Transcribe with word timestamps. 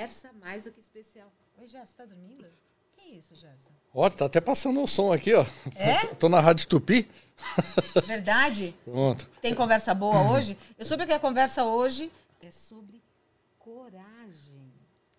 Essa 0.00 0.30
mais 0.40 0.64
do 0.64 0.72
que 0.72 0.80
especial. 0.80 1.30
Oi, 1.60 1.68
Gerson, 1.68 1.92
tá 1.94 2.06
dormindo? 2.06 2.46
Que 2.96 3.18
isso, 3.18 3.34
Gerson? 3.34 3.68
Ó, 3.92 4.08
tá 4.08 4.24
até 4.24 4.40
passando 4.40 4.80
um 4.80 4.86
som 4.86 5.12
aqui, 5.12 5.34
ó. 5.34 5.44
É? 5.76 6.06
Tô 6.16 6.26
na 6.26 6.40
Rádio 6.40 6.66
Tupi. 6.68 7.06
Verdade? 8.06 8.74
Pronto. 8.82 9.28
Tem 9.42 9.54
conversa 9.54 9.92
boa 9.92 10.32
hoje? 10.32 10.56
Eu 10.78 10.86
soube 10.86 11.04
que 11.04 11.12
a 11.12 11.20
conversa 11.20 11.64
hoje 11.64 12.10
é 12.42 12.50
sobre 12.50 13.02
coragem. 13.58 14.72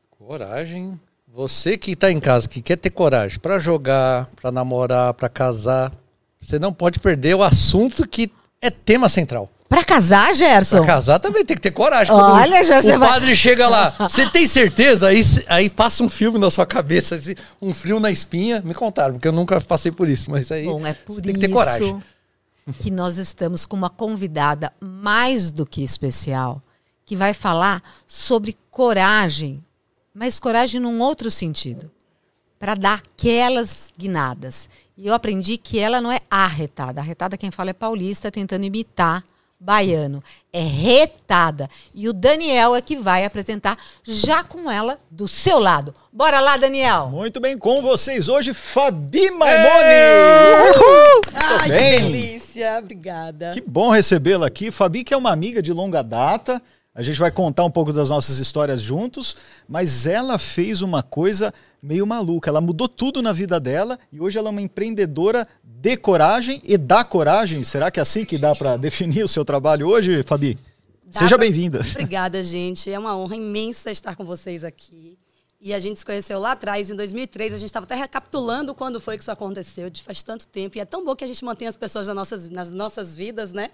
Coragem. 0.09 0.99
Você 1.27 1.77
que 1.77 1.95
tá 1.95 2.11
em 2.11 2.19
casa, 2.19 2.49
que 2.49 2.59
quer 2.59 2.77
ter 2.77 2.89
coragem 2.89 3.39
pra 3.39 3.59
jogar, 3.59 4.31
pra 4.35 4.51
namorar, 4.51 5.13
pra 5.13 5.29
casar, 5.29 5.93
você 6.39 6.57
não 6.57 6.73
pode 6.73 6.99
perder 6.99 7.35
o 7.35 7.43
assunto 7.43 8.07
que 8.07 8.33
é 8.59 8.71
tema 8.71 9.07
central. 9.07 9.47
Pra 9.71 9.85
casar, 9.85 10.25
Pra 10.25 10.33
Gerson? 10.33 10.85
casar 10.85 11.17
também 11.17 11.45
tem 11.45 11.55
que 11.55 11.61
ter 11.61 11.71
coragem. 11.71 12.13
Olha, 12.13 12.61
já 12.61 12.79
o 12.81 12.99
vai- 12.99 13.09
padre 13.09 13.33
chega 13.37 13.69
lá, 13.69 13.91
você 13.99 14.29
tem 14.29 14.45
certeza? 14.45 15.07
Aí, 15.07 15.21
aí 15.47 15.69
passa 15.69 16.03
um 16.03 16.09
filme 16.09 16.37
na 16.37 16.51
sua 16.51 16.65
cabeça, 16.65 17.15
assim, 17.15 17.35
um 17.61 17.73
frio 17.73 17.97
na 17.97 18.11
espinha. 18.11 18.61
Me 18.61 18.73
contaram, 18.73 19.13
porque 19.13 19.29
eu 19.29 19.31
nunca 19.31 19.61
passei 19.61 19.89
por 19.89 20.09
isso, 20.09 20.29
mas 20.29 20.51
aí 20.51 20.65
Bom, 20.65 20.85
é 20.85 20.91
por 20.93 21.21
tem 21.21 21.33
que 21.33 21.39
ter 21.39 21.47
coragem. 21.47 22.03
que 22.79 22.91
nós 22.91 23.15
estamos 23.17 23.65
com 23.65 23.77
uma 23.77 23.89
convidada 23.89 24.73
mais 24.81 25.51
do 25.51 25.65
que 25.65 25.81
especial, 25.81 26.61
que 27.05 27.15
vai 27.15 27.33
falar 27.33 27.81
sobre 28.05 28.57
coragem, 28.69 29.63
mas 30.13 30.37
coragem 30.37 30.81
num 30.81 30.99
outro 30.99 31.31
sentido, 31.31 31.89
para 32.59 32.75
dar 32.75 32.95
aquelas 32.95 33.93
guinadas. 33.97 34.67
E 34.97 35.07
eu 35.07 35.13
aprendi 35.13 35.57
que 35.57 35.79
ela 35.79 36.01
não 36.01 36.11
é 36.11 36.19
arretada. 36.29 36.99
Arretada 36.99 37.37
quem 37.37 37.49
fala 37.51 37.69
é 37.69 37.73
paulista 37.73 38.29
tentando 38.29 38.65
imitar 38.65 39.23
baiano. 39.61 40.23
É 40.51 40.61
retada. 40.61 41.69
E 41.93 42.09
o 42.09 42.13
Daniel 42.13 42.75
é 42.75 42.81
que 42.81 42.97
vai 42.97 43.23
apresentar 43.23 43.77
já 44.03 44.43
com 44.43 44.69
ela 44.69 44.99
do 45.09 45.27
seu 45.27 45.59
lado. 45.59 45.93
Bora 46.11 46.39
lá, 46.41 46.57
Daniel. 46.57 47.09
Muito 47.09 47.39
bem 47.39 47.57
com 47.57 47.81
vocês 47.81 48.27
hoje, 48.27 48.53
Fabi 48.53 49.29
Maimone! 49.29 50.01
Uhul! 50.75 51.21
Ai, 51.33 51.69
bem. 51.69 51.95
que 51.95 52.01
delícia. 52.01 52.79
Obrigada. 52.79 53.51
Que 53.51 53.61
bom 53.61 53.91
recebê-la 53.91 54.47
aqui. 54.47 54.71
Fabi, 54.71 55.03
que 55.03 55.13
é 55.13 55.17
uma 55.17 55.31
amiga 55.31 55.61
de 55.61 55.71
longa 55.71 56.01
data. 56.01 56.61
A 56.93 57.01
gente 57.01 57.19
vai 57.19 57.31
contar 57.31 57.63
um 57.63 57.71
pouco 57.71 57.93
das 57.93 58.09
nossas 58.09 58.39
histórias 58.39 58.81
juntos, 58.81 59.37
mas 59.69 60.05
ela 60.07 60.37
fez 60.37 60.81
uma 60.81 61.01
coisa 61.01 61.53
meio 61.81 62.05
maluca. 62.05 62.49
Ela 62.49 62.61
mudou 62.61 62.87
tudo 62.87 63.21
na 63.21 63.31
vida 63.31 63.59
dela 63.59 63.99
e 64.11 64.19
hoje 64.21 64.37
ela 64.37 64.49
é 64.49 64.51
uma 64.51 64.61
empreendedora 64.61 65.47
de 65.63 65.97
coragem 65.97 66.61
e 66.63 66.77
da 66.77 67.03
coragem. 67.03 67.63
Será 67.63 67.89
que 67.89 67.99
é 67.99 68.03
assim 68.03 68.23
que 68.25 68.37
dá 68.37 68.55
para 68.55 68.77
definir 68.77 69.23
o 69.23 69.27
seu 69.27 69.43
trabalho 69.43 69.87
hoje, 69.87 70.21
Fabi? 70.23 70.57
Dá 71.05 71.19
Seja 71.19 71.35
pra- 71.37 71.45
bem-vinda. 71.45 71.79
Obrigada, 71.91 72.43
gente. 72.43 72.91
É 72.91 72.97
uma 72.97 73.17
honra 73.17 73.35
imensa 73.35 73.89
estar 73.91 74.15
com 74.15 74.23
vocês 74.23 74.63
aqui. 74.63 75.17
E 75.59 75.73
a 75.73 75.79
gente 75.79 75.99
se 75.99 76.05
conheceu 76.05 76.39
lá 76.39 76.53
atrás, 76.53 76.89
em 76.89 76.95
2003. 76.95 77.53
A 77.53 77.57
gente 77.57 77.67
estava 77.67 77.83
até 77.85 77.93
recapitulando 77.95 78.73
quando 78.73 78.99
foi 78.99 79.15
que 79.15 79.21
isso 79.21 79.29
aconteceu. 79.31 79.89
De 79.89 80.01
faz 80.01 80.23
tanto 80.23 80.47
tempo. 80.47 80.77
E 80.77 80.81
é 80.81 80.85
tão 80.85 81.03
bom 81.05 81.15
que 81.15 81.23
a 81.23 81.27
gente 81.27 81.43
mantenha 81.45 81.69
as 81.69 81.77
pessoas 81.77 82.07
nas 82.07 82.15
nossas, 82.15 82.47
nas 82.47 82.71
nossas 82.71 83.15
vidas, 83.15 83.51
né? 83.51 83.69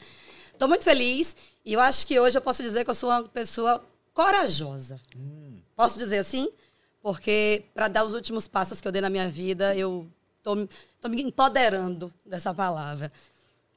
Estou 0.51 0.67
muito 0.67 0.83
feliz. 0.83 1.35
E 1.65 1.73
eu 1.73 1.79
acho 1.79 2.05
que 2.07 2.19
hoje 2.19 2.37
eu 2.37 2.41
posso 2.41 2.61
dizer 2.63 2.83
que 2.83 2.89
eu 2.89 2.95
sou 2.95 3.09
uma 3.09 3.23
pessoa 3.23 3.81
corajosa. 4.13 4.99
Posso 5.75 5.97
dizer 5.99 6.17
assim? 6.17 6.49
Porque 7.07 7.63
para 7.73 7.87
dar 7.87 8.03
os 8.03 8.13
últimos 8.13 8.49
passos 8.49 8.81
que 8.81 8.87
eu 8.89 8.91
dei 8.91 9.01
na 9.01 9.09
minha 9.09 9.29
vida, 9.29 9.73
eu 9.73 10.05
estou 10.39 10.57
me 11.09 11.21
empoderando 11.21 12.13
dessa 12.25 12.53
palavra. 12.53 13.09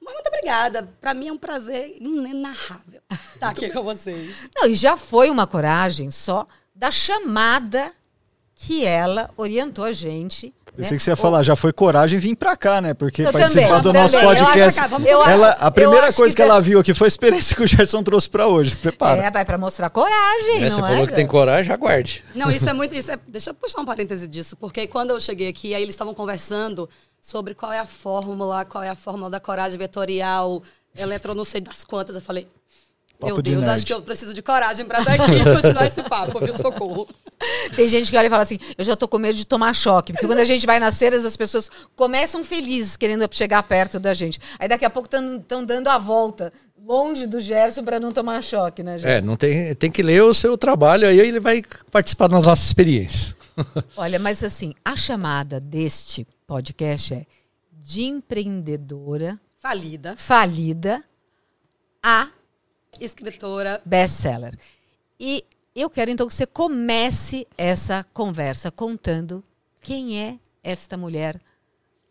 Mas 0.03 0.15
muito 0.15 0.27
obrigada. 0.27 0.93
Para 1.01 1.15
mim 1.15 1.29
é 1.29 1.33
um 1.33 1.39
prazer 1.39 1.97
inenarrável 2.01 3.01
estar 3.33 3.51
aqui 3.51 3.71
com 3.71 3.85
vocês. 3.85 4.51
Não, 4.57 4.67
e 4.69 4.75
já 4.75 4.97
foi 4.97 5.31
uma 5.31 5.47
coragem 5.47 6.11
só 6.11 6.45
da 6.75 6.91
chamada 6.91 7.93
que 8.63 8.85
ela 8.85 9.31
orientou 9.37 9.85
a 9.85 9.93
gente. 9.93 10.53
Pensei 10.77 10.93
né? 10.93 10.97
que 10.99 11.03
você 11.03 11.11
ia 11.11 11.17
falar, 11.17 11.43
já 11.43 11.57
foi 11.57 11.73
coragem 11.73 12.19
vir 12.21 12.37
pra 12.37 12.57
cá, 12.57 12.81
né? 12.81 12.95
Porque 12.95 13.23
Eu 13.23 13.33
participar 13.33 13.61
também, 13.61 13.77
do 13.81 13.83
também. 13.83 14.03
nosso 14.03 14.17
Eu 14.17 14.29
acho 14.31 14.45
podcast. 14.45 14.81
que- 14.81 15.09
eu 15.09 15.23
ela, 15.27 15.49
acho- 15.51 15.63
a 15.63 15.67
eu 15.67 15.73
primeira 15.73 16.07
acho 16.09 16.17
coisa 16.17 16.35
que, 16.35 16.43
que 16.43 16.49
ela 16.49 16.61
viu 16.61 16.79
aqui 16.79 16.93
foi 16.95 17.07
a 17.07 17.09
experiência 17.09 17.57
que 17.57 17.63
o 17.63 17.67
Gerson 17.67 18.03
trouxe 18.03 18.29
pra 18.31 18.47
hoje. 18.47 18.77
Prepara. 18.77 19.23
É, 19.25 19.31
vai 19.31 19.45
para 19.45 19.59
mostrar 19.59 19.89
coragem, 19.91 20.59
É, 20.59 20.61
não 20.61 20.71
você 20.77 20.81
é? 20.81 20.85
falou 20.89 21.07
que 21.07 21.15
tem 21.15 21.27
coragem, 21.27 21.73
aguarde. 21.73 22.23
Não, 22.35 22.51
isso 22.51 22.69
é 22.69 22.73
muito. 22.73 22.95
Isso 22.95 23.11
é, 23.11 23.19
deixa 23.27 23.51
eu 23.51 23.55
puxar 23.55 23.81
um 23.81 23.85
parêntese 23.85 24.29
disso, 24.29 24.57
porque 24.57 24.87
quando 24.87 25.11
eu 25.11 25.21
cheguei 25.21 25.49
aqui, 25.49 25.75
aí 25.75 25.83
eles 25.83 25.95
estavam 25.95 26.15
conversando 26.15 26.89
sobre 27.21 27.55
qual 27.55 27.73
é 27.73 27.79
a 27.81 27.87
fórmula, 27.87 28.65
qual 28.65 28.85
é 28.85 28.91
a 28.91 28.95
fórmula 28.95 29.29
da 29.31 29.41
coragem 29.41 29.79
vetorial, 29.79 30.63
eletro 30.97 31.35
não 31.35 31.45
sei 31.45 31.61
das 31.63 31.85
quantas. 31.85 32.15
Eu 32.15 32.23
falei, 32.23 32.47
Papo 33.19 33.35
meu 33.35 33.43
de 33.43 33.51
Deus, 33.51 33.63
nerd. 33.65 33.75
acho 33.75 33.87
que 33.87 33.93
eu 33.93 34.01
preciso 34.03 34.33
de 34.33 34.41
coragem 34.43 34.87
para 34.87 35.01
estar 35.01 35.15
aqui 35.15 35.33
e 35.33 35.43
continuar 35.57 35.87
esse 35.87 36.03
papo, 36.03 36.39
viu? 36.41 36.55
Socorro. 36.57 37.09
Tem 37.75 37.89
gente 37.89 38.11
que 38.11 38.17
olha 38.17 38.27
e 38.27 38.31
fala 38.31 38.43
assim: 38.43 38.59
eu 38.77 38.85
já 38.85 38.95
tô 38.95 39.09
com 39.09 39.19
medo 39.19 39.37
de 39.37 39.47
tomar 39.47 39.75
choque. 39.75 40.13
Porque 40.13 40.27
quando 40.27 40.39
a 40.41 40.45
gente 40.45 40.67
vai 40.67 40.79
nas 40.79 40.99
feiras, 40.99 41.25
as 41.25 41.37
pessoas 41.37 41.71
começam 41.97 42.45
felizes, 42.45 42.97
querendo 42.97 43.27
chegar 43.33 43.63
perto 43.63 43.99
da 43.99 44.13
gente. 44.15 44.39
Aí 44.59 44.69
daqui 44.69 44.85
a 44.85 44.91
pouco 44.91 45.09
estão 45.15 45.65
dando 45.65 45.89
a 45.89 45.97
volta, 45.99 46.53
longe 46.85 47.27
do 47.27 47.41
Gerson, 47.41 47.83
para 47.85 47.99
não 48.01 48.13
tomar 48.13 48.43
choque, 48.43 48.83
né, 48.83 48.97
É, 48.97 48.99
Gerson? 48.99 49.27
não 49.27 49.37
tem, 49.37 49.75
tem 49.75 49.91
que 49.91 50.03
ler 50.03 50.23
o 50.23 50.35
seu 50.35 50.57
trabalho, 50.59 51.07
aí 51.09 51.19
ele 51.19 51.41
vai 51.41 51.63
participar 51.91 52.27
das 52.29 52.45
nossas 52.45 52.67
experiências. 52.67 53.35
Olha, 53.97 54.19
mas 54.19 54.43
assim, 54.43 54.75
a 54.85 54.97
chamada 54.97 55.59
deste 55.61 56.27
podcast 56.47 57.15
é 57.15 57.27
de 57.83 58.03
empreendedora 58.05 59.39
Falida, 59.59 60.15
falida 60.17 61.03
a 62.03 62.29
escritora. 62.99 63.81
best-seller. 63.85 64.59
E 65.19 65.45
eu 65.75 65.89
quero 65.89 66.11
então 66.11 66.27
que 66.27 66.35
você 66.35 66.47
comece 66.47 67.47
essa 67.57 68.05
conversa 68.13 68.71
contando 68.71 69.45
quem 69.81 70.21
é 70.21 70.39
esta 70.63 70.97
mulher 70.97 71.41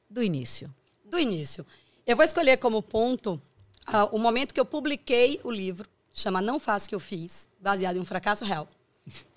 do 0.10 0.24
início. 0.24 0.74
do 1.06 1.20
início. 1.20 1.66
Eu 2.06 2.16
vou 2.16 2.26
escolher 2.26 2.58
como 2.58 2.82
ponto 2.82 3.40
ah, 3.86 4.06
o 4.06 4.18
momento 4.18 4.54
que 4.54 4.60
eu 4.60 4.66
publiquei 4.66 5.40
o 5.44 5.52
livro, 5.52 5.88
chama 6.14 6.42
Não 6.42 6.60
Faço 6.60 6.86
o 6.86 6.90
que 6.90 6.96
eu 6.96 7.00
fiz, 7.00 7.48
baseado 7.60 7.98
em 7.98 8.00
um 8.00 8.06
fracasso 8.06 8.46
real. 8.46 8.68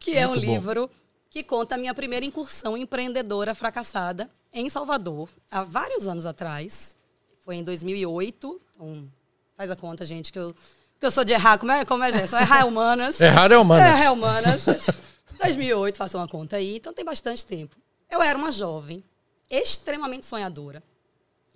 que 0.00 0.16
é 0.16 0.26
um 0.26 0.30
Muito 0.30 0.46
bom. 0.46 0.52
livro 0.52 0.90
que 1.30 1.42
conta 1.42 1.74
a 1.74 1.78
minha 1.78 1.94
primeira 1.94 2.24
incursão 2.24 2.76
empreendedora 2.76 3.54
fracassada 3.54 4.30
em 4.52 4.70
Salvador, 4.70 5.28
há 5.50 5.64
vários 5.64 6.06
anos 6.06 6.26
atrás. 6.26 6.96
Foi 7.40 7.56
em 7.56 7.64
2008. 7.64 8.60
Então, 8.72 9.10
faz 9.56 9.70
a 9.70 9.76
conta, 9.76 10.04
gente, 10.04 10.32
que 10.32 10.38
eu, 10.38 10.54
que 10.98 11.06
eu 11.06 11.10
sou 11.10 11.24
de 11.24 11.32
errar. 11.32 11.58
Como 11.58 11.72
é, 11.72 11.84
como 11.84 12.04
é 12.04 12.12
Gerson? 12.12 12.38
Errar 12.38 12.66
humanas. 12.68 13.20
Errar 13.20 13.52
é 13.52 13.58
humanas. 13.58 13.86
Errar 13.86 14.12
humanas. 14.12 14.64
2008, 15.42 15.96
faça 15.96 16.16
uma 16.18 16.28
conta 16.28 16.56
aí. 16.56 16.76
Então, 16.76 16.92
tem 16.92 17.04
bastante 17.04 17.44
tempo. 17.44 17.76
Eu 18.10 18.22
era 18.22 18.36
uma 18.38 18.50
jovem, 18.52 19.04
extremamente 19.50 20.26
sonhadora, 20.26 20.82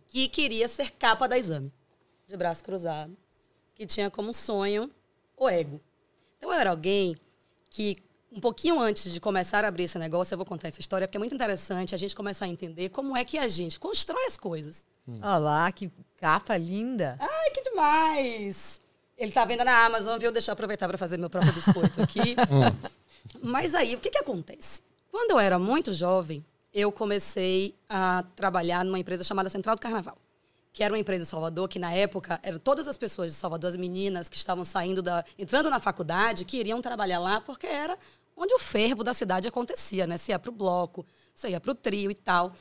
que 0.09 0.29
queria 0.29 0.69
ser 0.69 0.91
capa 0.93 1.29
da 1.29 1.39
exame, 1.39 1.73
de 2.27 2.37
braço 2.37 2.65
cruzado, 2.65 3.17
que 3.75 3.87
tinha 3.87 4.11
como 4.11 4.35
sonho 4.35 4.91
o 5.37 5.49
ego. 5.49 5.81
Então, 6.37 6.53
eu 6.53 6.59
era 6.59 6.71
alguém 6.71 7.17
que, 7.71 7.97
um 8.31 8.41
pouquinho 8.41 8.81
antes 8.81 9.13
de 9.13 9.21
começar 9.21 9.65
a 9.65 9.69
abrir 9.69 9.85
esse 9.85 9.99
negócio, 9.99 10.35
eu 10.35 10.39
vou 10.39 10.47
contar 10.47 10.69
essa 10.69 10.81
história, 10.81 11.07
porque 11.07 11.17
é 11.17 11.21
muito 11.21 11.35
interessante 11.35 11.95
a 11.95 11.99
gente 11.99 12.15
começar 12.15 12.45
a 12.45 12.49
entender 12.49 12.89
como 12.91 13.17
é 13.17 13.25
que 13.25 13.39
a 13.39 13.49
gente 13.49 13.79
constrói 13.79 14.25
as 14.27 14.37
coisas. 14.37 14.87
Olha 15.09 15.39
lá, 15.39 15.73
que 15.73 15.91
capa 16.19 16.55
linda. 16.57 17.17
Ai, 17.19 17.51
que 17.51 17.63
demais! 17.63 18.83
Ele 19.19 19.33
tá 19.33 19.45
vendo 19.45 19.65
na 19.65 19.85
Amazon, 19.85 20.17
viu? 20.19 20.31
Deixa 20.31 20.51
eu 20.51 20.53
aproveitar 20.53 20.87
para 20.87 20.97
fazer 20.97 21.17
meu 21.17 21.29
próprio 21.29 21.53
biscoito 21.53 22.01
aqui. 22.01 22.37
Mas 23.43 23.75
aí, 23.75 23.97
o 23.97 23.99
que, 24.01 24.11
que 24.11 24.19
acontece? 24.19 24.81
Quando 25.11 25.33
eu 25.33 25.41
era 25.41 25.59
muito 25.59 25.93
jovem, 25.93 26.45
eu 26.73 26.93
comecei 26.93 27.75
a 27.89 28.25
trabalhar 28.37 28.85
numa 28.85 28.99
empresa 28.99 29.25
chamada 29.25 29.51
Central 29.51 29.75
do 29.75 29.81
Carnaval, 29.81 30.17
que 30.73 30.85
era 30.85 30.95
uma 30.95 30.99
empresa 31.01 31.25
em 31.25 31.27
Salvador, 31.27 31.69
que 31.69 31.81
na 31.81 31.93
época 31.93 32.39
eram 32.45 32.61
todas 32.61 32.87
as 32.87 32.97
pessoas 32.97 33.33
de 33.33 33.37
Salvador, 33.37 33.71
as 33.71 33.77
meninas 33.77 34.29
que 34.29 34.37
estavam 34.37 34.65
saindo 34.65 35.03
da. 35.03 35.25
entrando 35.37 35.69
na 35.69 35.81
faculdade, 35.81 36.45
que 36.45 36.57
iriam 36.57 36.81
trabalhar 36.81 37.19
lá, 37.19 37.41
porque 37.41 37.67
era 37.67 37.99
onde 38.37 38.55
o 38.55 38.59
fervo 38.59 39.03
da 39.03 39.13
cidade 39.13 39.49
acontecia, 39.49 40.07
né? 40.07 40.17
Você 40.17 40.31
ia 40.31 40.39
para 40.39 40.51
o 40.51 40.55
bloco, 40.55 41.05
você 41.35 41.51
ia 41.51 41.61
para 41.61 41.73
o 41.73 41.75
trio 41.75 42.09
e 42.09 42.15
tal. 42.15 42.53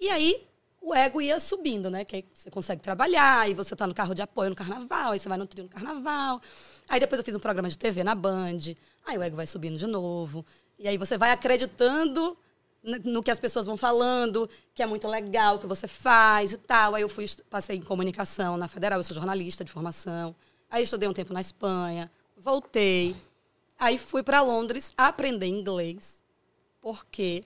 E 0.00 0.08
aí, 0.08 0.48
o 0.80 0.94
ego 0.94 1.20
ia 1.20 1.38
subindo, 1.40 1.90
né? 1.90 2.04
Que 2.04 2.16
aí 2.16 2.24
você 2.32 2.50
consegue 2.50 2.82
trabalhar, 2.82 3.48
e 3.48 3.54
você 3.54 3.74
tá 3.74 3.86
no 3.86 3.94
carro 3.94 4.14
de 4.14 4.22
apoio 4.22 4.50
no 4.50 4.56
carnaval, 4.56 5.12
aí 5.12 5.18
você 5.18 5.28
vai 5.28 5.38
no 5.38 5.46
trio 5.46 5.64
no 5.64 5.70
carnaval. 5.70 6.40
Aí 6.88 7.00
depois 7.00 7.18
eu 7.18 7.24
fiz 7.24 7.34
um 7.34 7.40
programa 7.40 7.68
de 7.68 7.76
TV 7.76 8.04
na 8.04 8.14
Band, 8.14 8.74
aí 9.06 9.18
o 9.18 9.22
ego 9.22 9.36
vai 9.36 9.46
subindo 9.46 9.76
de 9.76 9.86
novo. 9.86 10.44
E 10.78 10.86
aí 10.88 10.96
você 10.96 11.18
vai 11.18 11.30
acreditando 11.30 12.36
no 13.04 13.22
que 13.22 13.30
as 13.30 13.40
pessoas 13.40 13.66
vão 13.66 13.76
falando, 13.76 14.48
que 14.74 14.82
é 14.82 14.86
muito 14.86 15.06
legal 15.08 15.56
o 15.56 15.58
que 15.58 15.66
você 15.66 15.88
faz 15.88 16.52
e 16.52 16.56
tal. 16.58 16.94
Aí 16.94 17.02
eu 17.02 17.08
fui, 17.08 17.26
passei 17.50 17.76
em 17.76 17.82
comunicação 17.82 18.56
na 18.56 18.68
Federal, 18.68 18.98
eu 18.98 19.04
sou 19.04 19.14
jornalista 19.14 19.64
de 19.64 19.72
formação. 19.72 20.34
Aí 20.70 20.84
estudei 20.84 21.08
um 21.08 21.12
tempo 21.12 21.32
na 21.32 21.40
Espanha, 21.40 22.10
voltei. 22.36 23.16
Aí 23.78 23.98
fui 23.98 24.22
para 24.22 24.40
Londres 24.40 24.92
aprender 24.96 25.46
inglês, 25.46 26.22
porque 26.80 27.42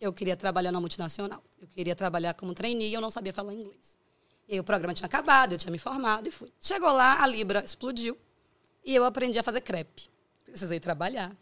eu 0.00 0.12
queria 0.12 0.36
trabalhar 0.36 0.72
na 0.72 0.80
multinacional. 0.80 1.42
Eu 1.60 1.66
queria 1.68 1.94
trabalhar 1.94 2.34
como 2.34 2.54
trainee 2.54 2.90
e 2.90 2.94
eu 2.94 3.00
não 3.00 3.10
sabia 3.10 3.32
falar 3.32 3.54
inglês. 3.54 3.98
E 4.48 4.54
aí 4.54 4.60
o 4.60 4.64
programa 4.64 4.92
tinha 4.92 5.06
acabado, 5.06 5.52
eu 5.52 5.58
tinha 5.58 5.70
me 5.70 5.78
formado 5.78 6.28
e 6.28 6.30
fui. 6.30 6.48
Chegou 6.60 6.92
lá, 6.92 7.22
a 7.22 7.26
Libra 7.26 7.64
explodiu 7.64 8.16
e 8.84 8.94
eu 8.94 9.04
aprendi 9.04 9.38
a 9.38 9.42
fazer 9.42 9.62
crepe. 9.62 10.10
Precisei 10.44 10.78
trabalhar. 10.78 11.34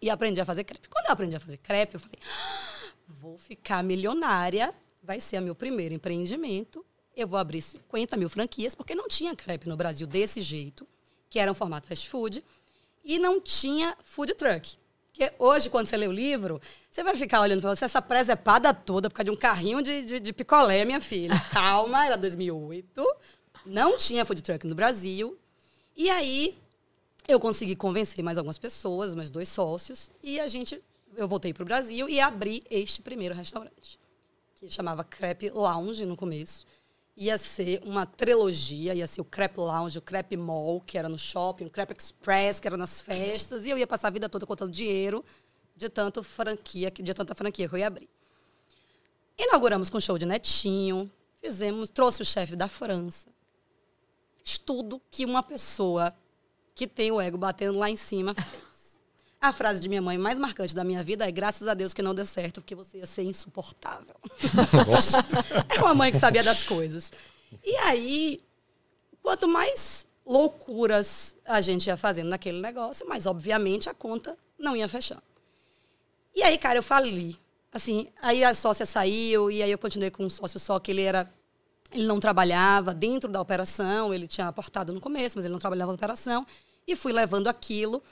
E 0.00 0.10
aprendi 0.10 0.40
a 0.40 0.44
fazer 0.44 0.64
crepe. 0.64 0.88
Quando 0.88 1.06
eu 1.06 1.12
aprendi 1.12 1.36
a 1.36 1.40
fazer 1.40 1.58
crepe, 1.58 1.94
eu 1.94 2.00
falei, 2.00 2.18
ah, 2.26 2.92
vou 3.08 3.38
ficar 3.38 3.82
milionária, 3.82 4.74
vai 5.02 5.20
ser 5.20 5.40
meu 5.40 5.54
primeiro 5.54 5.94
empreendimento. 5.94 6.84
Eu 7.16 7.28
vou 7.28 7.38
abrir 7.38 7.62
50 7.62 8.16
mil 8.16 8.28
franquias, 8.28 8.74
porque 8.74 8.94
não 8.94 9.06
tinha 9.06 9.36
crepe 9.36 9.68
no 9.68 9.76
Brasil 9.76 10.06
desse 10.06 10.40
jeito, 10.40 10.86
que 11.30 11.38
era 11.38 11.50
um 11.50 11.54
formato 11.54 11.86
fast 11.86 12.08
food, 12.08 12.44
e 13.04 13.18
não 13.18 13.40
tinha 13.40 13.96
food 14.04 14.34
truck. 14.34 14.76
Porque 15.14 15.32
hoje, 15.38 15.70
quando 15.70 15.86
você 15.86 15.96
lê 15.96 16.08
o 16.08 16.12
livro, 16.12 16.60
você 16.90 17.04
vai 17.04 17.16
ficar 17.16 17.40
olhando 17.40 17.60
para 17.60 17.76
você 17.76 17.84
essa 17.84 18.02
presepada 18.02 18.74
toda 18.74 19.08
por 19.08 19.14
causa 19.14 19.26
de 19.26 19.30
um 19.30 19.36
carrinho 19.36 19.80
de, 19.80 20.04
de, 20.04 20.18
de 20.18 20.32
picolé, 20.32 20.84
minha 20.84 21.00
filha. 21.00 21.40
Calma, 21.54 22.04
era 22.04 22.16
2008. 22.16 23.06
Não 23.64 23.96
tinha 23.96 24.24
food 24.24 24.42
truck 24.42 24.66
no 24.66 24.74
Brasil. 24.74 25.38
E 25.96 26.10
aí, 26.10 26.58
eu 27.28 27.38
consegui 27.38 27.76
convencer 27.76 28.24
mais 28.24 28.36
algumas 28.36 28.58
pessoas, 28.58 29.14
mais 29.14 29.30
dois 29.30 29.48
sócios, 29.48 30.10
e 30.20 30.40
a 30.40 30.48
gente, 30.48 30.82
eu 31.16 31.28
voltei 31.28 31.54
para 31.54 31.62
o 31.62 31.66
Brasil 31.66 32.08
e 32.08 32.18
abri 32.20 32.60
este 32.68 33.00
primeiro 33.00 33.36
restaurante, 33.36 34.00
que 34.56 34.68
chamava 34.68 35.04
Crepe 35.04 35.48
Lounge 35.50 36.04
no 36.04 36.16
começo. 36.16 36.66
Ia 37.16 37.38
ser 37.38 37.80
uma 37.84 38.04
trilogia, 38.04 38.94
ia 38.94 39.06
ser 39.06 39.20
o 39.20 39.24
Crepe 39.24 39.60
Lounge, 39.60 39.98
o 39.98 40.02
Crepe 40.02 40.36
Mall, 40.36 40.80
que 40.80 40.98
era 40.98 41.08
no 41.08 41.18
shopping, 41.18 41.66
o 41.66 41.70
Crepe 41.70 41.94
Express, 41.96 42.58
que 42.58 42.66
era 42.66 42.76
nas 42.76 43.00
festas, 43.00 43.64
e 43.64 43.70
eu 43.70 43.78
ia 43.78 43.86
passar 43.86 44.08
a 44.08 44.10
vida 44.10 44.28
toda 44.28 44.44
contando 44.44 44.72
dinheiro 44.72 45.24
de 45.76 45.88
tanto 45.88 46.22
franquia, 46.22 46.90
de 46.90 47.14
tanta 47.14 47.34
franquia 47.34 47.68
que 47.68 47.74
eu 47.74 47.78
ia 47.78 47.86
abrir. 47.86 48.08
Inauguramos 49.38 49.90
com 49.90 50.00
show 50.00 50.16
de 50.18 50.26
netinho, 50.26 51.10
fizemos, 51.40 51.90
trouxe 51.90 52.22
o 52.22 52.24
chefe 52.24 52.56
da 52.56 52.68
França. 52.68 53.28
Fiz 54.42 54.58
tudo 54.58 55.00
que 55.10 55.24
uma 55.24 55.42
pessoa 55.42 56.14
que 56.74 56.86
tem 56.86 57.10
o 57.10 57.20
ego 57.20 57.38
batendo 57.38 57.78
lá 57.78 57.88
em 57.88 57.96
cima 57.96 58.34
fez. 58.34 58.73
A 59.44 59.52
frase 59.52 59.78
de 59.78 59.90
minha 59.90 60.00
mãe 60.00 60.16
mais 60.16 60.38
marcante 60.38 60.74
da 60.74 60.82
minha 60.82 61.04
vida 61.04 61.28
é 61.28 61.30
graças 61.30 61.68
a 61.68 61.74
Deus 61.74 61.92
que 61.92 62.00
não 62.00 62.14
deu 62.14 62.24
certo, 62.24 62.62
porque 62.62 62.74
você 62.74 62.96
ia 62.96 63.06
ser 63.06 63.24
insuportável. 63.24 64.16
Nossa. 64.90 65.18
é 65.68 65.82
uma 65.82 65.94
mãe 65.94 66.10
que 66.10 66.18
sabia 66.18 66.42
das 66.42 66.64
coisas. 66.64 67.12
E 67.62 67.76
aí, 67.76 68.42
quanto 69.22 69.46
mais 69.46 70.06
loucuras 70.24 71.36
a 71.44 71.60
gente 71.60 71.88
ia 71.88 71.96
fazendo 71.98 72.30
naquele 72.30 72.58
negócio, 72.58 73.06
mais 73.06 73.26
obviamente 73.26 73.90
a 73.90 73.92
conta 73.92 74.34
não 74.58 74.74
ia 74.74 74.88
fechando. 74.88 75.22
E 76.34 76.42
aí, 76.42 76.56
cara, 76.56 76.78
eu 76.78 76.82
fali. 76.82 77.36
Assim, 77.70 78.08
aí 78.22 78.42
a 78.42 78.54
sócia 78.54 78.86
saiu 78.86 79.50
e 79.50 79.62
aí 79.62 79.70
eu 79.70 79.76
continuei 79.76 80.10
com 80.10 80.24
um 80.24 80.30
sócio 80.30 80.58
só 80.58 80.78
que 80.78 80.90
ele 80.90 81.02
era 81.02 81.30
ele 81.92 82.06
não 82.06 82.18
trabalhava 82.18 82.94
dentro 82.94 83.30
da 83.30 83.42
operação, 83.42 84.14
ele 84.14 84.26
tinha 84.26 84.48
aportado 84.48 84.90
no 84.94 85.02
começo, 85.02 85.36
mas 85.36 85.44
ele 85.44 85.52
não 85.52 85.60
trabalhava 85.60 85.92
na 85.92 85.96
operação 85.96 86.46
e 86.86 86.96
fui 86.96 87.12
levando 87.12 87.46
aquilo 87.46 88.02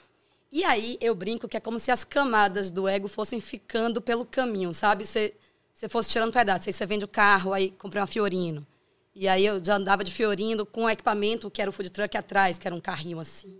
e 0.53 0.63
aí 0.63 0.99
eu 1.01 1.15
brinco 1.15 1.47
que 1.47 1.57
é 1.57 1.59
como 1.59 1.79
se 1.79 1.89
as 1.89 2.03
camadas 2.03 2.69
do 2.69 2.87
ego 2.87 3.07
fossem 3.07 3.41
ficando 3.41 3.99
pelo 3.99 4.23
caminho, 4.23 4.71
sabe? 4.71 5.03
Você, 5.03 5.33
você 5.73 5.89
fosse 5.89 6.09
tirando 6.09 6.31
pedaços. 6.31 6.67
Aí 6.67 6.73
você 6.73 6.85
vende 6.85 7.03
o 7.03 7.07
carro, 7.07 7.53
aí 7.53 7.71
comprei 7.71 7.99
uma 7.99 8.05
Fiorino. 8.05 8.63
E 9.15 9.27
aí 9.27 9.43
eu 9.43 9.65
já 9.65 9.77
andava 9.77 10.03
de 10.03 10.13
Fiorino 10.13 10.63
com 10.63 10.83
um 10.83 10.89
equipamento 10.89 11.49
que 11.49 11.59
era 11.59 11.71
o 11.71 11.73
food 11.73 11.89
truck 11.89 12.15
atrás, 12.15 12.59
que 12.59 12.67
era 12.67 12.75
um 12.75 12.79
carrinho 12.79 13.19
assim. 13.19 13.59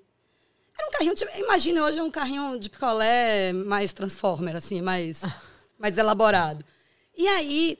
Era 0.78 0.88
um 0.88 0.92
carrinho, 0.92 1.16
tipo, 1.16 1.36
imagina 1.36 1.84
hoje 1.84 2.00
um 2.00 2.12
carrinho 2.12 2.60
de 2.60 2.70
picolé 2.70 3.52
mais 3.54 3.92
transformer, 3.92 4.56
assim, 4.56 4.80
mais, 4.80 5.24
mais 5.80 5.98
elaborado. 5.98 6.64
E 7.18 7.28
aí 7.28 7.80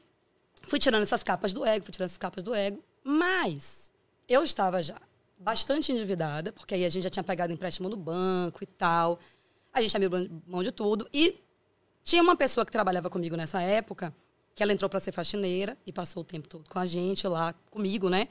fui 0.64 0.80
tirando 0.80 1.04
essas 1.04 1.22
capas 1.22 1.54
do 1.54 1.64
ego, 1.64 1.86
fui 1.86 1.92
tirando 1.92 2.08
essas 2.08 2.18
capas 2.18 2.44
do 2.44 2.56
ego, 2.56 2.84
mas 3.04 3.92
eu 4.28 4.44
estava 4.44 4.82
já 4.82 5.00
bastante 5.44 5.92
endividada, 5.92 6.52
porque 6.52 6.74
aí 6.74 6.86
a 6.86 6.90
gente 6.90 7.04
já 7.04 7.10
tinha 7.10 7.24
pegado 7.24 7.52
empréstimo 7.52 7.90
no 7.90 7.98
banco 7.98 8.64
e 8.64 8.68
tal. 8.68 9.20
A 9.74 9.82
gente 9.82 9.96
abriu 9.96 10.42
mão 10.48 10.64
de 10.64 10.72
tudo. 10.72 11.08
E 11.14 11.40
tinha 12.04 12.24
uma 12.24 12.36
pessoa 12.36 12.66
que 12.66 12.72
trabalhava 12.72 13.10
comigo 13.10 13.36
nessa 13.36 13.62
época, 13.62 14.14
que 14.56 14.64
ela 14.64 14.72
entrou 14.72 14.90
para 14.90 15.00
ser 15.00 15.12
faxineira 15.12 15.78
e 15.86 15.92
passou 15.92 16.22
o 16.22 16.26
tempo 16.26 16.48
todo 16.48 16.70
com 16.70 16.80
a 16.80 16.86
gente 16.86 17.28
lá, 17.28 17.54
comigo, 17.70 18.10
né? 18.10 18.28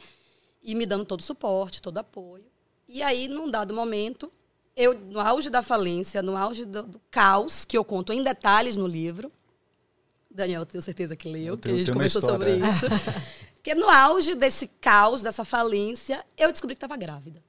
E 0.63 0.75
me 0.75 0.87
dando 0.87 1.05
todo 1.05 1.21
o 1.21 1.23
suporte, 1.23 1.83
todo 1.83 1.97
o 1.97 2.01
apoio. 2.01 2.47
E 2.89 3.03
aí, 3.03 3.29
num 3.29 3.51
dado 3.51 3.75
momento, 3.75 4.33
eu, 4.77 4.99
no 4.99 5.21
auge 5.21 5.51
da 5.51 5.63
falência, 5.63 6.23
no 6.23 6.37
auge 6.37 6.65
do, 6.65 6.83
do 6.85 7.01
caos, 7.11 7.65
que 7.65 7.77
eu 7.77 7.85
conto 7.85 8.13
em 8.13 8.23
detalhes 8.23 8.77
no 8.77 8.87
livro, 8.87 9.31
Daniel, 10.31 10.65
tenho 10.65 10.81
certeza 10.81 11.15
que 11.15 11.29
leu, 11.29 11.59
que 11.59 11.69
a 11.69 11.77
gente 11.77 11.93
conversou 11.93 12.23
sobre 12.23 12.57
isso. 12.57 12.87
Porque 13.63 13.77
no 13.77 13.89
auge 13.89 14.35
desse 14.35 14.67
caos, 14.67 15.23
dessa 15.23 15.45
falência, 15.45 16.27
eu 16.37 16.51
descobri 16.51 16.75
que 16.75 16.79
estava 16.79 16.97
grávida. 16.97 17.41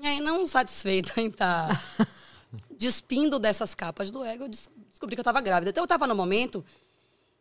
E 0.00 0.06
aí, 0.06 0.18
não 0.18 0.46
satisfeita 0.46 1.20
em 1.20 1.26
estar 1.26 1.68
tá 1.68 2.06
despindo 2.72 3.38
dessas 3.38 3.74
capas 3.74 4.10
do 4.10 4.24
ego, 4.24 4.44
eu 4.44 4.48
descobri 4.48 5.14
que 5.14 5.20
eu 5.20 5.22
estava 5.22 5.42
grávida. 5.42 5.68
Então, 5.68 5.82
eu 5.82 5.84
estava 5.84 6.06
no 6.06 6.14
momento 6.14 6.64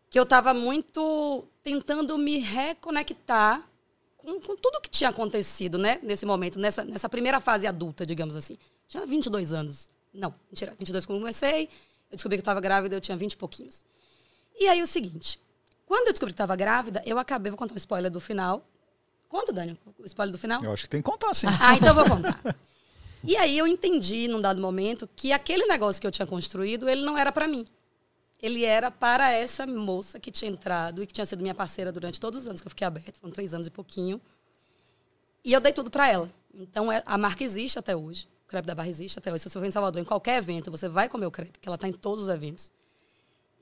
que 0.10 0.20
eu 0.20 0.24
estava 0.24 0.54
muito 0.54 1.48
tentando 1.64 2.18
me 2.18 2.40
reconectar 2.40 3.66
com, 4.18 4.38
com, 4.42 4.58
tudo 4.58 4.82
que 4.82 4.90
tinha 4.90 5.10
acontecido, 5.10 5.78
né? 5.78 6.02
Nesse 6.04 6.26
momento, 6.26 6.60
nessa, 6.60 6.84
nessa 6.84 7.08
primeira 7.08 7.40
fase 7.40 7.66
adulta, 7.66 8.06
digamos 8.06 8.36
assim. 8.36 8.58
Tinha 8.86 9.06
22 9.06 9.54
anos. 9.54 9.90
Não, 10.14 10.36
mentira, 10.52 10.76
22 10.78 11.06
quando 11.06 11.20
comecei. 11.20 11.70
Eu 12.12 12.18
descobri 12.18 12.38
que 12.38 12.42
eu 12.42 12.44
estava 12.44 12.60
grávida, 12.60 12.98
eu 12.98 13.02
tinha 13.02 13.16
20 13.16 13.32
e 13.32 13.38
pouquinhos. 13.38 13.86
E 14.60 14.68
aí, 14.68 14.82
o 14.82 14.88
seguinte. 14.88 15.40
Quando 15.86 16.08
eu 16.08 16.14
descobri 16.14 16.34
que 16.34 16.36
estava 16.36 16.56
grávida, 16.56 17.02
eu 17.06 17.20
acabei, 17.20 17.52
vou 17.52 17.58
contar 17.58 17.74
um 17.74 17.78
spoiler 17.78 18.12
do 18.12 18.20
final. 18.20 18.66
Conta, 19.28 19.52
Dani, 19.52 19.80
o 19.98 20.06
spoiler 20.06 20.32
do 20.32 20.38
final? 20.38 20.64
Eu 20.64 20.72
acho 20.72 20.84
que 20.84 20.90
tem 20.90 21.02
que 21.02 21.10
contar, 21.10 21.34
sim. 21.34 21.48
ah, 21.60 21.76
então 21.76 21.90
eu 21.90 21.96
vou 21.96 22.06
contar. 22.10 22.40
E 23.24 23.36
aí 23.38 23.58
eu 23.58 23.66
entendi, 23.66 24.28
num 24.28 24.40
dado 24.40 24.62
momento, 24.62 25.10
que 25.16 25.32
aquele 25.32 25.66
negócio 25.66 26.00
que 26.00 26.06
eu 26.06 26.12
tinha 26.12 26.26
construído, 26.28 26.90
ele 26.90 27.04
não 27.04 27.18
era 27.18 27.32
para 27.32 27.48
mim. 27.48 27.66
Ele 28.42 28.66
era 28.66 28.92
para 28.92 29.32
essa 29.32 29.66
moça 29.66 30.20
que 30.20 30.30
tinha 30.30 30.52
entrado 30.52 31.02
e 31.02 31.08
que 31.08 31.14
tinha 31.14 31.26
sido 31.26 31.42
minha 31.42 31.56
parceira 31.56 31.92
durante 31.92 32.20
todos 32.20 32.42
os 32.42 32.48
anos 32.48 32.60
que 32.60 32.68
eu 32.68 32.70
fiquei 32.70 32.86
aberta, 32.86 33.14
foram 33.14 33.34
três 33.34 33.54
anos 33.54 33.68
e 33.68 33.72
pouquinho. 33.72 34.22
E 35.46 35.54
eu 35.54 35.62
dei 35.62 35.72
tudo 35.72 35.90
para 35.90 36.10
ela. 36.10 36.30
Então 36.54 36.92
é, 36.92 37.02
a 37.06 37.18
marca 37.18 37.44
existe 37.44 37.80
até 37.80 37.96
hoje. 37.96 38.28
O 38.46 38.48
crepe 38.48 38.68
da 38.68 38.76
barra 38.76 38.90
existe 38.90 39.18
até 39.18 39.32
hoje. 39.32 39.44
Se 39.44 39.50
você 39.50 39.60
for 39.60 39.66
em 39.66 39.72
Salvador, 39.72 40.02
em 40.02 40.06
qualquer 40.06 40.38
evento, 40.38 40.70
você 40.70 40.90
vai 40.90 41.08
comer 41.08 41.26
o 41.26 41.32
crepe, 41.32 41.54
porque 41.54 41.68
ela 41.68 41.76
está 41.76 41.88
em 41.88 41.94
todos 41.94 42.26
os 42.26 42.30
eventos. 42.30 42.72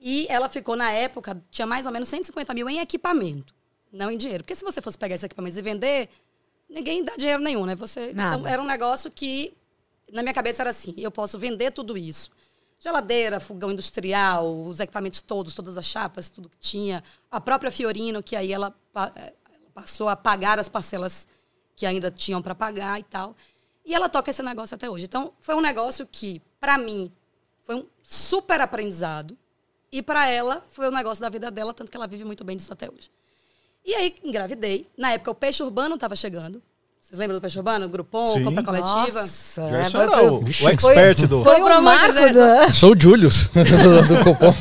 E 0.04 0.26
ela 0.30 0.50
ficou, 0.50 0.76
na 0.76 0.92
época, 0.92 1.40
tinha 1.52 1.68
mais 1.68 1.86
ou 1.86 1.92
menos 1.92 2.10
150 2.10 2.52
mil 2.56 2.68
em 2.68 2.80
equipamento, 2.80 3.54
não 3.94 4.10
em 4.10 4.18
dinheiro. 4.18 4.44
Porque 4.44 4.56
se 4.56 4.64
você 4.64 4.82
fosse 4.82 4.98
pegar 4.98 5.14
esses 5.14 5.24
equipamentos 5.24 5.60
e 5.60 5.62
vender, 5.62 6.10
ninguém 6.68 7.04
dá 7.04 7.16
dinheiro 7.16 7.44
nenhum, 7.44 7.68
né? 7.68 7.76
Você, 7.76 8.10
então, 8.10 8.48
era 8.48 8.60
um 8.60 8.66
negócio 8.66 9.12
que, 9.12 9.56
na 10.12 10.24
minha 10.24 10.34
cabeça, 10.34 10.64
era 10.64 10.72
assim: 10.72 10.96
eu 10.98 11.12
posso 11.12 11.38
vender 11.38 11.72
tudo 11.72 11.96
isso. 11.96 12.32
Geladeira, 12.80 13.40
fogão 13.40 13.72
industrial, 13.72 14.66
os 14.66 14.80
equipamentos 14.80 15.22
todos, 15.22 15.54
todas 15.54 15.78
as 15.78 15.86
chapas, 15.86 16.30
tudo 16.30 16.50
que 16.50 16.58
tinha. 16.58 17.04
A 17.30 17.40
própria 17.40 17.70
Fiorino, 17.70 18.24
que 18.24 18.36
aí 18.36 18.52
ela, 18.52 18.76
eh, 19.16 19.34
passou 19.72 20.10
a 20.10 20.16
pagar 20.16 20.58
as 20.58 20.68
parcelas 20.68 21.28
que 21.76 21.86
ainda 21.86 22.10
tinham 22.10 22.42
para 22.42 22.56
pagar 22.56 23.00
e 23.00 23.04
tal. 23.04 23.36
E 23.86 23.94
ela 23.94 24.10
toca 24.10 24.32
esse 24.32 24.42
negócio 24.42 24.74
até 24.74 24.90
hoje. 24.90 25.06
Então, 25.06 25.32
foi 25.40 25.54
um 25.54 25.62
negócio 25.62 26.08
que, 26.08 26.42
para 26.60 26.76
mim, 26.76 27.12
foi 27.62 27.76
um 27.76 27.86
super 28.02 28.60
aprendizado. 28.62 29.38
E 29.92 30.02
para 30.02 30.30
ela, 30.30 30.64
foi 30.72 30.88
o 30.88 30.92
negócio 30.92 31.22
da 31.22 31.28
vida 31.30 31.52
dela, 31.52 31.74
tanto 31.74 31.92
que 31.92 31.98
ela 31.98 32.08
vive 32.08 32.24
muito 32.24 32.44
bem 32.46 32.56
disso 32.56 32.72
até 32.72 32.90
hoje. 32.90 33.12
E 33.86 33.94
aí, 33.94 34.16
engravidei. 34.24 34.88
Na 34.98 35.12
época, 35.12 35.32
o 35.32 35.36
Peixe 35.36 35.62
Urbano 35.62 35.96
estava 35.96 36.16
chegando. 36.16 36.62
Vocês 37.02 37.20
lembram 37.20 37.40
do 37.40 37.42
Peixe 37.42 37.58
Urbano? 37.58 37.90
Grupom, 37.90 38.28
Sim. 38.28 38.44
compra 38.44 38.64
coletiva. 38.64 39.22
Nossa, 39.22 39.68
Já 39.68 39.78
é, 39.80 40.04
era 40.04 40.32
o, 40.32 40.44
o 40.44 40.70
expert 40.70 41.18
foi, 41.18 41.28
do... 41.28 41.44
Foi, 41.44 41.60
foi 41.60 41.72
o 41.74 41.82
marco 41.82 42.14
do... 42.14 42.74
Sou 42.74 42.96
o 42.96 43.00
Julius, 43.00 43.48
do, 43.52 44.08
do 44.08 44.24
cupom. 44.24 44.54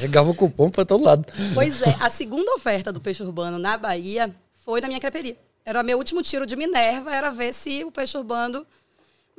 Pegava 0.00 0.30
o 0.30 0.34
cupom 0.34 0.70
para 0.70 0.84
todo 0.84 1.04
lado. 1.04 1.24
Pois 1.54 1.82
é, 1.82 1.96
a 2.00 2.08
segunda 2.08 2.52
oferta 2.54 2.90
do 2.90 3.00
Peixe 3.00 3.22
Urbano 3.22 3.58
na 3.58 3.76
Bahia 3.76 4.34
foi 4.64 4.80
na 4.80 4.88
minha 4.88 4.98
creperia. 4.98 5.36
Era 5.64 5.82
o 5.82 5.84
meu 5.84 5.98
último 5.98 6.22
tiro 6.22 6.46
de 6.46 6.56
Minerva, 6.56 7.14
era 7.14 7.30
ver 7.30 7.52
se 7.52 7.84
o 7.84 7.92
Peixe 7.92 8.16
Urbano 8.16 8.66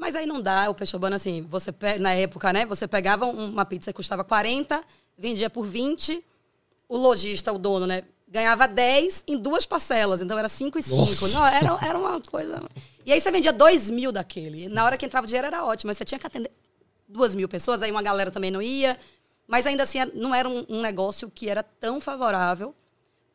mas 0.02 0.16
aí 0.16 0.26
não 0.26 0.42
dá, 0.42 0.68
o 0.68 0.74
peixe 0.74 0.96
urbano, 0.96 1.16
assim, 1.16 1.44
você 1.44 1.72
na 2.00 2.12
época, 2.12 2.52
né? 2.52 2.66
Você 2.66 2.88
pegava 2.88 3.28
uma 3.28 3.64
pizza 3.64 3.94
que 3.94 3.98
custava 3.98 4.24
40, 4.24 4.84
vendia 5.16 5.48
por 5.48 5.64
20, 5.64 6.26
o 6.90 6.98
lojista, 6.98 7.54
o 7.54 7.60
dono, 7.60 7.86
né? 7.86 8.02
Ganhava 8.28 8.68
10 8.68 9.26
em 9.28 9.38
duas 9.38 9.64
parcelas, 9.64 10.20
então 10.20 10.40
era 10.40 10.50
5 10.50 10.80
e 10.80 10.82
5. 10.82 11.28
Não, 11.28 11.46
era, 11.46 11.78
era 11.86 12.00
uma 12.00 12.20
coisa. 12.20 12.64
E 13.06 13.14
aí 13.14 13.22
você 13.22 13.30
vendia 13.30 13.54
2 13.54 13.92
mil 13.92 14.12
daquele. 14.12 14.68
Na 14.70 14.86
hora 14.86 14.98
que 14.98 15.06
entrava 15.06 15.26
o 15.26 15.28
dinheiro 15.28 15.46
era 15.46 15.64
ótimo, 15.64 15.90
mas 15.90 16.00
você 16.00 16.06
tinha 16.06 16.18
que 16.18 16.26
atender 16.26 16.50
2 17.08 17.36
mil 17.36 17.48
pessoas, 17.48 17.84
aí 17.84 17.92
uma 17.92 18.02
galera 18.02 18.32
também 18.32 18.50
não 18.50 18.60
ia. 18.62 18.98
Mas 19.48 19.68
ainda 19.68 19.84
assim, 19.84 20.00
não 20.16 20.34
era 20.34 20.50
um, 20.50 20.66
um 20.68 20.82
negócio 20.82 21.30
que 21.30 21.48
era 21.48 21.62
tão 21.62 22.02
favorável 22.02 22.74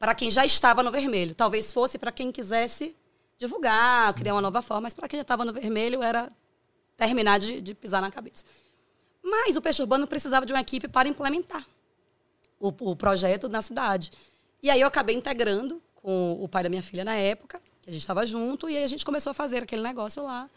para 0.01 0.17
quem 0.17 0.33
já 0.33 0.45
estava 0.45 0.83
no 0.83 0.91
vermelho. 0.91 1.33
Talvez 1.33 1.71
fosse 1.71 1.97
para 1.97 2.11
quem 2.11 2.33
quisesse 2.33 2.93
divulgar, 3.39 4.13
criar 4.15 4.35
uma 4.35 4.43
nova 4.43 4.61
forma, 4.63 4.83
mas 4.83 4.95
para 4.95 5.07
quem 5.07 5.19
já 5.19 5.23
estava 5.23 5.45
no 5.45 5.53
vermelho 5.53 6.03
era 6.03 6.29
terminar 6.97 7.39
de, 7.39 7.61
de 7.61 7.75
pisar 7.75 8.01
na 8.01 8.11
cabeça. 8.11 8.45
Mas 9.23 9.57
o 9.57 9.61
Peixe 9.61 9.83
Urbano 9.83 10.07
precisava 10.07 10.47
de 10.47 10.53
uma 10.53 10.61
equipe 10.61 10.89
para 10.89 11.09
implementar 11.09 11.67
o, 12.61 12.69
o, 12.69 12.97
projeto 12.97 13.49
na 13.49 13.61
cidade. 13.61 14.13
E 14.63 14.71
aí 14.71 14.81
eu 14.81 14.87
acabei 14.87 15.17
integrando 15.17 15.83
com 15.97 16.33
o 16.41 16.49
pai 16.49 16.63
da 16.63 16.69
minha 16.69 16.83
filha 16.83 17.05
na 17.05 17.17
época, 17.17 17.61
que 17.83 17.91
a 17.91 17.93
gente 17.93 18.03
estava 18.03 18.25
junto, 18.25 18.71
e 18.71 18.77
aí 18.77 18.85
a 18.85 18.87
gente 18.87 19.05
começou 19.05 19.31
a 19.31 19.35
fazer 19.35 19.65
aquele 19.65 19.83
negócio 19.83 20.23
lá. 20.23 20.49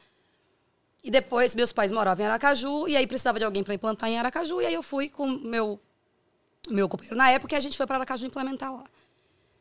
E 1.03 1.09
depois, 1.09 1.55
meus 1.55 1.71
pais 1.71 1.91
moravam 1.91 2.23
em 2.23 2.27
Aracaju, 2.27 2.87
e 2.87 2.95
aí 2.95 3.07
precisava 3.07 3.39
de 3.39 3.45
alguém 3.45 3.63
para 3.63 3.73
implantar 3.73 4.09
em 4.09 4.19
Aracaju, 4.19 4.61
e 4.61 4.65
aí 4.65 4.73
eu 4.73 4.83
fui 4.83 5.09
com 5.09 5.27
meu 5.27 5.79
meu 6.69 6.89
companheiro 6.89 7.15
na 7.15 7.31
época, 7.31 7.55
e 7.55 7.57
a 7.57 7.59
gente 7.61 7.77
foi 7.77 7.87
para 7.87 7.97
Aracaju 7.97 8.25
implementar 8.25 8.71
lá. 8.71 8.83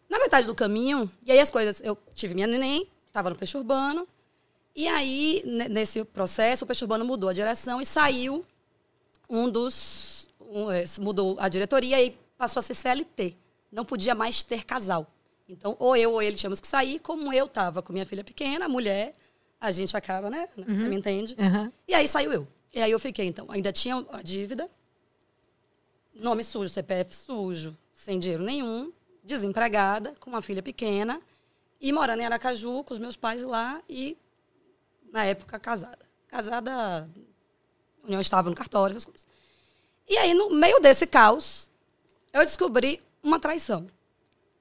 Na 0.09 0.19
metade 0.19 0.47
do 0.47 0.55
caminho, 0.55 1.11
e 1.25 1.31
aí 1.31 1.39
as 1.39 1.51
coisas, 1.51 1.81
eu 1.83 1.97
tive 2.15 2.35
minha 2.35 2.47
neném, 2.47 2.91
estava 3.07 3.31
no 3.31 3.37
peixe 3.37 3.57
urbano, 3.57 4.07
e 4.75 4.87
aí, 4.87 5.43
nesse 5.45 6.05
processo, 6.05 6.65
o 6.65 6.67
peixe 6.67 6.85
urbano 6.85 7.05
mudou 7.05 7.31
a 7.31 7.33
direção 7.33 7.81
e 7.81 7.87
saiu 7.87 8.45
um 9.29 9.51
dos. 9.51 10.29
Um, 10.41 10.71
é, 10.71 10.85
mudou 11.01 11.37
a 11.39 11.49
diretoria 11.49 12.03
e 12.03 12.17
passou 12.37 12.61
a 12.61 12.63
ser 12.63 12.75
CLT. 12.75 13.37
Não 13.71 13.85
podia 13.85 14.15
mais 14.15 14.43
ter 14.43 14.65
casal. 14.65 15.07
Então, 15.49 15.77
ou 15.79 15.97
eu 15.97 16.13
ou 16.13 16.23
ele 16.23 16.37
tínhamos 16.37 16.61
que 16.61 16.67
sair, 16.67 16.99
como 17.01 17.33
eu 17.33 17.47
estava 17.47 17.83
com 17.83 17.93
minha 17.93 18.07
filha 18.07 18.23
pequena, 18.23 18.69
mulher, 18.69 19.15
a 19.61 19.71
gente 19.71 19.97
acaba, 19.97 20.31
né? 20.31 20.49
Uhum. 20.57 20.65
Você 20.65 20.89
me 20.89 20.97
entende? 20.97 21.35
Uhum. 21.39 21.73
E 21.87 21.95
aí 21.95 22.07
saiu 22.07 22.33
eu. 22.33 22.49
E 22.73 22.83
aí 22.83 22.91
eu 22.91 22.99
fiquei, 23.01 23.27
então, 23.27 23.47
ainda 23.51 23.73
tinha 23.73 24.05
a 24.11 24.23
dívida, 24.23 24.71
nome 26.15 26.45
sujo, 26.45 26.69
CPF 26.69 27.17
sujo, 27.17 27.77
sem 27.93 28.19
dinheiro 28.19 28.45
nenhum, 28.45 28.93
desempregada, 29.25 30.15
com 30.21 30.31
uma 30.31 30.43
filha 30.43 30.63
pequena, 30.63 31.21
e 31.81 31.93
morando 31.93 32.21
em 32.21 32.27
Aracaju, 32.27 32.85
com 32.85 32.93
os 32.93 32.99
meus 32.99 33.17
pais 33.17 33.43
lá, 33.43 33.81
e, 33.89 34.17
na 35.13 35.25
época, 35.25 35.59
casada. 35.59 35.99
Casada, 36.29 37.09
união 38.05 38.21
estava 38.21 38.51
no 38.51 38.57
cartório, 38.57 38.93
essas 38.93 39.05
coisas. 39.05 39.27
E 40.09 40.17
aí, 40.17 40.35
no 40.35 40.51
meio 40.51 40.81
desse 40.81 41.07
caos, 41.07 41.71
eu 42.33 42.45
descobri 42.45 43.03
uma 43.23 43.41
traição 43.41 43.87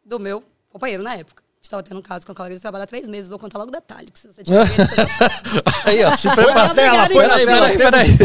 do 0.04 0.20
meu 0.20 0.44
companheiro 0.70 1.04
na 1.04 1.16
época. 1.16 1.44
Estava 1.68 1.84
tendo 1.84 1.98
um 1.98 2.02
caso 2.02 2.26
com 2.26 2.32
a 2.32 2.36
colega 2.36 2.56
de 2.56 2.62
trabalho 2.62 2.86
há 2.86 2.88
três 2.88 3.06
meses. 3.10 3.28
Vou 3.28 3.38
contar 3.38 3.60
logo 3.60 3.70
o 3.70 3.74
detalhe, 3.74 4.06
porque 4.06 4.22
se 4.22 4.28
você 4.28 4.42
tiver 4.42 4.64
medo, 4.66 4.90
você 4.90 5.90
Aí, 5.90 6.04
ó, 6.06 6.16
se 6.16 6.30
prepara. 6.30 6.74
Tela, 6.74 7.10
põe 7.10 7.28
na 7.28 7.36
tela, 7.36 7.68
peraí, 7.68 7.78
peraí. 7.78 8.18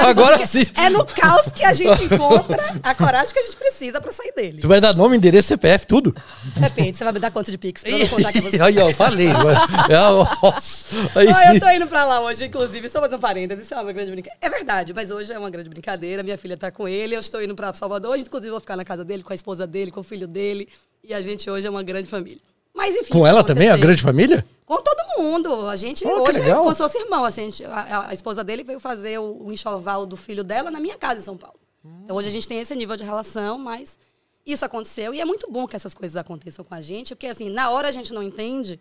Agora 0.08 0.46
sim. 0.46 0.64
É 0.76 0.88
no 0.88 1.04
caos 1.04 1.52
que 1.52 1.62
a 1.62 1.74
gente 1.74 2.04
encontra 2.04 2.80
a 2.82 2.94
coragem 2.94 3.34
que 3.34 3.38
a 3.38 3.42
gente 3.42 3.56
precisa 3.56 4.00
para 4.00 4.12
sair 4.12 4.32
dele. 4.32 4.62
Você 4.62 4.66
vai 4.66 4.80
dar 4.80 4.94
nome, 4.94 5.18
endereço, 5.18 5.48
CPF, 5.48 5.86
tudo? 5.86 6.16
Repente, 6.56 6.96
você 6.96 7.04
vai 7.04 7.12
me 7.12 7.20
dar 7.20 7.30
conta 7.30 7.50
de 7.50 7.58
Pix 7.58 7.82
pra 7.82 7.90
eu 7.90 8.08
contar 8.08 8.32
que 8.32 8.40
você... 8.40 8.62
Aí, 8.62 8.78
ó, 8.78 8.94
falei. 8.94 9.28
É, 9.28 9.32
nossa. 10.42 10.88
Aí 11.14 11.28
oh, 11.28 11.54
eu 11.54 11.60
tô 11.60 11.70
indo 11.70 11.86
pra 11.86 12.04
lá 12.06 12.22
hoje, 12.22 12.46
inclusive, 12.46 12.88
só 12.88 13.00
fazer 13.00 13.16
um 13.16 13.20
parênteses, 13.20 13.66
isso 13.66 13.74
é 13.74 13.76
uma 13.76 13.92
grande 13.92 14.10
brincadeira. 14.10 14.38
É 14.40 14.48
verdade, 14.48 14.94
mas 14.94 15.10
hoje 15.10 15.32
é 15.34 15.38
uma 15.38 15.50
grande 15.50 15.68
brincadeira. 15.68 16.22
Minha 16.22 16.38
filha 16.38 16.56
tá 16.56 16.70
com 16.70 16.88
ele, 16.88 17.14
eu 17.14 17.20
estou 17.20 17.42
indo 17.42 17.54
pra 17.54 17.74
Salvador. 17.74 18.12
Hoje, 18.12 18.22
inclusive, 18.22 18.50
vou 18.50 18.60
ficar 18.60 18.76
na 18.76 18.86
casa 18.86 19.04
dele, 19.04 19.22
com 19.22 19.34
a 19.34 19.36
esposa 19.36 19.66
dele, 19.66 19.90
com 19.90 20.00
o 20.00 20.04
filho 20.04 20.26
dele. 20.26 20.66
E 21.02 21.14
a 21.14 21.20
gente 21.20 21.48
hoje 21.50 21.66
é 21.66 21.70
uma 21.70 21.82
grande 21.82 22.08
família. 22.08 22.40
Mas 22.74 22.94
enfim. 22.96 23.12
Com 23.12 23.26
ela 23.26 23.42
também, 23.42 23.68
a 23.68 23.76
grande 23.76 24.02
família? 24.02 24.46
Com 24.64 24.80
todo 24.80 25.18
mundo. 25.18 25.68
A 25.68 25.76
gente 25.76 26.06
oh, 26.06 26.22
hoje 26.22 26.40
é 26.40 26.54
como 26.54 26.70
se 26.72 26.78
fosse 26.78 26.98
irmão. 26.98 27.24
Assim, 27.24 27.42
a, 27.42 27.44
gente, 27.44 27.64
a, 27.64 28.08
a, 28.08 28.14
esposa 28.14 28.44
dele 28.44 28.62
veio 28.62 28.80
fazer 28.80 29.18
o, 29.18 29.46
o, 29.46 29.52
enxoval 29.52 30.06
do 30.06 30.16
filho 30.16 30.44
dela 30.44 30.70
na 30.70 30.78
minha 30.78 30.96
casa 30.96 31.20
em 31.20 31.24
São 31.24 31.36
Paulo. 31.36 31.58
Hum. 31.84 32.02
Então 32.04 32.16
hoje 32.16 32.28
a 32.28 32.30
gente 32.30 32.46
tem 32.46 32.60
esse 32.60 32.74
nível 32.74 32.96
de 32.96 33.04
relação, 33.04 33.58
mas 33.58 33.98
isso 34.46 34.64
aconteceu. 34.64 35.12
E 35.12 35.20
é 35.20 35.24
muito 35.24 35.50
bom 35.50 35.66
que 35.66 35.76
essas 35.76 35.94
coisas 35.94 36.16
aconteçam 36.16 36.64
com 36.64 36.74
a 36.74 36.80
gente, 36.80 37.14
porque 37.14 37.26
assim, 37.26 37.50
na 37.50 37.70
hora 37.70 37.88
a 37.88 37.92
gente 37.92 38.12
não 38.12 38.22
entende. 38.22 38.78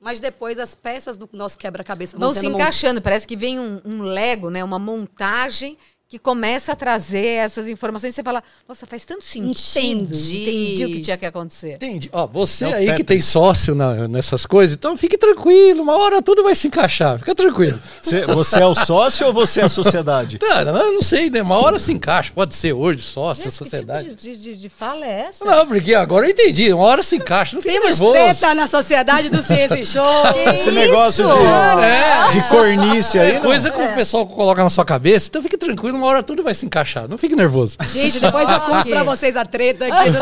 Mas 0.00 0.20
depois 0.20 0.60
as 0.60 0.76
peças 0.76 1.16
do 1.16 1.28
nosso 1.32 1.58
quebra-cabeça 1.58 2.16
vão, 2.16 2.32
vão 2.32 2.40
se 2.40 2.46
encaixando. 2.46 2.94
Mont... 2.94 3.04
Parece 3.04 3.26
que 3.26 3.36
vem 3.36 3.58
um, 3.58 3.80
um 3.84 4.02
Lego, 4.02 4.48
né? 4.48 4.62
Uma 4.62 4.78
montagem 4.78 5.76
que 6.08 6.18
começa 6.18 6.72
a 6.72 6.74
trazer 6.74 7.26
essas 7.26 7.68
informações 7.68 8.14
e 8.14 8.16
você 8.16 8.22
fala, 8.22 8.42
nossa, 8.66 8.86
faz 8.86 9.04
tanto 9.04 9.22
sentido. 9.22 10.04
Entendi. 10.04 10.42
Entendi 10.42 10.84
o 10.86 10.88
que 10.88 11.00
tinha 11.00 11.18
que 11.18 11.26
acontecer. 11.26 11.74
Entendi. 11.74 12.08
Ó, 12.10 12.26
você 12.26 12.64
é 12.64 12.74
aí 12.74 12.94
que 12.94 13.04
tem 13.04 13.20
sócio 13.20 13.74
na, 13.74 14.08
nessas 14.08 14.46
coisas, 14.46 14.74
então 14.74 14.96
fique 14.96 15.18
tranquilo, 15.18 15.82
uma 15.82 15.98
hora 15.98 16.22
tudo 16.22 16.42
vai 16.42 16.54
se 16.54 16.66
encaixar, 16.66 17.18
fica 17.18 17.34
tranquilo. 17.34 17.78
Você, 18.00 18.24
você 18.24 18.60
é 18.60 18.66
o 18.66 18.74
sócio 18.74 19.26
ou 19.26 19.34
você 19.34 19.60
é 19.60 19.64
a 19.64 19.68
sociedade? 19.68 20.38
Cara, 20.40 20.70
eu 20.70 20.94
não 20.94 21.02
sei, 21.02 21.28
né? 21.28 21.42
Uma 21.42 21.58
hora 21.58 21.78
se 21.78 21.92
encaixa, 21.92 22.32
pode 22.34 22.54
ser 22.54 22.72
hoje 22.72 23.02
sócio, 23.02 23.44
Gente, 23.44 23.54
sociedade. 23.54 24.08
Que 24.08 24.16
tipo 24.16 24.22
de, 24.22 24.42
de, 24.42 24.56
de, 24.56 24.68
fala 24.70 25.04
é 25.04 25.26
essa? 25.28 25.44
Não, 25.44 25.66
porque 25.66 25.94
agora 25.94 26.26
eu 26.26 26.30
entendi, 26.30 26.72
uma 26.72 26.84
hora 26.84 27.02
se 27.02 27.16
encaixa, 27.16 27.54
não 27.54 27.60
fica 27.60 27.74
Temos 27.74 28.00
nervoso. 28.00 28.12
treta 28.12 28.54
na 28.54 28.66
sociedade 28.66 29.28
do 29.28 29.42
Ciência 29.42 29.84
Show. 29.84 30.52
Esse 30.54 30.70
negócio 30.70 31.26
de, 31.26 31.84
é, 31.84 32.30
de 32.30 32.48
cornice 32.48 33.18
aí, 33.18 33.32
é 33.32 33.40
coisa 33.40 33.70
que 33.70 33.78
o 33.78 33.94
pessoal 33.94 34.26
coloca 34.26 34.62
na 34.62 34.70
sua 34.70 34.86
cabeça, 34.86 35.28
então 35.28 35.42
fique 35.42 35.58
tranquilo, 35.58 35.97
uma 35.98 36.06
hora 36.06 36.22
tudo 36.22 36.42
vai 36.42 36.54
se 36.54 36.64
encaixar. 36.64 37.08
Não 37.08 37.18
fique 37.18 37.36
nervoso. 37.36 37.76
Gente, 37.92 38.18
depois 38.20 38.48
eu 38.48 38.60
conto 38.60 38.88
pra 38.88 39.02
vocês 39.04 39.36
a 39.36 39.44
treta 39.44 39.86
aqui 39.86 40.10
do 40.10 40.18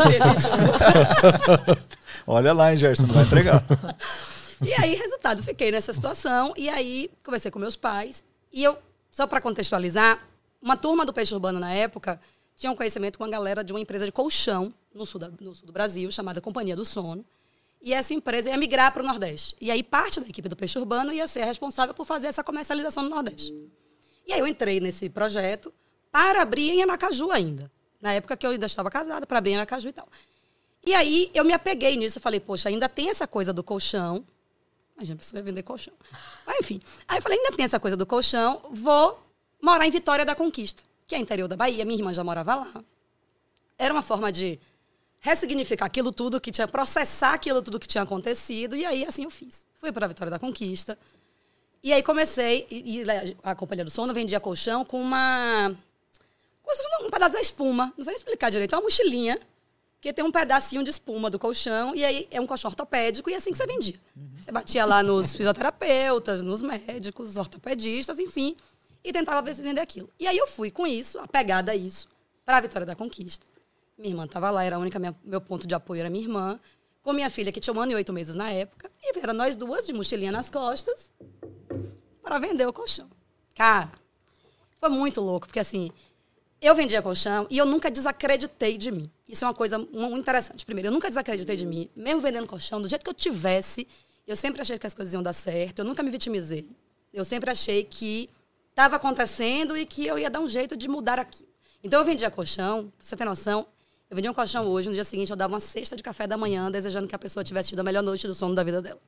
Olha 2.27 2.51
lá, 2.51 2.71
hein, 2.71 2.77
Gerson, 2.77 3.07
não 3.07 3.13
vai 3.15 3.23
entregar. 3.23 3.63
E 4.61 4.73
aí, 4.73 4.95
resultado, 4.95 5.41
fiquei 5.43 5.71
nessa 5.71 5.93
situação. 5.93 6.53
E 6.57 6.67
aí, 6.67 7.09
conversei 7.23 7.49
com 7.49 7.59
meus 7.59 7.75
pais. 7.75 8.25
E 8.51 8.63
eu, 8.63 8.77
só 9.09 9.25
para 9.27 9.39
contextualizar, 9.39 10.19
uma 10.61 10.75
turma 10.75 11.05
do 11.05 11.13
Peixe 11.13 11.33
Urbano 11.33 11.59
na 11.59 11.71
época 11.71 12.19
tinha 12.55 12.71
um 12.71 12.75
conhecimento 12.75 13.17
com 13.17 13.23
uma 13.23 13.29
galera 13.29 13.63
de 13.63 13.71
uma 13.71 13.79
empresa 13.79 14.05
de 14.05 14.11
colchão 14.11 14.73
no 14.93 15.05
sul, 15.05 15.19
da, 15.19 15.29
no 15.39 15.53
sul 15.53 15.67
do 15.67 15.71
Brasil, 15.71 16.11
chamada 16.11 16.41
Companhia 16.41 16.75
do 16.75 16.83
Sono. 16.83 17.23
E 17.79 17.93
essa 17.93 18.13
empresa 18.13 18.49
ia 18.49 18.57
migrar 18.57 18.91
para 18.91 19.03
o 19.03 19.05
Nordeste. 19.05 19.55
E 19.61 19.69
aí, 19.69 19.83
parte 19.83 20.19
da 20.19 20.27
equipe 20.27 20.49
do 20.49 20.55
Peixe 20.55 20.77
Urbano 20.79 21.13
ia 21.13 21.27
ser 21.27 21.45
responsável 21.45 21.93
por 21.93 22.05
fazer 22.05 22.27
essa 22.27 22.43
comercialização 22.43 23.03
no 23.03 23.09
Nordeste. 23.09 23.53
E 24.27 24.33
aí, 24.33 24.39
eu 24.39 24.47
entrei 24.47 24.79
nesse 24.79 25.09
projeto 25.09 25.73
para 26.11 26.41
abrir 26.41 26.71
em 26.71 26.83
Aracaju 26.83 27.31
ainda. 27.31 27.71
Na 28.01 28.13
época 28.13 28.35
que 28.37 28.45
eu 28.45 28.51
ainda 28.51 28.65
estava 28.65 28.91
casada, 28.91 29.25
para 29.25 29.37
abrir 29.37 29.51
em 29.51 29.55
Aracaju 29.55 29.89
e 29.89 29.93
tal. 29.93 30.07
E 30.85 30.93
aí 30.93 31.29
eu 31.33 31.43
me 31.43 31.53
apeguei 31.53 31.95
nisso, 31.97 32.17
eu 32.17 32.21
falei, 32.21 32.39
poxa, 32.39 32.69
ainda 32.69 32.87
tem 32.87 33.09
essa 33.09 33.27
coisa 33.27 33.51
do 33.51 33.63
colchão. 33.63 34.23
A 34.97 35.03
gente 35.03 35.17
precisa 35.17 35.41
vender 35.41 35.63
colchão. 35.63 35.93
Mas, 36.45 36.59
enfim. 36.59 36.81
Aí 37.07 37.17
eu 37.17 37.21
falei, 37.21 37.37
ainda 37.37 37.51
tem 37.55 37.65
essa 37.65 37.79
coisa 37.79 37.95
do 37.95 38.05
colchão, 38.05 38.61
vou 38.71 39.21
morar 39.61 39.85
em 39.85 39.91
Vitória 39.91 40.25
da 40.25 40.33
Conquista, 40.33 40.83
que 41.05 41.13
é 41.13 41.17
interior 41.17 41.47
da 41.47 41.55
Bahia, 41.55 41.83
minha 41.85 41.97
irmã 41.97 42.13
já 42.13 42.23
morava 42.23 42.55
lá. 42.55 42.83
Era 43.77 43.93
uma 43.93 44.01
forma 44.01 44.31
de 44.31 44.59
ressignificar 45.19 45.85
aquilo 45.85 46.11
tudo 46.11 46.39
que 46.39 46.51
tinha, 46.51 46.67
processar 46.67 47.33
aquilo 47.33 47.61
tudo 47.61 47.79
que 47.79 47.87
tinha 47.87 48.03
acontecido, 48.03 48.75
e 48.75 48.85
aí 48.85 49.05
assim 49.05 49.23
eu 49.23 49.29
fiz. 49.29 49.67
Fui 49.75 49.91
para 49.91 50.07
Vitória 50.07 50.31
da 50.31 50.39
Conquista. 50.39 50.97
E 51.83 51.93
aí 51.93 52.03
comecei, 52.03 52.67
e, 52.69 53.01
e 53.01 53.05
a 53.43 53.55
Companhia 53.55 53.85
do 53.85 53.91
Sono 53.91 54.13
vendia 54.13 54.39
colchão 54.39 54.83
com 54.83 54.99
uma 55.01 55.75
um 57.01 57.09
pedaço 57.09 57.33
da 57.33 57.41
espuma. 57.41 57.93
Não 57.97 58.03
sei 58.03 58.13
explicar 58.15 58.49
direito. 58.49 58.73
É 58.73 58.77
uma 58.77 58.83
mochilinha 58.83 59.39
que 59.99 60.13
tem 60.13 60.23
um 60.23 60.31
pedacinho 60.31 60.83
de 60.83 60.89
espuma 60.89 61.29
do 61.29 61.39
colchão. 61.39 61.95
E 61.95 62.03
aí 62.03 62.27
é 62.31 62.39
um 62.39 62.47
colchão 62.47 62.69
ortopédico 62.69 63.29
e 63.29 63.33
é 63.33 63.37
assim 63.37 63.51
que 63.51 63.57
você 63.57 63.65
vendia. 63.65 63.99
Você 64.41 64.51
batia 64.51 64.85
lá 64.85 65.01
nos 65.01 65.35
fisioterapeutas, 65.35 66.43
nos 66.43 66.61
médicos, 66.61 67.37
ortopedistas, 67.37 68.19
enfim. 68.19 68.55
E 69.03 69.11
tentava 69.11 69.41
vender 69.53 69.81
aquilo. 69.81 70.09
E 70.19 70.27
aí 70.27 70.37
eu 70.37 70.47
fui 70.47 70.69
com 70.69 70.85
isso, 70.85 71.17
apegada 71.19 71.71
a 71.71 71.75
isso, 71.75 72.07
para 72.45 72.57
a 72.57 72.61
Vitória 72.61 72.85
da 72.85 72.95
Conquista. 72.95 73.45
Minha 73.97 74.11
irmã 74.11 74.25
estava 74.25 74.49
lá, 74.49 74.63
era 74.63 74.75
a 74.75 74.79
única 74.79 74.99
minha, 74.99 75.15
meu 75.23 75.41
ponto 75.41 75.65
de 75.65 75.73
apoio 75.73 76.01
era 76.01 76.09
minha 76.09 76.23
irmã. 76.23 76.59
Com 77.01 77.13
minha 77.13 77.29
filha, 77.29 77.53
que 77.53 77.61
tinha 77.61 77.73
um 77.73 77.79
ano 77.79 77.93
e 77.93 77.95
oito 77.95 78.11
meses 78.11 78.35
na 78.35 78.51
época. 78.51 78.91
E 79.01 79.17
era 79.17 79.31
nós 79.31 79.55
duas, 79.55 79.87
de 79.87 79.93
mochilinha 79.93 80.31
nas 80.31 80.49
costas, 80.49 81.13
para 82.21 82.39
vender 82.39 82.65
o 82.65 82.73
colchão. 82.73 83.09
Cara, 83.55 83.91
foi 84.79 84.89
muito 84.89 85.21
louco, 85.21 85.47
porque 85.47 85.59
assim, 85.59 85.89
eu 86.61 86.75
vendia 86.75 87.01
colchão 87.01 87.47
e 87.49 87.57
eu 87.57 87.65
nunca 87.65 87.89
desacreditei 87.89 88.77
de 88.77 88.91
mim. 88.91 89.09
Isso 89.27 89.45
é 89.45 89.47
uma 89.47 89.53
coisa 89.53 89.77
muito 89.77 90.17
interessante. 90.17 90.65
Primeiro, 90.65 90.89
eu 90.89 90.91
nunca 90.91 91.07
desacreditei 91.07 91.55
de 91.55 91.65
mim, 91.65 91.89
mesmo 91.95 92.21
vendendo 92.21 92.47
colchão, 92.47 92.81
do 92.81 92.87
jeito 92.87 93.03
que 93.03 93.09
eu 93.09 93.13
tivesse, 93.13 93.87
eu 94.25 94.35
sempre 94.35 94.61
achei 94.61 94.77
que 94.77 94.85
as 94.85 94.93
coisas 94.93 95.13
iam 95.13 95.23
dar 95.23 95.33
certo, 95.33 95.79
eu 95.79 95.85
nunca 95.85 96.03
me 96.03 96.09
vitimizei. 96.09 96.69
Eu 97.13 97.23
sempre 97.23 97.49
achei 97.49 97.83
que 97.83 98.29
estava 98.69 98.97
acontecendo 98.97 99.77
e 99.77 99.85
que 99.85 100.05
eu 100.05 100.19
ia 100.19 100.29
dar 100.29 100.39
um 100.39 100.47
jeito 100.47 100.75
de 100.75 100.87
mudar 100.87 101.17
aquilo. 101.17 101.49
Então 101.83 101.99
eu 101.99 102.05
vendia 102.05 102.29
colchão, 102.29 102.91
pra 102.97 103.05
você 103.05 103.15
ter 103.15 103.25
noção, 103.25 103.65
eu 104.09 104.15
vendia 104.15 104.29
um 104.29 104.33
colchão 104.33 104.67
hoje, 104.67 104.89
no 104.89 104.93
dia 104.93 105.03
seguinte 105.03 105.29
eu 105.29 105.35
dava 105.35 105.53
uma 105.53 105.59
cesta 105.59 105.95
de 105.95 106.03
café 106.03 106.27
da 106.27 106.37
manhã, 106.37 106.69
desejando 106.69 107.07
que 107.07 107.15
a 107.15 107.19
pessoa 107.19 107.43
tivesse 107.43 107.69
tido 107.69 107.79
a 107.79 107.83
melhor 107.83 108.03
noite 108.03 108.27
do 108.27 108.35
sono 108.35 108.53
da 108.53 108.63
vida 108.63 108.81
dela. 108.81 108.99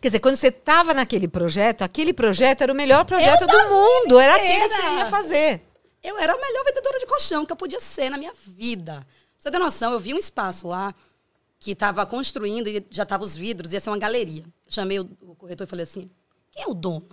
Quer 0.00 0.08
dizer, 0.08 0.20
quando 0.20 0.36
você 0.36 0.48
estava 0.48 0.92
naquele 0.92 1.28
projeto, 1.28 1.82
aquele 1.82 2.12
projeto 2.12 2.62
era 2.62 2.72
o 2.72 2.76
melhor 2.76 3.04
projeto 3.04 3.42
eu 3.42 3.46
do 3.46 3.68
mundo, 3.70 4.18
era 4.18 4.34
aquele 4.36 4.68
que 4.68 4.74
você 4.74 4.98
ia 4.98 5.06
fazer. 5.06 5.62
Eu 6.02 6.18
era 6.18 6.34
a 6.34 6.36
melhor 6.36 6.64
vendedora 6.64 6.98
de 6.98 7.06
colchão 7.06 7.46
que 7.46 7.52
eu 7.52 7.56
podia 7.56 7.80
ser 7.80 8.10
na 8.10 8.18
minha 8.18 8.32
vida. 8.34 9.06
Você 9.38 9.50
tem 9.50 9.60
noção, 9.60 9.92
eu 9.92 9.98
vi 9.98 10.12
um 10.12 10.18
espaço 10.18 10.66
lá 10.68 10.94
que 11.58 11.72
estava 11.72 12.04
construindo 12.04 12.68
e 12.68 12.84
já 12.90 13.04
estava 13.04 13.24
os 13.24 13.36
vidros, 13.36 13.72
ia 13.72 13.80
ser 13.80 13.90
uma 13.90 13.98
galeria. 13.98 14.42
Eu 14.42 14.72
chamei 14.72 15.00
o, 15.00 15.08
o 15.22 15.34
corretor 15.34 15.66
e 15.66 15.70
falei 15.70 15.84
assim: 15.84 16.10
quem 16.50 16.62
é 16.64 16.66
o 16.66 16.74
dono? 16.74 17.08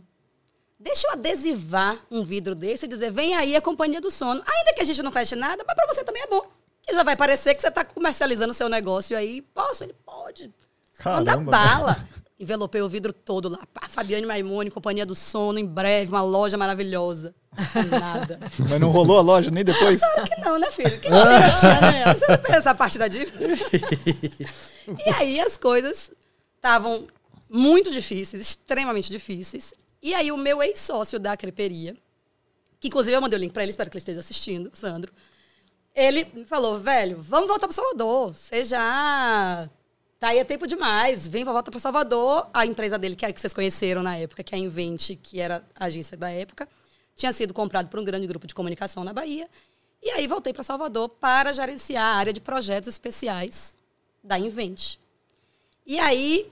Deixa 0.77 1.07
eu 1.07 1.11
adesivar 1.11 1.99
um 2.09 2.23
vidro 2.23 2.53
desse 2.55 2.85
e 2.85 2.89
dizer: 2.89 3.11
vem 3.11 3.35
aí 3.35 3.55
a 3.55 3.61
companhia 3.61 4.01
do 4.01 4.11
sono. 4.11 4.41
Ainda 4.45 4.73
que 4.73 4.81
a 4.81 4.85
gente 4.85 5.01
não 5.01 5.11
feche 5.11 5.35
nada, 5.35 5.63
mas 5.65 5.75
para 5.75 5.87
você 5.87 6.03
também 6.03 6.23
é 6.23 6.27
bom. 6.27 6.45
Que 6.85 6.93
já 6.93 7.03
vai 7.03 7.15
parecer 7.15 7.53
que 7.53 7.61
você 7.61 7.67
está 7.67 7.85
comercializando 7.85 8.51
o 8.51 8.55
seu 8.55 8.67
negócio 8.67 9.15
aí. 9.15 9.41
Posso? 9.41 9.83
Ele 9.83 9.95
pode. 10.05 10.51
Caramba. 10.97 11.35
Manda 11.35 11.51
bala. 11.51 12.07
Envelopei 12.41 12.81
o 12.81 12.89
vidro 12.89 13.13
todo 13.13 13.47
lá. 13.47 13.59
Fabiane 13.89 14.25
Maimone, 14.25 14.71
Companhia 14.71 15.05
do 15.05 15.13
Sono, 15.13 15.59
em 15.59 15.65
breve, 15.65 16.11
uma 16.11 16.23
loja 16.23 16.57
maravilhosa. 16.57 17.35
Nada. 17.87 18.39
Mas 18.67 18.79
não 18.81 18.89
rolou 18.89 19.19
a 19.19 19.21
loja 19.21 19.51
nem 19.51 19.63
depois? 19.63 19.99
Claro 19.99 20.23
que 20.23 20.41
não, 20.41 20.57
né, 20.57 20.71
filho? 20.71 20.99
Que 20.99 21.07
né? 21.07 21.17
Você 22.17 22.27
não 22.31 22.37
pensa 22.39 22.71
a 22.71 22.75
parte 22.75 22.97
da 22.97 23.07
dívida? 23.07 23.37
e 25.05 25.09
aí 25.11 25.39
as 25.39 25.55
coisas 25.55 26.11
estavam 26.55 27.07
muito 27.47 27.91
difíceis, 27.91 28.41
extremamente 28.41 29.11
difíceis. 29.11 29.71
E 30.01 30.15
aí 30.15 30.31
o 30.31 30.37
meu 30.37 30.63
ex-sócio 30.63 31.19
da 31.19 31.37
creperia, 31.37 31.95
que 32.79 32.87
inclusive 32.87 33.15
eu 33.15 33.21
mandei 33.21 33.37
o 33.37 33.41
link 33.41 33.51
para 33.51 33.61
ele, 33.61 33.69
espero 33.69 33.91
que 33.91 33.97
ele 33.97 34.01
esteja 34.01 34.19
assistindo, 34.19 34.71
Sandro. 34.73 35.13
Ele 35.93 36.25
me 36.33 36.45
falou, 36.45 36.79
velho, 36.79 37.21
vamos 37.21 37.47
voltar 37.47 37.67
para 37.67 37.75
Salvador. 37.75 38.33
Você 38.33 38.63
já 38.63 39.69
tá 40.21 40.27
aí 40.27 40.37
é 40.37 40.43
tempo 40.43 40.67
demais. 40.67 41.27
Vem, 41.27 41.43
volta 41.43 41.71
para 41.71 41.79
Salvador. 41.79 42.47
A 42.53 42.63
empresa 42.63 42.95
dele, 42.99 43.15
que, 43.15 43.25
é, 43.25 43.33
que 43.33 43.41
vocês 43.41 43.55
conheceram 43.55 44.03
na 44.03 44.15
época, 44.15 44.43
que 44.43 44.53
é 44.53 44.57
a 44.57 44.61
Invente, 44.61 45.15
que 45.15 45.39
era 45.39 45.65
a 45.75 45.85
agência 45.85 46.15
da 46.15 46.29
época, 46.29 46.69
tinha 47.15 47.33
sido 47.33 47.55
comprado 47.55 47.89
por 47.89 47.99
um 47.99 48.03
grande 48.03 48.27
grupo 48.27 48.45
de 48.45 48.53
comunicação 48.53 49.03
na 49.03 49.11
Bahia. 49.11 49.49
E 49.99 50.11
aí 50.11 50.27
voltei 50.27 50.53
para 50.53 50.61
Salvador 50.61 51.09
para 51.09 51.51
gerenciar 51.51 52.05
a 52.05 52.17
área 52.17 52.31
de 52.31 52.39
projetos 52.39 52.87
especiais 52.87 53.73
da 54.23 54.37
Invente. 54.37 54.99
E 55.87 55.97
aí 55.97 56.51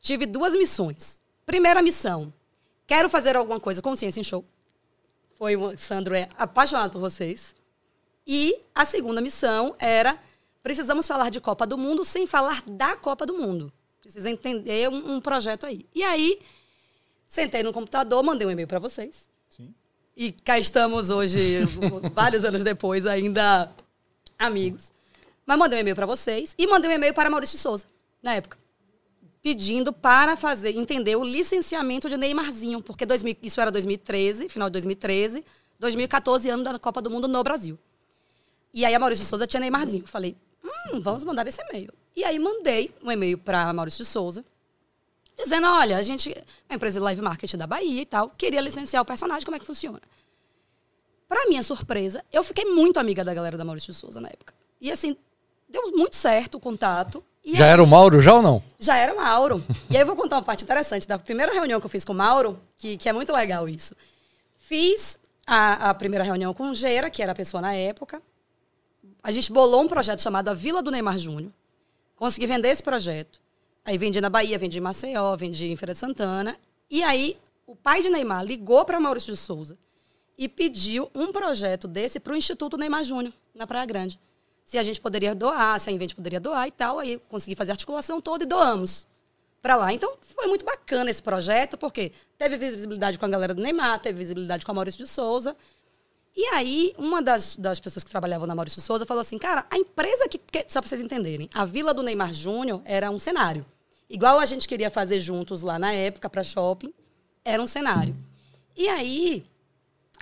tive 0.00 0.24
duas 0.24 0.54
missões. 0.54 1.20
Primeira 1.44 1.82
missão, 1.82 2.32
quero 2.86 3.10
fazer 3.10 3.36
alguma 3.36 3.60
coisa 3.60 3.82
com 3.82 3.94
Ciência 3.94 4.20
em 4.20 4.24
Show. 4.24 4.42
Foi 5.36 5.54
o 5.54 5.76
Sandro 5.76 6.14
é 6.14 6.30
apaixonado 6.38 6.92
por 6.92 7.00
vocês. 7.00 7.54
E 8.26 8.58
a 8.74 8.86
segunda 8.86 9.20
missão 9.20 9.76
era 9.78 10.18
precisamos 10.62 11.06
falar 11.06 11.30
de 11.30 11.40
Copa 11.40 11.66
do 11.66 11.76
Mundo 11.76 12.04
sem 12.04 12.26
falar 12.26 12.62
da 12.66 12.96
Copa 12.96 13.26
do 13.26 13.34
Mundo. 13.34 13.72
Precisa 14.00 14.30
entender 14.30 14.88
um, 14.88 15.14
um 15.14 15.20
projeto 15.20 15.64
aí. 15.64 15.86
E 15.94 16.02
aí 16.02 16.40
sentei 17.26 17.62
no 17.62 17.72
computador, 17.72 18.22
mandei 18.22 18.46
um 18.46 18.50
e-mail 18.50 18.68
para 18.68 18.78
vocês. 18.78 19.26
Sim. 19.48 19.74
E 20.16 20.32
cá 20.32 20.58
estamos 20.58 21.08
hoje, 21.08 21.60
vários 22.12 22.44
anos 22.44 22.62
depois, 22.62 23.06
ainda 23.06 23.72
amigos. 24.38 24.92
Mas 25.46 25.58
mandei 25.58 25.78
um 25.78 25.80
e-mail 25.80 25.96
para 25.96 26.06
vocês 26.06 26.54
e 26.58 26.66
mandei 26.66 26.90
um 26.90 26.94
e-mail 26.94 27.14
para 27.14 27.30
Maurício 27.30 27.58
Souza, 27.58 27.86
na 28.22 28.34
época. 28.34 28.58
Pedindo 29.42 29.92
para 29.92 30.36
fazer, 30.36 30.76
entender 30.76 31.16
o 31.16 31.24
licenciamento 31.24 32.08
de 32.08 32.16
Neymarzinho, 32.16 32.80
porque 32.80 33.04
2000, 33.04 33.38
isso 33.42 33.60
era 33.60 33.72
2013, 33.72 34.48
final 34.48 34.68
de 34.68 34.74
2013, 34.74 35.44
2014, 35.80 36.48
ano 36.48 36.62
da 36.62 36.78
Copa 36.78 37.02
do 37.02 37.10
Mundo 37.10 37.26
no 37.26 37.42
Brasil. 37.42 37.76
E 38.72 38.84
aí 38.84 38.94
a 38.94 38.98
Maurício 38.98 39.26
Souza 39.26 39.46
tinha 39.46 39.60
Neymarzinho. 39.60 40.06
Falei, 40.06 40.36
hum, 40.64 41.00
vamos 41.00 41.24
mandar 41.24 41.46
esse 41.46 41.60
e-mail. 41.62 41.92
E 42.14 42.24
aí 42.24 42.38
mandei 42.38 42.94
um 43.02 43.10
e-mail 43.10 43.38
para 43.38 43.72
Maurício 43.72 44.04
Souza, 44.04 44.44
dizendo, 45.36 45.66
olha, 45.66 45.96
a 45.96 46.02
gente 46.02 46.30
uma 46.68 46.76
empresa 46.76 47.00
de 47.00 47.04
live 47.04 47.22
marketing 47.22 47.56
da 47.56 47.66
Bahia 47.66 48.02
e 48.02 48.06
tal, 48.06 48.30
queria 48.30 48.60
licenciar 48.60 49.02
o 49.02 49.06
personagem, 49.06 49.44
como 49.44 49.56
é 49.56 49.58
que 49.58 49.64
funciona? 49.64 50.00
Para 51.28 51.48
minha 51.48 51.62
surpresa, 51.62 52.22
eu 52.30 52.44
fiquei 52.44 52.66
muito 52.66 53.00
amiga 53.00 53.24
da 53.24 53.32
galera 53.32 53.56
da 53.56 53.64
Maurício 53.64 53.94
Souza 53.94 54.20
na 54.20 54.28
época. 54.28 54.52
E 54.80 54.90
assim, 54.90 55.16
deu 55.68 55.90
muito 55.92 56.14
certo 56.14 56.56
o 56.56 56.60
contato. 56.60 57.24
já 57.44 57.64
aí, 57.64 57.70
era 57.70 57.82
o 57.82 57.86
Mauro, 57.86 58.20
já 58.20 58.34
ou 58.34 58.42
não? 58.42 58.62
Já 58.78 58.96
era 58.96 59.14
o 59.14 59.16
Mauro. 59.16 59.64
e 59.88 59.96
aí 59.96 60.02
eu 60.02 60.06
vou 60.06 60.14
contar 60.14 60.36
uma 60.36 60.42
parte 60.42 60.64
interessante 60.64 61.08
da 61.08 61.18
primeira 61.18 61.52
reunião 61.52 61.80
que 61.80 61.86
eu 61.86 61.90
fiz 61.90 62.04
com 62.04 62.12
o 62.12 62.16
Mauro, 62.16 62.60
que, 62.76 62.98
que 62.98 63.08
é 63.08 63.12
muito 63.12 63.32
legal 63.32 63.68
isso. 63.68 63.96
Fiz 64.58 65.18
a, 65.46 65.90
a 65.90 65.94
primeira 65.94 66.24
reunião 66.24 66.52
com 66.52 66.70
o 66.70 66.74
Gera, 66.74 67.08
que 67.08 67.22
era 67.22 67.32
a 67.32 67.34
pessoa 67.34 67.60
na 67.60 67.74
época. 67.74 68.22
A 69.22 69.30
gente 69.30 69.52
bolou 69.52 69.82
um 69.82 69.88
projeto 69.88 70.20
chamado 70.20 70.48
A 70.48 70.54
Vila 70.54 70.82
do 70.82 70.90
Neymar 70.90 71.18
Júnior. 71.18 71.52
Consegui 72.16 72.46
vender 72.46 72.68
esse 72.68 72.82
projeto. 72.82 73.40
Aí 73.84 73.96
vendi 73.96 74.20
na 74.20 74.28
Bahia, 74.28 74.58
vendi 74.58 74.78
em 74.78 74.80
Maceió, 74.80 75.36
vendi 75.36 75.70
em 75.70 75.76
Feira 75.76 75.92
de 75.92 76.00
Santana. 76.00 76.56
E 76.90 77.02
aí 77.02 77.38
o 77.66 77.76
pai 77.76 78.02
de 78.02 78.10
Neymar 78.10 78.44
ligou 78.44 78.84
para 78.84 78.98
Maurício 78.98 79.32
de 79.32 79.38
Souza 79.38 79.78
e 80.36 80.48
pediu 80.48 81.08
um 81.14 81.30
projeto 81.30 81.86
desse 81.86 82.18
para 82.18 82.32
o 82.32 82.36
Instituto 82.36 82.76
Neymar 82.76 83.04
Júnior, 83.04 83.32
na 83.54 83.66
Praia 83.66 83.86
Grande. 83.86 84.18
Se 84.64 84.76
a 84.76 84.82
gente 84.82 85.00
poderia 85.00 85.34
doar, 85.34 85.78
se 85.78 85.88
a 85.88 85.92
Invente 85.92 86.14
poderia 86.14 86.40
doar 86.40 86.66
e 86.66 86.72
tal. 86.72 86.98
Aí 86.98 87.20
consegui 87.28 87.54
fazer 87.54 87.70
a 87.70 87.74
articulação 87.74 88.20
toda 88.20 88.42
e 88.42 88.46
doamos 88.46 89.06
para 89.60 89.76
lá. 89.76 89.92
Então 89.92 90.16
foi 90.20 90.48
muito 90.48 90.64
bacana 90.64 91.10
esse 91.10 91.22
projeto, 91.22 91.78
porque 91.78 92.10
teve 92.36 92.56
visibilidade 92.56 93.18
com 93.18 93.24
a 93.24 93.28
galera 93.28 93.54
do 93.54 93.62
Neymar, 93.62 94.00
teve 94.00 94.18
visibilidade 94.18 94.66
com 94.66 94.72
a 94.72 94.74
Maurício 94.74 95.04
de 95.04 95.10
Souza. 95.10 95.56
E 96.34 96.46
aí, 96.46 96.94
uma 96.96 97.20
das, 97.20 97.56
das 97.56 97.78
pessoas 97.78 98.02
que 98.02 98.10
trabalhavam 98.10 98.46
na 98.46 98.54
Maurício 98.54 98.80
Souza 98.80 99.04
falou 99.04 99.20
assim: 99.20 99.38
cara, 99.38 99.66
a 99.70 99.76
empresa 99.76 100.28
que. 100.28 100.40
Só 100.68 100.80
para 100.80 100.88
vocês 100.88 101.00
entenderem, 101.00 101.50
a 101.52 101.64
Vila 101.64 101.92
do 101.92 102.02
Neymar 102.02 102.32
Júnior 102.32 102.80
era 102.84 103.10
um 103.10 103.18
cenário. 103.18 103.66
Igual 104.08 104.38
a 104.38 104.46
gente 104.46 104.66
queria 104.68 104.90
fazer 104.90 105.20
juntos 105.20 105.62
lá 105.62 105.78
na 105.78 105.92
época 105.92 106.28
para 106.28 106.42
shopping, 106.42 106.92
era 107.44 107.62
um 107.62 107.66
cenário. 107.66 108.14
E 108.76 108.88
aí, 108.88 109.44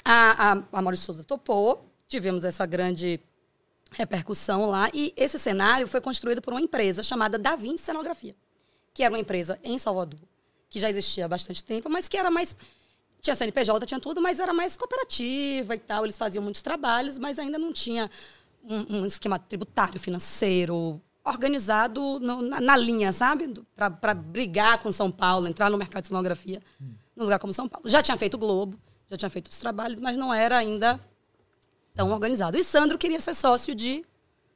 a, 0.05 0.53
a, 0.53 0.63
a 0.73 0.83
Maurício 0.83 1.07
Souza 1.07 1.25
topou, 1.25 1.85
tivemos 2.09 2.45
essa 2.45 2.67
grande 2.67 3.21
repercussão 3.93 4.67
lá, 4.67 4.89
e 4.95 5.13
esse 5.17 5.39
cenário 5.39 5.87
foi 5.89 6.01
construído 6.01 6.41
por 6.41 6.53
uma 6.53 6.61
empresa 6.61 7.03
chamada 7.03 7.39
Da 7.39 7.57
Vinci 7.57 7.85
Cenografia, 7.85 8.35
que 8.95 9.03
era 9.03 9.13
uma 9.13 9.19
empresa 9.19 9.59
em 9.63 9.79
Salvador, 9.79 10.21
que 10.69 10.79
já 10.79 10.89
existia 10.89 11.25
há 11.25 11.29
bastante 11.29 11.63
tempo, 11.63 11.89
mas 11.89 12.09
que 12.09 12.17
era 12.17 12.31
mais. 12.31 12.57
Tinha 13.21 13.35
CNPJ, 13.35 13.87
tinha 13.87 14.01
tudo, 14.01 14.21
mas 14.21 14.41
era 14.41 14.53
mais 14.53 14.77
cooperativa 14.77 15.75
e 15.75 15.79
tal. 15.79 16.05
Eles 16.05 16.17
faziam 16.17 16.43
muitos 16.43 16.63
trabalhos, 16.63 17.19
mas 17.19 17.39
ainda 17.39 17.59
não 17.59 17.73
tinha 17.73 18.11
um, 18.65 19.01
um 19.01 19.07
esquema 19.07 19.39
tributário, 19.39 20.01
financeiro, 20.01 21.01
organizado 21.25 22.19
no, 22.19 22.43
na, 22.43 22.61
na, 22.61 22.77
linha, 22.77 23.13
sabe? 23.13 23.53
Para 23.75 24.15
brigar 24.15 24.83
com 24.83 24.91
São 24.91 25.11
Paulo, 25.11 25.47
entrar 25.47 25.71
no 25.71 25.79
mercado 25.79 26.03
de 26.03 26.09
cenografia, 26.09 26.63
hum. 26.81 26.95
num 27.15 27.25
lugar 27.25 27.39
como 27.39 27.53
São 27.53 27.69
Paulo. 27.69 27.89
Já 27.89 28.03
tinha 28.03 28.17
feito 28.17 28.35
o 28.35 28.39
Globo, 28.39 28.79
já 29.11 29.17
tinha 29.17 29.31
feito 29.31 29.51
os 29.51 29.59
trabalhos, 29.59 30.01
mas 30.01 30.17
não 30.17 30.33
era 30.33 30.57
ainda 30.57 30.99
tão 31.95 32.11
organizado. 32.11 32.57
E 32.57 32.65
Sandro 32.65 32.97
queria 32.97 33.21
ser 33.21 33.35
sócio 33.35 33.75
de 33.75 34.05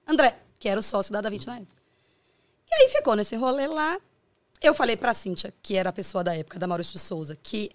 André, 0.07 0.39
que 0.59 0.69
era 0.69 0.81
o 0.81 0.83
sócio 0.83 1.13
da 1.13 1.21
Da 1.21 1.31
Vinci 1.31 1.47
na 1.47 1.57
época. 1.57 1.83
E 2.71 2.75
aí 2.75 2.89
ficou 2.89 3.15
nesse 3.15 3.37
rolê 3.37 3.67
lá. 3.67 3.99
Eu 4.63 4.75
falei 4.75 4.97
para 4.97 5.11
a 5.11 5.15
Cíntia, 5.15 5.53
que 5.63 5.77
era 5.77 5.91
a 5.91 5.93
pessoa 5.93 6.25
da 6.25 6.35
época, 6.35 6.59
da 6.59 6.67
Maurício 6.67 6.99
Souza, 6.99 7.37
que 7.43 7.71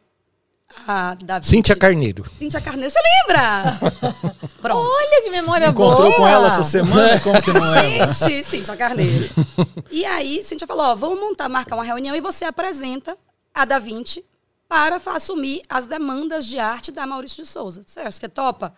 a 0.88 1.16
da 1.16 1.42
Cíntia 1.42 1.76
Carneiro. 1.76 2.24
Cíntia 2.38 2.62
Carneiro, 2.62 2.94
você 2.94 3.00
lembra? 3.02 3.80
Pronto. 4.62 4.88
Olha 4.88 5.24
que 5.24 5.30
memória 5.30 5.68
Encontrou 5.68 6.10
boa. 6.10 6.16
com 6.16 6.28
ela 6.28 6.48
essa 6.48 6.64
semana? 6.64 7.20
Como 7.22 7.42
que 7.42 7.52
não 7.52 7.76
é? 7.76 8.12
Gente, 8.14 8.44
Cíntia 8.44 8.76
Carneiro. 8.76 9.30
E 9.92 10.06
aí, 10.06 10.44
Cíntia 10.44 10.68
falou, 10.68 10.86
ó, 10.86 10.96
vamos 10.96 11.20
montar, 11.20 11.50
marcar 11.50 11.76
uma 11.76 11.84
reunião 11.84 12.16
e 12.16 12.22
você 12.22 12.46
apresenta 12.46 13.18
a 13.54 13.66
Da 13.66 13.80
Vinci 13.80 14.24
para 14.68 15.02
assumir 15.08 15.62
as 15.68 15.88
demandas 15.88 16.46
de 16.46 16.60
arte 16.60 16.92
da 16.92 17.08
Maurício 17.08 17.44
de 17.44 17.50
Souza. 17.50 17.82
Você 17.86 18.00
acha 18.02 18.20
que 18.20 18.28
é 18.28 18.30
topa? 18.30 18.74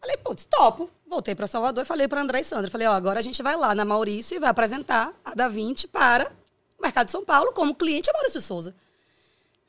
Falei, 0.00 0.16
putz, 0.16 0.44
topo. 0.44 0.90
Voltei 1.08 1.34
para 1.34 1.46
Salvador 1.46 1.84
e 1.84 1.86
falei 1.86 2.08
para 2.08 2.20
André 2.20 2.40
e 2.40 2.44
Sandra. 2.44 2.70
Falei, 2.70 2.88
ó, 2.88 2.92
agora 2.92 3.20
a 3.20 3.22
gente 3.22 3.40
vai 3.40 3.56
lá 3.56 3.72
na 3.74 3.84
Maurício 3.84 4.34
e 4.34 4.40
vai 4.40 4.50
apresentar 4.50 5.12
a 5.24 5.32
Da 5.34 5.48
Vinci 5.48 5.86
para 5.86 6.30
o 6.76 6.82
mercado 6.82 7.06
de 7.06 7.12
São 7.12 7.24
Paulo 7.24 7.52
como 7.52 7.74
cliente 7.74 8.10
a 8.10 8.12
Maurício 8.12 8.40
de 8.40 8.46
Souza. 8.46 8.74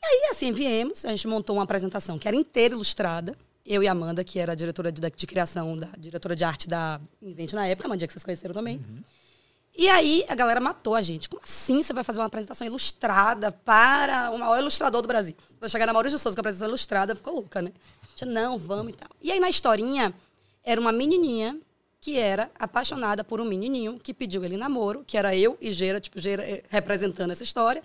E 0.03 0.05
aí, 0.05 0.31
assim, 0.31 0.51
viemos, 0.51 1.05
a 1.05 1.09
gente 1.09 1.25
montou 1.27 1.55
uma 1.55 1.63
apresentação 1.63 2.19
que 2.19 2.27
era 2.27 2.35
inteira 2.35 2.75
ilustrada. 2.75 3.37
Eu 3.65 3.81
e 3.81 3.87
Amanda, 3.87 4.21
que 4.21 4.37
era 4.37 4.51
a 4.51 4.55
diretora 4.55 4.91
de, 4.91 5.01
de 5.01 5.25
criação, 5.25 5.77
da 5.77 5.87
diretora 5.97 6.35
de 6.35 6.43
arte 6.43 6.67
da 6.67 6.99
Invente 7.21 7.55
na 7.55 7.65
época, 7.65 7.87
Amanda, 7.87 8.05
que 8.05 8.11
vocês 8.11 8.23
conheceram 8.23 8.53
também. 8.53 8.77
Uhum. 8.77 9.01
E 9.75 9.87
aí 9.89 10.25
a 10.27 10.35
galera 10.35 10.59
matou 10.59 10.93
a 10.93 11.01
gente. 11.01 11.29
Como 11.29 11.41
assim 11.41 11.81
você 11.81 11.93
vai 11.93 12.03
fazer 12.03 12.19
uma 12.19 12.25
apresentação 12.25 12.67
ilustrada 12.67 13.51
para 13.51 14.29
o 14.31 14.37
maior 14.37 14.59
ilustrador 14.59 15.01
do 15.01 15.07
Brasil? 15.07 15.35
Vai 15.59 15.69
chegar 15.69 15.85
na 15.85 15.93
Maurício 15.93 16.19
Souza 16.19 16.35
com 16.35 16.41
a 16.41 16.43
apresentação 16.43 16.67
ilustrada, 16.67 17.15
ficou 17.15 17.33
louca, 17.33 17.61
né? 17.61 17.71
Tinha, 18.13 18.29
não, 18.29 18.57
vamos 18.57 18.93
e 18.93 18.95
tal. 18.97 19.09
E 19.21 19.31
aí 19.31 19.39
na 19.39 19.49
historinha, 19.49 20.13
era 20.63 20.79
uma 20.79 20.91
menininha 20.91 21.57
que 21.99 22.19
era 22.19 22.51
apaixonada 22.59 23.23
por 23.23 23.39
um 23.39 23.45
menininho 23.45 23.97
que 23.97 24.13
pediu 24.13 24.43
ele 24.43 24.57
namoro, 24.57 25.05
que 25.07 25.17
era 25.17 25.33
eu 25.33 25.57
e 25.61 25.71
Gera, 25.71 26.01
tipo, 26.01 26.19
Gera 26.19 26.43
eh, 26.43 26.61
representando 26.69 27.31
essa 27.31 27.43
história. 27.43 27.81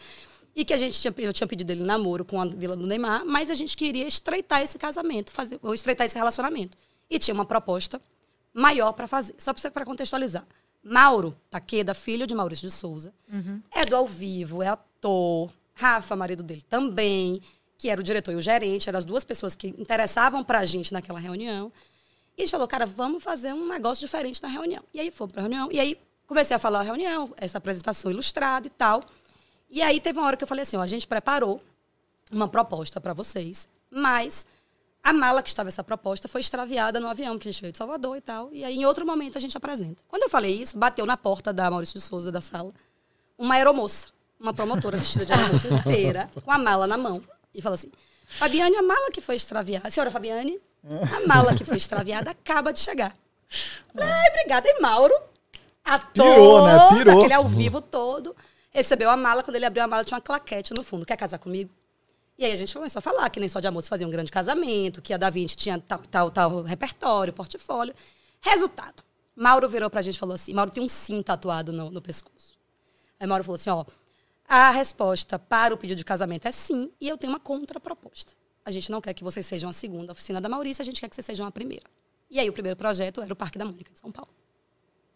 E 0.58 0.64
que 0.64 0.74
a 0.74 0.76
gente 0.76 1.00
tinha, 1.00 1.14
eu 1.18 1.32
tinha 1.32 1.46
pedido 1.46 1.70
ele 1.70 1.84
namoro 1.84 2.24
com 2.24 2.42
a 2.42 2.44
Vila 2.44 2.74
do 2.74 2.84
Neymar, 2.84 3.24
mas 3.24 3.48
a 3.48 3.54
gente 3.54 3.76
queria 3.76 4.08
estreitar 4.08 4.60
esse 4.60 4.76
casamento, 4.76 5.30
fazer, 5.30 5.56
ou 5.62 5.72
estreitar 5.72 6.04
esse 6.04 6.18
relacionamento. 6.18 6.76
E 7.08 7.16
tinha 7.16 7.32
uma 7.32 7.44
proposta 7.44 8.00
maior 8.52 8.92
para 8.92 9.06
fazer. 9.06 9.36
Só 9.38 9.54
para 9.70 9.84
contextualizar. 9.84 10.44
Mauro 10.82 11.32
Taqueda, 11.48 11.94
filho 11.94 12.26
de 12.26 12.34
Maurício 12.34 12.68
de 12.68 12.74
Souza, 12.74 13.14
uhum. 13.32 13.62
é 13.70 13.84
do 13.84 13.94
ao 13.94 14.04
vivo, 14.04 14.60
é 14.60 14.66
ator. 14.66 15.48
Rafa, 15.74 16.16
marido 16.16 16.42
dele, 16.42 16.62
também, 16.68 17.40
que 17.78 17.88
era 17.88 18.00
o 18.00 18.02
diretor 18.02 18.32
e 18.32 18.34
o 18.34 18.42
gerente, 18.42 18.88
eram 18.88 18.98
as 18.98 19.04
duas 19.04 19.22
pessoas 19.22 19.54
que 19.54 19.68
interessavam 19.68 20.42
para 20.42 20.58
a 20.58 20.64
gente 20.64 20.92
naquela 20.92 21.20
reunião. 21.20 21.70
E 22.36 22.42
a 22.42 22.44
gente 22.44 22.50
falou, 22.50 22.66
cara, 22.66 22.84
vamos 22.84 23.22
fazer 23.22 23.52
um 23.52 23.68
negócio 23.68 24.04
diferente 24.04 24.42
na 24.42 24.48
reunião. 24.48 24.82
E 24.92 24.98
aí 24.98 25.12
fomos 25.12 25.32
para 25.32 25.40
a 25.40 25.44
reunião. 25.44 25.68
E 25.70 25.78
aí 25.78 25.96
comecei 26.26 26.56
a 26.56 26.58
falar 26.58 26.80
a 26.80 26.82
reunião, 26.82 27.32
essa 27.36 27.58
apresentação 27.58 28.10
ilustrada 28.10 28.66
e 28.66 28.70
tal. 28.70 29.04
E 29.70 29.82
aí 29.82 30.00
teve 30.00 30.18
uma 30.18 30.26
hora 30.26 30.36
que 30.36 30.44
eu 30.44 30.48
falei 30.48 30.62
assim, 30.62 30.76
ó, 30.76 30.80
a 30.80 30.86
gente 30.86 31.06
preparou 31.06 31.62
uma 32.30 32.48
proposta 32.48 33.00
para 33.00 33.12
vocês, 33.12 33.68
mas 33.90 34.46
a 35.02 35.12
mala 35.12 35.42
que 35.42 35.48
estava 35.48 35.68
essa 35.68 35.84
proposta 35.84 36.28
foi 36.28 36.40
extraviada 36.40 37.00
no 37.00 37.08
avião, 37.08 37.38
que 37.38 37.48
a 37.48 37.52
gente 37.52 37.60
veio 37.60 37.72
de 37.72 37.78
Salvador 37.78 38.16
e 38.16 38.20
tal. 38.20 38.50
E 38.52 38.64
aí, 38.64 38.76
em 38.76 38.84
outro 38.84 39.06
momento, 39.06 39.38
a 39.38 39.40
gente 39.40 39.56
apresenta. 39.56 40.02
Quando 40.08 40.24
eu 40.24 40.30
falei 40.30 40.54
isso, 40.54 40.76
bateu 40.76 41.06
na 41.06 41.16
porta 41.16 41.52
da 41.52 41.70
Maurício 41.70 42.00
Souza, 42.00 42.30
da 42.32 42.40
sala, 42.40 42.72
uma 43.36 43.54
aeromoça, 43.54 44.08
uma 44.38 44.52
promotora 44.52 44.96
vestida 44.96 45.24
de 45.24 45.32
aeromoça 45.32 45.68
inteira, 45.74 46.30
com 46.44 46.50
a 46.50 46.58
mala 46.58 46.86
na 46.86 46.96
mão. 46.96 47.22
E 47.54 47.62
falou 47.62 47.74
assim, 47.74 47.90
Fabiane, 48.26 48.76
a 48.76 48.82
mala 48.82 49.10
que 49.10 49.20
foi 49.20 49.36
extraviada... 49.36 49.90
Senhora 49.90 50.10
Fabiane, 50.10 50.60
a 50.84 51.26
mala 51.26 51.54
que 51.54 51.64
foi 51.64 51.76
extraviada 51.76 52.30
acaba 52.30 52.72
de 52.72 52.80
chegar. 52.80 53.16
Falei, 53.94 54.10
ai, 54.10 54.30
obrigada. 54.30 54.68
E 54.68 54.80
Mauro, 54.80 55.14
ator, 55.84 56.24
Pirou, 56.24 56.66
né? 56.66 56.88
Pirou. 56.90 57.18
aquele 57.18 57.34
ao 57.34 57.46
vivo 57.46 57.80
todo 57.80 58.36
recebeu 58.78 59.10
a 59.10 59.16
mala, 59.16 59.42
quando 59.42 59.56
ele 59.56 59.66
abriu 59.66 59.84
a 59.84 59.86
mala 59.86 60.04
tinha 60.04 60.16
uma 60.16 60.22
claquete 60.22 60.72
no 60.74 60.82
fundo. 60.82 61.04
Quer 61.04 61.16
casar 61.16 61.38
comigo? 61.38 61.70
E 62.38 62.44
aí 62.44 62.52
a 62.52 62.56
gente 62.56 62.72
começou 62.72 63.00
a 63.00 63.02
falar 63.02 63.28
que 63.30 63.40
nem 63.40 63.48
só 63.48 63.58
de 63.60 63.66
amor 63.66 63.82
se 63.82 63.88
fazia 63.88 64.06
um 64.06 64.10
grande 64.10 64.30
casamento, 64.30 65.02
que 65.02 65.12
a 65.12 65.16
Da 65.16 65.28
Vinci 65.28 65.56
tinha 65.56 65.78
tal, 65.80 65.98
tal, 66.10 66.30
tal 66.30 66.62
repertório, 66.62 67.32
portfólio. 67.32 67.94
Resultado. 68.40 69.02
Mauro 69.34 69.68
virou 69.68 69.90
pra 69.90 70.02
gente 70.02 70.16
e 70.16 70.18
falou 70.18 70.34
assim: 70.34 70.52
Mauro 70.54 70.70
tem 70.70 70.82
um 70.82 70.88
sim 70.88 71.20
tatuado 71.22 71.72
no, 71.72 71.90
no 71.90 72.00
pescoço. 72.00 72.56
Aí 73.18 73.26
Mauro 73.26 73.42
falou 73.42 73.56
assim: 73.56 73.70
ó, 73.70 73.84
a 74.48 74.70
resposta 74.70 75.38
para 75.38 75.74
o 75.74 75.76
pedido 75.76 75.98
de 75.98 76.04
casamento 76.04 76.46
é 76.46 76.52
sim, 76.52 76.90
e 77.00 77.08
eu 77.08 77.18
tenho 77.18 77.32
uma 77.32 77.40
contraproposta. 77.40 78.32
A 78.64 78.70
gente 78.70 78.90
não 78.90 79.00
quer 79.00 79.14
que 79.14 79.24
vocês 79.24 79.44
sejam 79.44 79.68
a 79.68 79.72
segunda 79.72 80.12
oficina 80.12 80.40
da 80.40 80.48
Maurícia, 80.48 80.82
a 80.82 80.84
gente 80.84 81.00
quer 81.00 81.08
que 81.08 81.14
vocês 81.14 81.26
sejam 81.26 81.46
a 81.46 81.50
primeira. 81.50 81.84
E 82.30 82.38
aí 82.38 82.48
o 82.48 82.52
primeiro 82.52 82.76
projeto 82.76 83.20
era 83.20 83.32
o 83.32 83.36
Parque 83.36 83.58
da 83.58 83.64
Mônica 83.64 83.92
de 83.92 83.98
São 83.98 84.12
Paulo. 84.12 84.30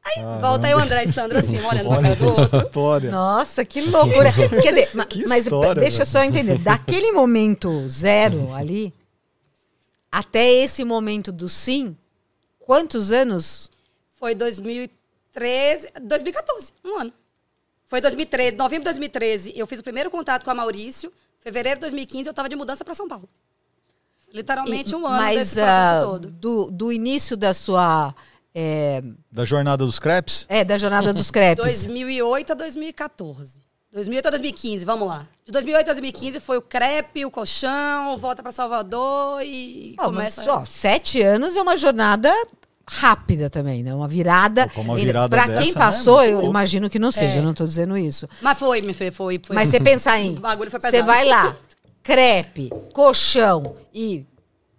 Aí 0.04 0.14
Caramba. 0.16 0.40
volta 0.40 0.66
aí 0.66 0.74
o 0.74 0.78
André 0.78 1.04
e 1.04 1.12
Sandro 1.12 1.38
assim, 1.38 1.58
olhando 1.64 1.88
pra 1.88 1.98
Olha 1.98 2.02
cara 2.02 2.16
do 2.16 2.26
outro. 2.28 2.58
história. 2.66 3.10
Nossa, 3.10 3.64
que 3.64 3.80
loucura. 3.82 4.32
Quer 4.62 4.70
dizer, 4.70 4.90
ma- 4.94 5.04
Que 5.06 5.26
mas 5.26 5.42
história, 5.44 5.80
deixa 5.80 6.02
eu 6.02 6.06
velho. 6.06 6.10
só 6.10 6.22
entender. 6.24 6.58
Daquele 6.58 7.12
momento 7.12 7.88
zero 7.88 8.52
ali, 8.54 8.92
até 10.10 10.44
esse 10.44 10.84
momento 10.84 11.30
do 11.30 11.48
sim, 11.48 11.96
quantos 12.58 13.12
anos? 13.12 13.70
Foi 14.18 14.34
2013, 14.34 15.88
2014, 16.02 16.72
um 16.84 16.98
ano. 17.00 17.12
Foi 17.86 18.00
2013, 18.00 18.56
novembro 18.56 18.84
de 18.84 18.84
2013, 18.84 19.52
eu 19.54 19.66
fiz 19.66 19.78
o 19.78 19.82
primeiro 19.82 20.10
contato 20.10 20.44
com 20.44 20.50
a 20.50 20.54
Maurício. 20.54 21.12
Fevereiro 21.40 21.78
de 21.78 21.82
2015, 21.82 22.28
eu 22.28 22.30
estava 22.30 22.48
de 22.48 22.56
mudança 22.56 22.84
para 22.84 22.94
São 22.94 23.06
Paulo. 23.08 23.28
Literalmente 24.32 24.94
um 24.94 25.06
ano 25.06 25.16
Mas 25.16 25.38
desse 25.38 25.54
processo 25.56 25.94
ah, 25.94 26.00
todo. 26.02 26.30
do, 26.30 26.70
do 26.70 26.92
início 26.92 27.36
da 27.36 27.52
sua. 27.52 28.14
É, 28.54 29.02
Da 29.30 29.44
jornada 29.44 29.84
dos 29.84 29.98
crepes? 29.98 30.46
é, 30.48 30.62
da 30.64 30.76
jornada 30.78 31.12
dos 31.12 31.30
crepes. 31.30 31.62
2008 31.64 32.52
a 32.52 32.54
2014. 32.54 33.60
2008 33.92 34.26
a 34.26 34.30
2015, 34.30 34.84
vamos 34.84 35.06
lá. 35.08 35.26
De 35.44 35.52
2008 35.52 35.90
a 35.90 35.92
2015 35.92 36.40
foi 36.40 36.56
o 36.58 36.62
crepe, 36.62 37.24
o 37.26 37.30
colchão, 37.30 38.16
volta 38.16 38.42
para 38.42 38.50
Salvador 38.52 39.42
e 39.42 39.94
Ó, 39.98 40.10
mas, 40.10 40.34
começa... 40.36 40.52
ó, 40.54 40.60
sete 40.60 41.20
anos 41.22 41.54
é 41.54 41.60
uma 41.60 41.76
jornada 41.76 42.32
rápida 42.88 43.50
também, 43.50 43.82
né? 43.82 43.94
Uma 43.94 44.08
virada. 44.08 44.66
Pô, 44.68 44.80
uma 44.80 44.96
virada 44.96 45.28
Para 45.36 45.46
dessa, 45.46 45.62
quem 45.62 45.72
né? 45.72 45.78
passou, 45.78 46.16
Muito 46.16 46.28
eu 46.30 46.34
louco. 46.36 46.50
imagino 46.50 46.88
que 46.90 46.98
não 46.98 47.10
seja, 47.12 47.36
É. 47.36 47.38
eu 47.38 47.42
não 47.42 47.50
estou 47.52 47.66
dizendo 47.66 47.96
isso. 47.96 48.26
Mas 48.40 48.58
foi, 48.58 48.80
me 48.80 48.94
foi, 48.94 49.10
foi, 49.10 49.40
foi. 49.44 49.54
Mas 49.56 49.68
você 49.68 49.78
pensar 49.80 50.18
em. 50.20 50.36
O 50.36 50.40
bagulho 50.40 50.70
foi 50.70 50.80
Você 50.80 50.90
pesado. 50.90 51.06
vai 51.06 51.24
lá, 51.26 51.54
crepe, 52.02 52.70
colchão 52.94 53.76
e 53.94 54.24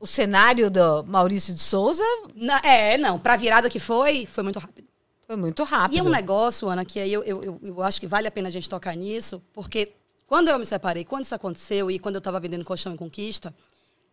o 0.04 0.08
cenário 0.08 0.70
do 0.70 1.02
Maurício 1.06 1.54
de 1.54 1.62
Souza 1.62 2.04
Na- 2.36 2.60
é, 2.60 2.98
não, 2.98 3.18
pra 3.18 3.38
virada 3.38 3.70
que 3.70 3.80
foi, 3.80 4.26
foi 4.26 4.44
muito 4.44 4.60
rápido. 4.60 4.86
foi 5.26 5.38
muito 5.38 5.64
rápido. 5.64 5.96
E 5.96 6.00
é 6.00 6.04
um 6.04 6.10
negócio, 6.10 6.68
Ana, 6.68 6.84
que 6.84 7.00
aí 7.00 7.14
eu, 7.14 7.24
eu, 7.24 7.42
eu, 7.42 7.60
eu 7.64 7.82
acho 7.82 8.02
que 8.02 8.06
vale 8.08 8.28
a 8.28 8.32
pena 8.32 8.50
a 8.50 8.52
gente 8.52 8.68
tocar 8.68 8.94
nisso, 8.98 9.42
porque 9.54 9.94
quando 10.28 10.50
eu 10.50 10.60
me 10.60 10.66
separei, 10.66 11.06
quando 11.06 11.24
isso 11.24 11.34
aconteceu 11.34 11.90
e 11.90 11.98
quando 12.00 12.16
eu 12.16 12.20
estava 12.20 12.38
vendendo 12.38 12.66
colchão 12.66 12.92
em 12.94 12.98
conquista, 12.98 13.56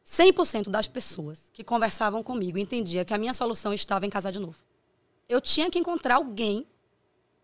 100% 0.06 0.68
das 0.70 0.86
pessoas 0.86 1.50
que 1.52 1.64
conversavam 1.64 2.22
comigo 2.22 2.56
entendia 2.56 3.04
que 3.04 3.12
a 3.12 3.18
minha 3.18 3.34
solução 3.34 3.72
estava 3.74 4.06
em 4.06 4.10
casar 4.10 4.30
de 4.30 4.38
novo. 4.38 4.56
Eu 5.28 5.40
tinha 5.40 5.68
que 5.70 5.78
encontrar 5.78 6.14
alguém 6.16 6.64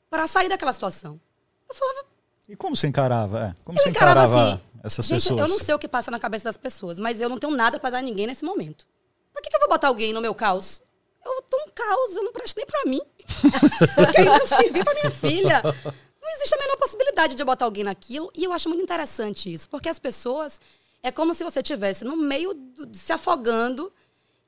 para 0.09 0.29
sair 0.29 0.49
daquela 0.49 0.73
situação. 0.73 1.21
Eu 1.69 1.75
falava, 1.75 2.07
E 2.49 2.55
como 2.55 2.77
você 2.77 2.87
encarava? 2.87 3.41
É, 3.41 3.55
como 3.65 3.77
eu 3.77 3.83
você 3.83 3.91
encarava 3.91 4.25
encarava 4.25 4.53
assim. 4.55 4.61
Essas 4.85 5.07
gente, 5.07 5.23
pessoas? 5.23 5.41
eu 5.41 5.49
não 5.49 5.59
sei 5.59 5.75
o 5.75 5.79
que 5.79 5.89
passa 5.89 6.11
na 6.11 6.19
cabeça 6.19 6.45
das 6.45 6.57
pessoas, 6.57 6.99
mas 6.99 7.21
eu 7.21 7.29
não 7.29 7.39
tenho 7.39 7.55
nada 7.55 7.79
para 7.81 7.91
dar 7.91 7.99
a 7.99 8.03
ninguém 8.03 8.27
nesse 8.27 8.45
momento. 8.45 8.87
Por 9.33 9.43
que, 9.43 9.51
que 9.51 9.57
eu 9.57 9.61
vou 9.61 9.69
botar 9.69 9.89
alguém 9.89 10.13
no 10.13 10.21
meu 10.21 10.35
caos? 10.35 10.83
Eu 11.25 11.43
tô 11.43 11.57
um 11.57 11.71
caos, 11.75 12.17
eu 12.17 12.23
não 12.23 12.33
presto 12.33 12.57
nem 12.57 12.67
pra 12.67 12.85
mim. 12.87 13.01
Porque 13.97 14.21
ainda 14.21 14.47
servir 14.47 14.85
pra 14.85 14.95
minha 14.95 15.11
filha. 15.11 15.61
Não 15.63 16.31
existe 16.37 16.55
a 16.55 16.59
menor 16.59 16.77
possibilidade 16.77 17.35
de 17.35 17.43
eu 17.43 17.47
botar 17.47 17.65
alguém 17.65 17.85
naquilo. 17.85 18.31
E 18.35 18.45
eu 18.45 18.53
acho 18.53 18.69
muito 18.69 18.83
interessante 18.83 19.53
isso, 19.53 19.69
porque 19.69 19.89
as 19.89 19.99
pessoas. 19.99 20.61
É 21.03 21.13
como 21.13 21.33
se 21.35 21.45
você 21.45 21.61
estivesse 21.61 22.05
no 22.05 22.17
meio, 22.17 22.53
do, 22.55 22.93
se 22.97 23.13
afogando 23.13 23.93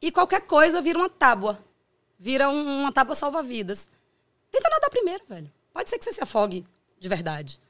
e 0.02 0.10
qualquer 0.10 0.40
coisa 0.40 0.80
vira 0.82 0.98
uma 0.98 1.08
tábua. 1.10 1.58
Vira 2.18 2.48
um- 2.48 2.80
uma 2.80 2.92
tábua 2.92 3.14
salva-vidas. 3.14 3.88
Tenta 4.50 4.68
nadar 4.68 4.90
primeiro, 4.90 5.22
velho. 5.28 5.52
Pode 5.72 5.88
ser 5.90 5.98
que 5.98 6.04
você 6.04 6.12
se 6.14 6.20
afogue 6.22 6.64
de 6.98 7.08
verdade. 7.08 7.60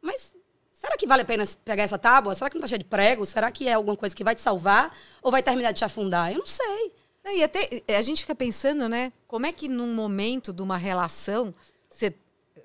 Mas 0.00 0.34
será 0.80 0.96
que 0.96 1.06
vale 1.06 1.22
a 1.22 1.24
pena 1.24 1.46
pegar 1.64 1.82
essa 1.82 1.98
tábua? 1.98 2.34
Será 2.34 2.48
que 2.50 2.56
não 2.56 2.62
tá 2.62 2.68
cheio 2.68 2.78
de 2.78 2.84
prego? 2.84 3.24
Será 3.26 3.50
que 3.50 3.68
é 3.68 3.74
alguma 3.74 3.96
coisa 3.96 4.14
que 4.14 4.24
vai 4.24 4.34
te 4.34 4.40
salvar 4.40 4.94
ou 5.22 5.30
vai 5.30 5.42
terminar 5.42 5.72
de 5.72 5.78
te 5.78 5.84
afundar? 5.84 6.32
Eu 6.32 6.38
não 6.38 6.46
sei. 6.46 6.92
E 7.30 7.42
até 7.42 7.82
a 7.96 8.02
gente 8.02 8.22
fica 8.22 8.34
pensando, 8.34 8.88
né? 8.88 9.12
Como 9.26 9.44
é 9.44 9.52
que 9.52 9.68
num 9.68 9.94
momento 9.94 10.52
de 10.52 10.62
uma 10.62 10.78
relação, 10.78 11.54
você, 11.90 12.14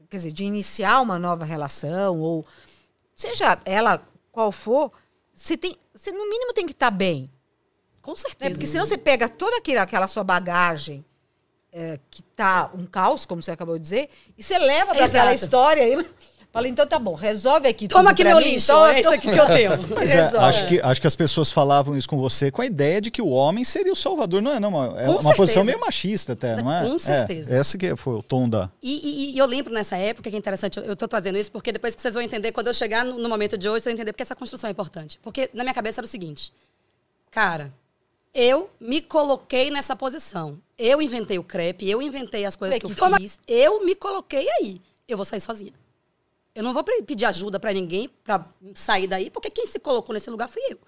quer 0.10 0.17
dizer, 0.17 0.32
de 0.32 0.43
iniciar 0.45 1.02
uma 1.02 1.19
nova 1.19 1.43
relação, 1.43 2.21
ou 2.21 2.45
seja 3.13 3.60
ela 3.65 4.02
qual 4.32 4.52
for, 4.52 4.91
você 5.34 5.58
tem. 5.58 5.76
Você 5.93 6.12
no 6.12 6.30
mínimo 6.30 6.54
tem 6.54 6.65
que 6.65 6.71
estar 6.71 6.91
bem. 6.91 7.30
Com 8.02 8.12
Né? 8.12 8.17
certeza. 8.17 8.52
Porque 8.52 8.67
senão 8.67 8.86
você 8.86 8.97
pega 8.97 9.28
toda 9.28 9.58
aquele, 9.58 9.80
aquela 9.80 10.08
sua 10.08 10.23
bagagem, 10.23 11.04
é, 11.71 11.99
que 12.10 12.21
tá 12.21 12.71
um 12.73 12.86
caos, 12.86 13.26
como 13.26 13.41
você 13.41 13.52
acabou 13.52 13.76
de 13.78 13.82
dizer, 13.84 14.10
e 14.38 14.43
você 14.43 14.58
leva 14.60 14.93
para 14.93 15.06
aquela 15.06 15.34
história 15.34 15.88
e 15.88 16.06
fala, 16.54 16.68
então 16.68 16.86
tá 16.86 17.00
bom, 17.00 17.16
resolve 17.16 17.68
aqui 17.68 17.88
Toma 17.88 18.04
tudo 18.04 18.12
aqui 18.12 18.24
meu 18.24 18.39
lixo, 18.39 18.66
então 18.72 18.86
é 18.86 18.96
eu 18.98 19.00
isso 19.00 19.10
aqui 19.10 19.32
que 19.32 19.38
eu 19.39 19.46
tenho. 19.48 19.72
Mas 19.96 20.12
é, 20.12 20.22
Resolve. 20.22 20.46
acho, 20.46 20.68
que, 20.68 20.80
acho 20.82 21.02
que 21.02 21.08
as 21.08 21.16
pessoas 21.16 21.52
falavam 21.52 21.98
isso 21.98 22.08
com 22.08 22.16
você 22.18 22.52
com 22.52 22.62
a 22.62 22.66
ideia 22.66 23.02
de 23.02 23.10
que 23.10 23.22
o 23.22 23.28
homem 23.30 23.63
seria 23.63 23.92
o 23.92 23.96
salvador. 23.96 24.39
Não 24.42 24.52
é, 24.54 24.60
não. 24.60 24.70
É 24.98 25.06
Com 25.06 25.12
uma 25.13 25.22
certeza. 25.22 25.36
posição 25.36 25.63
meio 25.63 25.80
machista 25.80 26.34
até, 26.34 26.62
não 26.62 26.72
é? 26.72 26.88
Com 26.88 27.00
certeza. 27.00 27.54
É, 27.54 27.58
essa 27.58 27.78
que 27.78 27.96
foi 27.96 28.13
o 28.13 28.22
tom 28.22 28.48
da... 28.48 28.70
E, 28.82 29.32
e- 29.32 29.34
e 29.34 29.38
eu 29.39 29.46
lembro 29.48 29.74
nessa 29.74 29.98
época, 29.98 30.30
que 30.30 30.36
é 30.36 30.39
interessante, 30.39 30.78
eu, 30.78 30.84
eu 30.86 30.96
tô 30.96 31.08
trazendo 31.08 31.38
isso 31.39 31.52
porque 31.52 31.72
depois 31.72 31.96
que 31.96 32.02
vocês 32.02 32.13
vão 32.13 32.22
entender, 32.22 32.52
quando 32.52 32.68
eu 32.68 32.74
chegar 32.74 33.04
no, 33.04 33.18
no 33.18 33.28
momento 33.28 33.58
de 33.58 33.68
hoje, 33.68 33.82
vocês 33.84 33.92
vão 33.92 33.94
entender 33.94 34.13
porque 34.13 34.24
essa 34.24 34.36
construção 34.36 34.68
é 34.68 34.72
importante. 34.72 35.20
Porque 35.24 35.50
na 35.56 35.63
minha 35.63 35.74
cabeça 35.74 36.00
era 36.02 36.06
o 36.06 36.10
seguinte, 36.10 36.54
cara, 37.32 37.74
eu 38.32 38.70
me 38.80 39.02
coloquei 39.02 39.72
nessa 39.72 39.96
posição. 39.96 40.60
Eu 40.78 41.02
inventei 41.02 41.39
o 41.39 41.44
crepe, 41.44 41.89
eu 41.89 42.00
inventei 42.02 42.46
as 42.46 42.56
coisas 42.56 42.78
que, 42.80 42.94
que 42.94 43.02
eu 43.02 43.16
fiz, 43.16 43.39
eu 43.48 43.84
me 43.84 43.96
coloquei 43.96 44.48
aí. 44.60 44.80
Eu 45.08 45.18
vou 45.18 45.26
sair 45.26 45.42
sozinha. 45.42 45.74
Eu 46.56 46.63
não 46.63 46.74
vou 46.74 46.84
pedir 46.84 47.26
ajuda 47.26 47.60
pra 47.60 47.74
ninguém 47.74 48.08
pra 48.24 48.48
sair 48.76 49.08
daí, 49.08 49.30
porque 49.30 49.50
quem 49.50 49.66
se 49.66 49.80
colocou 49.80 50.13
nesse 50.13 50.30
lugar 50.30 50.48
fui 50.48 50.62
eu. 50.70 50.80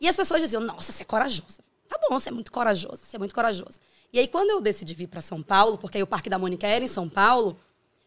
E 0.00 0.08
as 0.08 0.16
pessoas 0.16 0.40
diziam: 0.40 0.60
Nossa, 0.62 0.92
você 0.92 1.02
é 1.02 1.06
corajosa. 1.06 1.62
Tá 1.88 1.98
bom, 2.08 2.18
você 2.18 2.28
é 2.28 2.32
muito 2.32 2.50
corajosa, 2.52 3.04
você 3.04 3.16
é 3.16 3.18
muito 3.18 3.34
corajosa. 3.34 3.80
E 4.12 4.18
aí, 4.18 4.28
quando 4.28 4.50
eu 4.50 4.60
decidi 4.60 4.94
vir 4.94 5.06
para 5.06 5.20
São 5.20 5.42
Paulo, 5.42 5.78
porque 5.78 5.96
aí 5.98 6.02
o 6.02 6.06
Parque 6.06 6.28
da 6.28 6.38
Mônica 6.38 6.66
era 6.66 6.84
em 6.84 6.88
São 6.88 7.08
Paulo, 7.08 7.58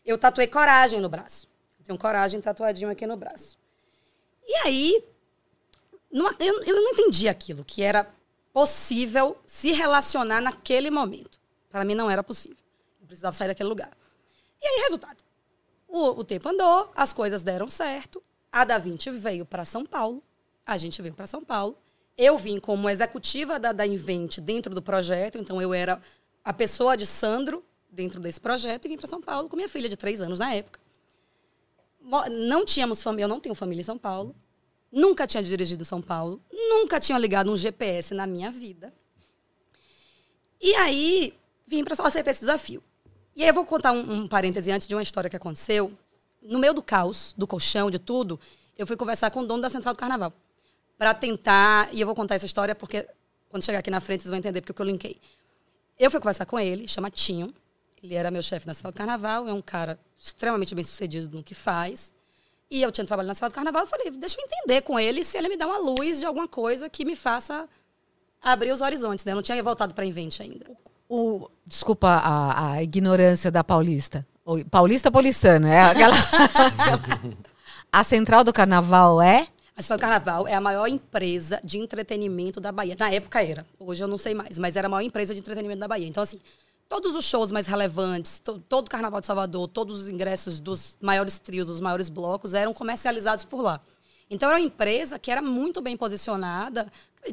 eu 0.06 0.18
tatuei 0.18 0.48
coragem 0.48 1.00
no 1.00 1.10
braço. 1.10 1.48
Eu 1.80 1.86
tenho 1.86 1.98
coragem 1.98 2.40
tatuadinho 2.42 2.90
aqui 2.92 3.08
no 3.08 3.18
braço. 3.18 3.58
E 4.48 4.54
aí, 4.68 5.04
não- 6.12 6.32
eu, 6.40 6.64
eu 6.64 6.76
não 6.76 6.92
entendi 6.92 7.28
aquilo, 7.28 7.64
que 7.66 7.82
era 7.82 8.08
possível 8.54 9.38
se 9.48 9.72
relacionar 9.72 10.42
naquele 10.42 10.92
momento. 10.92 11.40
Para 11.70 11.84
mim, 11.86 11.96
não 11.96 12.10
era 12.12 12.22
possível. 12.22 12.58
Eu 13.00 13.08
precisava 13.08 13.36
sair 13.36 13.48
daquele 13.48 13.70
lugar. 13.70 13.92
E 14.62 14.68
aí, 14.68 14.82
resultado. 14.84 15.21
O, 15.92 16.22
o 16.22 16.24
tempo 16.24 16.48
andou, 16.48 16.90
as 16.96 17.12
coisas 17.12 17.44
deram 17.44 17.68
certo. 17.68 18.24
A 18.50 18.64
Da 18.64 18.78
Vinci 18.78 19.12
veio 19.12 19.46
para 19.46 19.66
São 19.66 19.86
Paulo. 19.86 20.24
A 20.66 20.78
gente 20.78 21.02
veio 21.02 21.14
para 21.14 21.28
São 21.28 21.44
Paulo. 21.44 21.78
Eu 22.18 22.38
vim 22.38 22.60
como 22.60 22.90
executiva 22.90 23.60
da, 23.60 23.74
da 23.74 23.86
Invent 23.86 24.40
dentro 24.40 24.74
do 24.74 24.82
projeto. 24.82 25.38
Então, 25.38 25.62
eu 25.62 25.74
era 25.74 26.02
a 26.46 26.54
pessoa 26.54 26.96
de 26.96 27.06
Sandro 27.06 27.62
dentro 27.90 28.22
desse 28.22 28.40
projeto 28.40 28.86
e 28.86 28.88
vim 28.88 28.98
para 28.98 29.08
São 29.08 29.22
Paulo 29.22 29.50
com 29.50 29.58
minha 29.58 29.68
filha 29.68 29.90
de 29.90 29.98
três 29.98 30.22
anos 30.22 30.40
na 30.40 30.54
época. 30.54 30.80
Não 32.30 32.64
tínhamos 32.64 33.04
família, 33.04 33.26
eu 33.26 33.30
não 33.30 33.42
tenho 33.42 33.54
família 33.54 33.82
em 33.82 33.86
São 33.86 33.98
Paulo. 33.98 34.34
Nunca 34.90 35.28
tinha 35.28 35.44
dirigido 35.44 35.84
São 35.84 36.02
Paulo. 36.02 36.42
Nunca 36.50 37.02
tinha 37.02 37.18
ligado 37.18 37.52
um 37.52 37.58
GPS 37.58 38.14
na 38.14 38.26
minha 38.26 38.50
vida. 38.50 38.94
E 40.62 40.74
aí, 40.76 41.34
vim 41.68 41.84
para 41.84 42.02
aceitar 42.08 42.32
esse 42.32 42.42
desafio. 42.42 42.82
E 43.36 43.44
aí 43.44 43.50
eu 43.50 43.54
vou 43.54 43.66
contar 43.66 43.92
um, 43.92 44.22
um 44.22 44.28
parêntese 44.28 44.72
antes 44.72 44.88
de 44.88 44.96
uma 44.96 45.02
história 45.02 45.30
que 45.30 45.36
aconteceu. 45.36 45.92
No 46.42 46.60
meio 46.60 46.74
do 46.74 46.82
caos, 46.82 47.34
do 47.38 47.48
colchão, 47.48 47.90
de 47.90 48.00
tudo, 48.00 48.40
eu 48.78 48.86
fui 48.86 48.98
conversar 48.98 49.32
com 49.32 49.42
o 49.42 49.46
dono 49.46 49.62
da 49.62 49.70
Central 49.70 49.94
do 49.94 49.98
Carnaval. 49.98 50.34
Para 50.98 51.14
tentar, 51.14 51.90
e 51.94 52.02
eu 52.02 52.06
vou 52.06 52.16
contar 52.16 52.36
essa 52.36 52.46
história 52.46 52.76
porque 52.76 53.08
quando 53.50 53.64
chegar 53.64 53.80
aqui 53.80 53.92
na 53.92 54.00
frente 54.00 54.22
vocês 54.22 54.30
vão 54.30 54.40
entender 54.40 54.62
porque 54.62 54.74
que 54.74 54.82
eu 54.82 54.86
linkei. 54.86 55.20
Eu 56.00 56.10
fui 56.10 56.20
conversar 56.20 56.46
com 56.46 56.60
ele, 56.60 56.88
chama 56.88 57.10
Tinho. 57.10 57.54
Ele 58.04 58.16
era 58.16 58.32
meu 58.32 58.42
chefe 58.42 58.66
na 58.66 58.74
Central 58.74 58.92
do 58.92 58.96
Carnaval, 58.96 59.48
é 59.48 59.54
um 59.54 59.62
cara 59.62 60.00
extremamente 60.18 60.74
bem 60.74 60.84
sucedido 60.84 61.38
no 61.38 61.44
que 61.44 61.54
faz. 61.54 62.12
E 62.70 62.82
eu 62.82 62.92
tinha 62.92 63.06
trabalhado 63.06 63.28
na 63.28 63.34
Central 63.36 63.52
do 63.52 63.56
Carnaval, 63.56 63.84
eu 63.84 63.88
falei, 63.88 64.10
deixa 64.12 64.40
eu 64.40 64.46
entender 64.46 64.82
com 64.82 65.00
ele 65.00 65.24
se 65.24 65.38
ele 65.38 65.50
me 65.50 65.58
dá 65.58 65.68
uma 65.68 65.78
luz 65.78 66.20
de 66.20 66.26
alguma 66.26 66.48
coisa 66.48 66.90
que 66.90 67.06
me 67.06 67.16
faça 67.16 67.70
abrir 68.42 68.72
os 68.72 68.82
horizontes. 68.82 69.24
Né? 69.24 69.34
Eu 69.34 69.36
não 69.36 69.44
tinha 69.44 69.62
voltado 69.62 69.94
para 69.94 70.06
Invent 70.06 70.40
ainda. 70.40 70.66
O, 71.14 71.50
desculpa 71.68 72.08
a, 72.08 72.72
a 72.72 72.84
ignorância 72.84 73.52
da 73.52 73.66
paulista. 73.66 74.26
Paulista 74.70 75.12
paulistano, 75.12 75.68
é 75.68 75.82
aquela. 75.82 76.16
a 77.92 78.02
central 78.02 78.46
do 78.46 78.54
carnaval 78.54 79.22
é? 79.22 79.48
A 79.76 79.82
Central 79.82 79.98
do 79.98 80.02
Carnaval 80.02 80.48
é 80.48 80.54
a 80.54 80.62
maior 80.62 80.88
empresa 80.88 81.60
de 81.64 81.78
entretenimento 81.80 82.62
da 82.62 82.72
Bahia. 82.72 82.96
Na 83.00 83.10
época 83.12 83.44
era, 83.44 83.66
hoje 83.80 84.02
eu 84.04 84.08
não 84.08 84.18
sei 84.18 84.34
mais, 84.34 84.58
mas 84.58 84.76
era 84.78 84.88
a 84.88 84.90
maior 84.90 85.02
empresa 85.06 85.34
de 85.34 85.40
entretenimento 85.40 85.80
da 85.80 85.88
Bahia. 85.88 86.08
Então, 86.08 86.22
assim, 86.24 86.40
todos 86.88 87.14
os 87.16 87.26
shows 87.26 87.52
mais 87.52 87.68
relevantes, 87.68 88.40
to- 88.40 88.60
todo 88.70 88.88
o 88.88 88.90
Carnaval 88.90 89.20
de 89.20 89.28
Salvador, 89.28 89.68
todos 89.70 90.02
os 90.02 90.08
ingressos 90.10 90.60
dos 90.62 90.98
maiores 91.02 91.40
trios, 91.40 91.66
dos 91.66 91.80
maiores 91.82 92.08
blocos, 92.10 92.54
eram 92.54 92.74
comercializados 92.74 93.44
por 93.44 93.62
lá. 93.62 93.82
Então 94.30 94.48
era 94.50 94.58
uma 94.60 94.66
empresa 94.66 95.20
que 95.20 95.30
era 95.32 95.42
muito 95.42 95.82
bem 95.82 95.98
posicionada, 95.98 96.88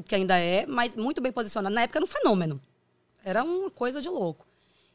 que 0.04 0.14
ainda 0.14 0.36
é, 0.38 0.64
mas 0.66 0.96
muito 0.96 1.20
bem 1.20 1.30
posicionada. 1.32 1.72
Na 1.74 1.82
época 1.82 1.98
era 1.98 2.04
um 2.04 2.08
fenômeno. 2.08 2.60
Era 3.24 3.42
uma 3.44 3.70
coisa 3.70 4.00
de 4.00 4.08
louco. 4.08 4.46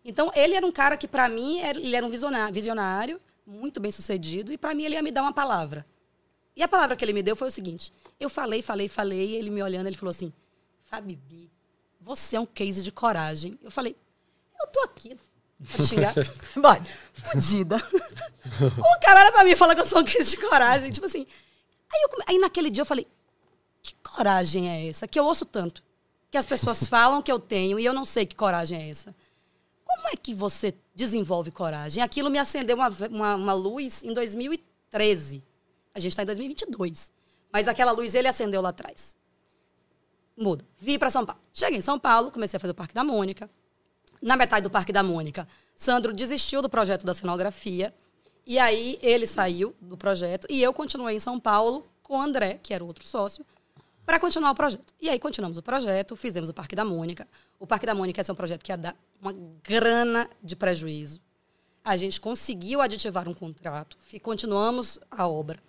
Então 0.04 0.32
ele 0.36 0.56
era 0.56 0.66
um 0.66 0.72
cara 0.72 0.98
que, 0.98 1.08
para 1.08 1.30
mim, 1.30 1.60
ele 1.60 1.96
era 1.96 2.06
um 2.06 2.10
visionário, 2.10 3.22
muito 3.46 3.80
bem 3.80 3.92
sucedido, 3.92 4.52
e 4.52 4.58
para 4.58 4.74
mim 4.74 4.84
ele 4.84 4.96
ia 4.96 5.04
me 5.04 5.12
dar 5.12 5.22
uma 5.22 5.34
palavra. 5.34 5.86
E 6.56 6.62
a 6.62 6.68
palavra 6.68 6.96
que 6.96 7.04
ele 7.04 7.14
me 7.14 7.24
deu 7.24 7.36
foi 7.36 7.48
o 7.48 7.52
seguinte: 7.52 7.92
eu 8.20 8.30
falei, 8.30 8.62
falei, 8.62 8.88
falei, 8.88 9.32
e 9.32 9.36
ele 9.36 9.50
me 9.50 9.64
olhando, 9.64 9.88
ele 9.88 9.98
falou 9.98 10.12
assim: 10.12 10.32
Fabibi, 10.84 11.50
você 12.00 12.36
é 12.36 12.40
um 12.40 12.46
case 12.46 12.84
de 12.84 12.92
coragem. 12.92 13.58
Eu 13.64 13.72
falei: 13.72 13.96
eu 14.60 14.68
tô 14.68 14.82
aqui 14.82 15.18
xingar. 15.84 16.14
Bora, 16.56 16.84
fodida. 17.14 17.78
o 17.78 19.00
cara 19.00 19.22
olha 19.22 19.32
pra 19.32 19.44
mim 19.44 19.52
e 19.52 19.56
fala 19.56 19.76
que 19.76 19.82
eu 19.82 19.88
sou 19.88 20.00
um 20.00 20.04
case 20.04 20.32
de 20.32 20.38
coragem. 20.38 20.90
Tipo 20.92 21.06
assim. 21.06 21.26
Aí, 21.92 22.02
eu, 22.04 22.24
aí 22.28 22.38
naquele 22.40 22.70
dia 22.70 22.82
eu 22.82 22.86
falei: 22.86 23.08
que 23.82 23.96
coragem 23.96 24.70
é 24.70 24.90
essa? 24.90 25.08
Que 25.08 25.20
eu 25.20 25.26
ouço 25.26 25.46
tanto. 25.46 25.84
Que 26.34 26.38
as 26.40 26.48
pessoas 26.48 26.88
falam 26.88 27.22
que 27.22 27.32
eu 27.32 27.38
tenho 27.38 27.80
e 27.80 27.86
eu 27.86 27.94
não 27.94 28.04
sei 28.04 28.26
que 28.26 28.36
coragem 28.36 28.82
é 28.82 28.90
essa. 28.90 29.16
Como 29.86 30.08
é 30.08 30.16
que 30.16 30.34
você 30.34 30.74
desenvolve 30.96 31.52
coragem? 31.52 32.02
Aquilo 32.02 32.28
me 32.32 32.40
acendeu 32.40 32.76
uma, 32.76 32.90
uma, 33.12 33.36
uma 33.36 33.54
luz 33.54 34.04
em 34.04 34.12
2013. 34.16 35.44
A 35.94 36.00
gente 36.00 36.12
está 36.12 36.24
em 36.24 36.26
2022. 36.26 37.12
Mas 37.52 37.68
aquela 37.68 37.92
luz 37.92 38.16
ele 38.16 38.28
acendeu 38.28 38.62
lá 38.62 38.70
atrás. 38.70 39.16
Muda. 40.36 40.66
Vi 40.80 40.98
para 40.98 41.12
São 41.12 41.24
Paulo. 41.24 41.40
Cheguei 41.54 41.78
em 41.78 41.82
São 41.82 42.00
Paulo, 42.00 42.32
comecei 42.32 42.58
a 42.58 42.60
fazer 42.60 42.72
o 42.72 42.76
Parque 42.76 42.96
da 42.96 43.04
Mônica. 43.04 43.48
Na 44.20 44.36
metade 44.36 44.64
do 44.64 44.72
Parque 44.72 44.92
da 44.92 45.04
Mônica, 45.04 45.48
Sandro 45.76 46.12
desistiu 46.12 46.64
do 46.64 46.68
projeto 46.68 47.06
da 47.06 47.14
cenografia. 47.14 47.94
E 48.44 48.58
aí 48.58 48.98
ele 49.04 49.28
saiu 49.28 49.76
do 49.80 49.96
projeto 49.96 50.48
e 50.50 50.64
eu 50.64 50.74
continuei 50.74 51.16
em 51.16 51.20
São 51.20 51.40
Paulo 51.40 51.86
com 52.02 52.18
o 52.18 52.22
André, 52.22 52.60
que 52.64 52.74
era 52.74 52.84
outro 52.84 53.08
sócio, 53.08 53.46
para 54.06 54.20
continuar 54.20 54.52
o 54.52 54.56
projeto. 54.56 54.94
E 55.00 55.10
aí 55.10 55.20
continuamos 55.20 55.58
o 55.58 55.62
projeto, 55.62 56.16
fizemos 56.16 56.50
o 56.50 56.54
Parque 56.54 56.76
da 56.76 56.84
Mônica. 56.84 57.28
O 57.60 57.66
Parque 57.66 57.86
da 57.86 57.96
Mônica 57.96 58.22
é 58.22 58.32
um 58.32 58.36
projeto 58.36 58.64
que 58.64 58.72
ia 58.72 58.78
dar 58.78 58.96
uma 59.22 59.34
grana 59.64 60.30
de 60.42 60.56
prejuízo. 60.56 61.22
A 61.84 61.98
gente 61.98 62.20
conseguiu 62.20 62.82
aditivar 62.82 63.28
um 63.28 63.34
contrato, 63.34 63.98
continuamos 64.22 65.00
a 65.12 65.28
obra, 65.28 65.60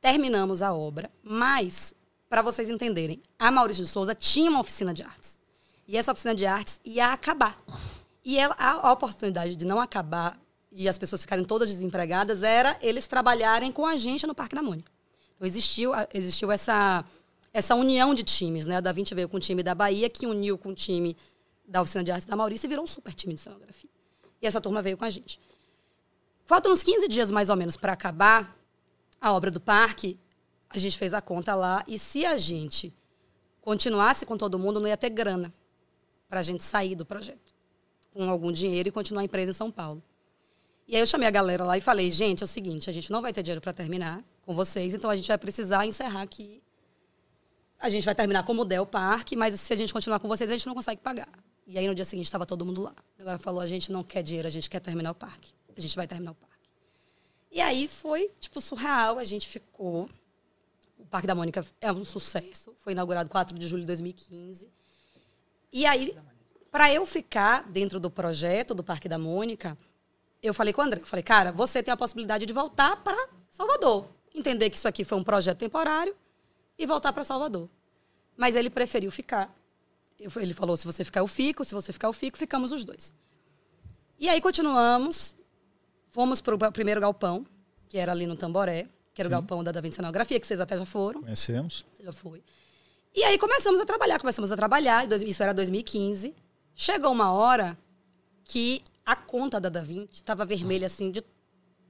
terminamos 0.00 0.62
a 0.62 0.74
obra, 0.74 1.10
mas, 1.22 1.94
para 2.28 2.42
vocês 2.42 2.68
entenderem, 2.68 3.22
a 3.38 3.50
Maurício 3.50 3.84
de 3.84 3.90
Souza 3.90 4.14
tinha 4.14 4.50
uma 4.50 4.60
oficina 4.60 4.92
de 4.92 5.02
artes. 5.02 5.40
E 5.86 5.96
essa 5.96 6.10
oficina 6.10 6.34
de 6.34 6.44
artes 6.44 6.80
ia 6.84 7.12
acabar. 7.12 7.56
E 8.24 8.38
ela, 8.38 8.54
a, 8.58 8.88
a 8.88 8.92
oportunidade 8.92 9.54
de 9.54 9.64
não 9.64 9.80
acabar 9.80 10.38
e 10.72 10.88
as 10.88 10.98
pessoas 10.98 11.20
ficarem 11.20 11.44
todas 11.44 11.68
desempregadas 11.68 12.42
era 12.42 12.76
eles 12.82 13.06
trabalharem 13.06 13.70
com 13.70 13.86
a 13.86 13.96
gente 13.96 14.26
no 14.26 14.34
Parque 14.34 14.56
da 14.56 14.62
Mônica. 14.62 14.90
Então 15.36 15.46
existiu, 15.46 15.92
existiu 16.12 16.50
essa 16.50 17.04
essa 17.54 17.76
união 17.76 18.12
de 18.16 18.24
times, 18.24 18.66
né? 18.66 18.78
A 18.78 18.80
Da 18.80 18.90
Vinci 18.90 19.14
veio 19.14 19.28
com 19.28 19.36
o 19.36 19.40
time 19.40 19.62
da 19.62 19.76
Bahia, 19.76 20.10
que 20.10 20.26
uniu 20.26 20.58
com 20.58 20.70
o 20.70 20.74
time 20.74 21.16
da 21.64 21.80
Oficina 21.80 22.02
de 22.02 22.10
Artes 22.10 22.26
da 22.26 22.34
Maurícia 22.34 22.66
e 22.66 22.68
virou 22.68 22.84
um 22.84 22.86
super 22.86 23.14
time 23.14 23.32
de 23.32 23.40
cenografia. 23.40 23.88
E 24.42 24.46
essa 24.46 24.60
turma 24.60 24.82
veio 24.82 24.98
com 24.98 25.04
a 25.04 25.10
gente. 25.10 25.40
Faltam 26.44 26.72
uns 26.72 26.82
15 26.82 27.06
dias, 27.06 27.30
mais 27.30 27.48
ou 27.48 27.56
menos, 27.56 27.76
para 27.76 27.92
acabar 27.92 28.58
a 29.20 29.32
obra 29.32 29.52
do 29.52 29.60
parque. 29.60 30.18
A 30.68 30.78
gente 30.78 30.98
fez 30.98 31.14
a 31.14 31.20
conta 31.20 31.54
lá. 31.54 31.84
E 31.86 31.96
se 31.96 32.26
a 32.26 32.36
gente 32.36 32.92
continuasse 33.60 34.26
com 34.26 34.36
todo 34.36 34.58
mundo, 34.58 34.80
não 34.80 34.88
ia 34.88 34.96
ter 34.96 35.10
grana 35.10 35.54
para 36.28 36.40
a 36.40 36.42
gente 36.42 36.64
sair 36.64 36.96
do 36.96 37.06
projeto. 37.06 37.54
Com 38.12 38.28
algum 38.28 38.50
dinheiro 38.50 38.88
e 38.88 38.92
continuar 38.92 39.22
a 39.22 39.24
empresa 39.26 39.52
em 39.52 39.54
São 39.54 39.70
Paulo. 39.70 40.02
E 40.88 40.96
aí 40.96 41.00
eu 41.00 41.06
chamei 41.06 41.28
a 41.28 41.30
galera 41.30 41.62
lá 41.62 41.78
e 41.78 41.80
falei, 41.80 42.10
gente, 42.10 42.42
é 42.42 42.44
o 42.44 42.48
seguinte, 42.48 42.90
a 42.90 42.92
gente 42.92 43.12
não 43.12 43.22
vai 43.22 43.32
ter 43.32 43.44
dinheiro 43.44 43.60
para 43.60 43.72
terminar 43.72 44.22
com 44.44 44.54
vocês, 44.54 44.92
então 44.92 45.08
a 45.08 45.16
gente 45.16 45.28
vai 45.28 45.38
precisar 45.38 45.86
encerrar 45.86 46.20
aqui 46.20 46.60
a 47.84 47.90
gente 47.90 48.06
vai 48.06 48.14
terminar 48.14 48.44
como 48.44 48.64
der 48.64 48.80
o 48.80 48.86
parque, 48.86 49.36
mas 49.36 49.60
se 49.60 49.70
a 49.70 49.76
gente 49.76 49.92
continuar 49.92 50.18
com 50.18 50.26
vocês, 50.26 50.48
a 50.48 50.54
gente 50.54 50.66
não 50.66 50.74
consegue 50.74 51.02
pagar. 51.02 51.28
E 51.66 51.78
aí 51.78 51.86
no 51.86 51.94
dia 51.94 52.06
seguinte 52.06 52.24
estava 52.24 52.46
todo 52.46 52.64
mundo 52.64 52.80
lá. 52.80 52.94
A 53.18 53.18
galera 53.18 53.38
falou: 53.38 53.60
a 53.60 53.66
gente 53.66 53.92
não 53.92 54.02
quer 54.02 54.22
dinheiro, 54.22 54.48
a 54.48 54.50
gente 54.50 54.70
quer 54.70 54.80
terminar 54.80 55.10
o 55.10 55.14
parque. 55.14 55.52
A 55.76 55.80
gente 55.82 55.94
vai 55.94 56.06
terminar 56.06 56.32
o 56.32 56.34
parque. 56.34 56.66
E 57.52 57.60
aí 57.60 57.86
foi, 57.86 58.30
tipo, 58.40 58.58
surreal. 58.58 59.18
A 59.18 59.24
gente 59.24 59.46
ficou. 59.46 60.08
O 60.98 61.04
Parque 61.04 61.26
da 61.26 61.34
Mônica 61.34 61.62
é 61.78 61.92
um 61.92 62.06
sucesso. 62.06 62.74
Foi 62.78 62.94
inaugurado 62.94 63.28
4 63.28 63.58
de 63.58 63.68
julho 63.68 63.82
de 63.82 63.88
2015. 63.88 64.66
E 65.70 65.84
aí, 65.84 66.16
para 66.70 66.90
eu 66.90 67.04
ficar 67.04 67.64
dentro 67.64 68.00
do 68.00 68.10
projeto 68.10 68.74
do 68.74 68.82
Parque 68.82 69.10
da 69.10 69.18
Mônica, 69.18 69.76
eu 70.42 70.54
falei 70.54 70.72
com 70.72 70.80
o 70.80 70.84
André: 70.84 71.02
eu 71.02 71.06
falei, 71.06 71.22
cara, 71.22 71.52
você 71.52 71.82
tem 71.82 71.92
a 71.92 71.98
possibilidade 71.98 72.46
de 72.46 72.52
voltar 72.54 72.96
para 73.04 73.28
Salvador. 73.50 74.08
Entender 74.34 74.70
que 74.70 74.76
isso 74.76 74.88
aqui 74.88 75.04
foi 75.04 75.18
um 75.18 75.22
projeto 75.22 75.58
temporário 75.58 76.16
e 76.78 76.86
voltar 76.86 77.12
para 77.12 77.24
Salvador. 77.24 77.68
Mas 78.36 78.56
ele 78.56 78.70
preferiu 78.70 79.10
ficar. 79.10 79.54
Ele 80.18 80.54
falou: 80.54 80.76
se 80.76 80.84
você 80.86 81.04
ficar, 81.04 81.20
eu 81.20 81.26
fico, 81.26 81.64
se 81.64 81.74
você 81.74 81.92
ficar, 81.92 82.08
eu 82.08 82.12
fico, 82.12 82.36
ficamos 82.38 82.72
os 82.72 82.84
dois. 82.84 83.14
E 84.18 84.28
aí 84.28 84.40
continuamos, 84.40 85.36
fomos 86.10 86.40
para 86.40 86.54
o 86.54 86.72
primeiro 86.72 87.00
galpão, 87.00 87.44
que 87.88 87.98
era 87.98 88.12
ali 88.12 88.26
no 88.26 88.36
Tamboré, 88.36 88.88
que 89.12 89.20
era 89.20 89.28
Sim. 89.28 89.34
o 89.34 89.38
galpão 89.38 89.64
da 89.64 89.72
Da 89.72 89.80
Vinci 89.80 89.96
Cenografia, 89.96 90.38
que 90.38 90.46
vocês 90.46 90.60
até 90.60 90.78
já 90.78 90.84
foram. 90.84 91.22
Conhecemos. 91.22 91.86
Você 91.92 92.04
já 92.04 92.12
foi. 92.12 92.42
E 93.14 93.22
aí 93.22 93.38
começamos 93.38 93.80
a 93.80 93.86
trabalhar, 93.86 94.18
começamos 94.18 94.50
a 94.50 94.56
trabalhar, 94.56 95.06
isso 95.22 95.42
era 95.42 95.54
2015. 95.54 96.34
Chegou 96.74 97.12
uma 97.12 97.32
hora 97.32 97.78
que 98.44 98.82
a 99.06 99.14
conta 99.14 99.60
da 99.60 99.68
Da 99.68 99.82
Vinci 99.82 100.14
estava 100.14 100.44
vermelha, 100.44 100.86
assim, 100.86 101.10
de 101.10 101.22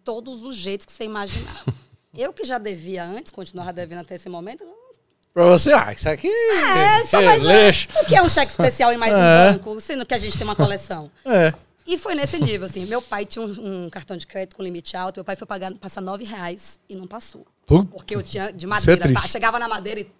todos 0.02 0.42
os 0.44 0.54
jeitos 0.54 0.84
que 0.84 0.92
você 0.92 1.04
imaginar. 1.04 1.64
Eu 2.12 2.32
que 2.32 2.44
já 2.44 2.58
devia 2.58 3.04
antes, 3.04 3.32
continuava 3.32 3.72
devendo 3.72 4.00
até 4.02 4.14
esse 4.14 4.28
momento. 4.28 4.64
Pra 5.34 5.46
você, 5.46 5.72
ah, 5.72 5.92
isso 5.92 6.08
aqui 6.08 6.28
é, 6.28 7.04
só 7.06 7.20
mais 7.20 7.42
lixo. 7.42 7.88
O 8.00 8.04
que 8.06 8.14
é 8.14 8.22
um 8.22 8.28
cheque 8.28 8.52
especial 8.52 8.92
e 8.92 8.96
mais 8.96 9.10
é. 9.12 9.16
um 9.16 9.52
banco, 9.52 9.80
sendo 9.80 10.06
que 10.06 10.14
a 10.14 10.18
gente 10.18 10.38
tem 10.38 10.46
uma 10.46 10.54
coleção? 10.54 11.10
É. 11.26 11.52
E 11.84 11.98
foi 11.98 12.14
nesse 12.14 12.38
nível, 12.38 12.66
assim. 12.66 12.86
Meu 12.86 13.02
pai 13.02 13.26
tinha 13.26 13.44
um, 13.44 13.84
um, 13.84 13.90
cartão 13.90 14.16
de 14.16 14.28
crédito 14.28 14.54
com 14.54 14.62
limite 14.62 14.96
alto. 14.96 15.16
Meu 15.16 15.24
pai 15.24 15.34
foi 15.34 15.44
pagar, 15.44 15.74
passar 15.74 16.00
nove 16.00 16.24
reais 16.24 16.78
e 16.88 16.94
não 16.94 17.08
passou. 17.08 17.44
Porque 17.66 18.14
eu 18.14 18.22
tinha 18.22 18.52
de 18.52 18.64
é 18.64 18.68
madeira. 18.68 19.12
É 19.12 19.28
chegava 19.28 19.58
na 19.58 19.66
madeira 19.66 20.00
e... 20.00 20.10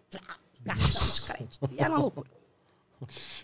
Cartão 0.65 1.07
de 1.07 1.21
crédito. 1.23 1.71
E 1.71 1.81
era 1.81 1.91
uma 1.91 2.01
loucura. 2.01 2.29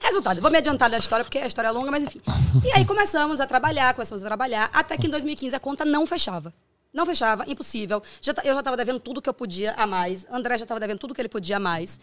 Resultado, 0.03 0.41
vou 0.41 0.51
me 0.51 0.59
adiantar 0.59 0.91
da 0.91 0.99
história, 0.99 1.25
porque 1.25 1.39
a 1.39 1.47
história 1.47 1.69
é 1.69 1.71
longa, 1.71 1.91
mas 1.91 2.03
enfim. 2.03 2.21
E 2.65 2.73
aí 2.73 2.85
começamos 2.85 3.41
a 3.41 3.47
trabalhar, 3.47 3.95
começamos 3.95 4.23
a 4.23 4.27
trabalhar, 4.27 4.71
até 4.73 4.97
que 4.97 5.07
em 5.07 5.11
2015 5.11 5.55
a 5.55 5.61
conta 5.61 5.85
não 5.85 6.07
fechava. 6.07 6.53
Não 6.93 7.07
fechava, 7.07 7.45
impossível. 7.49 8.03
Já, 8.21 8.33
eu 8.45 8.55
já 8.55 8.59
estava 8.59 8.77
devendo 8.77 9.01
tudo 9.01 9.23
que 9.23 9.29
eu 9.29 9.35
podia 9.35 9.73
a 9.75 9.87
mais. 9.87 10.27
André 10.31 10.59
já 10.59 10.65
estava 10.65 10.81
devendo 10.81 10.99
tudo 10.99 11.15
que 11.15 11.21
ele 11.21 11.29
podia 11.29 11.57
a 11.57 11.61
mais. 11.61 12.01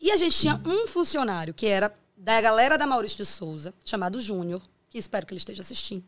E 0.00 0.10
a 0.12 0.16
gente 0.16 0.36
tinha 0.38 0.60
um 0.64 0.86
funcionário 0.86 1.52
que 1.52 1.66
era 1.66 1.92
da 2.16 2.40
galera 2.40 2.78
da 2.78 2.86
Maurício 2.86 3.18
de 3.18 3.24
Souza, 3.24 3.74
chamado 3.84 4.20
Júnior, 4.20 4.62
que 4.88 4.98
espero 4.98 5.26
que 5.26 5.32
ele 5.32 5.38
esteja 5.38 5.62
assistindo. 5.62 6.04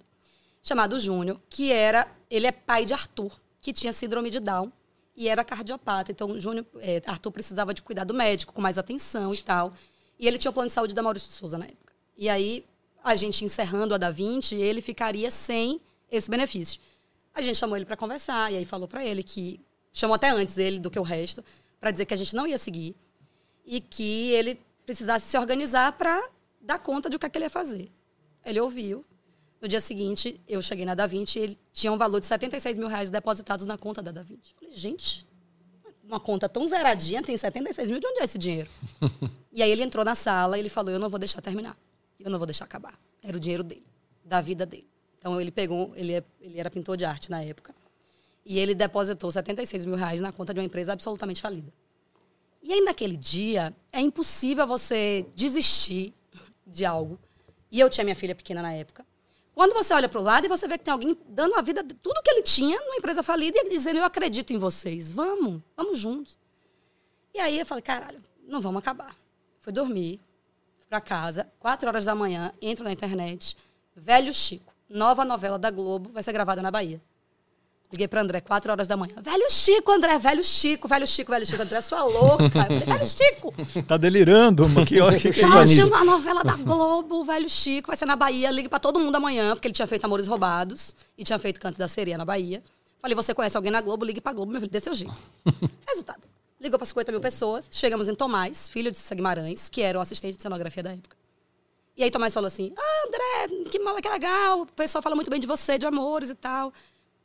Chamado 0.62 0.98
Júnior, 1.00 1.40
que 1.48 1.72
era. 1.72 2.06
Ele 2.30 2.46
é 2.46 2.52
pai 2.52 2.84
de 2.84 2.92
Arthur, 2.92 3.32
que 3.58 3.72
tinha 3.72 3.92
síndrome 3.92 4.30
de 4.30 4.38
Down 4.38 4.72
e 5.16 5.28
era 5.28 5.44
cardiopata. 5.44 6.12
Então, 6.12 6.38
Júnior, 6.40 6.66
é, 6.78 7.02
Arthur 7.06 7.30
precisava 7.30 7.74
de 7.74 7.82
cuidado 7.82 8.14
médico, 8.14 8.52
com 8.52 8.60
mais 8.60 8.78
atenção 8.78 9.34
e 9.34 9.38
tal. 9.42 9.74
E 10.18 10.26
ele 10.26 10.38
tinha 10.38 10.50
o 10.50 10.54
plano 10.54 10.68
de 10.68 10.74
saúde 10.74 10.94
da 10.94 11.02
Maurício 11.02 11.28
de 11.28 11.34
Souza 11.34 11.58
na 11.58 11.66
época. 11.66 11.92
E 12.16 12.28
aí, 12.28 12.64
a 13.02 13.14
gente 13.16 13.44
encerrando 13.44 13.94
a 13.94 13.98
da 13.98 14.10
20, 14.10 14.54
ele 14.54 14.80
ficaria 14.80 15.30
sem 15.30 15.80
esse 16.10 16.30
benefício. 16.30 16.80
A 17.40 17.42
gente 17.42 17.56
chamou 17.56 17.74
ele 17.74 17.86
para 17.86 17.96
conversar 17.96 18.52
e 18.52 18.56
aí 18.58 18.66
falou 18.66 18.86
para 18.86 19.02
ele 19.02 19.22
que 19.22 19.58
chamou 19.90 20.14
até 20.14 20.28
antes 20.28 20.58
ele 20.58 20.78
do 20.78 20.90
que 20.90 20.98
o 20.98 21.02
resto 21.02 21.42
para 21.80 21.90
dizer 21.90 22.04
que 22.04 22.12
a 22.12 22.16
gente 22.16 22.36
não 22.36 22.46
ia 22.46 22.58
seguir 22.58 22.94
e 23.64 23.80
que 23.80 24.30
ele 24.32 24.60
precisasse 24.84 25.26
se 25.26 25.38
organizar 25.38 25.92
para 25.92 26.22
dar 26.60 26.78
conta 26.78 27.08
de 27.08 27.16
o 27.16 27.18
que, 27.18 27.24
é 27.24 27.30
que 27.30 27.38
ele 27.38 27.46
ia 27.46 27.50
fazer. 27.50 27.90
Ele 28.44 28.60
ouviu. 28.60 29.04
No 29.58 29.66
dia 29.66 29.80
seguinte, 29.80 30.38
eu 30.46 30.60
cheguei 30.60 30.84
na 30.84 30.94
Da 30.94 31.06
Vinci 31.06 31.38
e 31.38 31.42
ele 31.42 31.58
tinha 31.72 31.90
um 31.90 31.96
valor 31.96 32.20
de 32.20 32.26
76 32.26 32.76
mil 32.76 32.88
reais 32.88 33.08
depositados 33.08 33.64
na 33.64 33.78
conta 33.78 34.02
da 34.02 34.10
Da 34.10 34.22
Vinci. 34.22 34.52
Falei, 34.54 34.74
gente, 34.76 35.26
uma 36.02 36.20
conta 36.20 36.48
tão 36.48 36.66
zeradinha 36.66 37.22
tem 37.22 37.36
76 37.38 37.90
mil, 37.90 38.00
de 38.00 38.06
onde 38.06 38.20
é 38.20 38.24
esse 38.24 38.36
dinheiro? 38.36 38.68
e 39.52 39.62
aí 39.62 39.70
ele 39.70 39.82
entrou 39.82 40.04
na 40.04 40.14
sala 40.14 40.58
e 40.58 40.60
ele 40.60 40.68
falou, 40.68 40.90
eu 40.90 40.98
não 40.98 41.08
vou 41.08 41.18
deixar 41.18 41.40
terminar. 41.40 41.76
Eu 42.18 42.30
não 42.30 42.38
vou 42.38 42.46
deixar 42.46 42.64
acabar. 42.64 42.98
Era 43.22 43.36
o 43.36 43.40
dinheiro 43.40 43.62
dele, 43.62 43.86
da 44.24 44.42
vida 44.42 44.66
dele. 44.66 44.89
Então 45.20 45.38
ele 45.38 45.50
pegou, 45.50 45.92
ele, 45.94 46.14
é, 46.14 46.24
ele 46.40 46.58
era 46.58 46.70
pintor 46.70 46.96
de 46.96 47.04
arte 47.04 47.30
na 47.30 47.44
época, 47.44 47.74
e 48.44 48.58
ele 48.58 48.74
depositou 48.74 49.30
76 49.30 49.84
mil 49.84 49.96
reais 49.96 50.18
na 50.18 50.32
conta 50.32 50.54
de 50.54 50.60
uma 50.60 50.66
empresa 50.66 50.94
absolutamente 50.94 51.42
falida. 51.42 51.70
E 52.62 52.72
aí 52.72 52.80
naquele 52.80 53.16
dia 53.16 53.74
é 53.92 54.00
impossível 54.00 54.66
você 54.66 55.26
desistir 55.34 56.14
de 56.66 56.84
algo. 56.86 57.18
E 57.70 57.78
eu 57.78 57.88
tinha 57.88 58.02
minha 58.02 58.16
filha 58.16 58.34
pequena 58.34 58.62
na 58.62 58.72
época. 58.72 59.06
Quando 59.54 59.74
você 59.74 59.92
olha 59.92 60.08
para 60.08 60.20
o 60.20 60.24
lado 60.24 60.46
e 60.46 60.48
você 60.48 60.66
vê 60.66 60.78
que 60.78 60.84
tem 60.84 60.92
alguém 60.92 61.16
dando 61.28 61.54
a 61.54 61.62
vida, 61.62 61.84
tudo 62.02 62.22
que 62.22 62.30
ele 62.30 62.42
tinha 62.42 62.80
numa 62.80 62.96
empresa 62.96 63.22
falida 63.22 63.58
e 63.58 63.68
dizendo: 63.68 63.98
Eu 63.98 64.04
acredito 64.04 64.52
em 64.52 64.58
vocês, 64.58 65.10
vamos, 65.10 65.60
vamos 65.76 65.98
juntos. 65.98 66.38
E 67.34 67.38
aí 67.38 67.58
eu 67.58 67.66
falei: 67.66 67.82
Caralho, 67.82 68.22
não 68.46 68.60
vamos 68.60 68.78
acabar. 68.78 69.14
Fui 69.60 69.72
dormir, 69.72 70.18
fui 70.78 70.86
para 70.88 71.00
casa, 71.00 71.50
quatro 71.58 71.88
horas 71.88 72.06
da 72.06 72.14
manhã, 72.14 72.52
entro 72.60 72.84
na 72.84 72.92
internet, 72.92 73.56
velho 73.94 74.32
Chico 74.32 74.69
nova 74.90 75.24
novela 75.24 75.58
da 75.58 75.70
Globo 75.70 76.10
vai 76.12 76.22
ser 76.22 76.32
gravada 76.32 76.60
na 76.60 76.70
Bahia. 76.70 77.00
Liguei 77.92 78.06
pra 78.06 78.20
André, 78.20 78.40
4 78.40 78.70
horas 78.70 78.86
da 78.86 78.96
manhã. 78.96 79.14
Velho 79.20 79.50
Chico, 79.50 79.90
André, 79.90 80.16
velho 80.16 80.44
Chico, 80.44 80.86
velho 80.86 81.06
Chico, 81.06 81.32
velho 81.32 81.44
Chico. 81.44 81.60
André, 81.60 81.80
sua 81.80 82.04
louca. 82.04 82.48
Falei, 82.50 82.78
velho 82.78 83.06
Chico. 83.06 83.54
Tá 83.86 83.96
delirando, 83.96 84.68
mas 84.68 84.88
que 84.88 85.00
hora 85.00 85.18
que, 85.18 85.28
uma 85.84 86.04
novela 86.04 86.44
da 86.44 86.54
Globo, 86.54 87.24
velho 87.24 87.48
Chico, 87.48 87.88
vai 87.88 87.96
ser 87.96 88.06
na 88.06 88.14
Bahia. 88.14 88.50
Ligue 88.52 88.68
pra 88.68 88.78
todo 88.78 89.00
mundo 89.00 89.16
amanhã, 89.16 89.56
porque 89.56 89.66
ele 89.66 89.74
tinha 89.74 89.88
feito 89.88 90.04
Amores 90.04 90.28
Roubados 90.28 90.94
e 91.18 91.24
tinha 91.24 91.38
feito 91.38 91.58
Canto 91.58 91.78
da 91.78 91.88
Sereia 91.88 92.16
na 92.16 92.24
Bahia. 92.24 92.62
Falei, 93.02 93.16
você 93.16 93.34
conhece 93.34 93.56
alguém 93.56 93.72
na 93.72 93.80
Globo? 93.80 94.04
Ligue 94.04 94.20
pra 94.20 94.32
Globo, 94.32 94.52
meu 94.52 94.60
filho, 94.60 94.70
dê 94.70 94.78
seu 94.78 94.94
jeito. 94.94 95.14
Resultado. 95.88 96.22
Ligou 96.60 96.78
pra 96.78 96.86
50 96.86 97.10
mil 97.10 97.20
pessoas. 97.20 97.64
Chegamos 97.70 98.08
em 98.08 98.14
Tomás, 98.14 98.68
filho 98.68 98.92
de 98.92 98.98
Guimarães, 99.14 99.68
que 99.68 99.82
era 99.82 99.98
o 99.98 100.00
assistente 100.00 100.36
de 100.36 100.42
cenografia 100.42 100.82
da 100.82 100.92
época. 100.92 101.19
E 102.00 102.04
aí 102.04 102.10
Tomás 102.10 102.32
falou 102.32 102.48
assim: 102.48 102.72
Ah, 102.78 103.06
André, 103.06 103.68
que 103.70 103.78
mala 103.78 104.00
que 104.00 104.08
legal. 104.08 104.62
O 104.62 104.66
pessoal 104.66 105.02
fala 105.02 105.14
muito 105.14 105.30
bem 105.30 105.38
de 105.38 105.46
você, 105.46 105.76
de 105.76 105.84
amores 105.84 106.30
e 106.30 106.34
tal. 106.34 106.72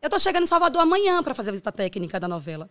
Eu 0.01 0.09
tô 0.09 0.19
chegando 0.19 0.43
em 0.43 0.47
Salvador 0.47 0.81
amanhã 0.81 1.23
pra 1.23 1.33
fazer 1.33 1.51
a 1.51 1.53
visita 1.53 1.71
técnica 1.71 2.19
da 2.19 2.27
novela. 2.27 2.69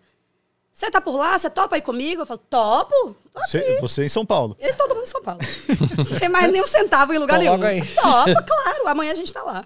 Você 0.70 0.90
tá 0.90 1.00
por 1.00 1.16
lá? 1.16 1.38
Você 1.38 1.48
topa 1.48 1.76
aí 1.76 1.80
comigo? 1.80 2.20
Eu 2.20 2.26
falo, 2.26 2.40
topo. 2.50 3.16
Tô 3.32 3.38
aqui. 3.38 3.50
Você, 3.50 3.80
você 3.80 4.04
em 4.04 4.08
São 4.08 4.26
Paulo. 4.26 4.54
E 4.60 4.70
todo 4.74 4.94
mundo 4.94 5.04
em 5.04 5.06
São 5.06 5.22
Paulo. 5.22 5.40
Sem 6.18 6.28
mais 6.28 6.52
nem 6.52 6.60
um 6.60 6.66
centavo 6.66 7.14
em 7.14 7.18
lugar 7.18 7.38
Tô 7.38 7.42
nenhum. 7.42 7.62
aí. 7.64 7.80
Topa, 7.94 8.42
claro. 8.46 8.88
Amanhã 8.88 9.12
a 9.12 9.14
gente 9.14 9.32
tá 9.32 9.42
lá. 9.42 9.64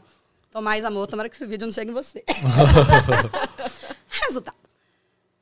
Tomás, 0.52 0.84
amor, 0.84 1.08
tomara 1.08 1.28
que 1.28 1.34
esse 1.34 1.46
vídeo 1.46 1.66
não 1.66 1.72
chegue 1.72 1.90
em 1.90 1.94
você. 1.94 2.22
Resultado. 4.26 4.56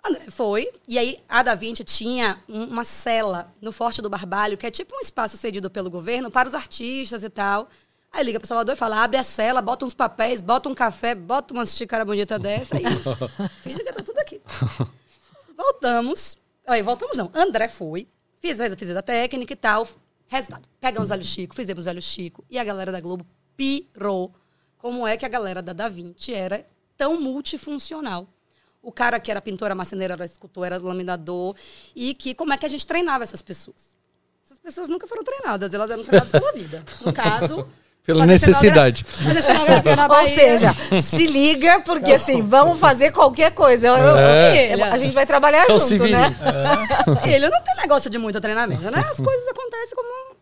André 0.09 0.27
foi, 0.31 0.71
e 0.89 0.99
aí 0.99 1.19
a 1.29 1.43
Da 1.43 1.55
Vinci 1.55 1.85
tinha 1.85 2.41
um- 2.49 2.65
uma 2.65 2.85
cela 2.85 3.53
no 3.61 3.73
Forte 3.73 4.01
do 4.03 4.09
Barbalho, 4.11 4.57
que 4.57 4.67
é 4.67 4.71
tipo 4.71 4.95
um 4.97 5.01
espaço 5.01 5.37
cedido 5.37 5.71
pelo 5.71 5.91
governo 5.91 6.31
para 6.31 6.49
os 6.49 6.55
artistas 6.55 7.25
e 7.25 7.29
tal. 7.31 7.69
Aí 8.13 8.25
liga 8.25 8.39
para 8.41 8.47
Salvador 8.47 8.75
e 8.75 8.79
fala: 8.79 9.03
abre 9.03 9.19
a 9.19 9.25
cela, 9.25 9.61
bota 9.61 9.85
uns 9.85 9.93
papéis, 9.95 10.41
bota 10.41 10.69
um 10.69 10.75
café, 10.75 11.15
bota 11.15 11.53
uma 11.53 11.67
xícara 11.67 12.05
bonita 12.05 12.39
dessa 12.39 12.77
aí. 12.77 12.85
Finge 13.63 13.83
que 13.85 13.93
tá 13.93 14.03
tudo 14.03 14.19
aqui. 14.19 14.41
Voltamos. 15.57 16.37
Aí, 16.67 16.83
voltamos 16.83 17.17
não. 17.17 17.31
André 17.35 17.69
foi, 17.69 18.09
fez 18.41 18.61
a 18.61 18.69
visita 18.69 19.03
técnica 19.03 19.53
e 19.53 19.57
tal. 19.57 19.87
Resultado. 20.29 20.69
Pegamos 20.81 21.09
o 21.09 21.13
Velho 21.13 21.25
Chico, 21.25 21.55
fizemos 21.55 21.85
o 21.85 21.87
Velho 21.87 22.03
Chico. 22.03 22.45
E 22.51 22.59
a 22.59 22.65
galera 22.65 22.91
da 22.91 23.01
Globo 23.01 23.25
pirou. 23.57 24.35
Como 24.79 25.07
é 25.07 25.17
que 25.17 25.25
a 25.25 25.29
galera 25.29 25.63
da 25.63 25.73
Da 25.73 25.89
Vinci 25.89 26.35
era 26.35 26.67
tão 26.97 27.21
multifuncional. 27.21 28.27
O 28.87 28.93
cara 28.93 29.19
que 29.19 29.33
era 29.33 29.41
pintor, 29.41 29.67
era 29.67 29.75
marceneiro, 29.75 30.13
era 30.13 30.25
escultor, 30.25 30.65
era 30.65 30.79
laminador. 30.79 31.57
E 31.95 32.15
que 32.15 32.37
como 32.37 32.53
é 32.53 32.57
que 32.57 32.65
a 32.65 32.69
gente 32.69 32.87
treinava 32.87 33.25
essas 33.25 33.43
pessoas? 33.43 33.75
Essas 34.45 34.61
pessoas 34.61 34.89
nunca 34.89 35.09
foram 35.09 35.25
treinadas, 35.25 35.75
elas 35.75 35.91
eram 35.91 36.05
treinadas 36.05 36.31
pela 36.31 36.53
vida. 36.53 36.85
No 37.05 37.13
caso... 37.13 37.69
Pela 38.07 38.21
fazer 38.21 38.33
necessidade. 38.35 39.05
Ou 40.21 40.27
seja, 40.29 40.71
se 41.03 41.27
liga, 41.27 41.81
porque 41.81 42.13
assim, 42.13 42.41
vamos 42.41 42.79
fazer 42.79 43.11
qualquer 43.11 43.51
coisa. 43.53 43.89
Eu- 43.89 43.97
eu- 43.97 44.17
É. 44.17 44.75
eu- 44.77 44.85
a 44.85 44.97
gente 44.97 45.13
vai 45.13 45.27
trabalhar 45.27 45.65
É 45.69 45.77
junto, 45.77 46.07
né? 46.07 46.33
Ele 47.27 47.51
não 47.51 47.61
tem 47.65 47.75
negócio 47.75 48.09
de 48.09 48.17
muito 48.17 48.41
treinamento, 48.41 48.89
né? 48.93 49.05
As 49.11 49.17
coisas 49.17 49.49
acontecem 49.49 49.97
como 49.97 50.37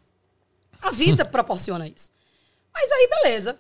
a 0.83 0.91
vida 0.91 1.25
proporciona 1.25 1.89
isso. 1.89 2.11
Mas 2.75 2.93
aí, 2.93 3.09
beleza. 3.09 3.57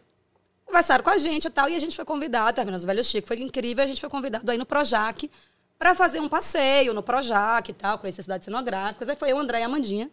Conversaram 0.64 1.04
com 1.04 1.10
a 1.10 1.18
gente 1.18 1.46
e 1.46 1.50
tal, 1.50 1.68
e 1.68 1.76
a 1.76 1.78
gente 1.78 1.94
foi 1.94 2.04
convidado, 2.04 2.56
terminamos 2.56 2.84
o 2.84 2.86
Velho 2.86 3.04
Chico, 3.04 3.28
foi 3.28 3.36
incrível, 3.40 3.84
a 3.84 3.86
gente 3.86 4.00
foi 4.00 4.10
convidado 4.10 4.50
aí 4.50 4.58
no 4.58 4.66
Projac 4.66 5.30
para 5.78 5.94
fazer 5.94 6.20
um 6.20 6.28
passeio 6.28 6.94
no 6.94 7.02
Projac 7.02 7.70
e 7.70 7.74
tal, 7.74 7.98
conhecer 7.98 8.22
cidades 8.22 8.44
cenográficas. 8.44 9.08
Aí 9.08 9.16
foi 9.16 9.30
eu, 9.30 9.38
André 9.38 9.60
e 9.60 9.62
a 9.62 9.66
Amandinha. 9.66 10.10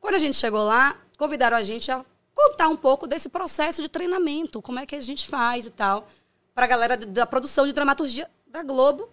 Quando 0.00 0.14
a 0.14 0.18
gente 0.18 0.36
chegou 0.36 0.64
lá, 0.64 0.96
convidaram 1.18 1.56
a 1.56 1.62
gente 1.62 1.90
a 1.90 2.04
contar 2.34 2.68
um 2.68 2.76
pouco 2.76 3.06
desse 3.06 3.28
processo 3.28 3.82
de 3.82 3.88
treinamento, 3.88 4.62
como 4.62 4.78
é 4.78 4.86
que 4.86 4.94
a 4.94 5.00
gente 5.00 5.26
faz 5.28 5.66
e 5.66 5.70
tal, 5.70 6.08
para 6.54 6.64
a 6.64 6.68
galera 6.68 6.96
da 6.96 7.26
produção 7.26 7.66
de 7.66 7.72
dramaturgia 7.72 8.30
da 8.46 8.62
Globo 8.62 9.08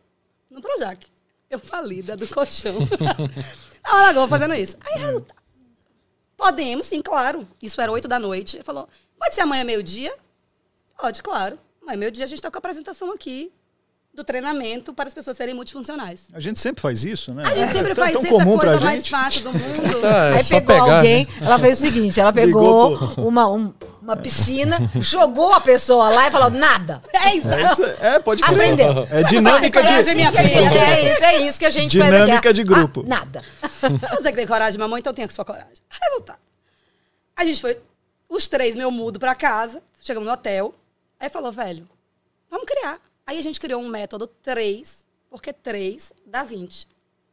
no 0.49 0.61
Projac. 0.61 1.05
Eu 1.49 1.59
falida 1.59 2.15
do 2.15 2.27
colchão. 2.27 2.75
Na 3.83 3.93
hora 3.95 4.07
da 4.07 4.13
Globo 4.13 4.29
fazendo 4.29 4.53
isso. 4.55 4.77
Aí, 4.81 5.01
resultado. 5.01 5.41
Podemos, 6.37 6.85
sim, 6.87 7.01
claro. 7.01 7.47
Isso 7.61 7.79
era 7.79 7.91
oito 7.91 8.07
da 8.07 8.19
noite. 8.19 8.57
Ele 8.57 8.63
falou, 8.63 8.89
pode 9.19 9.35
ser 9.35 9.41
amanhã 9.41 9.63
meio-dia? 9.63 10.13
Pode, 11.03 11.21
claro. 11.21 11.59
Amanhã 11.81 11.97
meio-dia 11.97 12.23
a 12.23 12.27
gente 12.29 12.37
está 12.37 12.49
com 12.49 12.55
a 12.55 12.59
apresentação 12.59 13.11
aqui 13.11 13.51
do 14.13 14.23
treinamento 14.23 14.93
para 14.93 15.09
as 15.09 15.13
pessoas 15.13 15.35
serem 15.35 15.53
multifuncionais. 15.53 16.27
A 16.31 16.39
gente 16.39 16.61
sempre 16.61 16.81
faz 16.81 17.03
isso, 17.03 17.33
né? 17.33 17.43
A 17.45 17.53
gente 17.53 17.73
sempre 17.73 17.91
É 17.91 17.95
faz 17.95 18.15
isso, 18.15 18.25
a 18.25 18.29
comum 18.29 18.57
coisa 18.57 18.79
mais 18.79 18.99
gente. 18.99 19.09
fácil 19.09 19.41
do 19.41 19.51
mundo. 19.59 19.99
Tá, 20.01 20.27
é 20.29 20.37
Aí 20.37 20.43
pegou 20.45 20.61
pegar. 20.65 20.95
alguém, 20.95 21.27
ela 21.41 21.59
fez 21.59 21.77
o 21.77 21.81
seguinte, 21.81 22.21
ela 22.21 22.31
pegou 22.31 22.91
Ligou 22.91 23.27
uma, 23.27 23.49
um- 23.49 23.73
uma 24.01 24.15
piscina, 24.15 24.77
jogou 25.01 25.51
a 25.51 25.59
pessoa 25.59 26.07
lá 26.07 26.29
e 26.29 26.31
falou, 26.31 26.49
nada. 26.49 27.01
É 27.13 27.35
exato. 27.35 27.81
Isso 27.81 27.91
é, 27.99 28.19
pode 28.19 28.41
crer. 28.41 28.53
Aprendeu. 28.55 29.07
É 29.11 29.23
dinâmica 29.23 29.81
Vai, 29.81 29.89
de... 29.89 29.89
coragem, 29.89 30.15
minha 30.15 30.31
filha. 30.31 30.69
É 30.69 31.11
isso, 31.11 31.23
é 31.25 31.35
isso 31.41 31.59
que 31.59 31.65
a 31.65 31.69
gente 31.69 31.99
faz 31.99 32.11
Dinâmica 32.13 32.53
de 32.53 32.63
grupo. 32.63 33.01
Ah, 33.01 33.09
nada. 33.09 33.43
Você 34.15 34.29
que 34.29 34.37
tem 34.37 34.47
coragem, 34.47 34.79
mamãe, 34.79 34.99
então 35.01 35.13
tenha 35.13 35.29
sua 35.29 35.43
coragem. 35.43 35.73
Resultado. 36.01 36.39
A 37.35 37.43
gente 37.43 37.59
foi, 37.59 37.77
os 38.29 38.47
três, 38.47 38.73
meu 38.73 38.89
mudo, 38.89 39.19
pra 39.19 39.35
casa. 39.35 39.81
Chegamos 39.99 40.27
no 40.27 40.33
hotel. 40.33 40.73
Aí 41.23 41.29
falou, 41.29 41.53
velho, 41.53 41.87
vamos 42.51 42.65
criar. 42.65 42.99
Aí 43.25 43.39
a 43.39 43.41
gente 43.41 43.57
criou 43.57 43.81
um 43.81 43.87
método 43.87 44.27
3, 44.27 45.05
porque 45.29 45.53
3 45.53 46.11
dá 46.25 46.43
20. 46.43 46.85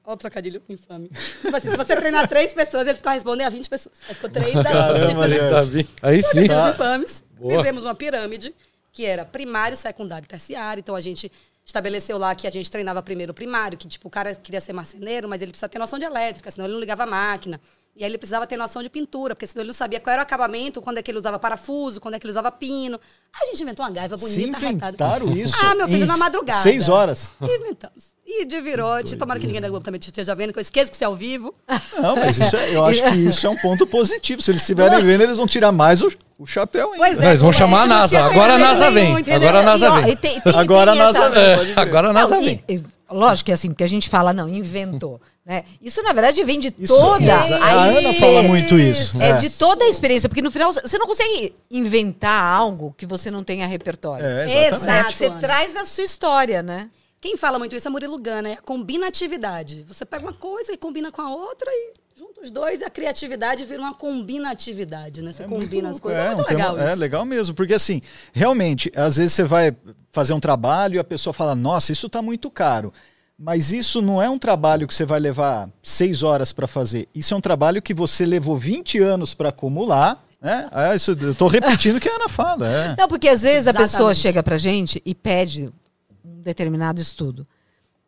Olha 0.05 0.15
o 0.15 0.17
trocadilho 0.17 0.63
infame. 0.69 1.09
Tipo 1.09 1.57
assim, 1.57 1.73
se 1.73 1.77
você 1.77 1.97
treinar 1.97 2.29
três 2.29 2.55
pessoas, 2.55 2.87
eles 2.87 3.03
correspondem 3.03 3.45
a 3.45 3.51
20 3.51 3.69
pessoas. 3.69 3.97
Aí 4.09 4.15
ficou 4.15 4.31
3 4.31 4.55
dá 4.55 4.63
20. 4.63 4.65
Caramba, 4.65 5.27
entendeu? 5.27 5.41
gente. 5.41 5.51
Tá 5.51 5.65
bem. 5.65 5.89
Aí 6.03 6.23
sim. 6.23 6.45
Trocadilhos 6.45 6.75
infames. 6.75 7.25
Fizemos 7.37 7.85
uma 7.85 7.95
pirâmide, 7.97 8.55
que 8.93 9.05
era 9.05 9.25
primário, 9.25 9.77
secundário 9.77 10.25
e 10.25 10.29
terciário. 10.29 10.81
Então 10.81 10.95
a 10.95 11.01
gente 11.01 11.31
estabeleceu 11.65 12.17
lá 12.17 12.33
que 12.37 12.47
a 12.47 12.51
gente 12.51 12.71
treinava 12.71 13.03
primeiro 13.03 13.33
o 13.33 13.35
primário, 13.35 13.77
que 13.77 13.89
tipo, 13.89 14.07
o 14.07 14.11
cara 14.11 14.37
queria 14.37 14.61
ser 14.61 14.73
marceneiro, 14.73 15.29
mas 15.29 15.43
ele 15.43 15.51
precisa 15.51 15.69
ter 15.69 15.81
noção 15.81 15.99
de 15.99 16.05
elétrica, 16.05 16.49
senão 16.49 16.67
ele 16.67 16.75
não 16.75 16.81
ligava 16.81 17.03
a 17.03 17.07
máquina. 17.07 17.61
E 18.01 18.03
aí 18.03 18.11
ele 18.11 18.17
precisava 18.17 18.47
ter 18.47 18.57
noção 18.57 18.83
de 18.83 18.89
pintura, 18.89 19.35
porque 19.35 19.47
senão 19.47 19.61
ele 19.61 19.67
não 19.69 19.75
sabia 19.75 20.01
qual 20.01 20.11
era 20.15 20.21
o 20.21 20.23
acabamento, 20.23 20.81
quando 20.81 20.97
é 20.97 21.03
que 21.03 21.11
ele 21.11 21.19
usava 21.19 21.39
parafuso, 21.39 22.01
quando 22.01 22.15
é 22.15 22.19
que 22.19 22.25
ele 22.25 22.31
usava 22.31 22.51
pino. 22.51 22.99
A 23.39 23.45
gente 23.45 23.63
inventou 23.63 23.85
uma 23.85 23.93
gaiva 23.93 24.17
bonita, 24.17 24.57
arretada. 24.57 24.71
inventaram 24.73 25.37
isso 25.37 25.55
Ah, 25.63 25.75
meu 25.75 25.87
filho, 25.87 26.07
na 26.07 26.17
madrugada. 26.17 26.63
Seis 26.63 26.89
horas. 26.89 27.35
Inventamos. 27.43 28.15
E 28.27 28.47
de 28.47 28.59
virote, 28.63 29.19
tomara 29.19 29.39
que 29.39 29.47
ninguém 29.47 29.61
da 29.61 29.69
Globo 29.69 29.85
também 29.85 29.99
esteja 30.01 30.35
vendo, 30.35 30.51
que 30.51 30.59
eu 30.59 30.63
esqueço 30.63 30.91
que 30.91 30.97
você 30.97 31.05
é 31.05 31.07
ao 31.09 31.15
vivo. 31.15 31.55
Não, 32.01 32.17
mas 32.17 32.39
isso 32.39 32.57
é- 32.57 32.75
eu 32.75 32.87
acho 32.87 33.03
que 33.03 33.17
isso 33.29 33.47
é 33.47 33.51
um 33.51 33.57
ponto 33.59 33.87
positivo. 33.87 34.41
Se 34.41 34.51
eles 34.51 34.63
estiverem 34.63 35.05
vendo, 35.05 35.23
eles 35.23 35.37
vão 35.37 35.47
tirar 35.47 35.71
mais 35.71 36.01
o, 36.01 36.11
o 36.39 36.47
chapéu 36.47 36.93
ainda. 36.93 37.05
Pois 37.05 37.19
é, 37.19 37.35
vamos 37.37 37.41
como 37.41 37.53
chamar 37.53 37.83
a 37.83 37.87
NASA. 37.87 38.25
Agora 38.25 38.55
a 38.55 38.59
NASA 38.59 38.91
vem. 38.91 39.13
nenhum? 39.13 39.25
Agora 39.37 39.61
a 39.61 39.63
NASA 39.63 39.91
vem. 39.91 40.17
Agora 40.55 40.93
a 40.93 40.95
NASA 40.95 41.31
vem, 41.31 41.75
agora 41.77 42.09
a 42.09 42.13
NASA 42.15 42.41
vem. 42.41 42.65
lógico 43.11 43.47
que 43.47 43.51
é 43.51 43.55
assim, 43.55 43.69
porque 43.69 43.85
a 43.85 43.89
gente 43.89 44.09
fala, 44.09 44.33
não, 44.33 44.49
inventou. 44.49 45.21
Né? 45.45 45.65
Isso, 45.81 46.03
na 46.03 46.13
verdade, 46.13 46.45
vem 46.45 46.61
de 46.61 46.73
Isso, 46.79 46.95
toda 46.95 47.35
a, 47.35 47.39
a 47.39 47.73
Ana 47.73 47.89
experiência. 47.93 48.21
fala 48.21 48.43
muito 48.43 48.79
isso. 48.79 49.21
É, 49.23 49.31
É. 49.31 49.37
de 49.39 49.51
toda 49.51 49.85
a 49.85 49.89
experiência, 49.89 50.29
porque 50.29 50.43
no 50.43 50.51
final 50.51 50.73
você 50.73 50.99
não 50.99 51.07
consegue 51.07 51.55
inventar 51.71 52.45
algo 52.45 52.95
que 52.97 53.07
você 53.07 53.31
não 53.31 53.43
tenha 53.43 53.67
repertório. 53.67 54.25
É, 54.25 54.67
Exato. 54.69 55.13
Você 55.17 55.27
Ana. 55.27 55.41
traz 55.41 55.73
da 55.73 55.85
sua 55.85 56.05
história, 56.05 56.63
né? 56.63 56.91
Quem 57.21 57.37
fala 57.37 57.59
muito 57.59 57.75
isso 57.75 57.89
é 57.89 57.91
Murilo 57.91 58.17
Gun, 58.19 58.43
né? 58.43 58.57
Combinatividade. 58.65 59.85
Você 59.89 60.05
pega 60.05 60.25
uma 60.25 60.33
coisa 60.33 60.73
e 60.73 60.77
combina 60.77 61.11
com 61.11 61.23
a 61.23 61.31
outra 61.31 61.71
e 61.71 61.93
junta 62.19 62.43
os 62.43 62.51
dois 62.51 62.83
a 62.83 62.91
criatividade 62.91 63.65
vira 63.65 63.81
uma 63.81 63.95
combinatividade, 63.95 65.23
né? 65.23 65.33
Você 65.33 65.43
É 65.43 65.47
muito 65.47 65.65
combina 65.65 65.89
as 65.89 65.97
louco, 65.97 66.09
coisas. 66.09 66.23
É, 66.23 66.27
é, 66.27 66.35
muito 66.35 66.47
um 66.47 66.51
legal 66.57 66.79
é 66.79 66.87
isso. 66.91 66.99
legal 67.01 67.25
mesmo, 67.25 67.55
porque 67.55 67.75
assim, 67.75 68.01
realmente, 68.33 68.91
às 68.95 69.17
vezes 69.17 69.33
você 69.33 69.43
vai 69.45 69.75
fazer 70.13 70.33
um 70.33 70.41
trabalho 70.41 70.97
e 70.97 70.99
a 70.99 71.05
pessoa 71.05 71.33
fala, 71.33 71.55
nossa, 71.55 71.93
isso 71.93 72.07
está 72.07 72.21
muito 72.23 72.51
caro. 72.51 72.93
Mas 73.43 73.73
isso 73.73 74.03
não 74.03 74.21
é 74.21 74.29
um 74.29 74.39
trabalho 74.39 74.87
que 74.87 74.93
você 74.93 75.07
vai 75.07 75.19
levar 75.19 75.71
seis 75.83 76.23
horas 76.23 76.53
para 76.53 76.67
fazer. 76.67 77.09
Isso 77.15 77.33
é 77.33 77.37
um 77.39 77.41
trabalho 77.41 77.81
que 77.81 77.95
você 77.95 78.27
levou 78.27 78.55
20 78.55 78.99
anos 78.99 79.33
para 79.33 79.49
acumular. 79.49 80.23
Né? 80.43 80.69
É, 80.71 80.95
isso, 80.95 81.17
eu 81.19 81.31
estou 81.31 81.49
repetindo 81.49 81.97
o 81.97 82.01
que 82.01 82.09
a 82.11 82.17
Ana 82.17 82.29
fala. 82.29 82.69
É. 82.69 82.97
Não, 82.99 83.09
porque 83.09 83.29
às 83.31 83.41
vezes 83.41 83.67
a 83.67 83.73
pessoa 83.73 84.11
Exatamente. 84.11 84.19
chega 84.19 84.43
pra 84.43 84.59
gente 84.59 85.01
e 85.07 85.15
pede 85.15 85.73
um 86.23 86.43
determinado 86.43 87.01
estudo 87.01 87.47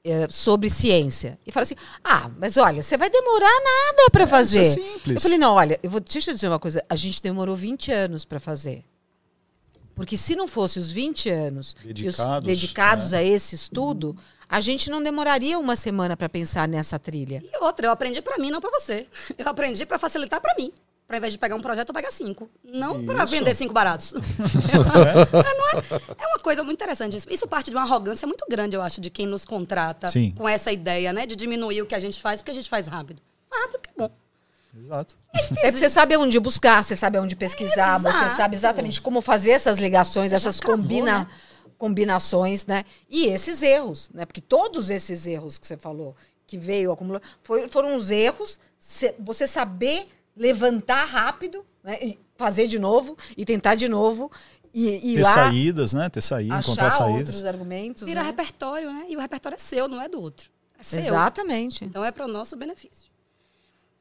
eh, 0.05 0.27
sobre 0.29 0.69
ciência. 0.69 1.39
E 1.47 1.51
fala 1.51 1.65
assim: 1.65 1.77
ah, 2.05 2.31
mas 2.39 2.59
olha, 2.59 2.83
você 2.83 2.99
vai 2.99 3.09
demorar 3.09 3.47
nada 3.65 4.11
pra 4.13 4.27
fazer. 4.27 4.63
isso 4.63 4.81
é 4.81 4.83
simples. 4.83 5.17
Eu 5.17 5.21
falei: 5.23 5.39
não, 5.39 5.55
olha, 5.55 5.81
eu 5.83 5.89
vou, 5.89 6.01
deixa 6.01 6.31
eu 6.31 6.35
dizer 6.35 6.49
uma 6.49 6.59
coisa: 6.59 6.85
a 6.91 6.97
gente 6.97 7.23
demorou 7.23 7.57
20 7.57 7.91
anos 7.91 8.27
pra 8.27 8.39
fazer. 8.39 8.85
Porque 9.95 10.17
se 10.17 10.37
não 10.37 10.49
fosse 10.49 10.79
os 10.79 10.91
20 10.91 11.31
anos 11.31 11.77
e 11.85 11.89
os 11.89 11.95
Dedicados, 11.95 12.47
dedicados 12.47 13.11
né? 13.13 13.19
a 13.19 13.23
esse 13.23 13.55
estudo, 13.55 14.17
a 14.53 14.61
gente 14.61 14.91
não 14.91 15.03
demoraria 15.03 15.59
uma 15.59 15.75
semana 15.75 16.15
pra 16.15 16.29
pensar 16.29 16.69
nessa 16.69 16.99
trilha. 16.99 17.43
E 17.43 17.65
outra, 17.65 17.87
eu 17.87 17.91
aprendi 17.91 18.21
pra 18.21 18.37
mim, 18.37 18.51
não 18.51 18.61
pra 18.61 18.71
você. 18.71 19.07
Eu 19.39 19.49
aprendi 19.49 19.87
pra 19.87 19.99
facilitar 19.99 20.43
pra 20.43 20.55
mim. 20.59 20.71
Pra 21.09 21.17
invés 21.17 21.33
de 21.33 21.39
pegar 21.39 21.57
um 21.57 21.61
projeto, 21.63 21.89
eu 21.89 21.95
pegar 21.95 22.11
cinco. 22.11 22.51
Não 22.63 23.03
pra 23.03 23.25
Isso. 23.25 23.33
vender 23.33 23.55
cinco 23.55 23.73
baratos. 23.73 24.13
Mas 24.13 24.23
não 25.57 25.81
é, 25.81 26.03
é 26.19 26.27
uma 26.27 26.39
coisa 26.39 26.63
muito 26.63 26.77
interessante 26.77 27.17
isso. 27.17 27.27
Isso 27.31 27.49
parte 27.49 27.71
de 27.71 27.77
uma 27.77 27.83
arrogância 27.83 28.27
muito 28.29 28.45
grande, 28.47 28.77
eu 28.77 28.83
acho, 28.83 29.01
de 29.01 29.09
quem 29.09 29.25
nos 29.25 29.47
contrata 29.47 30.09
Sim. 30.09 30.35
com 30.37 30.47
essa 30.47 30.71
ideia, 30.71 31.15
né? 31.15 31.25
De 31.25 31.35
diminuir 31.35 31.81
o 31.81 31.87
que 31.87 31.95
a 31.95 32.01
gente 32.01 32.21
faz, 32.21 32.43
porque 32.43 32.51
a 32.51 32.55
gente 32.55 32.69
faz 32.69 32.87
rápido. 32.87 33.23
Rápido 33.51 33.81
que 33.81 33.89
é 33.89 33.93
bom. 33.97 34.11
Exato. 34.79 35.17
É 35.35 35.71
porque 35.71 35.79
você 35.79 35.89
sabe 35.89 36.15
aonde 36.15 36.39
buscar, 36.39 36.85
você 36.85 36.95
sabe 36.95 37.17
aonde 37.17 37.37
pesquisar, 37.37 37.99
Exato. 38.01 38.19
você 38.19 38.37
sabe 38.37 38.55
exatamente 38.55 39.01
como 39.01 39.23
fazer 39.23 39.53
essas 39.53 39.79
ligações, 39.79 40.31
essas 40.31 40.61
cravou, 40.61 40.77
combina, 40.77 41.21
né? 41.21 41.27
Combinações, 41.83 42.65
né? 42.65 42.85
E 43.11 43.27
esses 43.27 43.61
erros, 43.61 44.09
né? 44.15 44.25
Porque 44.25 44.41
todos 44.41 44.89
esses 44.89 45.27
erros 45.27 45.59
que 45.59 45.67
você 45.67 45.77
falou, 45.77 46.15
que 46.47 46.57
veio 46.57 46.93
acumulando, 46.93 47.25
foi, 47.43 47.67
foram 47.67 47.97
os 47.97 48.09
erros, 48.09 48.61
se, 48.79 49.13
você 49.19 49.49
saber 49.49 50.07
levantar 50.37 51.07
rápido, 51.07 51.67
né? 51.83 51.99
E 52.01 52.21
fazer 52.37 52.69
de 52.69 52.79
novo 52.79 53.17
e 53.37 53.45
tentar 53.45 53.75
de 53.75 53.89
novo 53.89 54.31
e, 54.73 55.13
e 55.13 55.17
Ter 55.17 55.23
lá 55.23 55.35
saídas, 55.35 55.93
né? 55.93 56.09
Ter 56.09 56.21
saída, 56.21 56.61
encontrar 56.61 56.91
saídas. 56.91 57.19
outros 57.19 57.45
argumentos. 57.45 58.05
Vira 58.05 58.21
né? 58.21 58.29
repertório, 58.29 58.93
né? 58.93 59.07
E 59.09 59.17
o 59.17 59.21
repertório 59.21 59.57
é 59.57 59.59
seu, 59.59 59.89
não 59.89 60.01
é 60.01 60.09
do 60.09 60.21
outro. 60.21 60.49
É 60.79 60.85
seu. 60.85 61.01
Exatamente. 61.01 61.85
Então 61.85 62.05
é 62.05 62.13
para 62.13 62.27
o 62.27 62.29
nosso 62.29 62.55
benefício. 62.55 63.11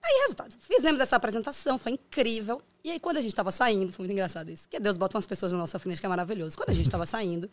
Aí, 0.03 0.21
resultado. 0.21 0.55
Fizemos 0.59 1.01
essa 1.01 1.15
apresentação, 1.15 1.79
foi 1.79 1.93
incrível. 1.93 2.61
E 2.83 2.91
aí, 2.91 2.99
quando 2.99 3.17
a 3.17 3.21
gente 3.21 3.31
estava 3.31 3.51
saindo, 3.51 3.91
foi 3.91 4.03
muito 4.03 4.13
engraçado 4.13 4.49
isso. 4.49 4.63
Porque 4.63 4.79
Deus 4.79 4.97
bota 4.97 5.15
umas 5.15 5.25
pessoas 5.25 5.51
na 5.51 5.59
nossa 5.59 5.77
frente 5.77 5.99
que 5.99 6.05
é 6.05 6.09
maravilhoso. 6.09 6.57
Quando 6.57 6.69
a 6.69 6.73
gente 6.73 6.87
estava 6.87 7.05
saindo, 7.05 7.49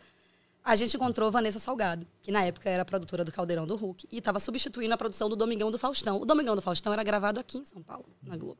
a 0.68 0.76
gente 0.76 0.94
encontrou 0.94 1.30
Vanessa 1.30 1.58
Salgado, 1.58 2.06
que 2.20 2.30
na 2.30 2.44
época 2.44 2.68
era 2.68 2.84
produtora 2.84 3.24
do 3.24 3.32
Caldeirão 3.32 3.66
do 3.66 3.74
Hulk, 3.74 4.06
e 4.12 4.18
estava 4.18 4.38
substituindo 4.38 4.92
a 4.92 4.98
produção 4.98 5.26
do 5.26 5.34
Domingão 5.34 5.70
do 5.70 5.78
Faustão. 5.78 6.20
O 6.20 6.26
Domingão 6.26 6.54
do 6.54 6.60
Faustão 6.60 6.92
era 6.92 7.02
gravado 7.02 7.40
aqui 7.40 7.56
em 7.56 7.64
São 7.64 7.82
Paulo, 7.82 8.04
na 8.22 8.36
Globo. 8.36 8.58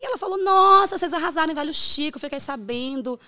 E 0.00 0.06
ela 0.06 0.16
falou: 0.16 0.38
Nossa, 0.38 0.96
vocês 0.96 1.12
arrasaram 1.12 1.50
em 1.50 1.54
Velho 1.56 1.74
Chico, 1.74 2.20
fiquei 2.20 2.38
sabendo. 2.38 3.18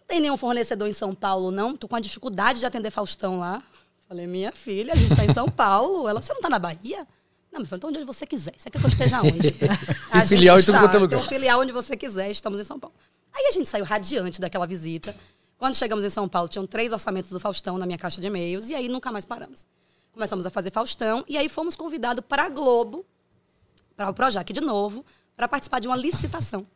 Não 0.00 0.06
tem 0.08 0.18
nenhum 0.18 0.36
fornecedor 0.36 0.88
em 0.88 0.92
São 0.92 1.14
Paulo, 1.14 1.52
não. 1.52 1.76
Tô 1.76 1.86
com 1.86 1.94
a 1.94 2.00
dificuldade 2.00 2.58
de 2.58 2.66
atender 2.66 2.90
Faustão 2.90 3.38
lá. 3.38 3.62
Falei, 4.08 4.26
minha 4.26 4.50
filha, 4.50 4.92
a 4.92 4.96
gente 4.96 5.12
está 5.12 5.24
em 5.24 5.32
São 5.32 5.46
Paulo. 5.48 6.08
Ela, 6.08 6.20
você 6.20 6.32
não 6.32 6.40
está 6.40 6.50
na 6.50 6.58
Bahia? 6.58 7.06
Não, 7.52 7.60
mas 7.60 7.70
então 7.70 7.88
onde 7.88 8.02
você 8.02 8.26
quiser. 8.26 8.54
Você 8.56 8.68
quer 8.68 8.80
que 8.80 8.84
eu 8.84 8.88
esteja 8.88 9.22
onde? 9.22 9.42
Gente 9.52 10.26
filial 10.26 10.58
em 10.58 10.64
quanto 10.64 10.96
é 10.96 10.98
lugar. 10.98 11.18
Tem 11.18 11.26
um 11.26 11.28
filial 11.28 11.60
onde 11.60 11.70
você 11.70 11.96
quiser, 11.96 12.32
estamos 12.32 12.58
em 12.58 12.64
São 12.64 12.80
Paulo. 12.80 12.96
Aí 13.32 13.46
a 13.46 13.52
gente 13.52 13.68
saiu 13.68 13.84
radiante 13.84 14.40
daquela 14.40 14.66
visita. 14.66 15.14
Quando 15.60 15.74
chegamos 15.74 16.02
em 16.02 16.08
São 16.08 16.26
Paulo, 16.26 16.48
tinham 16.48 16.66
três 16.66 16.90
orçamentos 16.90 17.28
do 17.28 17.38
Faustão 17.38 17.76
na 17.76 17.84
minha 17.84 17.98
caixa 17.98 18.18
de 18.18 18.26
e-mails, 18.26 18.70
e 18.70 18.74
aí 18.74 18.88
nunca 18.88 19.12
mais 19.12 19.26
paramos. 19.26 19.66
Começamos 20.10 20.46
a 20.46 20.50
fazer 20.50 20.72
Faustão, 20.72 21.22
e 21.28 21.36
aí 21.36 21.50
fomos 21.50 21.76
convidados 21.76 22.24
para 22.26 22.46
a 22.46 22.48
Globo, 22.48 23.04
para 23.94 24.08
o 24.08 24.14
Projac 24.14 24.50
de 24.50 24.60
novo, 24.62 25.04
para 25.36 25.46
participar 25.46 25.78
de 25.78 25.86
uma 25.86 25.98
licitação, 25.98 26.66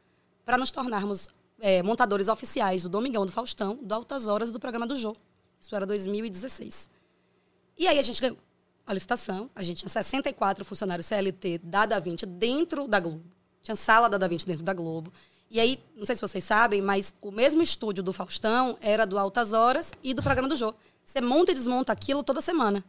para 0.45 0.59
nos 0.59 0.71
tornarmos 0.71 1.29
é, 1.59 1.83
montadores 1.83 2.29
oficiais 2.29 2.83
do 2.83 2.91
Domingão 2.91 3.25
do 3.25 3.33
Faustão, 3.33 3.79
do 3.81 3.95
Altas 3.95 4.27
Horas 4.27 4.53
do 4.53 4.61
programa 4.61 4.87
do 4.87 4.97
Jô. 4.97 5.17
Isso 5.59 5.75
era 5.75 5.87
2016. 5.87 6.91
E 7.79 7.89
aí 7.89 7.99
a 7.99 8.03
gente 8.03 8.21
ganhou 8.21 8.37
a 8.87 8.93
licitação, 8.93 9.49
a 9.55 9.63
gente 9.63 9.79
tinha 9.79 9.89
64 9.89 10.63
funcionários 10.63 11.07
CLT 11.07 11.57
da 11.65 11.87
Da 11.87 11.99
Vinci 11.99 12.27
dentro 12.27 12.87
da 12.87 13.01
Globo. 13.01 13.25
Tinha 13.63 13.77
sala 13.77 14.11
da 14.11 14.19
Da 14.19 14.29
Vinci 14.29 14.45
dentro 14.45 14.63
da 14.63 14.75
Globo. 14.75 15.11
E 15.55 15.61
aí, 15.61 15.79
não 15.97 16.05
sei 16.05 16.17
se 16.17 16.21
vocês 16.21 16.43
sabem, 16.43 16.83
mas 16.83 17.15
o 17.23 17.31
mesmo 17.31 17.63
estúdio 17.63 18.03
do 18.03 18.13
Faustão 18.13 18.77
era 18.81 19.07
do 19.07 19.17
Altas 19.17 19.53
Horas 19.53 19.93
e 20.03 20.13
do 20.13 20.21
programa 20.21 20.49
do 20.49 20.57
Jô. 20.57 20.75
Você 21.05 21.21
monta 21.21 21.53
e 21.53 21.55
desmonta 21.55 21.93
aquilo 21.93 22.25
toda 22.25 22.41
semana. 22.41 22.85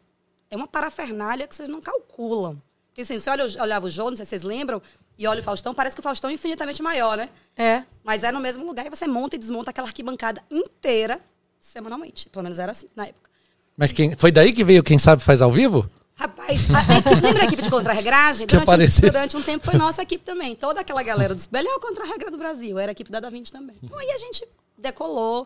É 0.49 0.55
uma 0.55 0.65
parafernália 0.65 1.47
que 1.47 1.55
vocês 1.55 1.69
não 1.69 1.79
calculam. 1.79 2.59
Porque 2.87 3.01
assim, 3.01 3.19
você 3.19 3.29
olha, 3.29 3.45
olhava 3.61 3.85
o 3.85 3.89
Jô, 3.91 4.09
não 4.09 4.15
sei 4.17 4.25
se 4.25 4.31
vocês 4.31 4.41
lembram, 4.41 4.81
e 5.15 5.27
olha 5.27 5.41
o 5.41 5.43
Faustão, 5.43 5.75
parece 5.75 5.95
que 5.95 5.99
o 5.99 6.03
Faustão 6.03 6.27
é 6.27 6.33
infinitamente 6.33 6.81
maior, 6.81 7.15
né? 7.15 7.29
É. 7.55 7.83
Mas 8.03 8.23
é 8.23 8.31
no 8.31 8.39
mesmo 8.39 8.65
lugar 8.65 8.87
e 8.87 8.89
você 8.89 9.05
monta 9.05 9.35
e 9.35 9.39
desmonta 9.39 9.69
aquela 9.69 9.87
arquibancada 9.87 10.41
inteira 10.49 11.21
semanalmente. 11.61 12.29
Pelo 12.29 12.41
menos 12.41 12.57
era 12.57 12.71
assim 12.71 12.87
na 12.95 13.05
época. 13.05 13.29
Mas 13.77 13.91
quem, 13.91 14.15
foi 14.15 14.31
daí 14.31 14.51
que 14.51 14.63
veio 14.63 14.83
Quem 14.83 14.97
Sabe 14.97 15.21
Faz 15.21 15.39
ao 15.39 15.51
Vivo? 15.51 15.87
Rapaz, 16.17 16.61
a, 16.73 16.97
equipe, 16.97 17.15
lembra 17.21 17.41
a 17.41 17.45
equipe 17.45 17.61
de 17.61 17.69
contra-regragem? 17.69 18.47
Durante, 18.47 18.69
um- 18.69 19.11
durante 19.11 19.37
um 19.37 19.41
tempo 19.43 19.65
foi 19.65 19.77
nossa 19.77 20.01
equipe 20.01 20.23
também. 20.23 20.55
Toda 20.55 20.79
aquela 20.79 21.03
galera 21.03 21.35
dos 21.35 21.49
melhor 21.49 21.77
contra-regra 21.79 22.31
do 22.31 22.37
Brasil 22.37 22.79
era 22.79 22.91
a 22.91 22.93
equipe 22.93 23.11
da 23.11 23.19
Da 23.19 23.29
Vinci 23.29 23.51
também. 23.51 23.75
Então 23.83 23.97
aí 23.97 24.09
a 24.11 24.17
gente 24.17 24.47
decolou. 24.77 25.45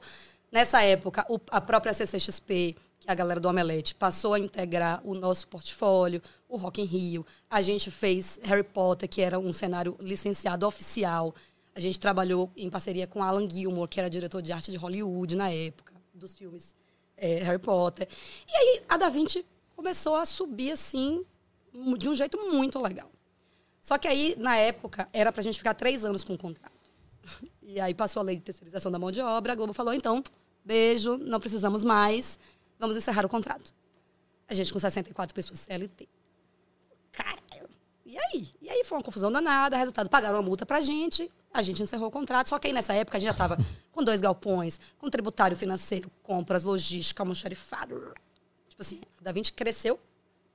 Nessa 0.52 0.82
época, 0.84 1.26
o- 1.30 1.40
a 1.52 1.60
própria 1.62 1.94
CCXP, 1.94 2.76
que 3.00 3.08
é 3.10 3.12
a 3.12 3.16
galera 3.16 3.40
do 3.40 3.48
Omelete, 3.48 3.96
passou 3.96 4.34
a 4.36 4.40
integrar 4.40 5.02
o 5.04 5.14
nosso 5.16 5.48
portfólio, 5.48 6.22
o 6.48 6.56
Rock 6.58 6.82
in 6.82 6.86
Rio. 6.86 7.26
A 7.50 7.62
gente 7.62 7.90
fez 7.90 8.40
Harry 8.44 8.64
Potter, 8.64 9.10
que 9.10 9.22
era 9.22 9.40
um 9.40 9.52
cenário 9.54 9.96
licenciado 10.00 10.68
oficial. 10.68 11.34
A 11.76 11.80
gente 11.80 12.00
trabalhou 12.00 12.52
em 12.58 12.70
parceria 12.70 13.08
com 13.08 13.24
Alan 13.24 13.48
Gilmore, 13.50 13.90
que 13.90 14.00
era 14.00 14.10
diretor 14.10 14.42
de 14.42 14.52
arte 14.52 14.70
de 14.72 14.78
Hollywood 14.78 15.36
na 15.36 15.50
época, 15.50 15.94
dos 16.14 16.36
filmes 16.36 16.76
é, 17.18 17.40
Harry 17.44 17.60
Potter. 17.60 18.08
E 18.48 18.56
aí 18.56 18.82
a 18.90 18.98
Da 18.98 19.10
Vinci 19.10 19.46
começou 19.80 20.18
a 20.18 20.26
subir 20.26 20.72
assim, 20.72 21.26
de 21.98 22.10
um 22.10 22.14
jeito 22.14 22.38
muito 22.52 22.82
legal. 22.82 23.10
Só 23.82 23.98
que 23.98 24.10
aí, 24.10 24.36
na 24.38 24.58
época, 24.58 25.08
era 25.14 25.32
pra 25.32 25.42
gente 25.42 25.58
ficar 25.58 25.74
três 25.74 26.04
anos 26.04 26.24
com 26.24 26.34
o 26.34 26.38
contrato. 26.38 26.74
E 27.62 27.80
aí 27.80 27.94
passou 27.94 28.22
a 28.22 28.24
lei 28.24 28.36
de 28.36 28.42
terceirização 28.42 28.92
da 28.92 28.98
mão 28.98 29.12
de 29.12 29.22
obra, 29.22 29.54
a 29.54 29.56
Globo 29.56 29.74
falou, 29.74 29.94
então, 29.94 30.24
beijo, 30.66 31.18
não 31.18 31.40
precisamos 31.40 31.84
mais, 31.84 32.40
vamos 32.80 32.98
encerrar 32.98 33.24
o 33.24 33.30
contrato. 33.30 33.72
A 34.48 34.56
gente 34.56 34.74
com 34.74 34.80
64 34.80 35.36
pessoas 35.36 35.60
CLT. 35.60 36.10
Caralho. 37.12 37.70
E 38.04 38.18
aí? 38.18 38.48
E 38.60 38.70
aí 38.72 38.84
foi 38.84 38.98
uma 38.98 39.04
confusão 39.04 39.32
danada, 39.32 39.78
resultado, 39.78 40.10
pagaram 40.10 40.38
uma 40.38 40.42
multa 40.42 40.66
pra 40.66 40.82
gente, 40.82 41.30
a 41.54 41.62
gente 41.62 41.84
encerrou 41.84 42.08
o 42.08 42.12
contrato, 42.12 42.50
só 42.50 42.58
que 42.58 42.66
aí 42.66 42.74
nessa 42.74 42.96
época 42.96 43.18
a 43.18 43.20
gente 43.20 43.28
já 43.28 43.34
estava 43.34 43.56
com 43.92 44.04
dois 44.04 44.20
galpões, 44.20 44.80
com 44.98 45.08
tributário 45.08 45.56
financeiro, 45.56 46.12
compras, 46.24 46.64
logística, 46.64 47.22
almoxarifado. 47.22 48.16
Tipo 48.80 48.82
assim, 48.82 49.02
a 49.20 49.24
Da 49.24 49.32
Vinci 49.34 49.52
cresceu 49.52 50.00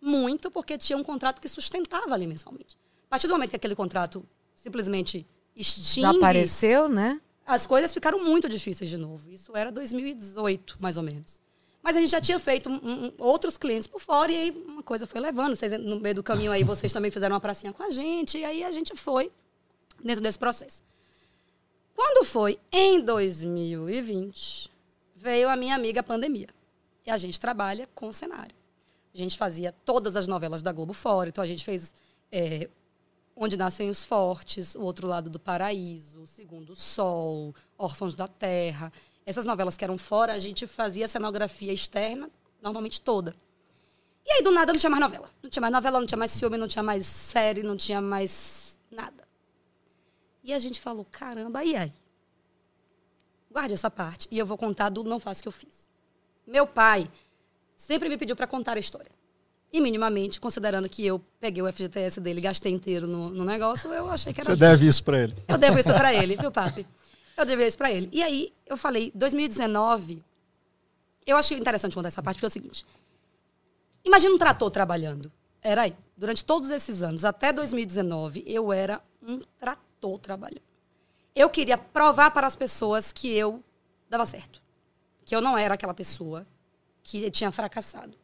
muito 0.00 0.50
porque 0.50 0.78
tinha 0.78 0.96
um 0.96 1.02
contrato 1.04 1.40
que 1.42 1.48
sustentava 1.48 2.14
ali 2.14 2.26
mensalmente. 2.26 2.74
A 3.06 3.10
partir 3.10 3.26
do 3.26 3.34
momento 3.34 3.50
que 3.50 3.56
aquele 3.56 3.74
contrato 3.76 4.24
simplesmente 4.54 5.26
extingue, 5.54 6.06
Desapareceu, 6.06 6.88
né? 6.88 7.20
as 7.46 7.66
coisas 7.66 7.92
ficaram 7.92 8.24
muito 8.24 8.48
difíceis 8.48 8.88
de 8.88 8.96
novo. 8.96 9.30
Isso 9.30 9.54
era 9.54 9.70
2018, 9.70 10.78
mais 10.80 10.96
ou 10.96 11.02
menos. 11.02 11.38
Mas 11.82 11.98
a 11.98 12.00
gente 12.00 12.08
já 12.10 12.20
tinha 12.20 12.38
feito 12.38 12.70
um- 12.70 12.80
um- 13.08 13.12
outros 13.18 13.58
clientes 13.58 13.86
por 13.86 14.00
fora 14.00 14.32
e 14.32 14.36
aí 14.36 14.50
uma 14.66 14.82
coisa 14.82 15.06
foi 15.06 15.20
levando. 15.20 15.54
Vocês, 15.54 15.78
no 15.78 16.00
meio 16.00 16.14
do 16.14 16.22
caminho 16.22 16.50
aí, 16.50 16.64
vocês 16.64 16.90
também 16.94 17.10
fizeram 17.10 17.34
uma 17.34 17.40
pracinha 17.40 17.74
com 17.74 17.82
a 17.82 17.90
gente 17.90 18.38
e 18.38 18.44
aí 18.44 18.64
a 18.64 18.72
gente 18.72 18.96
foi 18.96 19.30
dentro 20.02 20.22
desse 20.22 20.38
processo. 20.38 20.82
Quando 21.94 22.24
foi 22.24 22.58
em 22.72 23.02
2020, 23.02 24.70
veio 25.14 25.50
a 25.50 25.56
minha 25.56 25.74
amiga 25.74 26.02
pandemia. 26.02 26.48
E 27.07 27.11
a 27.11 27.16
gente 27.16 27.38
trabalha 27.38 27.88
com 27.94 28.12
cenário. 28.12 28.55
A 29.14 29.18
gente 29.18 29.38
fazia 29.38 29.72
todas 29.84 30.16
as 30.16 30.26
novelas 30.26 30.62
da 30.62 30.72
Globo 30.72 30.92
fora. 30.92 31.28
Então 31.28 31.44
a 31.44 31.46
gente 31.46 31.64
fez 31.64 31.94
é, 32.32 32.68
Onde 33.36 33.57
Nascem 33.57 33.90
os 33.90 34.05
Fortes, 34.05 34.74
O 34.74 34.82
Outro 34.82 35.07
Lado 35.07 35.28
do 35.28 35.38
Paraíso, 35.38 36.22
O 36.22 36.26
Segundo 36.26 36.74
Sol, 36.74 37.55
Órfãos 37.76 38.14
da 38.14 38.28
Terra. 38.28 38.92
Essas 39.26 39.44
novelas 39.44 39.76
que 39.76 39.84
eram 39.84 39.98
fora, 39.98 40.32
a 40.32 40.38
gente 40.38 40.66
fazia 40.66 41.09
cenografia 41.09 41.72
externa, 41.72 42.30
normalmente 42.62 43.00
toda. 43.00 43.34
E 44.26 44.32
aí, 44.32 44.42
do 44.42 44.50
nada, 44.50 44.72
não 44.72 44.80
tinha 44.80 44.90
mais 44.90 45.00
novela. 45.00 45.28
Não 45.42 45.50
tinha 45.50 45.61
mais 45.61 45.72
novela, 45.72 46.00
não 46.00 46.07
tinha 46.07 46.18
mais 46.18 46.38
filme, 46.38 46.57
não 46.57 46.68
tinha 46.68 46.82
mais 46.82 47.07
série, 47.07 47.62
não 47.62 47.76
tinha 47.76 48.00
mais 48.00 48.78
nada. 48.90 49.28
E 50.42 50.52
a 50.52 50.59
gente 50.59 50.80
falou, 50.80 51.05
caramba, 51.05 51.64
e 51.64 51.76
aí? 51.76 51.92
Guarde 53.50 53.74
essa 53.74 53.90
parte. 53.90 54.28
E 54.30 54.38
eu 54.38 54.46
vou 54.46 54.57
contar 54.57 54.88
do 54.88 55.05
não 55.05 55.20
faço 55.20 55.42
que 55.42 55.48
eu 55.48 55.52
fiz. 55.52 55.88
Meu 56.47 56.66
pai 56.66 57.11
sempre 57.76 58.09
me 58.09 58.16
pediu 58.16 58.36
para 58.36 58.47
contar 58.47 58.76
a 58.76 58.80
história. 58.80 59.11
E 59.72 59.80
minimamente, 59.80 60.40
considerando 60.40 60.88
que 60.88 61.05
eu 61.05 61.20
peguei 61.40 61.62
o 61.62 61.72
FGTS 61.72 62.20
dele 62.20 62.38
e 62.38 62.42
gastei 62.42 62.72
inteiro 62.72 63.07
no, 63.09 63.30
no 63.30 63.45
negócio, 63.45 63.92
eu 63.92 64.09
achei 64.09 64.32
que 64.32 64.40
era 64.40 64.47
Você 64.47 64.53
justo. 64.53 64.61
deve 64.61 64.86
isso 64.86 65.03
pra 65.03 65.20
ele. 65.20 65.34
Eu 65.49 65.59
devo 65.59 65.78
isso 65.78 65.92
pra 65.95 66.14
ele, 66.14 66.36
viu, 66.36 66.53
papi? 66.53 66.86
Eu 67.36 67.45
devo 67.45 67.62
isso 67.62 67.76
pra 67.76 67.90
ele. 67.90 68.09
E 68.12 68.22
aí, 68.22 68.53
eu 68.66 68.76
falei, 68.76 69.11
2019, 69.14 70.22
eu 71.26 71.36
achei 71.36 71.59
interessante 71.59 71.95
contar 71.95 72.07
essa 72.09 72.22
parte, 72.22 72.36
porque 72.36 72.47
é 72.47 72.49
o 72.49 72.51
seguinte. 72.51 72.86
Imagina 74.05 74.34
um 74.34 74.38
trator 74.38 74.70
trabalhando. 74.70 75.32
Era 75.61 75.82
aí. 75.82 75.95
Durante 76.16 76.45
todos 76.45 76.70
esses 76.70 77.03
anos, 77.03 77.24
até 77.24 77.53
2019, 77.53 78.45
eu 78.47 78.72
era 78.72 79.01
um 79.20 79.40
trator 79.59 80.18
trabalhando. 80.20 80.62
Eu 81.34 81.51
queria 81.51 81.76
provar 81.76 82.30
para 82.30 82.47
as 82.47 82.55
pessoas 82.55 83.11
que 83.11 83.32
eu 83.32 83.61
dava 84.09 84.24
certo. 84.26 84.62
Que 85.24 85.34
eu 85.34 85.40
não 85.40 85.56
era 85.56 85.74
aquela 85.74 85.94
pessoa 85.94 86.46
que 87.02 87.30
tinha 87.30 87.50
fracassado. 87.50 88.14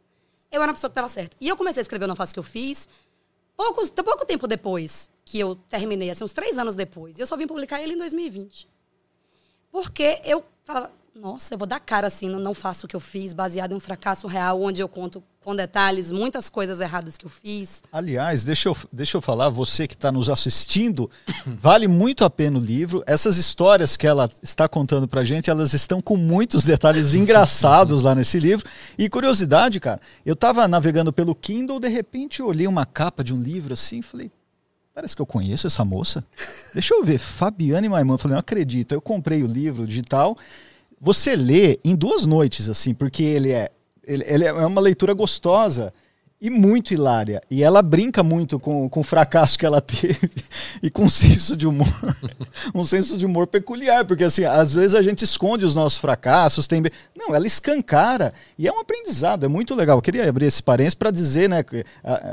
Eu 0.50 0.60
era 0.60 0.70
uma 0.70 0.74
pessoa 0.74 0.90
que 0.90 0.96
dava 0.96 1.08
certo. 1.08 1.36
E 1.40 1.48
eu 1.48 1.56
comecei 1.56 1.80
a 1.80 1.82
escrever 1.82 2.04
o 2.04 2.08
Não 2.08 2.16
Faço 2.16 2.32
Que 2.32 2.38
Eu 2.38 2.44
Fiz 2.44 2.88
poucos, 3.56 3.90
pouco 3.90 4.24
tempo 4.24 4.46
depois 4.46 5.10
que 5.24 5.38
eu 5.38 5.54
terminei, 5.54 6.10
assim, 6.10 6.24
uns 6.24 6.32
três 6.32 6.58
anos 6.58 6.74
depois. 6.74 7.18
Eu 7.18 7.26
só 7.26 7.36
vim 7.36 7.46
publicar 7.46 7.80
ele 7.80 7.92
em 7.92 7.98
2020. 7.98 8.68
Porque 9.70 10.20
eu 10.24 10.44
falava, 10.64 10.90
nossa, 11.14 11.54
eu 11.54 11.58
vou 11.58 11.66
dar 11.66 11.80
cara 11.80 12.06
assim, 12.06 12.28
não, 12.28 12.38
não 12.38 12.54
faço 12.54 12.86
o 12.86 12.88
que 12.88 12.96
eu 12.96 13.00
fiz, 13.00 13.34
baseado 13.34 13.72
em 13.72 13.74
um 13.74 13.80
fracasso 13.80 14.26
real, 14.26 14.62
onde 14.62 14.82
eu 14.82 14.88
conto 14.88 15.22
com 15.42 15.56
detalhes 15.56 16.12
muitas 16.12 16.48
coisas 16.48 16.80
erradas 16.80 17.16
que 17.16 17.24
eu 17.24 17.30
fiz. 17.30 17.82
Aliás, 17.92 18.44
deixa 18.44 18.68
eu, 18.68 18.76
deixa 18.92 19.16
eu 19.16 19.22
falar, 19.22 19.48
você 19.48 19.88
que 19.88 19.94
está 19.94 20.12
nos 20.12 20.28
assistindo, 20.28 21.10
vale 21.46 21.88
muito 21.88 22.24
a 22.24 22.30
pena 22.30 22.58
o 22.58 22.60
livro. 22.60 23.02
Essas 23.06 23.36
histórias 23.36 23.96
que 23.96 24.06
ela 24.06 24.28
está 24.42 24.68
contando 24.68 25.08
pra 25.08 25.24
gente, 25.24 25.50
elas 25.50 25.72
estão 25.72 26.00
com 26.00 26.16
muitos 26.16 26.64
detalhes 26.64 27.14
engraçados 27.14 28.02
lá 28.02 28.14
nesse 28.14 28.38
livro. 28.38 28.68
E 28.98 29.08
curiosidade, 29.08 29.80
cara, 29.80 30.00
eu 30.24 30.34
estava 30.34 30.68
navegando 30.68 31.12
pelo 31.12 31.34
Kindle, 31.34 31.80
de 31.80 31.88
repente 31.88 32.40
eu 32.40 32.46
olhei 32.46 32.66
uma 32.66 32.86
capa 32.86 33.24
de 33.24 33.34
um 33.34 33.40
livro 33.40 33.72
assim 33.72 33.98
e 33.98 34.02
falei, 34.02 34.30
parece 34.94 35.16
que 35.16 35.22
eu 35.22 35.26
conheço 35.26 35.66
essa 35.66 35.84
moça. 35.84 36.24
Deixa 36.72 36.94
eu 36.94 37.02
ver, 37.02 37.18
Fabiane 37.18 37.88
Maiman. 37.88 38.14
Eu 38.14 38.18
falei, 38.18 38.34
não 38.34 38.40
acredito. 38.40 38.92
Eu 38.92 39.00
comprei 39.00 39.42
o 39.42 39.46
livro 39.46 39.86
digital, 39.86 40.36
você 41.00 41.34
lê 41.34 41.80
em 41.82 41.96
duas 41.96 42.26
noites, 42.26 42.68
assim, 42.68 42.92
porque 42.92 43.22
ele 43.22 43.52
é, 43.52 43.70
ele, 44.04 44.24
ele 44.26 44.44
é 44.44 44.52
uma 44.52 44.80
leitura 44.80 45.14
gostosa 45.14 45.92
e 46.40 46.48
muito 46.48 46.94
hilária. 46.94 47.42
E 47.50 47.62
ela 47.62 47.82
brinca 47.82 48.22
muito 48.22 48.58
com, 48.58 48.88
com 48.88 49.00
o 49.00 49.04
fracasso 49.04 49.58
que 49.58 49.66
ela 49.66 49.80
teve 49.82 50.30
e 50.82 50.90
com 50.90 51.04
um 51.04 51.08
senso 51.08 51.56
de 51.56 51.66
humor, 51.66 51.86
um 52.74 52.82
senso 52.82 53.18
de 53.18 53.26
humor 53.26 53.46
peculiar, 53.46 54.04
porque 54.04 54.24
assim, 54.24 54.44
às 54.44 54.74
vezes 54.74 54.94
a 54.94 55.02
gente 55.02 55.22
esconde 55.22 55.64
os 55.64 55.74
nossos 55.74 55.98
fracassos, 55.98 56.66
tem 56.66 56.82
não, 57.14 57.34
ela 57.34 57.46
escancara 57.46 58.32
e 58.58 58.66
é 58.66 58.72
um 58.72 58.80
aprendizado, 58.80 59.44
é 59.44 59.48
muito 59.48 59.74
legal. 59.74 59.98
Eu 59.98 60.02
queria 60.02 60.28
abrir 60.28 60.46
esse 60.46 60.62
parênteses 60.62 60.94
para 60.94 61.10
dizer, 61.10 61.48
né, 61.48 61.62
que, 61.62 61.84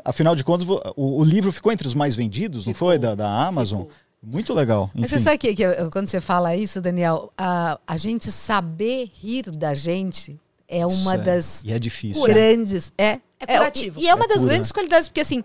afinal 0.06 0.36
de 0.36 0.44
contas, 0.44 0.68
o, 0.68 1.20
o, 1.20 1.24
livro 1.24 1.52
ficou 1.52 1.72
entre 1.72 1.88
os 1.88 1.94
mais 1.94 2.16
vendidos, 2.16 2.66
não 2.66 2.74
ficou. 2.74 2.90
foi 2.90 3.00
da, 3.00 3.14
da 3.14 3.30
Amazon. 3.30 3.82
Ficou. 3.82 4.07
Muito 4.22 4.54
legal. 4.54 4.86
Enfim. 4.86 5.02
Mas 5.02 5.12
você 5.12 5.20
sabe 5.20 5.38
que, 5.38 5.56
que 5.56 5.64
quando 5.92 6.08
você 6.08 6.20
fala 6.20 6.56
isso, 6.56 6.82
Daniel, 6.82 7.32
a, 7.38 7.80
a 7.86 7.98
gente 7.98 8.32
saber 8.32 9.12
rir 9.14 9.44
da 9.52 9.74
gente 9.74 10.40
é 10.68 10.86
uma 10.86 11.16
é. 11.16 11.18
das 11.18 11.64
e 11.64 11.72
é 11.72 11.80
difícil. 11.80 12.24
grandes. 12.24 12.92
É, 12.98 13.20
é 13.40 13.58
curativo. 13.58 14.00
É, 14.00 14.04
e 14.04 14.08
é 14.08 14.16
uma 14.16 14.26
é 14.26 14.28
das 14.28 14.38
cura. 14.38 14.50
grandes 14.50 14.72
qualidades, 14.72 15.08
porque 15.08 15.22
assim, 15.22 15.44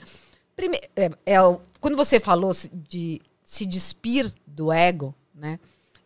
primeiro, 0.56 0.86
é, 0.96 1.10
é, 1.26 1.36
quando 1.80 1.96
você 1.96 2.18
falou 2.18 2.56
de 2.72 3.20
se 3.44 3.66
despir 3.66 4.32
do 4.46 4.72
ego, 4.72 5.14
né? 5.34 5.58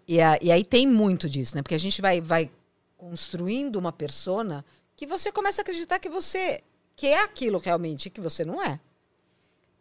E, 0.06 0.20
a, 0.20 0.38
e 0.40 0.52
aí 0.52 0.62
tem 0.62 0.86
muito 0.86 1.28
disso, 1.28 1.56
né? 1.56 1.62
Porque 1.62 1.74
a 1.74 1.80
gente 1.80 2.00
vai, 2.00 2.20
vai 2.20 2.50
construindo 2.96 3.76
uma 3.76 3.92
persona 3.92 4.64
que 4.94 5.06
você 5.06 5.32
começa 5.32 5.60
a 5.60 5.62
acreditar 5.62 5.98
que 5.98 6.08
você 6.08 6.62
que 6.94 7.08
é 7.08 7.22
aquilo 7.22 7.58
realmente 7.58 8.08
que 8.08 8.20
você 8.20 8.44
não 8.44 8.62
é. 8.62 8.80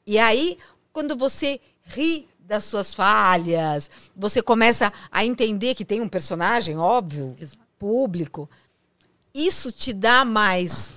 E 0.05 0.19
aí, 0.19 0.57
quando 0.91 1.15
você 1.15 1.61
ri 1.83 2.27
das 2.45 2.63
suas 2.63 2.93
falhas, 2.93 3.89
você 4.15 4.41
começa 4.41 4.93
a 5.11 5.25
entender 5.25 5.73
que 5.75 5.83
tem 5.83 5.99
um 5.99 6.07
personagem, 6.07 6.77
óbvio, 6.77 7.35
público. 7.77 8.49
Isso 9.33 9.71
te 9.71 9.91
dá 9.91 10.23
mais 10.23 10.93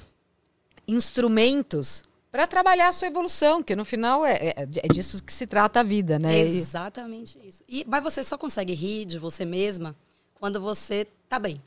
instrumentos 0.87 2.05
para 2.31 2.47
trabalhar 2.47 2.89
a 2.89 2.93
sua 2.93 3.09
evolução, 3.09 3.63
que 3.63 3.75
no 3.75 3.85
final 3.85 4.25
é, 4.25 4.35
é, 4.35 4.55
é, 4.57 4.89
disso 4.89 5.23
que 5.23 5.33
se 5.33 5.47
trata 5.47 5.81
a 5.81 5.83
vida, 5.83 6.19
né? 6.19 6.39
Exatamente 6.39 7.39
isso. 7.43 7.65
E, 7.67 7.85
mas 7.89 8.03
você 8.03 8.23
só 8.23 8.37
consegue 8.37 8.75
rir 8.75 9.07
de 9.07 9.19
você 9.19 9.45
mesma 9.45 9.97
quando 10.35 10.61
você 10.61 11.07
tá 11.29 11.39
bem. 11.39 11.63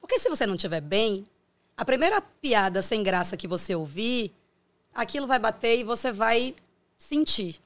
Porque 0.00 0.18
se 0.18 0.28
você 0.28 0.46
não 0.46 0.54
estiver 0.54 0.82
bem, 0.82 1.26
a 1.76 1.84
primeira 1.84 2.20
piada 2.20 2.82
sem 2.82 3.02
graça 3.02 3.36
que 3.36 3.48
você 3.48 3.74
ouvir, 3.74 4.32
aquilo 4.94 5.26
vai 5.26 5.38
bater 5.38 5.78
e 5.78 5.84
você 5.84 6.12
vai 6.12 6.54
sentir. 6.98 7.63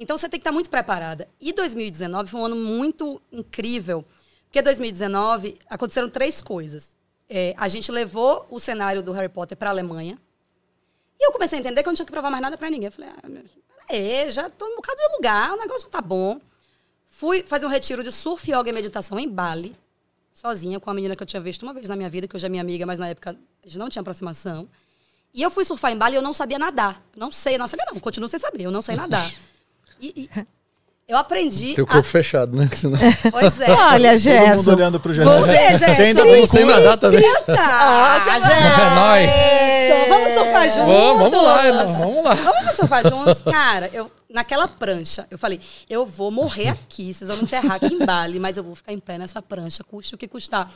Então 0.00 0.16
você 0.16 0.30
tem 0.30 0.40
que 0.40 0.42
estar 0.42 0.50
muito 0.50 0.70
preparada. 0.70 1.28
E 1.38 1.52
2019 1.52 2.30
foi 2.30 2.40
um 2.40 2.46
ano 2.46 2.56
muito 2.56 3.20
incrível, 3.30 4.02
porque 4.44 4.62
2019 4.62 5.58
aconteceram 5.68 6.08
três 6.08 6.40
coisas. 6.40 6.96
É, 7.28 7.54
a 7.58 7.68
gente 7.68 7.92
levou 7.92 8.46
o 8.50 8.58
cenário 8.58 9.02
do 9.02 9.12
Harry 9.12 9.28
Potter 9.28 9.58
para 9.58 9.68
a 9.68 9.72
Alemanha. 9.72 10.18
E 11.20 11.26
eu 11.26 11.30
comecei 11.30 11.58
a 11.58 11.60
entender 11.60 11.82
que 11.82 11.88
eu 11.88 11.90
não 11.90 11.96
tinha 11.96 12.06
que 12.06 12.12
provar 12.12 12.30
mais 12.30 12.40
nada 12.40 12.56
para 12.56 12.70
ninguém. 12.70 12.86
Eu 12.86 12.92
falei, 12.92 13.10
ah, 13.10 13.44
peraí, 13.86 14.30
já 14.30 14.46
estou 14.46 14.66
em 14.66 14.72
um 14.72 14.76
bocado 14.76 14.96
de 14.96 15.16
lugar, 15.16 15.52
o 15.52 15.58
negócio 15.58 15.86
tá 15.90 16.00
bom. 16.00 16.40
Fui 17.06 17.42
fazer 17.42 17.66
um 17.66 17.68
retiro 17.68 18.02
de 18.02 18.10
surf, 18.10 18.50
yoga 18.50 18.70
e 18.70 18.72
meditação 18.72 19.18
em 19.18 19.28
Bali, 19.28 19.76
sozinha, 20.32 20.80
com 20.80 20.88
uma 20.88 20.94
menina 20.94 21.14
que 21.14 21.22
eu 21.22 21.26
tinha 21.26 21.42
visto 21.42 21.62
uma 21.62 21.74
vez 21.74 21.90
na 21.90 21.94
minha 21.94 22.08
vida, 22.08 22.26
que 22.26 22.34
hoje 22.34 22.46
é 22.46 22.48
minha 22.48 22.62
amiga, 22.62 22.86
mas 22.86 22.98
na 22.98 23.08
época 23.08 23.36
a 23.62 23.66
gente 23.66 23.76
não 23.76 23.90
tinha 23.90 24.00
aproximação. 24.00 24.66
E 25.34 25.42
eu 25.42 25.50
fui 25.50 25.64
surfar 25.66 25.92
em 25.92 25.98
Bali 25.98 26.14
e 26.14 26.16
eu 26.16 26.22
não 26.22 26.32
sabia 26.32 26.58
nadar. 26.58 27.04
Não 27.14 27.30
sei, 27.30 27.58
não 27.58 27.68
sabia 27.68 27.84
não, 27.92 28.00
continuo 28.00 28.30
sem 28.30 28.40
saber, 28.40 28.64
eu 28.64 28.70
não 28.70 28.80
sei 28.80 28.96
nadar. 28.96 29.30
E, 30.00 30.12
e 30.16 30.46
eu 31.10 31.16
aprendi. 31.16 31.74
Teu 31.74 31.84
corpo 31.84 32.00
a... 32.00 32.04
fechado, 32.04 32.56
né? 32.56 32.70
Pois 33.32 33.60
é. 33.60 33.68
Olha, 33.92 34.16
Gerson. 34.16 34.46
Todo 34.46 34.56
mundo 34.58 34.76
olhando 34.76 35.00
pro 35.00 35.12
Gerson. 35.12 35.40
Você, 35.40 35.52
Gerson. 35.52 35.86
Você 35.86 36.02
ainda 36.02 36.22
tem 36.22 36.46
sem 36.46 36.64
nadar 36.64 36.96
também. 36.96 37.24
Ah, 37.48 38.22
Gerson. 38.24 38.50
É 38.52 38.94
nóis. 38.94 40.08
Vamos 40.08 40.32
surfar 40.32 40.70
juntos. 40.70 40.86
Vamos, 40.86 41.30
vamos 41.30 41.42
lá, 41.42 41.84
vamos 41.84 42.24
lá. 42.24 42.34
Vamos 42.34 42.76
surfar 42.76 43.02
juntos. 43.02 43.42
Cara, 43.42 43.90
eu, 43.92 44.08
naquela 44.28 44.68
prancha, 44.68 45.26
eu 45.28 45.36
falei, 45.36 45.60
eu 45.88 46.06
vou 46.06 46.30
morrer 46.30 46.68
aqui, 46.68 47.12
vocês 47.12 47.26
vão 47.26 47.38
me 47.38 47.42
enterrar 47.42 47.72
aqui 47.72 47.92
em 47.92 48.06
Bali, 48.06 48.38
mas 48.38 48.56
eu 48.56 48.62
vou 48.62 48.76
ficar 48.76 48.92
em 48.92 49.00
pé 49.00 49.18
nessa 49.18 49.42
prancha, 49.42 49.82
custe 49.82 50.14
o 50.14 50.18
que 50.18 50.28
custar. 50.28 50.70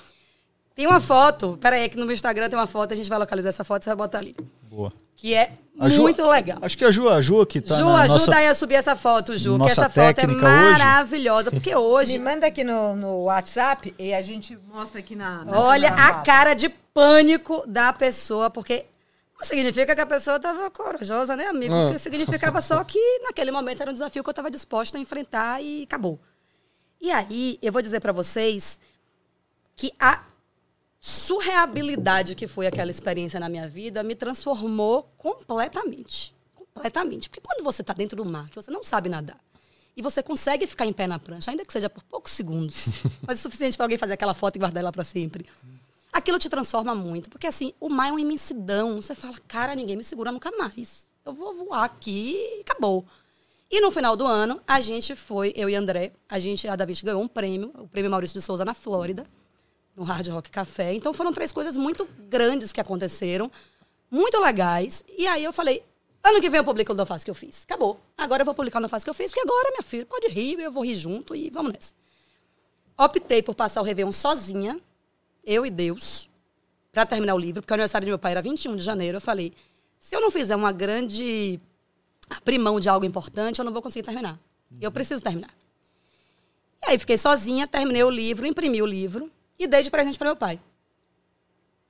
Tem 0.75 0.89
uma 0.89 1.01
foto, 1.01 1.57
peraí, 1.61 1.89
que 1.89 1.97
no 1.97 2.05
meu 2.05 2.15
Instagram 2.15 2.49
tem 2.49 2.59
uma 2.59 2.67
foto, 2.67 2.93
a 2.93 2.97
gente 2.97 3.09
vai 3.09 3.19
localizar 3.19 3.51
essa 3.51 3.63
foto 3.63 3.83
e 3.83 3.85
você 3.85 3.91
vai 3.91 3.97
botar 3.97 4.19
ali. 4.19 4.35
Boa. 4.69 4.93
Que 5.15 5.33
é 5.33 5.53
muito 5.77 6.27
legal. 6.27 6.59
Acho 6.61 6.77
que 6.77 6.85
a 6.85 6.91
Ju, 6.91 7.09
a 7.09 7.21
Ju 7.21 7.47
que 7.47 7.61
tá 7.61 7.77
Ju, 7.77 7.85
na 7.85 8.03
ajuda 8.03 8.19
nossa, 8.19 8.37
aí 8.37 8.49
a 8.49 8.55
subir 8.57 8.75
essa 8.75 8.97
foto, 8.97 9.37
Ju, 9.37 9.57
que 9.59 9.71
essa 9.71 9.89
foto 9.89 10.19
é 10.19 10.27
maravilhosa, 10.27 11.53
porque 11.53 11.75
hoje... 11.77 12.19
Me 12.19 12.25
manda 12.25 12.49
aqui 12.49 12.65
no, 12.65 12.97
no 12.97 13.25
WhatsApp 13.25 13.95
e 13.97 14.13
a 14.13 14.21
gente 14.21 14.59
mostra 14.67 14.99
aqui 14.99 15.15
na... 15.15 15.45
na 15.45 15.61
Olha 15.61 15.93
na 15.93 16.09
a 16.09 16.23
cara 16.23 16.55
de 16.55 16.69
pânico 16.69 17.63
da 17.69 17.93
pessoa, 17.93 18.51
porque 18.51 18.87
não 19.39 19.47
significa 19.47 19.95
que 19.95 20.01
a 20.01 20.07
pessoa 20.07 20.37
estava 20.37 20.69
corajosa, 20.73 21.37
né, 21.37 21.47
amigo? 21.47 21.73
Ah. 21.73 21.83
Porque 21.85 21.99
significava 22.01 22.61
só 22.61 22.83
que 22.83 23.21
naquele 23.23 23.53
momento 23.53 23.81
era 23.81 23.91
um 23.91 23.95
desafio 23.95 24.25
que 24.25 24.29
eu 24.29 24.33
estava 24.33 24.51
disposta 24.51 24.99
a 24.99 25.01
enfrentar 25.01 25.63
e 25.63 25.85
acabou. 25.85 26.19
E 27.01 27.13
aí, 27.13 27.59
eu 27.63 27.73
vou 27.73 27.81
dizer 27.81 28.01
para 28.01 28.13
vocês 28.13 28.81
que 29.77 29.93
a 30.01 30.21
surreabilidade 31.07 32.35
que 32.35 32.49
foi 32.49 32.67
aquela 32.67 32.91
experiência 32.91 33.39
na 33.39 33.47
minha 33.47 33.69
vida 33.69 34.03
me 34.03 34.15
transformou 34.15 35.03
completamente. 35.19 36.35
Completamente. 36.55 37.29
Porque 37.29 37.43
quando 37.47 37.63
você 37.63 37.83
está 37.83 37.93
dentro 37.93 38.17
do 38.17 38.25
mar, 38.25 38.49
que 38.49 38.57
você 38.57 38.71
não 38.71 38.83
sabe 38.83 39.11
nadar, 39.11 39.39
e 39.95 40.01
você 40.01 40.23
consegue 40.23 40.67
ficar 40.67 40.87
em 40.87 40.95
pé 40.95 41.07
na 41.07 41.19
prancha, 41.19 41.51
ainda 41.51 41.63
que 41.63 41.71
seja 41.71 41.91
por 41.91 42.03
poucos 42.05 42.33
segundos, 42.33 43.03
mas 43.21 43.39
o 43.39 43.43
suficiente 43.43 43.77
para 43.77 43.85
alguém 43.85 43.99
fazer 43.99 44.15
aquela 44.15 44.33
foto 44.33 44.57
e 44.57 44.59
guardar 44.59 44.83
ela 44.83 44.91
para 44.91 45.05
sempre, 45.05 45.45
aquilo 46.11 46.39
te 46.39 46.49
transforma 46.49 46.95
muito. 46.95 47.29
Porque 47.29 47.49
assim, 47.49 47.75
o 47.79 47.91
mar 47.91 48.09
é 48.09 48.11
uma 48.11 48.21
imensidão. 48.23 49.03
Você 49.03 49.15
fala, 49.15 49.39
cara, 49.47 49.75
ninguém 49.75 49.97
me 49.97 50.05
segura 50.05 50.33
nunca 50.33 50.51
mais. 50.53 51.05
Eu 51.23 51.35
vou 51.35 51.55
voar 51.55 51.85
aqui 51.85 52.35
e 52.35 52.61
acabou. 52.63 53.05
E 53.71 53.79
no 53.83 53.91
final 53.91 54.17
do 54.17 54.27
ano, 54.27 54.59
a 54.67 54.81
gente 54.81 55.15
foi, 55.15 55.53
eu 55.55 55.69
e 55.69 55.75
André, 55.75 56.15
a 56.27 56.39
gente, 56.39 56.67
a 56.67 56.75
David 56.75 57.05
ganhou 57.05 57.23
um 57.23 57.29
prêmio, 57.29 57.73
o 57.77 57.89
prêmio 57.89 58.11
Maurício 58.11 58.41
de 58.41 58.43
Souza 58.43 58.65
na 58.65 58.73
Flórida 58.73 59.27
no 59.97 60.03
Hard 60.03 60.29
Rock 60.29 60.51
Café. 60.51 60.95
Então 60.95 61.15
foram 61.15 61.33
três 61.33 61.53
coisas 61.53 61.77
muito 61.77 62.09
grandes 62.29 62.73
que 62.73 62.81
aconteceram, 62.81 63.51
muito 64.11 64.39
legais. 64.41 65.05
E 65.17 65.27
aí 65.27 65.45
eu 65.45 65.53
falei, 65.53 65.83
ano 66.23 66.41
que 66.41 66.51
vem 66.51 66.59
eu 66.59 66.65
publico 66.65 66.93
o 66.93 66.97
Não 66.97 67.07
Faço 67.07 67.25
que 67.25 67.31
eu 67.31 67.35
fiz. 67.35 67.65
Acabou. 67.65 68.01
Agora 68.17 68.43
eu 68.43 68.45
vou 68.47 68.55
publicar 68.55 68.79
o 68.79 68.83
Não 68.83 68.89
Faço 68.89 69.05
que 69.05 69.11
eu 69.11 69.15
fiz, 69.15 69.31
porque 69.31 69.47
agora, 69.47 69.71
minha 69.71 69.83
filha, 69.83 70.07
pode 70.07 70.29
rir, 70.29 70.59
eu 70.61 70.73
vou 70.73 70.85
rir 70.85 70.95
junto 70.95 71.35
e 71.35 71.51
vamos 71.51 71.73
nessa. 71.73 71.95
Optei 72.97 73.43
por 73.43 73.55
passar 73.55 73.81
o 73.81 73.85
Réveillon 73.85 74.13
sozinha, 74.13 74.79
eu 75.45 75.67
e 75.67 75.71
Deus, 75.71 76.29
para 76.93 77.05
terminar 77.05 77.35
o 77.35 77.39
livro, 77.39 77.61
porque 77.61 77.73
o 77.73 77.75
aniversário 77.75 78.05
de 78.05 78.11
meu 78.11 78.19
pai 78.19 78.33
era 78.33 78.43
21 78.43 78.77
de 78.77 78.83
janeiro. 78.83 79.17
Eu 79.17 79.21
falei, 79.21 79.53
se 79.99 80.15
eu 80.15 80.21
não 80.21 80.31
fizer 80.31 80.55
uma 80.55 80.71
grande 80.71 81.61
abrir 82.31 82.59
mão 82.59 82.79
de 82.79 82.89
algo 82.89 83.05
importante, 83.05 83.59
eu 83.59 83.65
não 83.65 83.73
vou 83.73 83.83
conseguir 83.83 84.05
terminar. 84.05 84.39
Eu 84.81 84.91
preciso 84.91 85.21
terminar. 85.21 85.51
E 86.83 86.91
aí 86.91 86.99
fiquei 86.99 87.19
sozinha, 87.19 87.67
terminei 87.67 88.05
o 88.05 88.11
livro, 88.11 88.47
imprimi 88.47 88.81
o 88.81 88.87
livro 88.87 89.31
e 89.59 89.67
dei 89.67 89.83
de 89.83 89.91
presente 89.91 90.19
para 90.19 90.29
meu 90.29 90.37
pai. 90.37 90.61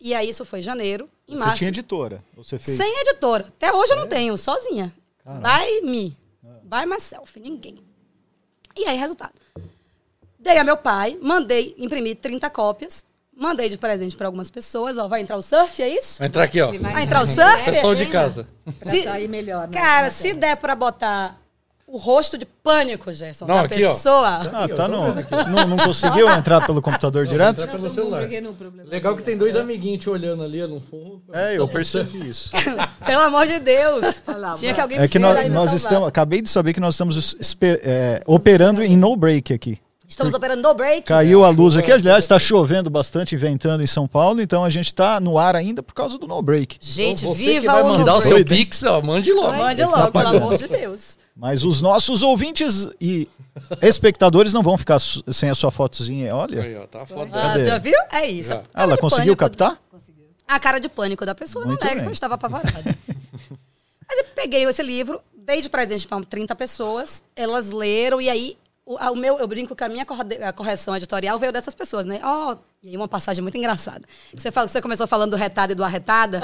E 0.01 0.12
aí 0.15 0.29
isso 0.29 0.45
foi 0.45 0.59
em 0.59 0.62
janeiro, 0.62 1.09
em 1.27 1.35
você 1.35 1.41
março. 1.41 1.57
tinha 1.57 1.69
editora? 1.69 2.23
Você 2.37 2.59
fez? 2.59 2.77
Sem 2.77 3.01
editora. 3.01 3.47
Até 3.49 3.73
hoje 3.73 3.93
eu 3.93 3.97
não 3.97 4.07
tenho, 4.07 4.37
sozinha. 4.37 4.93
Caramba. 5.25 5.49
By 5.59 5.81
me. 5.83 6.19
By 6.62 6.87
myself, 6.87 7.39
ninguém. 7.41 7.79
E 8.77 8.85
aí, 8.85 8.97
resultado. 8.97 9.33
Dei 10.39 10.59
a 10.59 10.65
meu 10.65 10.77
pai, 10.77 11.19
mandei 11.23 11.75
imprimir 11.79 12.17
30 12.17 12.51
cópias, 12.51 13.05
mandei 13.35 13.69
de 13.69 13.79
presente 13.79 14.17
para 14.17 14.27
algumas 14.27 14.51
pessoas. 14.51 14.99
Ó, 14.99 15.09
vai 15.09 15.23
entrar 15.23 15.37
o 15.37 15.43
surf, 15.43 15.81
é 15.81 15.89
isso? 15.89 16.19
Vai 16.19 16.29
entrar 16.29 16.43
aqui, 16.45 16.61
ó. 16.61 16.73
Vai 16.73 17.05
entrar 17.05 17.23
o 17.23 17.27
surf? 17.27 17.65
Pessoal 17.65 17.95
de 17.95 18.07
casa. 18.07 18.47
Pra 18.79 18.93
sair 19.03 19.29
melhor. 19.29 19.69
Né? 19.69 19.79
Cara, 19.79 20.11
se 20.11 20.35
der 20.35 20.57
para 20.57 20.75
botar 20.75 21.41
o 21.95 21.97
rosto 21.97 22.36
de 22.36 22.45
pânico, 22.45 23.12
Gerson, 23.12 23.47
não, 23.47 23.55
da 23.55 23.62
aqui, 23.62 23.76
pessoa. 23.76 24.40
Ó. 24.42 24.49
Ah, 24.53 24.68
tá 24.68 24.88
no, 24.88 25.14
não, 25.49 25.68
não 25.68 25.76
conseguiu 25.76 26.28
entrar 26.28 26.66
pelo 26.66 26.82
computador 26.82 27.24
direto? 27.24 27.62
Entrar 27.62 27.68
pelo 27.68 27.88
celular. 27.88 28.28
Legal 28.84 29.16
que 29.16 29.22
tem 29.22 29.38
dois 29.38 29.55
amiguinhos 29.55 30.03
te 30.03 30.11
olhando 30.11 30.42
ali 30.42 30.61
no 30.66 30.80
fundo. 30.80 31.22
É, 31.32 31.57
eu 31.57 31.68
percebi 31.68 32.28
isso. 32.28 32.51
Pelo 33.07 33.22
amor 33.22 33.47
de 33.47 33.61
Deus. 33.61 34.22
Tinha 34.59 34.74
que 34.74 34.80
alguém 34.80 34.99
É 34.99 35.07
que 35.07 35.20
nós, 35.20 35.49
nós 35.51 35.72
estamos, 35.72 36.09
acabei 36.09 36.42
de 36.42 36.49
saber 36.49 36.72
que 36.72 36.80
nós 36.80 36.95
estamos 36.95 37.36
é, 37.62 38.20
operando 38.26 38.82
em 38.82 38.97
no 38.97 39.14
break 39.14 39.53
aqui. 39.53 39.78
Estamos 40.09 40.34
operando 40.34 40.62
no 40.62 40.74
break. 40.74 41.03
Caiu 41.03 41.45
a 41.45 41.49
luz 41.49 41.76
aqui. 41.76 41.92
Aliás, 41.92 42.24
está 42.24 42.40
chovendo 42.40 42.90
bastante, 42.90 43.36
ventando 43.36 43.84
em 43.84 43.86
São 43.86 44.09
Paulo, 44.09 44.40
então 44.40 44.64
a 44.64 44.70
gente 44.70 44.86
está 44.86 45.20
no 45.20 45.38
ar 45.38 45.55
ainda 45.55 45.80
por 45.82 45.95
causa 45.95 46.18
do 46.18 46.26
no 46.26 46.42
break. 46.42 46.76
Gente, 46.80 47.22
então, 47.22 47.34
viva 47.34 47.72
vai 47.72 47.82
o 47.82 47.88
mandar 47.88 48.16
o 48.16 48.22
seu 48.22 48.45
Pix, 48.45 48.82
ó, 48.82 49.01
mande 49.01 49.32
logo. 49.32 49.57
Mande 49.57 49.84
logo, 49.84 50.11
pelo 50.11 50.28
amor 50.28 50.57
de 50.57 50.66
Deus. 50.66 51.18
Mas 51.37 51.64
os 51.64 51.80
nossos 51.80 52.22
ouvintes 52.22 52.87
e 53.01 53.28
espectadores 53.82 54.53
não 54.53 54.62
vão 54.62 54.78
ficar 54.78 55.01
sem 55.01 55.51
a 55.51 55.55
sua 55.55 55.70
fotozinha. 55.70 56.35
Olha. 56.35 56.62
Aí, 56.62 56.76
ó, 56.76 56.87
tá 56.87 57.05
foto 57.05 57.30
ah, 57.35 57.62
já 57.62 57.78
viu? 57.78 57.99
É 58.12 58.26
isso. 58.26 58.51
Já. 58.51 58.62
Ela 58.72 58.97
conseguiu 58.97 59.37
captar? 59.37 59.76
Conseguiu. 59.91 60.26
A 60.47 60.61
cara 60.61 60.78
de 60.78 60.89
pânico 60.89 61.26
da 61.26 61.35
pessoa 61.35 61.66
Muito 61.66 61.82
não 61.82 61.91
nega 61.91 62.03
que 62.03 62.09
eu 62.09 62.12
estava 62.12 62.35
apavorada. 62.35 62.70
Mas 64.07 64.18
eu 64.18 64.24
peguei 64.35 64.64
esse 64.64 64.82
livro, 64.82 65.20
dei 65.35 65.61
de 65.61 65.68
presente 65.68 66.07
para 66.07 66.22
30 66.22 66.55
pessoas, 66.55 67.24
elas 67.35 67.70
leram 67.70 68.20
e 68.20 68.28
aí 68.28 68.57
o, 68.87 68.97
o 68.97 69.16
meu, 69.16 69.39
eu 69.39 69.49
brinco 69.49 69.74
que 69.74 69.82
a 69.82 69.89
minha 69.89 70.05
corre- 70.05 70.43
a 70.43 70.53
correção 70.53 70.95
editorial 70.95 71.39
veio 71.39 71.53
dessas 71.53 71.74
pessoas, 71.74 72.05
né? 72.05 72.20
Ó, 72.22 72.57
e 72.82 72.91
aí 72.91 72.97
uma 72.97 73.09
passagem 73.09 73.43
muito 73.43 73.57
engraçada. 73.57 74.07
Você, 74.32 74.53
fala, 74.53 74.68
você 74.68 74.80
começou 74.80 75.07
falando 75.07 75.30
do 75.30 75.37
retada 75.37 75.72
e 75.72 75.74
do 75.74 75.82
arretada. 75.82 76.43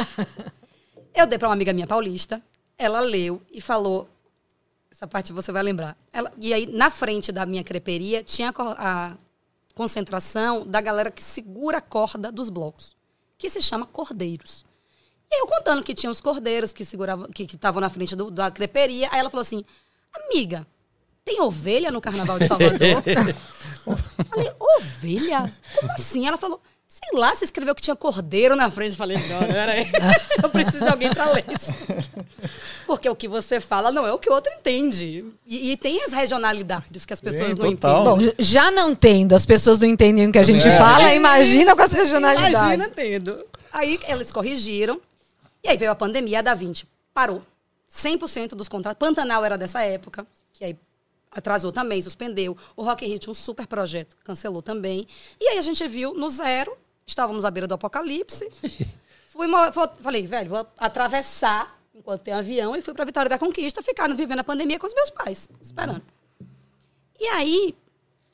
eu 1.15 1.27
dei 1.27 1.39
para 1.39 1.49
uma 1.49 1.55
amiga 1.55 1.73
minha 1.73 1.87
paulista, 1.87 2.41
ela 2.79 3.01
leu 3.01 3.41
e 3.53 3.61
falou. 3.61 4.09
Essa 5.01 5.09
parte 5.09 5.33
você 5.33 5.51
vai 5.51 5.63
lembrar. 5.63 5.97
Ela, 6.13 6.31
e 6.39 6.53
aí, 6.53 6.67
na 6.67 6.91
frente 6.91 7.33
da 7.33 7.47
minha 7.47 7.65
creperia, 7.65 8.23
tinha 8.23 8.53
a, 8.57 9.17
concentração 9.75 10.67
da 10.67 10.79
galera 10.79 11.11
que 11.11 11.23
segura 11.23 11.79
a 11.79 11.81
corda 11.81 12.31
dos 12.31 12.51
blocos, 12.51 12.95
que 13.39 13.49
se 13.49 13.63
chama 13.63 13.87
cordeiros. 13.87 14.63
E 15.33 15.41
eu 15.41 15.47
contando 15.47 15.83
que 15.83 15.95
tinha 15.95 16.11
os 16.11 16.21
cordeiros 16.21 16.75
que 16.75 16.85
seguravam, 16.85 17.29
que 17.31 17.47
que 17.47 17.55
estavam 17.57 17.81
na 17.81 17.89
frente 17.89 18.15
do- 18.15 18.31
da 18.31 18.51
creperia. 18.51 19.09
Aí 19.11 19.21
ela 19.21 19.31
falou 19.31 19.41
assim: 19.41 19.65
Amiga, 20.13 20.67
tem 21.25 21.41
ovelha 21.41 21.91
no 21.91 22.01
Carnaval 22.01 22.39
de 22.39 22.47
Salvador? 22.47 22.79
Eu 23.87 23.97
falei, 24.27 24.53
ovelha? 24.77 25.51
Como 25.81 25.93
assim? 25.93 26.27
Ela 26.27 26.37
falou, 26.37 26.61
sei 27.03 27.19
lá, 27.19 27.35
você 27.35 27.45
escreveu 27.45 27.75
que 27.75 27.83
tinha 27.83 27.97
cordeiro 27.97 28.55
na 28.55 28.71
frente. 28.71 28.93
Eu 28.93 28.97
falei, 28.97 29.17
não, 29.29 29.39
peraí. 29.47 29.87
Eu 30.43 30.49
preciso 30.51 30.85
de 30.85 30.91
alguém 30.91 31.11
pra 31.11 31.31
ler 31.33 31.45
isso. 31.49 31.73
Porque 32.87 33.09
o 33.09 33.17
que 33.17 33.29
você 33.29 33.61
fala 33.61 33.91
não 33.91 34.07
é 34.07 34.13
o 34.13 34.19
que 34.19 34.29
o 34.31 34.33
outro 34.35 34.53
entende. 34.53 35.25
E, 35.47 35.73
e 35.73 35.77
tem 35.77 36.03
as 36.05 36.13
regionalidades 36.13 37.05
que 37.07 37.13
as 37.13 37.21
pessoas 37.21 37.53
Sim, 37.53 37.55
não 37.61 37.73
total. 37.75 38.17
entendem. 38.17 38.35
Bom, 38.37 38.43
já 38.43 38.71
não 38.71 38.95
tendo, 38.95 39.35
as 39.35 39.47
pessoas 39.47 39.79
não 39.79 39.87
entendem 39.87 40.29
o 40.29 40.33
que 40.33 40.39
a 40.39 40.43
gente 40.43 40.67
É. 40.67 40.77
fala, 40.79 41.15
imagina 41.15 41.75
com 41.75 41.83
as 41.83 41.93
regionalidades. 41.93 42.53
Imagina 42.61 42.89
tendo. 42.89 43.45
Aí 43.73 43.99
eles 44.07 44.33
corrigiram. 44.33 45.01
E 45.63 45.69
aí 45.69 45.77
veio 45.77 45.91
a 45.91 45.95
pandemia, 45.95 46.39
a 46.39 46.43
Da 46.43 46.55
Vinci 46.55 46.87
parou. 47.15 47.43
100% 47.93 48.51
dos 48.51 48.69
contratos. 48.69 48.99
Pantanal 48.99 49.45
era 49.45 49.59
dessa 49.59 49.83
época, 49.83 50.27
que 50.53 50.65
aí 50.65 50.77
atrasou 51.31 51.71
também, 51.73 52.01
suspendeu. 52.03 52.57
O 52.77 52.83
Rock 52.83 53.05
in 53.05 53.09
Rio 53.09 53.19
tinha 53.19 53.31
um 53.33 53.35
super 53.35 53.67
projeto, 53.67 54.17
cancelou 54.25 54.63
também. 54.63 55.07
E 55.41 55.49
aí 55.49 55.59
a 55.59 55.63
gente 55.63 55.87
viu 55.89 56.15
no 56.15 56.29
zero, 56.29 56.77
estávamos 57.11 57.45
à 57.45 57.51
beira 57.51 57.67
do 57.67 57.75
apocalipse. 57.75 58.51
Fui, 59.31 59.47
falei, 60.03 60.27
velho, 60.27 60.51
vou 60.51 60.67
atravessar 60.77 61.79
enquanto 61.95 62.23
tem 62.23 62.35
avião 62.35 62.75
e 62.75 62.83
fui 62.83 62.93
para 62.93 63.05
Vitória 63.05 63.29
da 63.29 63.39
Conquista, 63.39 63.81
ficar 63.81 64.13
vivendo 64.15 64.41
a 64.41 64.45
pandemia 64.45 64.79
com 64.79 64.87
os 64.87 64.95
meus 64.95 65.11
pais, 65.11 65.49
esperando. 65.63 66.03
E 67.19 67.27
aí, 67.29 67.75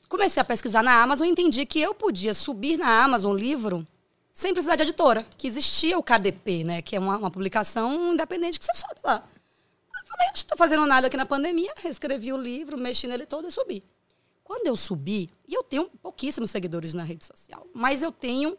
comecei 0.09 0.41
a 0.41 0.43
pesquisar 0.43 0.81
na 0.81 1.01
Amazon 1.01 1.27
e 1.27 1.29
entendi 1.29 1.65
que 1.65 1.79
eu 1.79 1.93
podia 1.93 2.33
subir 2.33 2.77
na 2.77 3.03
Amazon 3.03 3.33
um 3.33 3.37
livro 3.37 3.85
sem 4.33 4.53
precisar 4.53 4.75
de 4.75 4.83
editora, 4.83 5.25
que 5.37 5.47
existia 5.47 5.97
o 5.97 6.03
KDP, 6.03 6.63
né? 6.63 6.81
Que 6.81 6.95
é 6.95 6.99
uma, 6.99 7.17
uma 7.17 7.31
publicação 7.31 8.13
independente 8.13 8.59
que 8.59 8.65
você 8.65 8.73
sobe 8.73 8.99
lá. 9.03 9.23
Eu 9.23 10.07
falei, 10.07 10.27
não 10.27 10.33
estou 10.33 10.57
fazendo 10.57 10.85
nada 10.85 11.07
aqui 11.07 11.17
na 11.17 11.25
pandemia, 11.25 11.73
reescrevi 11.77 12.31
o 12.31 12.37
livro, 12.37 12.77
mexi 12.77 13.07
nele 13.07 13.25
todo 13.25 13.47
e 13.47 13.51
subi. 13.51 13.83
Quando 14.47 14.65
eu 14.65 14.77
subi, 14.77 15.29
e 15.45 15.53
eu 15.53 15.61
tenho 15.61 15.89
pouquíssimos 16.01 16.49
seguidores 16.49 16.93
na 16.93 17.03
rede 17.03 17.25
social, 17.25 17.67
mas 17.73 18.01
eu 18.01 18.13
tenho 18.13 18.57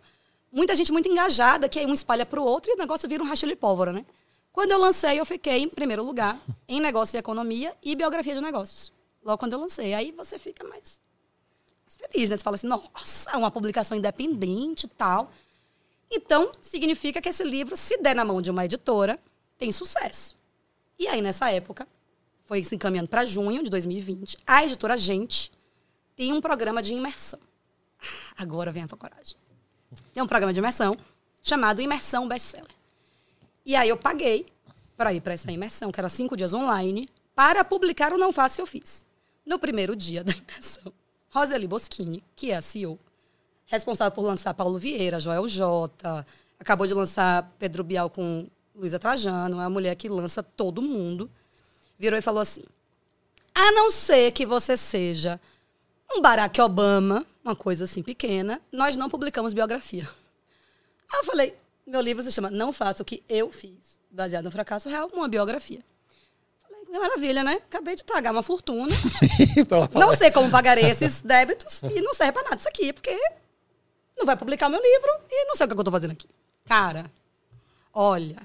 muita 0.53 0.75
gente 0.77 0.93
muito 0.93 1.09
engajada, 1.09 1.67
que 1.67 1.79
aí 1.79 1.87
um 1.87 1.95
espalha 1.95 2.27
para 2.27 2.39
o 2.39 2.45
outro 2.45 2.71
e 2.71 2.75
o 2.75 2.77
negócio 2.77 3.09
vira 3.09 3.25
um 3.25 3.27
rachilho 3.27 3.53
de 3.53 3.57
pólvora, 3.57 3.91
né? 3.91 4.05
Quando 4.53 4.73
eu 4.73 4.79
lancei, 4.79 5.19
eu 5.19 5.25
fiquei 5.25 5.63
em 5.63 5.69
primeiro 5.71 6.05
lugar 6.05 6.39
em 6.69 6.79
negócio 6.79 7.17
e 7.17 7.19
economia 7.19 7.75
e 7.83 7.97
biografia 7.97 8.35
de 8.35 8.41
negócios. 8.43 8.93
Logo 9.25 9.39
quando 9.39 9.55
eu 9.55 9.61
lancei. 9.61 9.95
Aí 9.95 10.13
você 10.13 10.39
fica 10.39 10.63
mais 10.63 11.01
mais 11.87 11.97
feliz, 11.97 12.29
né? 12.29 12.37
Você 12.37 12.43
fala 12.43 12.57
assim, 12.57 12.67
nossa, 12.67 13.35
uma 13.39 13.51
publicação 13.51 13.97
independente 13.97 14.85
e 14.85 14.91
tal. 14.91 15.33
Então, 16.11 16.53
significa 16.61 17.19
que 17.23 17.31
esse 17.31 17.45
livro, 17.45 17.75
se 17.79 17.97
der 17.97 18.15
na 18.15 18.27
mão 18.27 18.43
de 18.43 18.51
uma 18.51 18.67
editora, 18.67 19.19
tem 19.57 19.73
sucesso. 19.73 20.37
E 20.99 21.09
aí, 21.09 21.23
nessa 21.23 21.51
época, 21.51 21.89
foi 22.45 22.63
se 22.63 22.75
encaminhando 22.75 23.09
para 23.09 23.25
junho 23.25 23.63
de 23.63 23.71
2020, 23.71 24.37
a 24.47 24.63
editora 24.65 24.95
Gente 24.95 25.57
tem 26.19 26.33
um 26.33 26.41
programa 26.41 26.83
de 26.83 26.93
imersão. 26.93 27.39
Agora 28.37 28.73
vem 28.73 28.83
a 28.83 28.89
coragem. 28.89 29.37
Tem 30.13 30.21
um 30.21 30.27
programa 30.27 30.53
de 30.53 30.59
imersão 30.59 30.97
chamado 31.41 31.81
Imersão 31.81 32.27
Bestseller. 32.27 32.75
E 33.65 33.77
aí 33.77 33.89
eu 33.89 33.97
paguei 33.97 34.45
para 34.97 35.13
ir 35.13 35.21
para 35.21 35.35
essa 35.35 35.53
imersão, 35.53 35.93
que 35.93 36.01
era 36.01 36.09
cinco 36.09 36.37
dias 36.37 36.53
online, 36.53 37.09
para 37.37 37.65
publicar 37.65 38.13
o 38.13 38.19
Não 38.19 38.33
Faço 38.33 38.57
Que 38.57 38.63
Eu 38.63 38.67
Fiz. 38.67 39.07
No 39.47 39.61
primeiro 39.61 39.95
dia 39.95 40.25
da 40.25 40.33
imersão, 40.33 40.93
Roseli 41.31 41.69
Boschini, 41.69 42.25
que 42.35 42.51
é 42.51 42.57
a 42.57 42.63
CEO, 42.63 42.99
responsável 43.67 44.11
por 44.11 44.23
lançar 44.23 44.53
Paulo 44.55 44.77
Vieira, 44.77 45.21
Joel 45.21 45.47
J, 45.47 46.27
acabou 46.59 46.89
de 46.89 46.95
lançar 46.95 47.49
Pedro 47.61 47.85
Bial 47.85 48.11
com 48.11 48.49
Luísa 48.75 48.99
Trajano, 48.99 49.61
é 49.61 49.65
a 49.65 49.71
mulher 49.71 49.95
que 49.95 50.09
lança 50.09 50.43
todo 50.43 50.83
mundo, 50.83 51.31
virou 51.97 52.19
e 52.19 52.23
falou 52.23 52.41
assim, 52.41 52.65
a 53.55 53.71
não 53.71 53.89
ser 53.89 54.33
que 54.33 54.45
você 54.45 54.77
seja 54.77 55.41
um 56.11 56.21
Barack 56.21 56.61
Obama, 56.61 57.25
uma 57.45 57.55
coisa 57.55 57.85
assim 57.85 58.03
pequena, 58.03 58.61
nós 58.73 58.97
não 58.97 59.09
publicamos 59.09 59.55
biografia. 59.55 60.09
Aí 61.13 61.21
eu 61.21 61.25
falei, 61.25 61.57
meu 61.87 62.01
livro 62.01 62.23
se 62.23 62.33
chama 62.33 62.51
Não 62.51 62.73
Faça 62.73 63.03
o 63.03 63.07
que 63.07 63.23
Eu 63.29 63.51
Fiz, 63.51 63.99
baseado 64.11 64.45
no 64.45 64.51
fracasso 64.51 64.89
real, 64.89 65.09
uma 65.13 65.29
biografia. 65.29 65.81
Falei, 66.63 66.85
que 66.85 66.99
maravilha, 66.99 67.43
né? 67.45 67.55
Acabei 67.55 67.97
de 67.97 68.05
pagar 68.05 68.33
uma 68.33 68.43
fortuna. 68.43 68.95
Não 69.95 70.13
sei 70.17 70.31
como 70.31 70.51
pagarei 70.51 70.85
esses 70.85 71.21
débitos 71.21 71.83
e 71.83 72.01
não 72.01 72.15
serve 72.15 72.33
pra 72.33 72.43
nada 72.43 72.57
isso 72.57 72.69
aqui, 72.69 72.93
porque 72.93 73.17
não 74.17 74.27
vai 74.27 74.37
publicar 74.37 74.69
meu 74.69 74.81
livro 74.83 75.11
e 75.31 75.45
não 75.47 75.55
sei 75.55 75.67
o 75.67 75.69
que 75.69 75.77
eu 75.77 75.85
tô 75.85 75.91
fazendo 75.91 76.13
aqui. 76.13 76.29
Cara, 76.65 77.11
olha, 77.93 78.37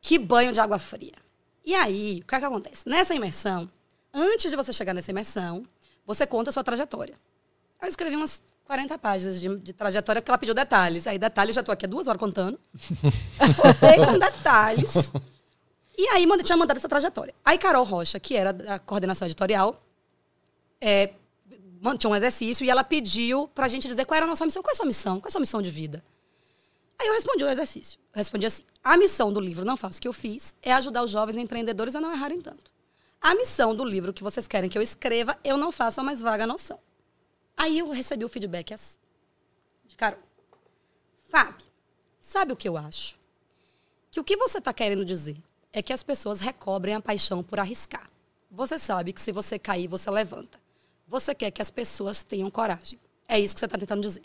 que 0.00 0.18
banho 0.18 0.52
de 0.52 0.60
água 0.60 0.78
fria. 0.78 1.14
E 1.64 1.74
aí, 1.74 2.20
o 2.22 2.26
que, 2.26 2.34
é 2.34 2.38
que 2.38 2.44
acontece? 2.44 2.88
Nessa 2.88 3.14
imersão, 3.14 3.70
antes 4.12 4.50
de 4.50 4.56
você 4.56 4.72
chegar 4.72 4.92
nessa 4.92 5.10
imersão, 5.10 5.64
você 6.06 6.26
conta 6.26 6.50
a 6.50 6.52
sua 6.52 6.64
trajetória. 6.64 7.14
Eu 7.80 7.88
escrevi 7.88 8.14
umas 8.16 8.42
40 8.64 8.96
páginas 8.98 9.40
de, 9.40 9.56
de 9.56 9.72
trajetória 9.72 10.22
porque 10.22 10.30
ela 10.30 10.38
pediu 10.38 10.54
detalhes. 10.54 11.06
Aí, 11.06 11.18
detalhes, 11.18 11.54
já 11.54 11.62
tô 11.62 11.72
aqui 11.72 11.84
há 11.86 11.88
duas 11.88 12.06
horas 12.06 12.20
contando. 12.20 12.58
Contei 13.60 14.04
com 14.04 14.18
detalhes. 14.18 14.92
E 15.98 16.08
aí, 16.08 16.26
manda- 16.26 16.42
tinha 16.42 16.56
mandado 16.56 16.76
essa 16.76 16.88
trajetória. 16.88 17.34
Aí, 17.44 17.58
Carol 17.58 17.84
Rocha, 17.84 18.18
que 18.20 18.34
era 18.36 18.52
da 18.52 18.78
coordenação 18.78 19.26
editorial, 19.26 19.84
é, 20.80 21.12
tinha 21.98 22.10
um 22.10 22.16
exercício 22.16 22.64
e 22.64 22.70
ela 22.70 22.84
pediu 22.84 23.48
pra 23.48 23.68
gente 23.68 23.86
dizer 23.88 24.04
qual 24.04 24.16
era 24.16 24.26
a 24.26 24.28
nossa 24.28 24.44
missão. 24.44 24.62
Qual 24.62 24.70
é 24.70 24.74
a 24.74 24.76
sua 24.76 24.86
missão? 24.86 25.20
Qual 25.20 25.26
é 25.26 25.28
a 25.28 25.32
sua 25.32 25.40
missão 25.40 25.60
de 25.60 25.70
vida? 25.70 26.02
Aí 27.00 27.08
eu 27.08 27.14
respondi 27.14 27.42
o 27.42 27.48
exercício. 27.48 27.98
Eu 28.14 28.18
respondi 28.18 28.46
assim: 28.46 28.62
a 28.82 28.96
missão 28.96 29.32
do 29.32 29.40
livro 29.40 29.64
Não 29.64 29.76
Faço 29.76 29.98
o 29.98 30.00
que 30.00 30.06
eu 30.08 30.12
fiz 30.12 30.54
é 30.62 30.72
ajudar 30.72 31.02
os 31.02 31.10
jovens 31.10 31.36
empreendedores 31.36 31.94
a 31.96 32.00
não 32.00 32.12
errarem 32.12 32.40
tanto. 32.40 32.70
A 33.22 33.36
missão 33.36 33.72
do 33.72 33.84
livro 33.84 34.12
que 34.12 34.22
vocês 34.22 34.48
querem 34.48 34.68
que 34.68 34.76
eu 34.76 34.82
escreva, 34.82 35.38
eu 35.44 35.56
não 35.56 35.70
faço 35.70 36.00
a 36.00 36.02
mais 36.02 36.20
vaga 36.20 36.44
noção. 36.44 36.80
Aí 37.56 37.78
eu 37.78 37.88
recebi 37.90 38.24
o 38.24 38.28
feedback 38.28 38.74
assim, 38.74 38.98
de 39.86 39.94
Carol. 39.94 40.18
Fábio, 41.28 41.64
sabe 42.20 42.52
o 42.52 42.56
que 42.56 42.68
eu 42.68 42.76
acho? 42.76 43.16
Que 44.10 44.18
o 44.18 44.24
que 44.24 44.36
você 44.36 44.58
está 44.58 44.72
querendo 44.72 45.04
dizer 45.04 45.36
é 45.72 45.80
que 45.80 45.92
as 45.92 46.02
pessoas 46.02 46.40
recobrem 46.40 46.96
a 46.96 47.00
paixão 47.00 47.44
por 47.44 47.60
arriscar. 47.60 48.10
Você 48.50 48.76
sabe 48.76 49.12
que 49.12 49.20
se 49.20 49.30
você 49.30 49.56
cair, 49.56 49.86
você 49.86 50.10
levanta. 50.10 50.60
Você 51.06 51.32
quer 51.32 51.52
que 51.52 51.62
as 51.62 51.70
pessoas 51.70 52.24
tenham 52.24 52.50
coragem. 52.50 52.98
É 53.28 53.38
isso 53.38 53.54
que 53.54 53.60
você 53.60 53.66
está 53.66 53.78
tentando 53.78 54.02
dizer. 54.02 54.24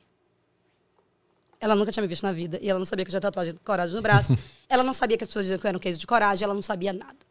Ela 1.59 1.75
nunca 1.75 1.91
tinha 1.91 2.01
me 2.01 2.07
visto 2.07 2.23
na 2.23 2.33
vida 2.33 2.59
e 2.63 2.69
ela 2.69 2.79
não 2.79 2.85
sabia 2.85 3.05
que 3.05 3.09
eu 3.09 3.13
tinha 3.13 3.21
tatuagem 3.21 3.53
de 3.53 3.59
coragem 3.59 3.95
no 3.95 4.01
braço. 4.01 4.35
ela 4.67 4.83
não 4.83 4.93
sabia 4.93 5.17
que 5.17 5.23
as 5.23 5.27
pessoas 5.27 5.45
diziam 5.45 5.59
que 5.59 5.67
eu 5.67 5.69
era 5.69 5.77
um 5.77 5.81
case 5.81 5.99
de 5.99 6.07
coragem, 6.07 6.43
ela 6.43 6.53
não 6.53 6.63
sabia 6.63 6.91
nada. 6.91 7.26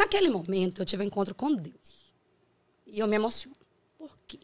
Naquele 0.00 0.30
momento, 0.30 0.80
eu 0.80 0.86
tive 0.86 1.04
um 1.04 1.06
encontro 1.08 1.34
com 1.34 1.54
Deus. 1.54 2.14
E 2.86 2.98
eu 2.98 3.06
me 3.06 3.16
emociono. 3.16 3.54
Por 3.98 4.10
quê? 4.26 4.40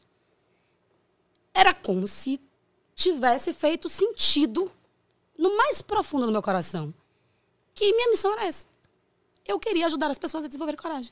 Era 1.54 1.72
como 1.72 2.06
se 2.06 2.38
tivesse 2.94 3.54
feito 3.54 3.88
sentido 3.88 4.70
no 5.36 5.56
mais 5.56 5.80
profundo 5.80 6.26
do 6.26 6.32
meu 6.32 6.42
coração 6.42 6.92
que 7.74 7.90
minha 7.90 8.10
missão 8.10 8.34
era 8.34 8.44
essa. 8.44 8.66
Eu 9.46 9.58
queria 9.58 9.86
ajudar 9.86 10.10
as 10.10 10.18
pessoas 10.18 10.44
a 10.44 10.46
desenvolverem 10.46 10.78
coragem. 10.78 11.10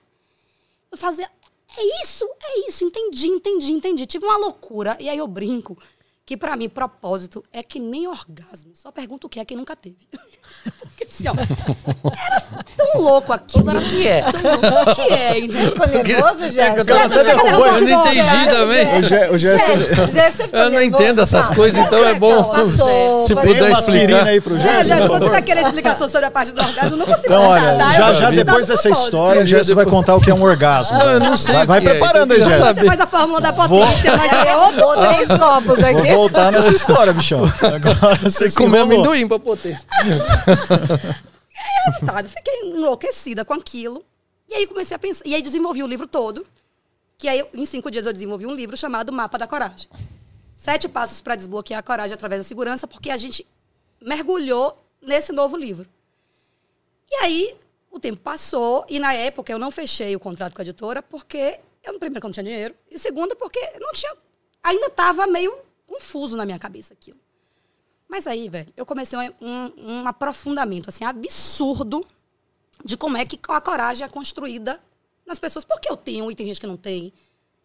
Eu 0.92 0.98
fazia, 0.98 1.30
é 1.74 2.02
isso, 2.02 2.28
é 2.42 2.68
isso, 2.68 2.84
entendi, 2.84 3.28
entendi, 3.28 3.72
entendi. 3.72 4.04
Tive 4.04 4.26
uma 4.26 4.36
loucura. 4.36 4.94
E 5.00 5.08
aí 5.08 5.16
eu 5.16 5.26
brinco 5.26 5.78
que 6.26 6.36
pra 6.38 6.56
mim 6.56 6.68
propósito 6.70 7.42
é 7.52 7.62
que 7.62 7.78
nem 7.78 8.06
orgasmo. 8.08 8.70
Só 8.74 8.90
pergunta 8.90 9.26
o 9.26 9.30
que 9.30 9.38
é 9.40 9.44
quem 9.44 9.56
nunca 9.58 9.76
teve. 9.76 9.96
Porque 10.64 11.04
assim, 11.04 11.24
ó, 11.28 11.34
era 11.34 12.64
tão 12.76 13.02
louco 13.02 13.32
aquilo. 13.32 13.68
Era 13.70 13.78
O 13.80 13.82
que 13.86 14.08
é? 14.08 14.22
tão 14.22 14.52
louco. 14.52 14.90
O 14.90 14.94
que 14.94 15.12
é, 15.12 15.38
entendeu? 15.38 15.70
Ficou 15.72 15.86
nervoso, 15.86 16.44
É 16.44 16.70
que 16.70 16.80
eu 16.80 16.84
Gerson? 16.84 16.84
cadê 16.84 16.92
o 16.92 17.66
Eu 17.66 17.80
não 17.80 18.00
entendi 18.00 18.50
também. 18.50 18.98
O 18.98 19.02
Ge- 19.02 19.28
o 19.30 19.36
Gerson- 19.36 20.48
Eu 20.52 20.70
não 20.70 20.80
entendo 20.82 21.20
essas 21.20 21.48
Tá. 21.48 21.54
coisas, 21.54 21.84
então 21.86 22.04
é 22.06 22.14
bom. 22.14 22.44
Passou, 22.44 23.26
Se 23.26 23.34
puder 23.34 23.62
uma 23.64 23.78
aspirina 23.78 24.02
explicar. 24.02 24.26
aí 24.26 24.40
pro 24.40 24.56
É, 24.56 24.84
Gerson? 24.84 25.06
por 25.08 25.18
você 25.20 25.28
vai 25.30 25.42
querer 25.42 25.60
explicação 25.62 26.08
sobre 26.08 26.26
a 26.26 26.30
parte 26.30 26.52
do 26.52 26.60
orgasmo, 26.62 26.92
eu 26.92 26.96
não 26.96 27.06
consigo 27.06 27.26
Então, 27.26 27.40
te 27.40 27.46
olha, 27.46 27.74
dar. 27.74 27.92
já, 27.94 28.08
Eu 28.08 28.14
já 28.14 28.30
depois 28.30 28.66
dessa 28.66 28.88
história, 28.88 29.42
o 29.42 29.46
Gerson 29.46 29.74
vai 29.74 29.84
contar 29.86 30.14
o 30.16 30.20
que 30.20 30.30
é 30.30 30.34
um 30.34 30.42
orgasmo. 30.42 30.96
Não, 30.98 31.10
eu 31.10 31.20
não 31.20 31.36
sei 31.36 31.64
Vai, 31.66 31.78
é, 31.78 31.80
preparando 31.82 32.32
aí, 32.32 32.40
eu 32.40 32.48
Gerson. 32.50 32.74
Você 32.74 32.84
faz 32.84 33.00
a 33.00 33.06
fórmula 33.06 33.40
da 33.40 33.52
potência, 33.52 34.16
mas 34.16 34.32
Aí 34.32 34.48
eu 34.48 34.54
eu 34.64 34.72
dou 34.72 34.96
três 34.96 35.28
copos 35.28 35.78
aqui. 35.82 36.13
Voltar 36.14 36.52
nessa 36.52 36.72
história, 36.74 37.12
bichão. 37.12 37.42
Agora 37.44 38.16
você 38.16 38.48
enrolou. 38.48 38.82
amendoim 38.82 39.28
pra 39.28 39.38
potência. 39.38 39.86
vontade. 42.00 42.28
Fiquei 42.34 42.60
enlouquecida 42.62 43.44
com 43.44 43.54
aquilo. 43.54 44.04
E 44.48 44.54
aí 44.54 44.66
comecei 44.66 44.94
a 44.94 44.98
pensar. 44.98 45.26
E 45.26 45.34
aí 45.34 45.42
desenvolvi 45.42 45.82
o 45.82 45.86
livro 45.86 46.06
todo. 46.06 46.46
Que 47.16 47.28
aí, 47.28 47.44
em 47.54 47.64
cinco 47.64 47.90
dias, 47.90 48.06
eu 48.06 48.12
desenvolvi 48.12 48.46
um 48.46 48.54
livro 48.54 48.76
chamado 48.76 49.12
Mapa 49.12 49.38
da 49.38 49.46
Coragem. 49.46 49.88
Sete 50.56 50.88
passos 50.88 51.20
para 51.20 51.36
desbloquear 51.36 51.78
a 51.78 51.82
coragem 51.82 52.14
através 52.14 52.40
da 52.40 52.48
segurança, 52.48 52.86
porque 52.86 53.10
a 53.10 53.16
gente 53.16 53.46
mergulhou 54.00 54.76
nesse 55.00 55.32
novo 55.32 55.56
livro. 55.56 55.86
E 57.10 57.16
aí, 57.16 57.56
o 57.90 58.00
tempo 58.00 58.20
passou, 58.20 58.84
e 58.88 58.98
na 58.98 59.12
época 59.12 59.52
eu 59.52 59.58
não 59.58 59.70
fechei 59.70 60.16
o 60.16 60.20
contrato 60.20 60.54
com 60.54 60.60
a 60.60 60.64
editora, 60.64 61.02
porque, 61.02 61.60
eu, 61.82 61.98
primeiro, 61.98 62.20
que 62.20 62.26
eu 62.26 62.28
não 62.28 62.32
tinha 62.32 62.44
dinheiro, 62.44 62.74
e 62.90 62.98
segundo, 62.98 63.36
porque 63.36 63.60
não 63.78 63.92
tinha. 63.92 64.12
Ainda 64.62 64.86
estava 64.86 65.26
meio 65.26 65.54
confuso 65.94 66.36
na 66.36 66.44
minha 66.44 66.58
cabeça 66.58 66.94
aquilo. 66.94 67.18
Mas 68.08 68.26
aí, 68.26 68.48
velho, 68.48 68.72
eu 68.76 68.84
comecei 68.84 69.18
um, 69.40 69.72
um 69.76 70.08
aprofundamento, 70.08 70.88
assim, 70.88 71.04
absurdo 71.04 72.06
de 72.84 72.96
como 72.96 73.16
é 73.16 73.24
que 73.24 73.38
a 73.48 73.60
coragem 73.60 74.04
é 74.04 74.08
construída 74.08 74.80
nas 75.26 75.38
pessoas. 75.38 75.64
Por 75.64 75.80
que 75.80 75.88
eu 75.88 75.96
tenho 75.96 76.30
e 76.30 76.34
tem 76.34 76.46
gente 76.46 76.60
que 76.60 76.66
não 76.66 76.76
tem? 76.76 77.12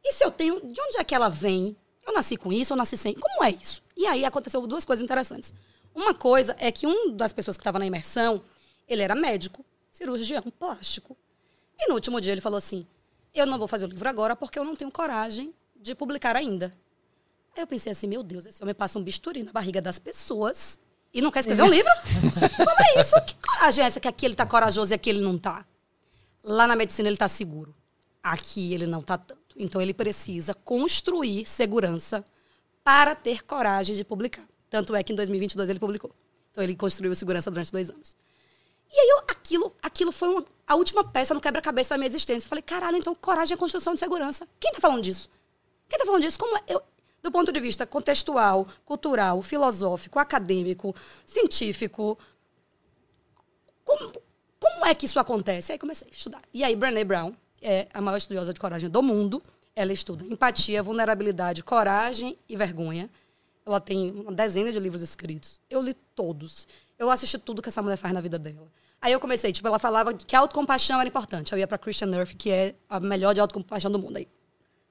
E 0.03 0.13
se 0.13 0.23
eu 0.23 0.31
tenho, 0.31 0.59
de 0.61 0.81
onde 0.81 0.97
é 0.97 1.03
que 1.03 1.13
ela 1.13 1.29
vem? 1.29 1.75
Eu 2.05 2.13
nasci 2.13 2.37
com 2.37 2.51
isso, 2.53 2.73
eu 2.73 2.77
nasci 2.77 2.97
sem. 2.97 3.13
Como 3.13 3.43
é 3.43 3.51
isso? 3.51 3.83
E 3.95 4.07
aí 4.07 4.23
aconteceu 4.23 4.65
duas 4.65 4.85
coisas 4.85 5.03
interessantes. 5.03 5.53
Uma 5.93 6.13
coisa 6.13 6.55
é 6.59 6.71
que 6.71 6.87
um 6.87 7.11
das 7.11 7.33
pessoas 7.33 7.57
que 7.57 7.61
estava 7.61 7.79
na 7.79 7.85
imersão, 7.85 8.41
ele 8.87 9.01
era 9.01 9.13
médico, 9.13 9.65
cirurgião 9.91 10.43
plástico. 10.57 11.17
E 11.77 11.87
no 11.87 11.95
último 11.95 12.21
dia 12.21 12.31
ele 12.31 12.41
falou 12.41 12.57
assim: 12.57 12.87
Eu 13.33 13.45
não 13.45 13.59
vou 13.59 13.67
fazer 13.67 13.85
o 13.85 13.89
livro 13.89 14.07
agora 14.07 14.35
porque 14.35 14.57
eu 14.57 14.63
não 14.63 14.75
tenho 14.75 14.91
coragem 14.91 15.53
de 15.75 15.93
publicar 15.93 16.35
ainda. 16.35 16.75
Aí 17.59 17.63
eu 17.63 17.67
pensei 17.67 17.91
assim: 17.91 18.07
Meu 18.07 18.23
Deus, 18.23 18.45
esse 18.45 18.63
homem 18.63 18.73
passa 18.73 18.97
um 18.97 19.03
bisturi 19.03 19.43
na 19.43 19.51
barriga 19.51 19.81
das 19.81 19.99
pessoas 19.99 20.79
e 21.13 21.21
não 21.21 21.29
quer 21.29 21.41
escrever 21.41 21.61
um 21.61 21.69
livro? 21.69 21.91
Como 22.55 22.69
é 22.69 23.01
isso? 23.01 23.15
Que 23.25 23.35
coragem 23.35 23.83
é 23.83 23.87
essa 23.87 23.99
que 23.99 24.07
aqui 24.07 24.25
ele 24.25 24.33
está 24.33 24.45
corajoso 24.45 24.93
e 24.93 24.95
aqui 24.95 25.09
ele 25.09 25.19
não 25.19 25.35
está? 25.35 25.65
Lá 26.41 26.65
na 26.65 26.75
medicina 26.75 27.09
ele 27.09 27.15
está 27.15 27.27
seguro. 27.27 27.75
Aqui 28.23 28.73
ele 28.73 28.87
não 28.87 29.01
está 29.01 29.17
tanto. 29.17 29.41
Então 29.57 29.81
ele 29.81 29.93
precisa 29.93 30.53
construir 30.53 31.45
segurança 31.45 32.23
para 32.81 33.13
ter 33.13 33.43
coragem 33.43 33.93
de 33.93 34.05
publicar. 34.05 34.47
Tanto 34.69 34.95
é 34.95 35.03
que 35.03 35.11
em 35.11 35.15
2022 35.17 35.69
ele 35.69 35.79
publicou. 35.79 36.15
Então 36.51 36.63
ele 36.63 36.77
construiu 36.77 37.13
segurança 37.13 37.51
durante 37.51 37.73
dois 37.73 37.89
anos. 37.89 38.15
E 38.89 38.97
aí 38.97 39.09
eu, 39.09 39.17
aquilo, 39.27 39.75
aquilo 39.83 40.13
foi 40.13 40.29
uma, 40.29 40.45
a 40.65 40.75
última 40.75 41.03
peça 41.03 41.33
no 41.33 41.41
quebra-cabeça 41.41 41.89
da 41.89 41.97
minha 41.97 42.07
existência. 42.07 42.45
Eu 42.45 42.49
falei, 42.49 42.61
caralho, 42.61 42.95
então 42.95 43.13
coragem 43.13 43.55
é 43.55 43.57
construção 43.57 43.91
de 43.91 43.99
segurança. 43.99 44.47
Quem 44.61 44.69
está 44.69 44.79
falando 44.79 45.03
disso? 45.03 45.29
Quem 45.89 45.97
está 45.97 46.05
falando 46.05 46.21
disso? 46.21 46.39
Como 46.39 46.55
é? 46.55 46.63
eu, 46.65 46.81
do 47.21 47.31
ponto 47.31 47.51
de 47.51 47.59
vista 47.59 47.85
contextual, 47.85 48.67
cultural, 48.85 49.41
filosófico, 49.41 50.19
acadêmico, 50.19 50.95
científico, 51.25 52.17
como, 53.83 54.13
como 54.59 54.85
é 54.85 54.93
que 54.93 55.05
isso 55.05 55.19
acontece? 55.19 55.71
Aí 55.71 55.79
comecei 55.79 56.07
a 56.07 56.11
estudar. 56.11 56.41
E 56.53 56.63
aí, 56.63 56.75
Brené 56.75 57.03
Brown 57.03 57.33
é 57.61 57.87
a 57.93 57.99
maior 57.99 58.17
estudiosa 58.17 58.53
de 58.53 58.59
coragem 58.59 58.89
do 58.89 59.01
mundo. 59.01 59.41
Ela 59.75 59.91
estuda 59.91 60.25
empatia, 60.25 60.83
vulnerabilidade, 60.83 61.63
coragem 61.63 62.37
e 62.47 62.55
vergonha. 62.55 63.09
Ela 63.65 63.79
tem 63.79 64.11
uma 64.11 64.31
dezena 64.31 64.71
de 64.71 64.79
livros 64.79 65.01
escritos. 65.01 65.59
Eu 65.69 65.81
li 65.81 65.93
todos. 66.15 66.67
Eu 66.97 67.09
assisti 67.09 67.37
tudo 67.37 67.61
que 67.61 67.69
essa 67.69 67.81
mulher 67.81 67.97
faz 67.97 68.13
na 68.13 68.21
vida 68.21 68.37
dela. 68.37 68.67
Aí 69.01 69.13
eu 69.13 69.19
comecei, 69.19 69.51
tipo, 69.51 69.67
ela 69.67 69.79
falava 69.79 70.13
que 70.13 70.35
a 70.35 70.39
autocompaixão 70.39 70.99
era 70.99 71.07
importante. 71.07 71.51
Eu 71.51 71.57
ia 71.57 71.67
para 71.67 71.77
Christian 71.77 72.07
Nerf, 72.07 72.35
que 72.35 72.51
é 72.51 72.75
a 72.89 72.99
melhor 72.99 73.33
de 73.33 73.39
autocompaixão 73.39 73.89
do 73.89 73.97
mundo. 73.97 74.17
Aí 74.17 74.27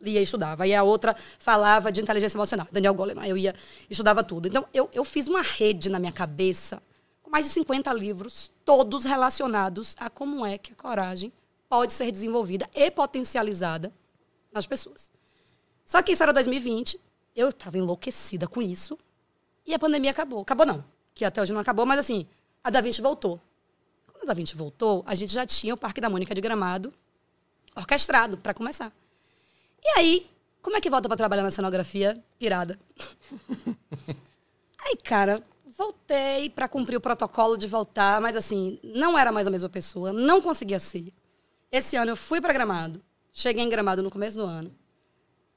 lia 0.01 0.21
e 0.21 0.23
estudava. 0.23 0.65
Aí 0.65 0.75
a 0.75 0.83
outra 0.83 1.17
falava 1.39 1.91
de 1.91 2.01
inteligência 2.01 2.37
emocional, 2.37 2.67
Daniel 2.71 2.95
Goleman. 2.95 3.27
Eu 3.27 3.37
ia, 3.37 3.55
estudava 3.89 4.23
tudo. 4.23 4.49
Então, 4.49 4.67
eu, 4.73 4.89
eu 4.93 5.05
fiz 5.05 5.29
uma 5.29 5.43
rede 5.43 5.89
na 5.89 5.99
minha 5.99 6.13
cabeça 6.13 6.83
com 7.23 7.31
mais 7.31 7.47
de 7.47 7.53
50 7.53 7.93
livros, 7.93 8.53
todos 8.65 9.05
relacionados 9.05 9.95
a 9.99 10.09
como 10.09 10.47
é 10.47 10.57
que 10.57 10.73
a 10.73 10.77
coragem 10.77 11.33
pode 11.69 11.93
ser 11.93 12.11
desenvolvida 12.11 12.69
e 12.75 12.91
potencializada 12.91 13.93
nas 14.53 14.67
pessoas. 14.67 15.11
Só 15.85 16.03
que 16.03 16.13
isso 16.13 16.23
era 16.23 16.33
2020, 16.33 16.99
eu 17.37 17.51
estava 17.51 17.77
enlouquecida 17.77 18.47
com 18.47 18.63
isso, 18.63 18.99
e 19.67 19.75
a 19.75 19.79
pandemia 19.79 20.11
acabou. 20.11 20.41
Acabou 20.41 20.65
não, 20.65 20.83
que 21.15 21.25
até 21.25 21.43
hoje 21.43 21.53
não 21.53 21.61
acabou, 21.61 21.85
mas 21.85 22.01
assim, 22.01 22.27
a 22.65 22.71
Da 22.71 22.81
Vinci 22.81 23.03
voltou. 23.03 23.39
Quando 24.07 24.23
a 24.23 24.27
Da 24.27 24.35
Vinci 24.35 24.57
voltou, 24.57 25.05
a 25.07 25.15
gente 25.15 25.33
já 25.33 25.47
tinha 25.47 25.75
o 25.75 25.79
Parque 25.79 26.01
da 26.01 26.09
Mônica 26.09 26.35
de 26.35 26.41
Gramado 26.41 26.93
orquestrado 27.77 28.39
para 28.39 28.55
começar. 28.55 28.93
E 29.83 29.89
aí, 29.99 30.31
como 30.61 30.77
é 30.77 30.81
que 30.81 30.91
volta 30.91 31.09
para 31.09 31.17
trabalhar 31.17 31.43
na 31.43 31.51
cenografia 31.51 32.23
pirada? 32.39 32.79
aí, 34.85 34.97
cara, 35.03 35.43
voltei 35.77 36.51
para 36.51 36.69
cumprir 36.69 36.97
o 36.97 37.01
protocolo 37.01 37.57
de 37.57 37.67
voltar, 37.67 38.21
mas 38.21 38.37
assim, 38.37 38.79
não 38.83 39.19
era 39.19 39.33
mais 39.33 39.47
a 39.47 39.51
mesma 39.51 39.69
pessoa, 39.69 40.13
não 40.13 40.43
conseguia 40.43 40.79
ser. 40.79 41.13
Esse 41.71 41.97
ano 41.97 42.13
eu 42.13 42.17
fui 42.17 42.41
para 42.41 42.53
Gramado, 42.53 43.03
cheguei 43.33 43.63
em 43.63 43.69
Gramado 43.69 44.03
no 44.03 44.11
começo 44.11 44.37
do 44.37 44.45
ano, 44.45 44.75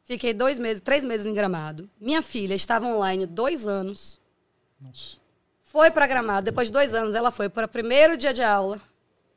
fiquei 0.03 0.34
dois 0.34 0.59
meses, 0.59 0.82
três 0.82 1.03
meses 1.03 1.26
em 1.26 1.34
Gramado. 1.34 1.89
Minha 1.99 2.22
filha 2.22 2.53
estava 2.53 2.86
online 2.86 3.26
dois 3.26 3.67
anos. 3.67 4.19
Nossa. 4.80 5.17
Foi 5.63 5.89
para 5.89 6.05
Gramado, 6.05 6.45
depois 6.45 6.67
de 6.67 6.74
dois 6.74 6.93
anos 6.93 7.15
ela 7.15 7.32
foi 7.32 7.49
para 7.49 7.65
o 7.65 7.69
primeiro 7.69 8.17
dia 8.17 8.34
de 8.34 8.43
aula, 8.43 8.80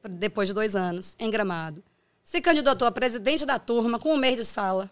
depois 0.08 0.48
de 0.48 0.54
dois 0.54 0.76
anos, 0.76 1.16
em 1.18 1.30
Gramado 1.30 1.82
se 2.24 2.40
candidatou 2.40 2.88
a 2.88 2.90
presidente 2.90 3.44
da 3.44 3.58
turma 3.58 3.98
com 3.98 4.14
um 4.14 4.16
mês 4.16 4.36
de 4.36 4.44
sala. 4.44 4.90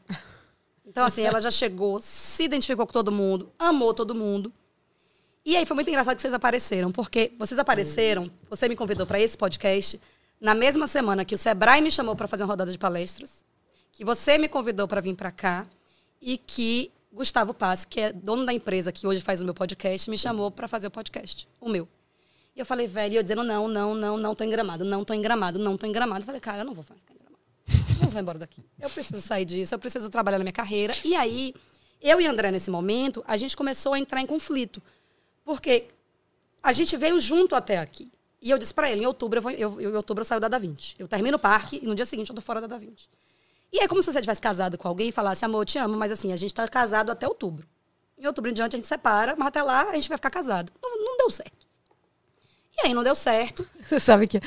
Então, 0.85 1.05
assim, 1.07 1.22
ela 1.22 1.41
já 1.41 1.51
chegou, 1.51 2.01
se 2.03 2.45
identificou 2.45 2.87
com 2.87 2.93
todo 2.93 3.11
mundo, 3.11 3.51
amou 3.59 3.95
todo 3.95 4.14
mundo. 4.14 4.53
E 5.45 5.57
aí 5.57 5.64
foi 5.64 5.74
muito 5.74 5.89
engraçado 5.89 6.14
que 6.14 6.22
vocês 6.22 6.35
apareceram, 6.35 6.93
porque 6.93 7.33
vocês 7.39 7.59
apareceram, 7.59 8.30
você 8.51 8.68
me 8.68 8.76
convidou 8.76 9.07
para 9.07 9.18
esse 9.18 9.37
podcast 9.37 9.99
na 10.39 10.55
mesma 10.55 10.87
semana 10.87 11.24
que 11.24 11.35
o 11.35 11.39
Sebrae 11.39 11.80
me 11.80 11.91
chamou 11.91 12.14
para 12.14 12.28
fazer 12.28 12.43
uma 12.43 12.49
rodada 12.49 12.70
de 12.70 12.78
palestras, 12.78 13.43
que 13.93 14.05
você 14.05 14.37
me 14.37 14.49
convidou 14.49 14.87
para 14.87 15.01
vir 15.01 15.16
para 15.16 15.33
cá 15.33 15.66
e 16.20 16.37
que 16.37 16.93
Gustavo 17.12 17.55
Paz, 17.55 17.85
que 17.85 18.01
é 18.01 18.12
dono 18.12 18.45
da 18.45 18.53
empresa 18.53 18.93
que 18.93 19.07
hoje 19.07 19.20
faz 19.20 19.41
o 19.41 19.45
meu 19.45 19.55
podcast, 19.55 20.11
me 20.11 20.18
chamou 20.18 20.51
para 20.51 20.68
fazer 20.68 20.89
o 20.89 20.91
podcast, 20.91 21.49
o 21.61 21.68
meu. 21.68 21.89
E 22.55 22.61
eu 22.61 22.66
falei, 22.66 22.87
velho, 22.87 23.14
e 23.14 23.16
eu 23.16 23.22
dizendo, 23.22 23.43
não, 23.43 23.66
não, 23.66 23.95
não, 23.95 24.16
não 24.18 24.35
tô 24.35 24.45
engramado, 24.45 24.85
não 24.85 25.05
tô 25.05 25.14
engramado, 25.14 25.59
não 25.59 25.76
tô 25.76 25.87
engramado. 25.87 26.20
Eu 26.20 26.26
falei, 26.26 26.41
cara, 26.41 26.59
eu 26.59 26.64
não 26.64 26.74
vou 26.74 26.85
ficar 26.85 27.11
não 28.03 28.11
vou 28.11 28.20
embora 28.20 28.38
daqui. 28.38 28.62
Eu 28.80 28.90
preciso 28.90 29.20
sair 29.20 29.44
disso, 29.44 29.74
eu 29.74 29.78
preciso 29.78 30.11
trabalhar 30.11 30.38
na 30.38 30.44
minha 30.44 30.53
carreira. 30.53 30.94
E 31.05 31.14
aí, 31.14 31.55
eu 32.00 32.20
e 32.20 32.26
André, 32.26 32.50
nesse 32.50 32.70
momento, 32.70 33.24
a 33.26 33.36
gente 33.36 33.57
começou 33.57 33.94
a 33.94 33.98
entrar 33.98 34.20
em 34.20 34.26
conflito. 34.26 34.82
Porque 35.44 35.86
a 36.62 36.72
gente 36.72 36.96
veio 36.96 37.18
junto 37.18 37.55
até 37.55 37.78
aqui. 37.78 38.11
E 38.40 38.50
eu 38.50 38.59
disse 38.59 38.74
para 38.74 38.90
ele, 38.90 39.03
em 39.03 39.07
outubro, 39.07 39.38
eu, 39.38 39.42
vou, 39.42 39.53
eu, 39.53 39.80
em 39.80 39.96
outubro 39.96 40.22
eu 40.22 40.24
saio 40.24 40.40
da 40.40 40.48
Da 40.48 40.59
Vinci. 40.59 40.96
Eu 40.98 41.07
termino 41.07 41.36
o 41.36 41.40
parque 41.40 41.80
e 41.82 41.86
no 41.86 41.94
dia 41.94 42.05
seguinte 42.05 42.28
eu 42.28 42.34
tô 42.34 42.42
fora 42.42 42.61
da 42.61 42.66
Da 42.66 42.76
Vinci. 42.76 43.09
E 43.72 43.78
é 43.78 43.88
como 43.88 44.03
se 44.03 44.12
você 44.12 44.20
tivesse 44.20 44.40
casado 44.40 44.76
com 44.76 44.86
alguém 44.86 45.09
e 45.09 45.12
falasse, 45.12 45.44
amor, 45.44 45.61
eu 45.62 45.64
te 45.64 45.78
amo, 45.78 45.96
mas 45.96 46.12
assim, 46.12 46.32
a 46.32 46.36
gente 46.36 46.53
tá 46.53 46.66
casado 46.68 47.11
até 47.11 47.26
outubro. 47.26 47.66
Em 48.18 48.26
outubro 48.26 48.50
em 48.50 48.55
diante 48.55 48.76
a 48.76 48.78
gente 48.78 48.86
separa, 48.86 49.34
mas 49.36 49.48
até 49.48 49.62
lá 49.62 49.90
a 49.90 49.94
gente 49.94 50.09
vai 50.09 50.18
ficar 50.18 50.30
casado. 50.30 50.72
Não, 50.82 51.05
não 51.05 51.16
deu 51.16 51.30
certo. 51.30 51.66
E 52.77 52.87
aí 52.87 52.95
não 52.95 53.03
deu 53.03 53.14
certo. 53.14 53.66
Você 53.83 54.01
sabe 54.01 54.27
que 54.27 54.41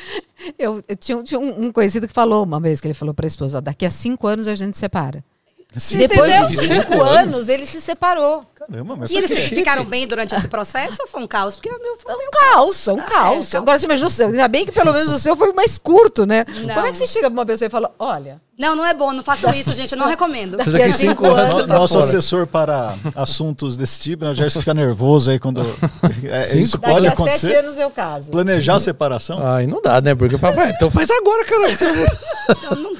eu, 0.58 0.82
eu 0.88 0.96
tinha, 0.96 1.22
tinha 1.24 1.40
um, 1.40 1.66
um, 1.66 1.72
conhecido 1.72 2.08
que 2.08 2.14
falou 2.14 2.44
uma 2.44 2.60
vez 2.60 2.82
que 2.82 2.88
ele 2.88 2.94
falou 2.94 3.14
para 3.14 3.26
a 3.26 3.28
esposa: 3.28 3.62
daqui 3.62 3.86
a 3.86 3.90
cinco 3.90 4.28
anos 4.28 4.48
a 4.48 4.56
gente 4.56 4.78
separa. 4.78 5.24
Sim, 5.78 5.98
Depois 5.98 6.32
entendeu? 6.32 6.48
de 6.50 6.68
cinco 6.68 7.02
anos, 7.02 7.50
ele 7.50 7.66
se 7.66 7.82
separou. 7.82 8.44
Caramba, 8.56 8.96
mas 8.96 9.12
E 9.12 9.18
eles 9.18 9.32
ficaram 9.50 9.84
bem 9.84 10.08
durante 10.08 10.34
esse 10.34 10.48
processo 10.48 10.96
ou 11.02 11.08
foi 11.08 11.22
um 11.22 11.28
caos? 11.28 11.56
Porque 11.56 11.70
o 11.70 11.80
meu 11.80 11.98
foi 11.98 12.14
um 12.14 12.32
caos, 12.32 12.88
um 12.88 13.00
ah, 13.00 13.04
caos. 13.04 13.54
É, 13.54 13.58
Agora 13.58 13.78
você 13.78 13.86
imagina 13.86 14.08
o 14.08 14.12
seu. 14.12 14.28
Ainda 14.28 14.48
bem 14.48 14.66
que 14.66 14.72
pelo 14.72 14.94
menos 14.94 15.10
o 15.10 15.20
seu 15.20 15.36
foi 15.36 15.52
mais 15.54 15.78
curto, 15.78 16.26
né? 16.26 16.46
Não. 16.66 16.76
Como 16.76 16.88
é 16.88 16.92
que 16.92 16.98
você 16.98 17.08
chega 17.08 17.30
para 17.30 17.40
uma 17.40 17.46
pessoa 17.46 17.68
e 17.68 17.70
fala: 17.70 17.94
olha. 18.00 18.42
Não, 18.58 18.74
não 18.74 18.86
é 18.86 18.94
bom, 18.94 19.12
não 19.12 19.22
façam 19.22 19.54
isso, 19.54 19.74
gente, 19.74 19.92
eu 19.92 19.98
não 19.98 20.08
recomendo. 20.08 20.56
Daqui 20.56 20.82
a 20.82 20.94
cinco 20.94 21.26
anos. 21.26 21.68
Nosso 21.68 22.00
assessor 22.00 22.48
para 22.48 22.96
assuntos 23.14 23.76
desse 23.76 24.00
tipo, 24.00 24.24
né, 24.24 24.34
já 24.34 24.50
fica 24.50 24.74
nervoso 24.74 25.30
aí 25.30 25.38
quando. 25.38 25.62
É, 26.24 26.58
isso 26.58 26.78
Daqui 26.78 26.94
pode 26.94 27.08
acontecer. 27.08 27.48
sete 27.48 27.58
anos 27.58 27.78
eu 27.78 27.92
caso. 27.92 28.32
Planejar 28.32 28.76
a 28.76 28.80
separação? 28.80 29.46
Aí 29.46 29.68
não 29.68 29.82
dá, 29.82 30.00
né? 30.00 30.16
Porque 30.16 30.36
eu 30.36 30.40
falo, 30.40 30.60
então 30.64 30.90
faz 30.90 31.10
agora, 31.12 31.44
cara. 31.46 31.68
Não, 32.64 32.84
não, 32.84 32.94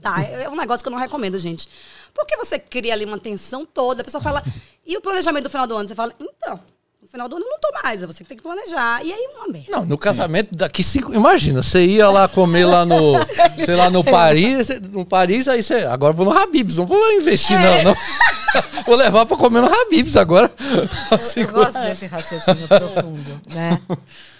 dá. 0.00 0.22
É 0.22 0.48
um 0.48 0.56
negócio 0.56 0.82
que 0.82 0.88
eu 0.88 0.92
não 0.92 0.98
recomendo, 0.98 1.38
gente. 1.38 1.68
Porque 2.14 2.36
você 2.36 2.58
cria 2.58 2.92
ali 2.92 3.04
uma 3.04 3.18
tensão 3.18 3.64
toda, 3.64 4.02
a 4.02 4.04
pessoa 4.04 4.22
fala. 4.22 4.42
E 4.86 4.96
o 4.96 5.00
planejamento 5.00 5.44
do 5.44 5.50
final 5.50 5.66
do 5.66 5.76
ano? 5.76 5.88
Você 5.88 5.94
fala, 5.94 6.12
então, 6.18 6.60
no 7.00 7.08
final 7.08 7.28
do 7.28 7.36
ano 7.36 7.44
eu 7.46 7.50
não 7.50 7.58
tô 7.58 7.70
mais, 7.82 8.02
é 8.02 8.06
você 8.06 8.22
que 8.22 8.28
tem 8.28 8.36
que 8.36 8.42
planejar. 8.42 9.04
E 9.04 9.12
aí 9.12 9.28
uma 9.34 9.48
merda. 9.48 9.70
Não, 9.70 9.84
no 9.84 9.96
casamento 9.96 10.54
daqui 10.54 10.82
cinco. 10.82 11.14
Imagina, 11.14 11.62
você 11.62 11.84
ia 11.84 12.10
lá 12.10 12.28
comer 12.28 12.64
lá 12.64 12.84
no. 12.84 13.14
sei 13.64 13.74
lá, 13.74 13.88
no 13.88 14.04
Paris, 14.04 14.68
no 14.90 15.04
Paris, 15.04 15.48
aí 15.48 15.62
você. 15.62 15.84
Agora 15.86 16.12
vou 16.12 16.26
no 16.26 16.32
Habibs, 16.36 16.76
não 16.76 16.86
vou 16.86 17.12
investir, 17.12 17.56
é. 17.56 17.84
não, 17.84 17.90
não. 17.92 17.96
Vou 18.84 18.96
levar 18.96 19.24
pra 19.26 19.36
comer 19.36 19.60
no 19.60 19.72
Habibs 19.72 20.16
agora. 20.16 20.50
Eu, 21.12 21.42
eu 21.42 21.52
gosto 21.52 21.78
desse 21.78 22.06
raciocínio 22.06 22.66
profundo, 22.66 23.40
né? 23.46 23.80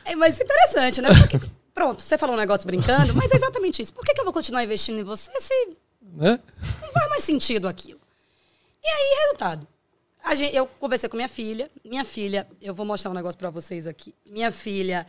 É, 0.04 0.16
mas 0.16 0.40
interessante, 0.40 1.00
né? 1.00 1.10
Porque, 1.14 1.38
pronto, 1.80 2.04
você 2.04 2.18
falou 2.18 2.36
um 2.36 2.38
negócio 2.38 2.66
brincando, 2.66 3.14
mas 3.16 3.32
é 3.32 3.36
exatamente 3.36 3.80
isso. 3.80 3.94
Por 3.94 4.04
que, 4.04 4.12
que 4.12 4.20
eu 4.20 4.24
vou 4.24 4.34
continuar 4.34 4.62
investindo 4.62 4.98
em 4.98 5.02
você 5.02 5.30
se 5.40 5.68
né? 6.02 6.38
Não 6.82 6.92
faz 6.92 7.08
mais 7.08 7.24
sentido 7.24 7.66
aquilo. 7.66 7.98
E 8.84 8.86
aí, 8.86 9.18
resultado. 9.22 9.66
Gente, 10.36 10.54
eu 10.54 10.66
conversei 10.66 11.08
com 11.08 11.16
minha 11.16 11.28
filha. 11.28 11.70
Minha 11.82 12.04
filha, 12.04 12.46
eu 12.60 12.74
vou 12.74 12.84
mostrar 12.84 13.10
um 13.10 13.14
negócio 13.14 13.38
para 13.38 13.48
vocês 13.48 13.86
aqui. 13.86 14.14
Minha 14.26 14.52
filha, 14.52 15.06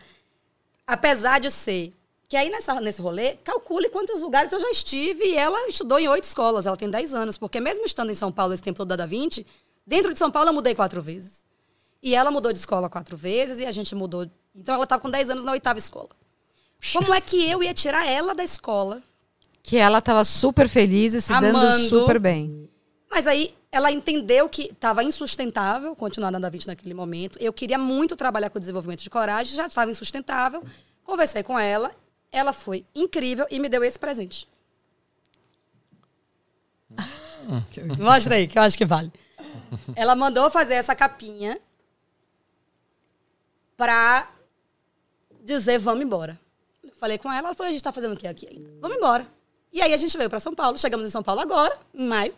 apesar 0.88 1.40
de 1.42 1.52
ser 1.52 1.92
Que 2.30 2.38
aí 2.38 2.50
nessa, 2.50 2.80
nesse 2.80 3.02
rolê, 3.02 3.36
calcule 3.44 3.90
quantos 3.90 4.22
lugares 4.22 4.54
eu 4.54 4.60
já 4.60 4.72
estive 4.72 5.26
e 5.26 5.36
ela 5.36 5.68
estudou 5.68 6.00
em 6.00 6.08
oito 6.08 6.24
escolas, 6.24 6.66
ela 6.66 6.78
tem 6.78 6.90
10 6.90 7.14
anos, 7.14 7.38
porque 7.38 7.60
mesmo 7.60 7.84
estando 7.84 8.12
em 8.12 8.16
São 8.16 8.32
Paulo 8.32 8.54
esse 8.54 8.64
tempo 8.64 8.78
todo 8.78 8.88
da 8.88 8.96
Da 8.96 9.06
Vinci, 9.06 9.46
dentro 9.86 10.14
de 10.14 10.20
São 10.20 10.32
Paulo 10.32 10.50
eu 10.50 10.54
mudei 10.54 10.74
quatro 10.74 11.02
vezes. 11.02 11.46
E 12.02 12.16
ela 12.16 12.32
mudou 12.32 12.54
de 12.54 12.60
escola 12.60 12.90
quatro 12.90 13.18
vezes 13.18 13.60
e 13.60 13.66
a 13.66 13.72
gente 13.74 13.94
mudou. 13.94 14.26
Então 14.56 14.74
ela 14.76 14.86
estava 14.86 15.02
com 15.02 15.10
10 15.10 15.32
anos 15.32 15.44
na 15.44 15.52
oitava 15.52 15.78
escola. 15.78 16.10
Como 16.94 17.14
é 17.14 17.22
que 17.22 17.50
eu 17.50 17.62
ia 17.62 17.74
tirar 17.74 18.08
ela 18.08 18.34
da 18.34 18.44
escola? 18.44 19.04
Que 19.62 19.78
ela 19.78 20.00
estava 20.00 20.26
super 20.26 20.68
feliz 20.68 21.14
e 21.14 21.22
se 21.22 21.32
dando 21.32 21.58
Amando. 21.58 21.88
super 21.88 22.20
bem. 22.20 22.68
Mas 23.10 23.28
aí 23.28 23.54
ela 23.72 23.92
entendeu 23.92 24.50
que 24.50 24.64
estava 24.64 25.04
insustentável 25.04 25.96
continuar 25.96 26.32
na 26.32 26.40
Da 26.40 26.50
Vinci 26.50 26.68
naquele 26.68 26.94
momento. 26.94 27.38
Eu 27.40 27.54
queria 27.54 27.78
muito 27.78 28.16
trabalhar 28.16 28.50
com 28.50 28.58
o 28.58 28.60
desenvolvimento 28.60 29.04
de 29.04 29.10
coragem, 29.10 29.56
já 29.56 29.68
estava 29.68 29.92
insustentável. 29.92 30.64
Conversei 31.04 31.44
com 31.44 31.58
ela, 31.58 31.92
ela 32.32 32.52
foi 32.52 32.86
incrível 32.96 33.46
e 33.52 33.60
me 33.60 33.70
deu 33.70 33.84
esse 33.84 34.00
presente. 34.00 34.48
Mostra 38.00 38.36
aí, 38.36 38.48
que 38.48 38.58
eu 38.58 38.64
acho 38.64 38.78
que 38.78 38.86
vale. 38.86 39.12
Ela 39.96 40.16
mandou 40.16 40.50
fazer 40.50 40.74
essa 40.74 40.96
capinha 40.96 41.60
pra 43.78 44.30
dizer 45.44 45.80
vamos 45.80 46.04
embora. 46.04 46.40
Falei 47.02 47.18
com 47.18 47.34
ela, 47.34 47.48
ela 47.48 47.56
falou, 47.56 47.70
a 47.70 47.72
gente 47.72 47.82
tá 47.84 47.92
fazendo 47.92 48.14
o 48.14 48.16
quê 48.16 48.28
aqui 48.28 48.48
ainda? 48.48 48.70
Vamos 48.80 48.96
embora. 48.96 49.26
E 49.74 49.82
aí 49.82 49.92
a 49.92 49.98
gente 49.98 50.16
veio 50.16 50.30
para 50.30 50.40
São 50.40 50.54
Paulo, 50.54 50.78
chegamos 50.78 51.08
em 51.08 51.10
São 51.10 51.24
Paulo 51.24 51.42
agora, 51.42 51.76
em 51.96 52.06
maio. 52.08 52.36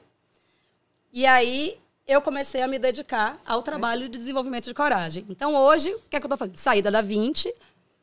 E 1.11 1.25
aí 1.25 1.77
eu 2.07 2.21
comecei 2.21 2.61
a 2.61 2.67
me 2.67 2.79
dedicar 2.79 3.41
ao 3.45 3.61
trabalho 3.61 4.07
de 4.07 4.17
desenvolvimento 4.17 4.63
de 4.63 4.73
coragem. 4.73 5.25
Então 5.27 5.53
hoje, 5.53 5.93
o 5.93 6.01
que 6.09 6.15
é 6.15 6.19
que 6.21 6.25
eu 6.25 6.29
tô 6.29 6.37
fazendo? 6.37 6.55
Saída 6.55 6.89
da 6.89 7.01
20, 7.01 7.53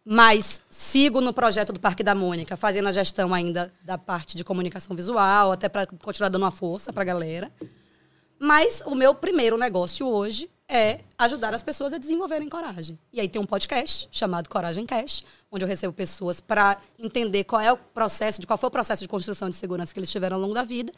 mas 0.04 0.61
sigo 0.68 1.22
no 1.22 1.32
projeto 1.32 1.72
do 1.72 1.80
Parque 1.80 2.02
da 2.02 2.14
Mônica, 2.14 2.58
fazendo 2.58 2.88
a 2.88 2.92
gestão 2.92 3.32
ainda 3.32 3.72
da 3.82 3.96
parte 3.96 4.36
de 4.36 4.44
comunicação 4.44 4.94
visual, 4.94 5.52
até 5.52 5.66
para 5.66 5.86
continuar 5.86 6.28
dando 6.28 6.42
uma 6.42 6.50
força 6.50 6.92
para 6.92 7.00
a 7.00 7.06
galera. 7.06 7.50
Mas 8.38 8.82
o 8.84 8.94
meu 8.94 9.14
primeiro 9.14 9.56
negócio 9.56 10.06
hoje 10.06 10.50
é 10.70 11.00
ajudar 11.18 11.52
as 11.52 11.62
pessoas 11.62 11.92
a 11.92 11.98
desenvolverem 11.98 12.48
coragem. 12.48 12.96
E 13.12 13.20
aí 13.20 13.28
tem 13.28 13.42
um 13.42 13.44
podcast 13.44 14.08
chamado 14.12 14.48
Coragem 14.48 14.86
Cash, 14.86 15.24
onde 15.50 15.64
eu 15.64 15.68
recebo 15.68 15.92
pessoas 15.92 16.40
para 16.40 16.80
entender 16.96 17.42
qual 17.42 17.60
é 17.60 17.72
o 17.72 17.76
processo, 17.76 18.40
de 18.40 18.46
qual 18.46 18.56
foi 18.56 18.68
o 18.68 18.70
processo 18.70 19.02
de 19.02 19.08
construção 19.08 19.48
de 19.50 19.56
segurança 19.56 19.92
que 19.92 19.98
eles 19.98 20.10
tiveram 20.10 20.36
ao 20.36 20.40
longo 20.40 20.54
da 20.54 20.62
vida, 20.62 20.92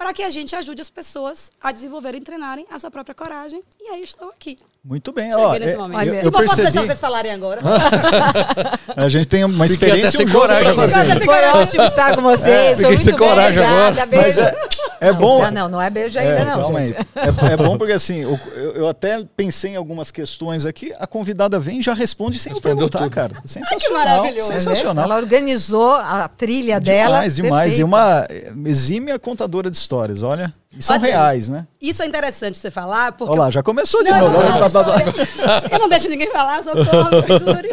para 0.00 0.14
que 0.14 0.22
a 0.22 0.30
gente 0.30 0.56
ajude 0.56 0.80
as 0.80 0.88
pessoas 0.88 1.50
a 1.62 1.70
desenvolverem 1.70 2.22
e 2.22 2.24
treinarem 2.24 2.64
a 2.72 2.78
sua 2.78 2.90
própria 2.90 3.14
coragem. 3.14 3.62
E 3.78 3.88
aí 3.90 4.02
estou 4.02 4.30
aqui. 4.30 4.56
Muito 4.82 5.12
bem, 5.12 5.28
Cheguei 5.28 5.44
ó. 5.44 5.52
nesse 5.52 5.68
é- 5.74 5.76
momento. 5.76 6.08
eu, 6.08 6.14
e 6.14 6.16
eu 6.16 6.22
vou 6.22 6.32
posso 6.32 6.44
deixar 6.56 6.62
percebi. 6.62 6.86
vocês 6.86 7.00
falarem 7.00 7.32
agora. 7.32 7.60
A 8.96 9.08
gente 9.10 9.26
tem 9.26 9.44
uma 9.44 9.68
Fiquei 9.68 9.88
experiência 9.90 10.22
e 10.22 10.24
um 10.24 10.28
jogo 10.28 10.44
agora. 10.46 10.74
fazer. 10.74 11.22
Foi 11.22 11.44
ótimo 11.50 11.82
estar 11.84 12.14
com 12.14 12.22
vocês. 12.22 12.78
fiquei 12.78 12.96
Sou 12.96 13.04
muito 13.12 13.18
coragem 13.18 13.58
beijada. 13.60 13.88
agora. 14.02 14.06
Mas 14.06 14.36
Beijo. 14.36 14.40
é, 14.40 15.08
é 15.08 15.12
bom. 15.12 15.42
Não, 15.42 15.50
não, 15.50 15.68
não 15.68 15.82
é 15.82 15.90
beijo 15.90 16.18
ainda, 16.18 16.30
É, 16.32 16.44
não, 16.46 16.66
gente. 16.66 16.96
aí. 16.98 17.04
É, 17.50 17.52
é 17.52 17.56
bom 17.58 17.76
porque 17.76 17.92
assim, 17.92 18.20
eu, 18.22 18.38
eu 18.74 18.88
até 18.88 19.22
pensei 19.36 19.72
em 19.72 19.76
algumas 19.76 20.10
questões 20.10 20.64
aqui, 20.64 20.94
a 20.98 21.06
convidada 21.06 21.58
vem 21.58 21.80
e 21.80 21.82
já 21.82 21.92
responde 21.92 22.38
sem 22.38 22.54
Respondeu 22.54 22.88
perguntar, 22.88 23.00
tudo. 23.00 23.10
cara. 23.10 23.34
Sensacional. 23.44 24.06
maravilhoso. 24.06 24.46
Sensacional. 24.50 25.04
Ela 25.04 25.16
organizou 25.18 25.92
a 25.94 26.26
trilha 26.26 26.80
dela. 26.80 27.10
Demais, 27.28 27.36
demais. 27.36 27.78
E 27.78 27.84
uma 27.84 28.26
exímia 28.64 29.18
contadora 29.18 29.70
de 29.70 29.76
histórias, 29.90 30.22
olha. 30.22 30.54
E 30.72 30.80
são 30.80 30.94
Olha, 30.94 31.04
reais, 31.04 31.48
né? 31.48 31.66
Isso 31.80 32.00
é 32.00 32.06
interessante 32.06 32.56
você 32.56 32.70
falar, 32.70 33.10
porque 33.12 33.32
Olha 33.32 33.42
lá, 33.42 33.50
já 33.50 33.60
começou 33.60 34.04
de 34.04 34.10
novo. 34.10 34.36
Eu 35.70 35.78
não 35.80 35.88
deixo 35.88 36.08
ninguém 36.08 36.30
falar, 36.30 36.62
socorro, 36.62 37.20
segure. 37.26 37.70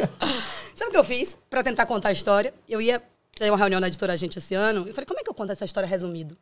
Sabe 0.74 0.90
o 0.90 0.92
que 0.92 0.98
eu 0.98 1.04
fiz 1.04 1.38
para 1.50 1.64
tentar 1.64 1.86
contar 1.86 2.10
a 2.10 2.12
história? 2.12 2.54
Eu 2.68 2.82
ia 2.82 3.02
ter 3.36 3.50
uma 3.52 3.58
reunião 3.58 3.80
na 3.80 3.88
editora 3.88 4.18
Gente 4.18 4.38
esse 4.38 4.56
ano. 4.56 4.88
Eu 4.88 4.94
falei, 4.94 5.06
como 5.06 5.20
é 5.20 5.24
que 5.24 5.30
eu 5.30 5.34
conto 5.34 5.52
essa 5.52 5.66
história 5.66 5.88
resumido? 5.88 6.36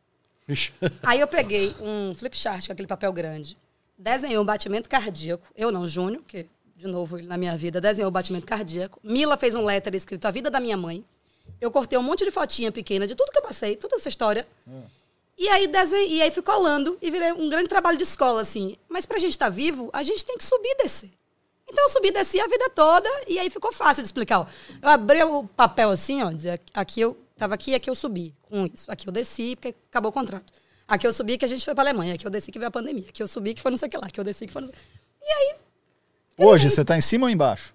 Ixi. 0.48 0.74
Aí 1.04 1.20
eu 1.20 1.28
peguei 1.28 1.76
um 1.82 2.14
flip 2.16 2.38
chart, 2.38 2.66
com 2.66 2.74
aquele 2.74 2.88
papel 2.88 3.12
grande, 3.12 3.58
desenhei 3.98 4.38
um 4.38 4.46
batimento 4.46 4.90
cardíaco. 4.90 5.46
Eu 5.56 5.72
não, 5.72 5.88
Júnior, 5.88 6.22
que, 6.26 6.48
de 6.76 6.88
novo, 6.88 7.22
na 7.22 7.38
minha 7.38 7.58
vida, 7.58 7.82
desenhou 7.82 8.10
o 8.10 8.12
batimento 8.12 8.46
cardíaco. 8.46 9.00
Mila 9.04 9.36
fez 9.38 9.56
um 9.56 9.64
letter 9.64 9.94
escrito 9.96 10.26
A 10.26 10.32
Vida 10.32 10.50
da 10.50 10.60
Minha 10.60 10.78
Mãe. 10.78 11.04
Eu 11.60 11.72
cortei 11.72 11.98
um 11.98 12.04
monte 12.04 12.24
de 12.26 12.32
fotinha 12.32 12.72
pequena 12.72 13.08
de 13.08 13.16
tudo 13.16 13.32
que 13.32 13.38
eu 13.38 13.44
passei, 13.44 13.76
toda 13.76 13.96
essa 13.96 14.10
história. 14.10 14.46
E 15.38 15.50
aí, 15.50 15.68
desenhei, 15.68 16.18
e 16.18 16.22
aí 16.22 16.32
fui 16.32 16.42
colando 16.42 16.98
e 17.02 17.12
virei 17.12 17.34
um 17.34 17.50
grande 17.50 17.68
trabalho 17.68 17.98
de 17.98 18.04
escola, 18.04 18.42
assim. 18.42 18.76
Mas 18.88 19.06
pra 19.06 19.18
gente 19.18 19.32
estar 19.32 19.50
vivo, 19.50 19.90
a 19.92 20.02
gente 20.02 20.24
tem 20.24 20.38
que 20.38 20.44
subir 20.44 20.70
e 20.70 20.84
descer. 20.84 21.12
Então 21.68 21.84
eu 21.84 21.90
subi 21.90 22.10
e 22.10 22.12
desci 22.12 22.40
a 22.40 22.48
vida 22.48 22.70
toda 22.70 23.10
e 23.28 23.40
aí 23.40 23.50
ficou 23.50 23.72
fácil 23.74 24.04
de 24.04 24.08
explicar. 24.08 24.42
ó. 24.42 24.46
Eu 24.82 24.90
abri 24.90 25.24
o 25.24 25.44
papel 25.44 25.90
assim, 25.90 26.22
ó, 26.24 26.32
dizer, 26.32 26.62
aqui 26.74 27.02
eu 27.02 27.18
tava 27.36 27.56
aqui, 27.56 27.74
aqui 27.74 27.90
eu 27.90 27.96
subi 27.96 28.34
com 28.44 28.66
isso. 28.66 28.90
Aqui 28.90 29.08
eu 29.08 29.12
desci 29.12 29.56
porque 29.56 29.76
acabou 29.90 30.10
o 30.10 30.14
contrato. 30.14 30.54
Aqui 30.88 31.08
eu 31.08 31.12
subi 31.12 31.38
que 31.38 31.44
a 31.44 31.48
gente 31.48 31.66
foi 31.66 31.74
pra 31.74 31.84
Alemanha, 31.84 32.14
aqui 32.14 32.26
eu 32.26 32.32
desci 32.32 32.52
que 32.52 32.60
veio 32.60 32.70
a 32.70 32.72
pandemia, 32.72 33.10
aqui 33.10 33.22
eu 33.22 33.28
subi 33.28 33.56
que 33.56 33.62
foi 33.62 33.72
não 33.72 33.78
sei 33.78 33.88
o 33.88 33.92
que 33.92 33.98
lá, 33.98 34.06
aqui 34.06 34.20
eu 34.20 34.24
desci 34.24 34.46
que 34.46 34.54
foi 34.54 34.62
não 34.62 34.70
sei... 34.70 34.78
E 35.20 35.32
aí, 35.32 35.56
Hoje, 36.38 36.70
você 36.70 36.86
tá 36.86 36.96
em 36.96 37.02
cima 37.02 37.26
ou 37.26 37.30
embaixo? 37.30 37.74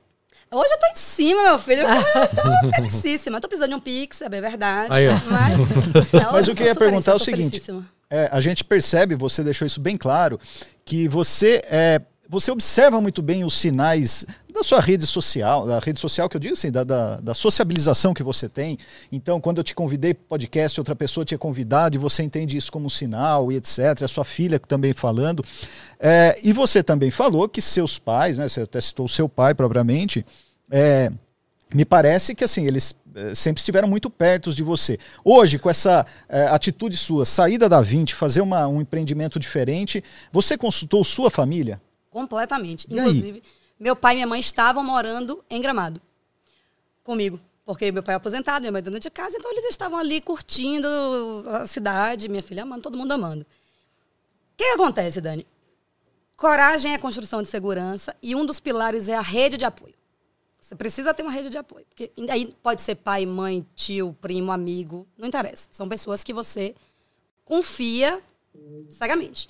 Hoje 0.53 0.73
eu 0.73 0.79
tô 0.79 0.87
em 0.87 0.97
cima, 0.97 1.43
meu 1.43 1.59
filho. 1.59 1.83
Eu 1.83 2.29
tô 2.29 2.69
felicíssima. 2.75 3.37
Eu 3.37 3.41
tô 3.41 3.49
precisando 3.49 3.71
de 3.71 3.77
um 3.77 3.81
pix, 3.81 4.21
é 4.23 4.29
bem 4.29 4.41
verdade. 4.41 4.93
Aí. 4.93 5.07
Mas, 5.27 6.13
não, 6.13 6.33
Mas 6.33 6.49
o 6.49 6.55
que 6.55 6.63
eu 6.63 6.67
ia 6.67 6.75
perguntar 6.75 7.13
é 7.13 7.15
o 7.15 7.19
seguinte: 7.19 7.63
é, 8.11 8.29
a 8.33 8.41
gente 8.41 8.65
percebe, 8.65 9.15
você 9.15 9.43
deixou 9.43 9.67
isso 9.67 9.81
bem 9.81 9.97
claro, 9.97 10.41
que 10.85 11.07
você 11.09 11.63
é, 11.67 12.01
você 12.29 12.51
observa 12.51 13.01
muito 13.01 13.23
bem 13.23 13.45
os 13.45 13.55
sinais 13.55 14.25
da 14.53 14.63
sua 14.63 14.81
rede 14.81 15.07
social, 15.07 15.67
da 15.67 15.79
rede 15.79 16.01
social 16.01 16.29
que 16.29 16.37
eu 16.37 16.41
digo 16.41 16.55
assim, 16.55 16.71
da, 16.71 16.85
da, 16.85 17.21
da 17.21 17.35
sociabilização 17.35 18.13
que 18.15 18.23
você 18.23 18.49
tem. 18.49 18.77
Então, 19.11 19.41
quando 19.41 19.59
eu 19.59 19.65
te 19.65 19.75
convidei 19.75 20.15
para 20.15 20.25
podcast, 20.29 20.81
outra 20.81 20.95
pessoa 20.97 21.25
tinha 21.25 21.39
convidado 21.39 21.97
e 21.97 21.99
você 21.99 22.23
entende 22.23 22.57
isso 22.57 22.71
como 22.73 22.87
um 22.87 22.91
sinal 22.91 23.51
e 23.53 23.57
etc. 23.57 24.03
A 24.03 24.09
sua 24.09 24.25
filha 24.25 24.59
também 24.59 24.93
falando. 24.93 25.45
É, 25.99 26.39
e 26.43 26.53
você 26.53 26.83
também 26.83 27.11
falou 27.11 27.49
que 27.49 27.61
seus 27.61 27.99
pais, 27.99 28.39
né, 28.39 28.49
você 28.49 28.63
até 28.63 28.81
citou 28.81 29.07
o 29.07 29.09
seu 29.09 29.29
pai 29.29 29.55
propriamente, 29.55 30.25
é, 30.71 31.11
me 31.75 31.85
parece 31.85 32.35
que 32.35 32.43
assim 32.43 32.67
eles 32.67 32.95
eh, 33.15 33.35
sempre 33.35 33.61
estiveram 33.61 33.87
muito 33.87 34.11
perto 34.11 34.53
de 34.53 34.63
você. 34.63 34.99
Hoje, 35.25 35.59
com 35.59 35.71
essa 35.71 36.05
eh, 36.29 36.47
atitude 36.49 36.97
sua, 36.97 37.25
saída 37.25 37.69
da 37.69 37.81
20, 37.81 38.15
fazer 38.15 38.41
uma- 38.41 38.67
um 38.67 38.81
empreendimento 38.81 39.39
diferente, 39.39 40.03
você 40.33 40.57
consultou 40.59 41.05
sua 41.05 41.31
família? 41.31 41.81
Completamente. 42.11 42.87
E 42.91 42.99
aí? 42.99 43.43
Meu 43.81 43.97
pai 43.97 44.13
e 44.13 44.17
minha 44.17 44.27
mãe 44.27 44.39
estavam 44.39 44.85
morando 44.85 45.43
em 45.49 45.61
Gramado 45.61 46.01
comigo. 47.03 47.41
Porque 47.65 47.91
meu 47.91 48.03
pai 48.03 48.15
é 48.15 48.17
aposentado, 48.17 48.61
minha 48.61 48.73
mãe 48.73 48.81
é 48.81 48.83
dona 48.83 49.01
de 49.01 49.11
casa, 49.11 49.37
então 49.39 49.51
eles 49.51 49.65
estavam 49.65 49.99
ali 49.99 50.21
curtindo 50.21 50.89
a 51.49 51.67
cidade, 51.67 52.29
minha 52.29 52.43
filha 52.43 52.63
amando, 52.63 52.83
todo 52.83 52.99
mundo 52.99 53.13
amando. 53.13 53.43
O 53.43 54.57
que, 54.57 54.65
acontece, 54.65 55.21
Dani? 55.21 55.47
Coragem 56.37 56.95
é 56.95 56.99
construção 56.99 57.43
de 57.43 57.49
segurança 57.49 58.15
e 58.23 58.35
um 58.35 58.45
dos 58.45 58.61
pilares 58.61 59.09
é 59.09 59.15
a 59.15 59.21
rede 59.21 59.57
de 59.57 59.65
apoio. 59.65 59.95
Você 60.61 60.75
precisa 60.75 61.15
ter 61.15 61.23
uma 61.23 61.33
rede 61.33 61.51
de 61.51 61.59
apoio. 61.59 61.85
Porque 61.87 62.13
aí 62.29 62.55
pode 62.63 62.83
ser 62.83 62.97
pai, 62.97 63.25
mãe, 63.27 63.67
tio, 63.75 64.17
primo, 64.21 64.53
amigo, 64.53 65.07
não 65.17 65.27
interessa. 65.27 65.69
São 65.73 65.89
pessoas 65.89 66.23
que 66.23 66.33
você 66.33 66.75
confia 67.45 68.23
cegamente. 68.91 69.49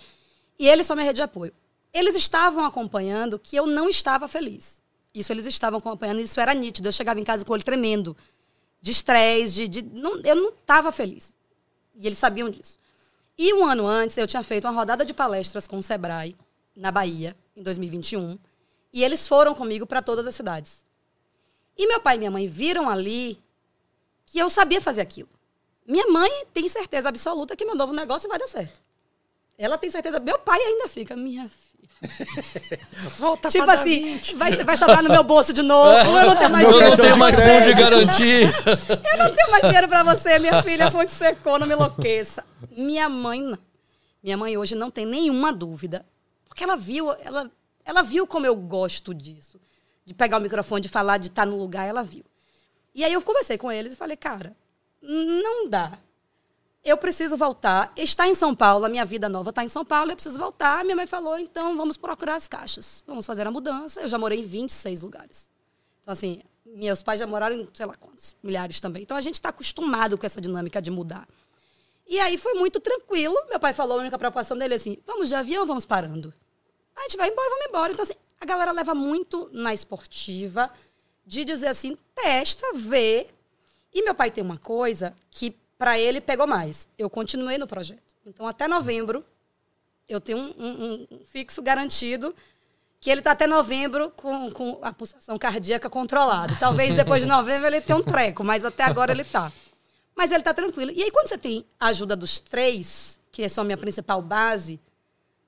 E 0.58 0.68
eles 0.68 0.86
são 0.86 0.96
minha 0.96 1.06
rede 1.06 1.16
de 1.16 1.22
apoio. 1.22 1.52
Eles 1.92 2.14
estavam 2.14 2.64
acompanhando 2.64 3.38
que 3.38 3.56
eu 3.56 3.66
não 3.66 3.88
estava 3.88 4.28
feliz. 4.28 4.80
Isso 5.14 5.32
eles 5.32 5.46
estavam 5.46 5.78
acompanhando, 5.78 6.20
isso 6.20 6.40
era 6.40 6.54
nítido. 6.54 6.88
Eu 6.88 6.92
chegava 6.92 7.20
em 7.20 7.24
casa 7.24 7.44
com 7.44 7.52
o 7.52 7.54
olho 7.54 7.64
tremendo, 7.64 8.16
de 8.80 8.92
estresse, 8.92 9.68
de, 9.68 9.68
de 9.68 9.82
não, 9.82 10.20
eu 10.20 10.36
não 10.36 10.50
estava 10.50 10.92
feliz. 10.92 11.34
E 11.96 12.06
eles 12.06 12.18
sabiam 12.18 12.48
disso. 12.48 12.78
E 13.36 13.52
um 13.54 13.64
ano 13.64 13.86
antes, 13.86 14.16
eu 14.16 14.26
tinha 14.26 14.42
feito 14.42 14.66
uma 14.66 14.72
rodada 14.72 15.04
de 15.04 15.12
palestras 15.12 15.66
com 15.66 15.78
o 15.78 15.82
Sebrae, 15.82 16.36
na 16.76 16.90
Bahia, 16.90 17.36
em 17.56 17.62
2021. 17.62 18.38
E 18.92 19.02
eles 19.02 19.26
foram 19.26 19.54
comigo 19.54 19.86
para 19.86 20.02
todas 20.02 20.26
as 20.26 20.34
cidades. 20.34 20.84
E 21.76 21.86
meu 21.86 22.00
pai 22.00 22.16
e 22.16 22.18
minha 22.18 22.30
mãe 22.30 22.46
viram 22.46 22.88
ali 22.88 23.42
que 24.26 24.38
eu 24.38 24.50
sabia 24.50 24.80
fazer 24.80 25.00
aquilo. 25.00 25.28
Minha 25.86 26.06
mãe 26.08 26.30
tem 26.52 26.68
certeza 26.68 27.08
absoluta 27.08 27.56
que 27.56 27.64
meu 27.64 27.74
novo 27.74 27.92
negócio 27.92 28.28
vai 28.28 28.38
dar 28.38 28.46
certo. 28.46 28.80
Ela 29.58 29.76
tem 29.76 29.90
certeza. 29.90 30.20
Meu 30.20 30.38
pai 30.38 30.60
ainda 30.60 30.88
fica, 30.88 31.16
minha 31.16 31.48
filha. 31.48 31.69
Volta 33.18 33.48
tipo 33.50 33.64
pra 33.64 33.74
assim, 33.74 34.14
20. 34.14 34.34
vai, 34.36 34.52
vai 34.52 34.76
sobrar 34.76 35.02
no 35.02 35.10
meu 35.10 35.22
bolso 35.22 35.52
de 35.52 35.62
novo. 35.62 35.90
Eu 36.18 36.26
não 36.26 36.36
tenho 36.36 36.50
mais 36.50 36.64
Eu 36.64 36.72
dinheiro. 36.72 36.96
não 36.96 37.04
tenho 37.04 37.16
mais 37.18 37.36
fundo 37.36 37.64
de 37.66 37.74
garantia. 37.74 38.46
Eu 39.12 39.18
não 39.18 39.34
tenho 39.34 39.50
mais 39.50 39.62
dinheiro 39.64 39.88
pra 39.88 40.02
você, 40.02 40.38
minha 40.38 40.62
filha. 40.62 40.86
A 40.86 40.90
fonte 40.90 41.12
secou, 41.12 41.58
não 41.58 41.66
me 41.66 41.74
enlouqueça. 41.74 42.44
Minha 42.76 43.08
mãe 43.08 43.42
não. 43.42 43.58
Minha 44.22 44.36
mãe 44.36 44.56
hoje 44.56 44.74
não 44.74 44.90
tem 44.90 45.06
nenhuma 45.06 45.52
dúvida. 45.52 46.04
Porque 46.48 46.64
ela 46.64 46.76
viu, 46.76 47.12
ela, 47.20 47.50
ela 47.84 48.02
viu 48.02 48.26
como 48.26 48.46
eu 48.46 48.56
gosto 48.56 49.14
disso. 49.14 49.60
De 50.04 50.14
pegar 50.14 50.38
o 50.38 50.40
microfone, 50.40 50.80
de 50.80 50.88
falar, 50.88 51.18
de 51.18 51.28
estar 51.28 51.46
no 51.46 51.58
lugar, 51.58 51.86
ela 51.86 52.02
viu. 52.02 52.24
E 52.94 53.04
aí 53.04 53.12
eu 53.12 53.22
conversei 53.22 53.56
com 53.56 53.70
eles 53.70 53.92
e 53.92 53.96
falei, 53.96 54.16
cara, 54.16 54.54
não 55.02 55.68
dá. 55.68 55.92
Eu 56.82 56.96
preciso 56.96 57.36
voltar. 57.36 57.92
Está 57.94 58.26
em 58.26 58.34
São 58.34 58.54
Paulo, 58.54 58.86
a 58.86 58.88
minha 58.88 59.04
vida 59.04 59.28
nova 59.28 59.50
está 59.50 59.62
em 59.62 59.68
São 59.68 59.84
Paulo, 59.84 60.10
eu 60.10 60.16
preciso 60.16 60.38
voltar. 60.38 60.82
Minha 60.82 60.96
mãe 60.96 61.06
falou, 61.06 61.38
então 61.38 61.76
vamos 61.76 61.96
procurar 61.96 62.36
as 62.36 62.48
caixas. 62.48 63.04
Vamos 63.06 63.26
fazer 63.26 63.46
a 63.46 63.50
mudança. 63.50 64.00
Eu 64.00 64.08
já 64.08 64.18
morei 64.18 64.40
em 64.40 64.44
26 64.44 65.02
lugares. 65.02 65.50
Então, 66.02 66.12
assim, 66.12 66.40
meus 66.64 67.02
pais 67.02 67.20
já 67.20 67.26
moraram 67.26 67.56
em, 67.56 67.68
sei 67.74 67.84
lá 67.84 67.94
quantos, 67.94 68.34
milhares 68.42 68.80
também. 68.80 69.02
Então 69.02 69.16
a 69.16 69.20
gente 69.20 69.34
está 69.34 69.50
acostumado 69.50 70.16
com 70.16 70.24
essa 70.24 70.40
dinâmica 70.40 70.80
de 70.80 70.90
mudar. 70.90 71.28
E 72.08 72.18
aí 72.18 72.38
foi 72.38 72.54
muito 72.54 72.80
tranquilo. 72.80 73.36
Meu 73.48 73.60
pai 73.60 73.72
falou, 73.72 73.98
a 73.98 74.00
única 74.00 74.18
preocupação 74.18 74.56
dele 74.56 74.74
é 74.74 74.76
assim: 74.76 74.98
vamos 75.06 75.28
de 75.28 75.34
avião 75.34 75.66
vamos 75.66 75.84
parando? 75.84 76.32
A 76.96 77.02
gente 77.02 77.16
vai 77.16 77.28
embora, 77.28 77.48
vamos 77.50 77.66
embora. 77.66 77.92
Então, 77.92 78.02
assim, 78.02 78.14
a 78.40 78.44
galera 78.44 78.72
leva 78.72 78.94
muito 78.94 79.48
na 79.52 79.74
esportiva 79.74 80.70
de 81.26 81.44
dizer 81.44 81.68
assim: 81.68 81.96
testa, 82.14 82.66
vê. 82.74 83.28
E 83.92 84.02
meu 84.02 84.14
pai 84.14 84.30
tem 84.30 84.42
uma 84.42 84.58
coisa 84.58 85.14
que 85.30 85.50
para 85.80 85.98
ele 85.98 86.20
pegou 86.20 86.46
mais. 86.46 86.86
Eu 86.98 87.08
continuei 87.08 87.56
no 87.56 87.66
projeto. 87.66 88.14
Então, 88.26 88.46
até 88.46 88.68
novembro, 88.68 89.24
eu 90.06 90.20
tenho 90.20 90.36
um, 90.36 90.52
um, 90.58 91.06
um 91.10 91.24
fixo 91.24 91.62
garantido 91.62 92.36
que 93.00 93.08
ele 93.08 93.22
está 93.22 93.30
até 93.30 93.46
novembro 93.46 94.10
com, 94.10 94.50
com 94.50 94.78
a 94.82 94.92
pulsação 94.92 95.38
cardíaca 95.38 95.88
controlada. 95.88 96.54
Talvez 96.60 96.94
depois 96.94 97.22
de 97.22 97.26
novembro 97.32 97.66
ele 97.66 97.80
tenha 97.80 97.96
um 97.96 98.02
treco, 98.02 98.44
mas 98.44 98.62
até 98.62 98.82
agora 98.82 99.10
ele 99.10 99.22
está. 99.22 99.50
Mas 100.14 100.30
ele 100.30 100.40
está 100.40 100.52
tranquilo. 100.52 100.90
E 100.90 101.02
aí, 101.02 101.10
quando 101.10 101.28
você 101.28 101.38
tem 101.38 101.64
a 101.80 101.86
ajuda 101.86 102.14
dos 102.14 102.38
três, 102.38 103.18
que 103.32 103.48
são 103.48 103.62
a 103.62 103.64
minha 103.64 103.78
principal 103.78 104.20
base, 104.20 104.78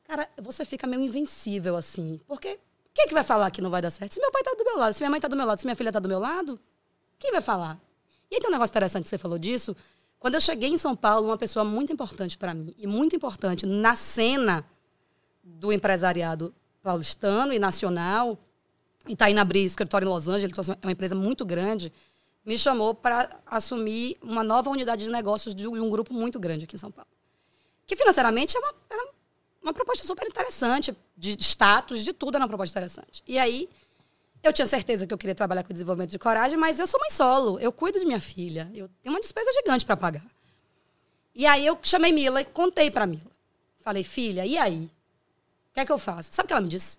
cara, 0.05 0.27
você 0.41 0.65
fica 0.65 0.87
meio 0.87 1.03
invencível, 1.03 1.77
assim. 1.77 2.19
Porque 2.27 2.59
quem 2.95 3.05
é 3.05 3.07
que 3.07 3.13
vai 3.13 3.23
falar 3.23 3.51
que 3.51 3.61
não 3.61 3.69
vai 3.69 3.83
dar 3.83 3.91
certo? 3.91 4.15
Se 4.15 4.21
meu 4.21 4.33
pai 4.33 4.41
está 4.41 4.55
do 4.55 4.65
meu 4.65 4.79
lado, 4.79 4.95
se 4.95 5.03
minha 5.03 5.11
mãe 5.11 5.19
está 5.19 5.29
do 5.29 5.37
meu 5.37 5.45
lado, 5.45 5.59
se 5.59 5.67
minha 5.67 5.77
filha 5.77 5.91
está 5.91 6.01
do 6.01 6.09
meu 6.09 6.19
lado, 6.19 6.59
quem 7.19 7.31
vai 7.33 7.43
falar? 7.43 7.79
E 8.31 8.37
aí 8.37 8.41
tem 8.41 8.49
um 8.49 8.53
negócio 8.53 8.73
interessante 8.73 9.03
que 9.03 9.11
você 9.11 9.19
falou 9.19 9.39
disso. 9.39 9.77
Quando 10.23 10.37
eu 10.37 10.41
cheguei 10.41 10.69
em 10.69 10.79
São 10.79 10.95
Paulo, 10.95 11.27
uma 11.27 11.37
pessoa 11.37 11.65
muito 11.65 11.93
importante 11.93 12.39
para 12.39 12.55
mim, 12.55 12.73
e 12.79 12.87
muito 12.87 13.17
importante 13.17 13.67
na 13.67 13.97
cena 13.97 14.65
do 15.43 15.73
empresariado 15.73 16.55
paulistano 16.81 17.53
e 17.53 17.59
nacional, 17.59 18.39
e 19.09 19.15
está 19.15 19.29
indo 19.29 19.41
abrir 19.41 19.65
escritório 19.65 20.07
em 20.07 20.09
Los 20.09 20.29
Angeles, 20.29 20.57
então, 20.57 20.77
é 20.81 20.87
uma 20.87 20.93
empresa 20.93 21.17
muito 21.17 21.45
grande, 21.45 21.93
me 22.47 22.57
chamou 22.57 22.95
para 22.95 23.41
assumir 23.45 24.17
uma 24.23 24.45
nova 24.45 24.71
unidade 24.71 25.05
de 25.05 25.11
negócios 25.11 25.57
de 25.57 25.67
um 25.67 25.91
grupo 25.91 26.15
muito 26.15 26.39
grande 26.39 26.67
aqui 26.67 26.77
em 26.77 26.79
São 26.79 26.93
Paulo. 26.93 27.11
Que 27.85 27.97
financeiramente 27.97 28.57
é 28.57 28.61
uma, 28.61 28.75
era 28.89 29.09
uma 29.61 29.73
proposta 29.73 30.07
super 30.07 30.25
interessante, 30.29 30.97
de 31.17 31.37
status, 31.41 32.05
de 32.05 32.13
tudo 32.13 32.37
era 32.37 32.45
uma 32.45 32.49
proposta 32.49 32.79
interessante. 32.79 33.25
E 33.27 33.41
aí, 33.41 33.69
eu 34.43 34.53
tinha 34.53 34.67
certeza 34.67 35.07
que 35.07 35.15
eu 35.15 35.19
queria 35.19 35.35
trabalhar 35.35 35.63
com 35.63 35.73
desenvolvimento 35.73 36.11
de 36.11 36.19
coragem, 36.19 36.59
mas 36.59 36.79
eu 36.79 36.87
sou 36.87 36.99
mãe 36.99 37.11
solo, 37.11 37.61
eu 37.61 37.73
cuido 37.73 38.01
de 38.01 38.05
minha 38.05 38.21
filha, 38.21 38.71
eu 38.75 38.89
tenho 39.03 39.15
uma 39.15 39.21
despesa 39.21 39.53
gigante 39.53 39.85
para 39.85 39.97
pagar. 39.97 40.25
E 41.35 41.47
aí 41.47 41.65
eu 41.65 41.79
chamei 41.83 42.13
Mila 42.13 42.41
e 42.41 42.45
contei 42.45 42.91
para 42.91 43.07
Mila. 43.07 43.31
Falei, 43.81 44.03
filha, 44.03 44.45
e 44.45 44.59
aí? 44.59 44.91
O 45.71 45.75
que 45.75 45.81
é 45.81 45.87
que 45.87 45.93
eu 45.93 45.99
faço? 45.99 46.33
Sabe 46.33 46.47
o 46.47 46.49
que 46.49 46.53
ela 46.53 46.61
me 46.61 46.69
disse? 46.69 46.99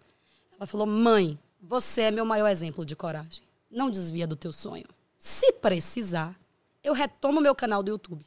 Ela 0.57 0.65
falou, 0.65 0.87
mãe, 0.87 1.37
você 1.61 2.03
é 2.03 2.11
meu 2.11 2.25
maior 2.25 2.47
exemplo 2.47 2.85
de 2.85 2.95
coragem. 2.95 3.43
Não 3.69 3.89
desvia 3.89 4.25
do 4.25 4.35
teu 4.35 4.51
sonho. 4.51 4.85
Se 5.19 5.51
precisar, 5.53 6.35
eu 6.83 6.93
retomo 6.93 7.39
meu 7.39 7.55
canal 7.55 7.81
do 7.83 7.89
YouTube. 7.91 8.25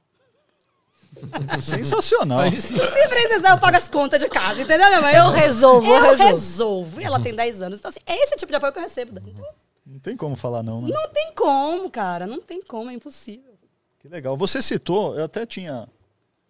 Sensacional. 1.60 2.50
Se 2.50 2.74
precisar, 2.74 3.50
eu 3.50 3.58
pago 3.58 3.76
as 3.76 3.88
contas 3.88 4.20
de 4.20 4.28
casa, 4.28 4.62
entendeu, 4.62 4.88
minha 4.88 5.00
mãe? 5.00 5.14
Eu 5.14 5.30
resolvo, 5.30 5.86
eu, 5.86 5.94
eu 5.94 6.02
resolvo. 6.02 6.24
resolvo. 6.30 7.00
E 7.00 7.04
ela 7.04 7.20
tem 7.20 7.34
10 7.34 7.62
anos. 7.62 7.78
Então, 7.78 7.88
assim, 7.88 8.00
é 8.06 8.22
esse 8.24 8.36
tipo 8.36 8.50
de 8.50 8.56
apoio 8.56 8.72
que 8.72 8.78
eu 8.78 8.82
recebo. 8.82 9.12
Dani. 9.12 9.30
Então, 9.30 9.46
Não 9.86 9.98
tem 9.98 10.16
como 10.16 10.36
falar 10.36 10.62
não, 10.62 10.82
né? 10.82 10.88
não 10.92 11.08
tem 11.10 11.32
como, 11.34 11.90
cara. 11.90 12.26
Não 12.26 12.40
tem 12.40 12.60
como, 12.62 12.90
é 12.90 12.94
impossível. 12.94 13.54
Que 13.98 14.08
legal. 14.08 14.36
Você 14.36 14.60
citou, 14.60 15.16
eu 15.16 15.24
até 15.24 15.46
tinha 15.46 15.88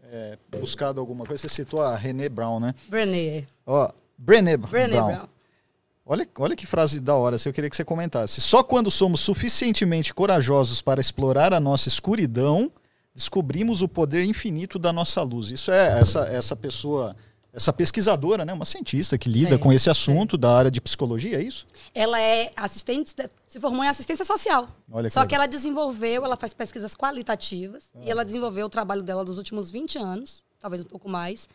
é, 0.02 0.38
buscado 0.50 1.00
alguma 1.00 1.24
coisa, 1.24 1.42
você 1.42 1.48
citou 1.48 1.80
a 1.80 1.96
René 1.96 2.28
Brown, 2.28 2.60
né? 2.60 2.74
Brené. 2.88 3.46
Ó, 3.64 3.90
Brené, 4.16 4.56
Brené 4.56 4.96
Brown. 4.96 5.06
Brown. 5.06 5.28
Olha, 6.08 6.28
olha 6.38 6.54
que 6.54 6.66
frase 6.66 7.00
da 7.00 7.16
hora, 7.16 7.36
se 7.36 7.48
eu 7.48 7.52
queria 7.52 7.68
que 7.68 7.76
você 7.76 7.84
comentasse. 7.84 8.40
Só 8.40 8.62
quando 8.62 8.90
somos 8.92 9.20
suficientemente 9.20 10.14
corajosos 10.14 10.80
para 10.80 11.00
explorar 11.00 11.52
a 11.52 11.58
nossa 11.58 11.88
escuridão, 11.88 12.70
descobrimos 13.16 13.80
o 13.80 13.88
poder 13.88 14.22
infinito 14.24 14.78
da 14.78 14.92
nossa 14.92 15.22
luz. 15.22 15.50
Isso 15.50 15.72
é 15.72 15.98
essa, 15.98 16.20
essa 16.26 16.54
pessoa, 16.54 17.16
essa 17.52 17.72
pesquisadora, 17.72 18.44
né? 18.44 18.52
Uma 18.52 18.66
cientista 18.66 19.16
que 19.16 19.28
lida 19.28 19.54
É, 19.54 19.58
com 19.58 19.72
esse 19.72 19.88
assunto 19.88 20.36
da 20.36 20.54
área 20.54 20.70
de 20.70 20.80
psicologia, 20.80 21.38
é 21.38 21.42
isso? 21.42 21.66
Ela 21.94 22.20
é 22.20 22.50
assistente, 22.54 23.14
se 23.48 23.58
formou 23.58 23.82
em 23.82 23.88
assistência 23.88 24.24
social. 24.24 24.68
Olha 24.92 25.08
que 25.08 25.14
Só 25.14 25.20
que 25.20 25.28
legal. 25.28 25.44
ela 25.44 25.46
desenvolveu, 25.48 26.24
ela 26.24 26.36
faz 26.36 26.52
pesquisas 26.52 26.94
qualitativas, 26.94 27.90
e 28.02 28.10
ela 28.10 28.22
desenvolveu 28.24 28.66
o 28.66 28.70
trabalho 28.70 29.02
dela 29.02 29.24
dos 29.24 29.38
últimos 29.38 29.70
20 29.70 29.98
anos, 29.98 30.44
talvez 30.60 30.82
um 30.82 30.86
pouco 30.86 31.08
mais, 31.08 31.48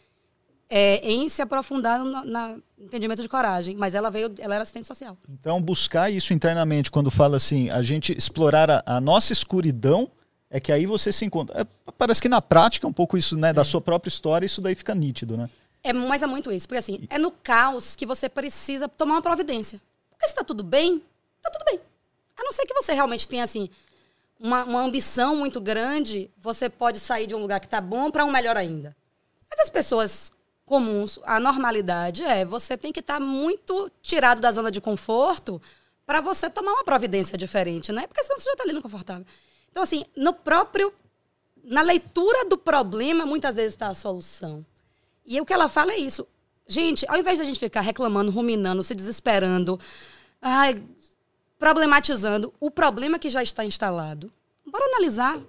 é, 0.67 0.97
em 1.07 1.29
se 1.29 1.41
aprofundar 1.43 1.99
no 1.99 2.25
na 2.25 2.55
entendimento 2.79 3.21
de 3.21 3.29
coragem. 3.29 3.75
Mas 3.75 3.93
ela 3.93 4.09
veio, 4.09 4.33
ela 4.39 4.55
era 4.55 4.63
assistente 4.63 4.87
social. 4.87 5.15
Então, 5.29 5.61
buscar 5.61 6.09
isso 6.09 6.33
internamente, 6.33 6.89
quando 6.89 7.11
fala 7.11 7.37
assim, 7.37 7.69
a 7.69 7.83
gente 7.83 8.17
explorar 8.17 8.71
a, 8.71 8.83
a 8.85 8.99
nossa 9.01 9.31
escuridão, 9.33 10.09
é 10.51 10.59
que 10.59 10.71
aí 10.71 10.85
você 10.85 11.11
se 11.11 11.23
encontra. 11.23 11.61
É, 11.61 11.91
parece 11.97 12.21
que 12.21 12.27
na 12.27 12.41
prática, 12.41 12.85
um 12.85 12.91
pouco 12.91 13.17
isso, 13.17 13.37
né, 13.37 13.53
da 13.53 13.63
sua 13.63 13.79
própria 13.79 14.09
história, 14.09 14.45
isso 14.45 14.61
daí 14.61 14.75
fica 14.75 14.93
nítido, 14.93 15.37
né? 15.37 15.49
É, 15.81 15.93
mas 15.93 16.21
é 16.21 16.27
muito 16.27 16.51
isso, 16.51 16.67
porque 16.67 16.77
assim, 16.77 17.07
é 17.09 17.17
no 17.17 17.31
caos 17.31 17.95
que 17.95 18.05
você 18.05 18.27
precisa 18.27 18.87
tomar 18.87 19.15
uma 19.15 19.21
providência. 19.21 19.81
Porque 20.11 20.27
se 20.27 20.35
tá 20.35 20.43
tudo 20.43 20.63
bem, 20.63 21.01
tá 21.41 21.49
tudo 21.49 21.63
bem. 21.65 21.79
A 22.37 22.43
não 22.43 22.51
ser 22.51 22.65
que 22.65 22.73
você 22.73 22.93
realmente 22.93 23.27
tenha, 23.27 23.45
assim, 23.45 23.69
uma, 24.39 24.63
uma 24.65 24.81
ambição 24.81 25.37
muito 25.37 25.61
grande, 25.61 26.29
você 26.37 26.69
pode 26.69 26.99
sair 26.99 27.25
de 27.27 27.33
um 27.33 27.39
lugar 27.39 27.59
que 27.61 27.67
tá 27.67 27.79
bom 27.79 28.11
para 28.11 28.25
um 28.25 28.31
melhor 28.31 28.57
ainda. 28.57 28.95
Mas 29.49 29.61
as 29.61 29.69
pessoas 29.69 30.31
comuns, 30.65 31.17
a 31.23 31.39
normalidade 31.39 32.23
é 32.23 32.45
você 32.45 32.77
tem 32.77 32.91
que 32.91 32.99
estar 32.99 33.19
muito 33.19 33.89
tirado 34.01 34.41
da 34.41 34.51
zona 34.51 34.69
de 34.69 34.81
conforto 34.81 35.61
para 36.05 36.21
você 36.21 36.49
tomar 36.49 36.73
uma 36.73 36.83
providência 36.83 37.37
diferente, 37.37 37.91
né? 37.91 38.05
Porque 38.05 38.23
senão 38.23 38.37
você 38.37 38.45
já 38.45 38.51
está 38.51 38.63
ali 38.63 38.73
no 38.73 38.81
confortável. 38.81 39.25
Então, 39.71 39.83
assim, 39.83 40.05
no 40.15 40.33
próprio. 40.33 40.93
Na 41.63 41.81
leitura 41.81 42.45
do 42.45 42.57
problema, 42.57 43.23
muitas 43.25 43.53
vezes 43.53 43.73
está 43.73 43.87
a 43.87 43.93
solução. 43.93 44.65
E 45.25 45.39
o 45.39 45.45
que 45.45 45.53
ela 45.53 45.69
fala 45.69 45.93
é 45.93 45.97
isso. 45.97 46.27
Gente, 46.67 47.05
ao 47.07 47.17
invés 47.17 47.37
de 47.37 47.43
a 47.43 47.45
gente 47.45 47.59
ficar 47.59 47.81
reclamando, 47.81 48.31
ruminando, 48.31 48.81
se 48.81 48.95
desesperando, 48.95 49.79
ai, 50.41 50.75
problematizando 51.59 52.51
o 52.59 52.71
problema 52.71 53.19
que 53.19 53.29
já 53.29 53.43
está 53.43 53.63
instalado, 53.63 54.31
bora 54.65 54.85
analisar. 54.85 55.39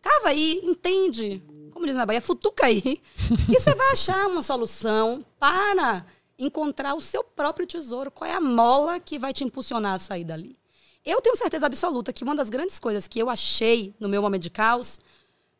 Cava 0.00 0.28
aí, 0.28 0.60
entende. 0.62 1.42
Como 1.72 1.84
diz 1.84 1.96
na 1.96 2.06
Bahia, 2.06 2.20
futuca 2.20 2.66
aí. 2.66 3.00
Que 3.46 3.58
você 3.58 3.74
vai 3.74 3.92
achar 3.92 4.28
uma 4.28 4.42
solução 4.42 5.24
para 5.38 6.04
encontrar 6.38 6.94
o 6.94 7.00
seu 7.00 7.24
próprio 7.24 7.66
tesouro. 7.66 8.10
Qual 8.10 8.30
é 8.30 8.34
a 8.34 8.40
mola 8.40 9.00
que 9.00 9.18
vai 9.18 9.32
te 9.32 9.44
impulsionar 9.44 9.94
a 9.94 9.98
sair 9.98 10.24
dali? 10.24 10.59
Eu 11.04 11.20
tenho 11.20 11.36
certeza 11.36 11.66
absoluta 11.66 12.12
que 12.12 12.22
uma 12.22 12.36
das 12.36 12.50
grandes 12.50 12.78
coisas 12.78 13.08
que 13.08 13.18
eu 13.18 13.30
achei 13.30 13.94
no 13.98 14.08
meu 14.08 14.20
momento 14.20 14.42
de 14.42 14.50
caos 14.50 15.00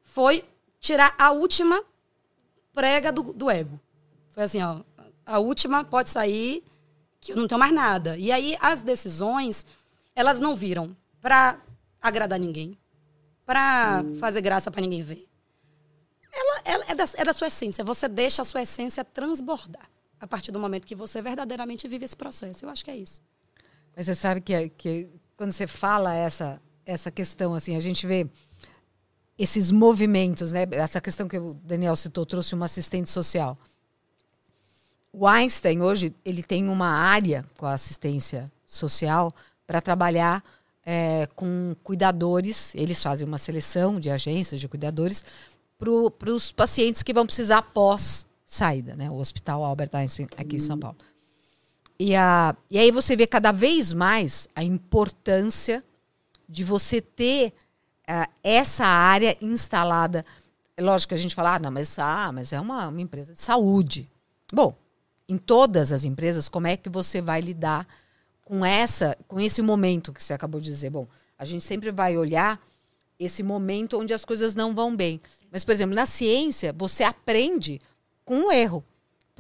foi 0.03 0.45
tirar 0.79 1.15
a 1.19 1.31
última 1.31 1.83
prega 2.73 3.11
do, 3.11 3.33
do 3.33 3.51
ego. 3.51 3.81
Foi 4.31 4.43
assim, 4.43 4.63
ó, 4.63 4.81
a 5.25 5.39
última 5.39 5.85
pode 5.85 6.11
sair 6.11 6.63
que 7.21 7.33
eu 7.33 7.37
não 7.37 7.47
tenho 7.47 7.59
mais 7.59 7.73
nada. 7.73 8.17
E 8.17 8.33
aí 8.33 8.57
as 8.61 8.83
decisões, 8.83 9.65
elas 10.15 10.41
não 10.41 10.55
viram 10.55 10.97
para 11.21 11.61
agradar 12.01 12.39
ninguém, 12.39 12.79
para 13.45 14.05
fazer 14.19 14.41
graça 14.41 14.71
para 14.71 14.81
ninguém 14.81 15.03
ver. 15.03 15.27
Ela, 16.33 16.63
ela 16.65 16.85
é, 16.89 16.95
da, 16.95 17.05
é 17.15 17.25
da 17.25 17.33
sua 17.33 17.49
essência. 17.49 17.85
Você 17.85 18.09
deixa 18.09 18.43
a 18.43 18.45
sua 18.45 18.63
essência 18.63 19.05
transbordar 19.05 19.91
a 20.19 20.27
partir 20.27 20.53
do 20.53 20.59
momento 20.59 20.87
que 20.87 20.95
você 20.95 21.21
verdadeiramente 21.21 21.89
vive 21.89 22.05
esse 22.05 22.17
processo. 22.17 22.65
Eu 22.65 22.71
acho 22.71 22.85
que 22.85 22.91
é 22.91 22.97
isso. 22.97 23.23
Mas 23.97 24.07
você 24.07 24.15
sabe 24.15 24.41
que, 24.41 24.69
que 24.71 25.09
quando 25.41 25.53
você 25.53 25.67
fala 25.67 26.15
essa, 26.15 26.61
essa 26.85 27.11
questão, 27.11 27.55
assim, 27.55 27.75
a 27.75 27.81
gente 27.81 28.07
vê 28.07 28.29
esses 29.39 29.71
movimentos, 29.71 30.53
né? 30.53 30.67
Essa 30.73 31.01
questão 31.01 31.27
que 31.27 31.39
o 31.39 31.55
Daniel 31.55 31.97
citou, 31.97 32.27
trouxe 32.27 32.55
uma 32.55 32.67
assistente 32.67 33.09
social. 33.09 33.57
O 35.11 35.27
Einstein, 35.27 35.81
hoje, 35.81 36.15
ele 36.27 36.43
tem 36.43 36.69
uma 36.69 36.91
área 36.91 37.43
com 37.57 37.65
a 37.65 37.73
assistência 37.73 38.53
social 38.67 39.33
para 39.67 39.81
trabalhar 39.81 40.45
é, 40.85 41.27
com 41.35 41.75
cuidadores. 41.83 42.75
Eles 42.75 43.03
fazem 43.03 43.27
uma 43.27 43.39
seleção 43.39 43.99
de 43.99 44.11
agências 44.11 44.61
de 44.61 44.69
cuidadores 44.69 45.25
para 45.79 46.31
os 46.31 46.53
pacientes 46.53 47.03
que 47.03 47.15
vão 47.15 47.25
precisar 47.25 47.63
pós 47.63 48.27
saída, 48.45 48.95
né? 48.95 49.11
O 49.11 49.15
Hospital 49.15 49.65
Albert 49.65 49.89
Einstein 49.95 50.29
aqui 50.37 50.57
em 50.57 50.61
São 50.61 50.79
Paulo. 50.79 50.99
E, 52.03 52.17
a, 52.17 52.57
e 52.71 52.79
aí 52.79 52.91
você 52.91 53.15
vê 53.15 53.27
cada 53.27 53.53
vez 53.53 53.93
mais 53.93 54.49
a 54.57 54.65
importância 54.65 55.85
de 56.49 56.65
você 56.65 56.99
ter 56.99 57.53
uh, 58.09 58.27
essa 58.43 58.87
área 58.87 59.37
instalada. 59.39 60.25
Lógico 60.81 61.11
que 61.11 61.15
a 61.15 61.19
gente 61.19 61.35
fala, 61.35 61.57
ah, 61.57 61.59
não, 61.59 61.71
mas, 61.71 61.99
ah, 61.99 62.33
mas 62.33 62.55
é 62.55 62.59
uma, 62.59 62.89
uma 62.89 63.03
empresa 63.03 63.35
de 63.35 63.43
saúde. 63.43 64.11
Bom, 64.51 64.75
em 65.29 65.37
todas 65.37 65.93
as 65.93 66.03
empresas, 66.03 66.49
como 66.49 66.67
é 66.67 66.75
que 66.75 66.89
você 66.89 67.21
vai 67.21 67.43
lidar 67.43 67.87
com 68.47 68.65
essa, 68.65 69.15
com 69.29 69.39
esse 69.39 69.61
momento 69.61 70.11
que 70.11 70.25
você 70.25 70.33
acabou 70.33 70.59
de 70.59 70.71
dizer? 70.71 70.89
Bom, 70.89 71.07
a 71.39 71.45
gente 71.45 71.67
sempre 71.67 71.93
vai 71.93 72.17
olhar 72.17 72.59
esse 73.19 73.43
momento 73.43 74.01
onde 74.01 74.15
as 74.15 74.25
coisas 74.25 74.55
não 74.55 74.75
vão 74.75 74.97
bem. 74.97 75.21
Mas, 75.53 75.67
por 75.67 75.73
exemplo, 75.73 75.95
na 75.95 76.07
ciência, 76.07 76.73
você 76.73 77.05
aprende 77.05 77.79
com 78.25 78.47
o 78.47 78.51
erro. 78.51 78.83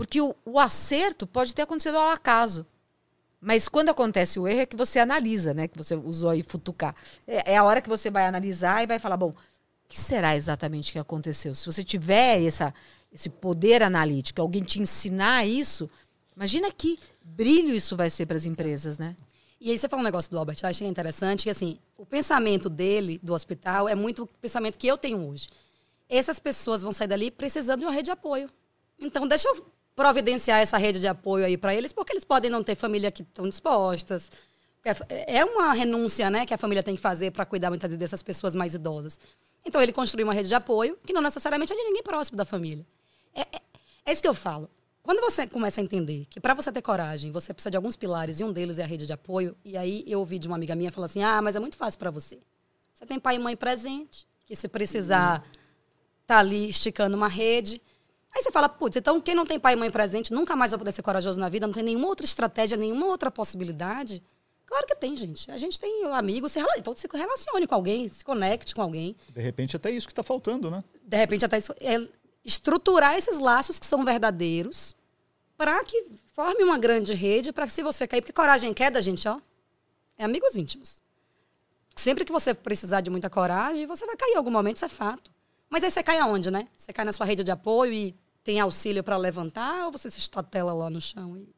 Porque 0.00 0.18
o, 0.18 0.34
o 0.46 0.58
acerto 0.58 1.26
pode 1.26 1.54
ter 1.54 1.60
acontecido 1.60 1.98
ao 1.98 2.08
acaso. 2.08 2.64
Mas 3.38 3.68
quando 3.68 3.90
acontece 3.90 4.40
o 4.40 4.48
erro 4.48 4.60
é 4.62 4.64
que 4.64 4.74
você 4.74 4.98
analisa, 4.98 5.52
né? 5.52 5.68
Que 5.68 5.76
você 5.76 5.94
usou 5.94 6.30
aí 6.30 6.42
futucar. 6.42 6.96
É, 7.26 7.52
é 7.52 7.56
a 7.58 7.64
hora 7.64 7.82
que 7.82 7.88
você 7.90 8.08
vai 8.08 8.24
analisar 8.24 8.82
e 8.82 8.86
vai 8.86 8.98
falar, 8.98 9.18
bom, 9.18 9.28
o 9.28 9.34
que 9.86 10.00
será 10.00 10.34
exatamente 10.34 10.90
que 10.90 10.98
aconteceu? 10.98 11.54
Se 11.54 11.66
você 11.66 11.84
tiver 11.84 12.42
essa, 12.42 12.72
esse 13.12 13.28
poder 13.28 13.82
analítico, 13.82 14.40
alguém 14.40 14.62
te 14.62 14.80
ensinar 14.80 15.46
isso, 15.46 15.90
imagina 16.34 16.72
que 16.72 16.98
brilho 17.22 17.74
isso 17.74 17.94
vai 17.94 18.08
ser 18.08 18.24
para 18.24 18.38
as 18.38 18.46
empresas, 18.46 18.96
né? 18.96 19.14
E 19.60 19.70
aí 19.70 19.78
você 19.78 19.86
falou 19.86 20.00
um 20.00 20.06
negócio 20.06 20.30
do 20.30 20.38
Albert 20.38 20.56
é 20.64 20.84
interessante, 20.86 21.42
que 21.42 21.50
assim, 21.50 21.78
o 21.98 22.06
pensamento 22.06 22.70
dele, 22.70 23.20
do 23.22 23.34
hospital, 23.34 23.86
é 23.86 23.94
muito 23.94 24.22
o 24.22 24.26
pensamento 24.26 24.78
que 24.78 24.86
eu 24.86 24.96
tenho 24.96 25.28
hoje. 25.28 25.50
Essas 26.08 26.38
pessoas 26.38 26.80
vão 26.80 26.90
sair 26.90 27.08
dali 27.08 27.30
precisando 27.30 27.80
de 27.80 27.84
uma 27.84 27.92
rede 27.92 28.06
de 28.06 28.12
apoio. 28.12 28.48
Então, 28.98 29.28
deixa 29.28 29.46
eu 29.46 29.66
providenciar 30.00 30.60
essa 30.60 30.78
rede 30.78 30.98
de 30.98 31.06
apoio 31.06 31.44
aí 31.44 31.58
para 31.58 31.74
eles, 31.74 31.92
porque 31.92 32.10
eles 32.10 32.24
podem 32.24 32.50
não 32.50 32.64
ter 32.64 32.74
família 32.74 33.10
que 33.10 33.20
estão 33.20 33.46
dispostas. 33.46 34.32
É, 34.82 35.40
é 35.40 35.44
uma 35.44 35.74
renúncia 35.74 36.30
né, 36.30 36.46
que 36.46 36.54
a 36.54 36.56
família 36.56 36.82
tem 36.82 36.96
que 36.96 37.02
fazer 37.02 37.30
para 37.32 37.44
cuidar 37.44 37.68
muitas 37.68 37.90
vezes 37.90 38.00
dessas 38.00 38.22
pessoas 38.22 38.54
mais 38.54 38.74
idosas. 38.74 39.20
Então, 39.62 39.78
ele 39.82 39.92
construiu 39.92 40.26
uma 40.26 40.32
rede 40.32 40.48
de 40.48 40.54
apoio 40.54 40.96
que 41.04 41.12
não 41.12 41.20
necessariamente 41.20 41.74
é 41.74 41.76
de 41.76 41.82
ninguém 41.82 42.02
próximo 42.02 42.38
da 42.38 42.46
família. 42.46 42.86
É, 43.34 43.42
é, 43.42 43.60
é 44.06 44.12
isso 44.12 44.22
que 44.22 44.28
eu 44.28 44.32
falo. 44.32 44.70
Quando 45.02 45.20
você 45.20 45.46
começa 45.46 45.82
a 45.82 45.84
entender 45.84 46.26
que 46.30 46.40
para 46.40 46.54
você 46.54 46.72
ter 46.72 46.80
coragem, 46.80 47.30
você 47.30 47.52
precisa 47.52 47.70
de 47.70 47.76
alguns 47.76 47.94
pilares 47.94 48.40
e 48.40 48.44
um 48.44 48.50
deles 48.50 48.78
é 48.78 48.84
a 48.84 48.86
rede 48.86 49.04
de 49.04 49.12
apoio, 49.12 49.54
e 49.62 49.76
aí 49.76 50.02
eu 50.06 50.20
ouvi 50.20 50.38
de 50.38 50.46
uma 50.46 50.56
amiga 50.56 50.74
minha 50.74 50.90
falar 50.90 51.06
assim: 51.06 51.22
ah, 51.22 51.42
mas 51.42 51.56
é 51.56 51.60
muito 51.60 51.76
fácil 51.76 51.98
para 51.98 52.10
você. 52.10 52.38
Você 52.94 53.04
tem 53.04 53.20
pai 53.20 53.36
e 53.36 53.38
mãe 53.38 53.54
presente, 53.54 54.26
que 54.46 54.56
se 54.56 54.66
precisar 54.66 55.44
tá 56.26 56.38
ali 56.38 56.70
esticando 56.70 57.18
uma 57.18 57.28
rede. 57.28 57.82
Aí 58.34 58.42
você 58.42 58.50
fala, 58.50 58.68
putz, 58.68 58.96
então 58.96 59.20
quem 59.20 59.34
não 59.34 59.44
tem 59.44 59.58
pai 59.58 59.72
e 59.72 59.76
mãe 59.76 59.90
presente 59.90 60.32
nunca 60.32 60.54
mais 60.54 60.70
vai 60.70 60.78
poder 60.78 60.92
ser 60.92 61.02
corajoso 61.02 61.38
na 61.38 61.48
vida, 61.48 61.66
não 61.66 61.74
tem 61.74 61.82
nenhuma 61.82 62.06
outra 62.06 62.24
estratégia, 62.24 62.76
nenhuma 62.76 63.06
outra 63.06 63.30
possibilidade. 63.30 64.22
Claro 64.66 64.86
que 64.86 64.94
tem, 64.94 65.16
gente. 65.16 65.50
A 65.50 65.56
gente 65.56 65.80
tem 65.80 66.04
amigos, 66.12 66.54
então 66.78 66.94
se 66.96 67.08
relacione 67.12 67.66
com 67.66 67.74
alguém, 67.74 68.08
se 68.08 68.24
conecte 68.24 68.72
com 68.72 68.82
alguém. 68.82 69.16
De 69.28 69.40
repente 69.40 69.74
até 69.74 69.90
isso 69.90 70.06
que 70.06 70.12
está 70.12 70.22
faltando, 70.22 70.70
né? 70.70 70.84
De 71.02 71.16
repente 71.16 71.44
até 71.44 71.58
isso. 71.58 71.74
É 71.80 72.06
estruturar 72.44 73.16
esses 73.16 73.38
laços 73.38 73.78
que 73.80 73.86
são 73.86 74.04
verdadeiros 74.04 74.94
para 75.56 75.84
que 75.84 76.06
forme 76.34 76.62
uma 76.62 76.78
grande 76.78 77.12
rede, 77.12 77.52
para 77.52 77.66
que 77.66 77.72
se 77.72 77.82
você 77.82 78.06
cair, 78.06 78.22
porque 78.22 78.32
coragem 78.32 78.72
queda, 78.72 79.02
gente, 79.02 79.28
ó, 79.28 79.40
é 80.16 80.24
amigos 80.24 80.56
íntimos. 80.56 81.02
Sempre 81.96 82.24
que 82.24 82.32
você 82.32 82.54
precisar 82.54 83.00
de 83.00 83.10
muita 83.10 83.28
coragem, 83.28 83.86
você 83.86 84.06
vai 84.06 84.16
cair 84.16 84.34
em 84.34 84.36
algum 84.36 84.50
momento, 84.50 84.76
isso 84.76 84.84
é 84.86 84.88
fato. 84.88 85.30
Mas 85.70 85.84
aí 85.84 85.90
você 85.90 86.02
cai 86.02 86.18
aonde, 86.18 86.50
né? 86.50 86.66
Você 86.76 86.92
cai 86.92 87.04
na 87.04 87.12
sua 87.12 87.24
rede 87.24 87.44
de 87.44 87.52
apoio 87.52 87.92
e 87.92 88.16
tem 88.42 88.58
auxílio 88.58 89.04
para 89.04 89.16
levantar 89.16 89.86
ou 89.86 89.92
você 89.92 90.10
se 90.10 90.18
estatela 90.18 90.72
lá 90.72 90.90
no 90.90 91.00
chão? 91.00 91.38
E... 91.38 91.48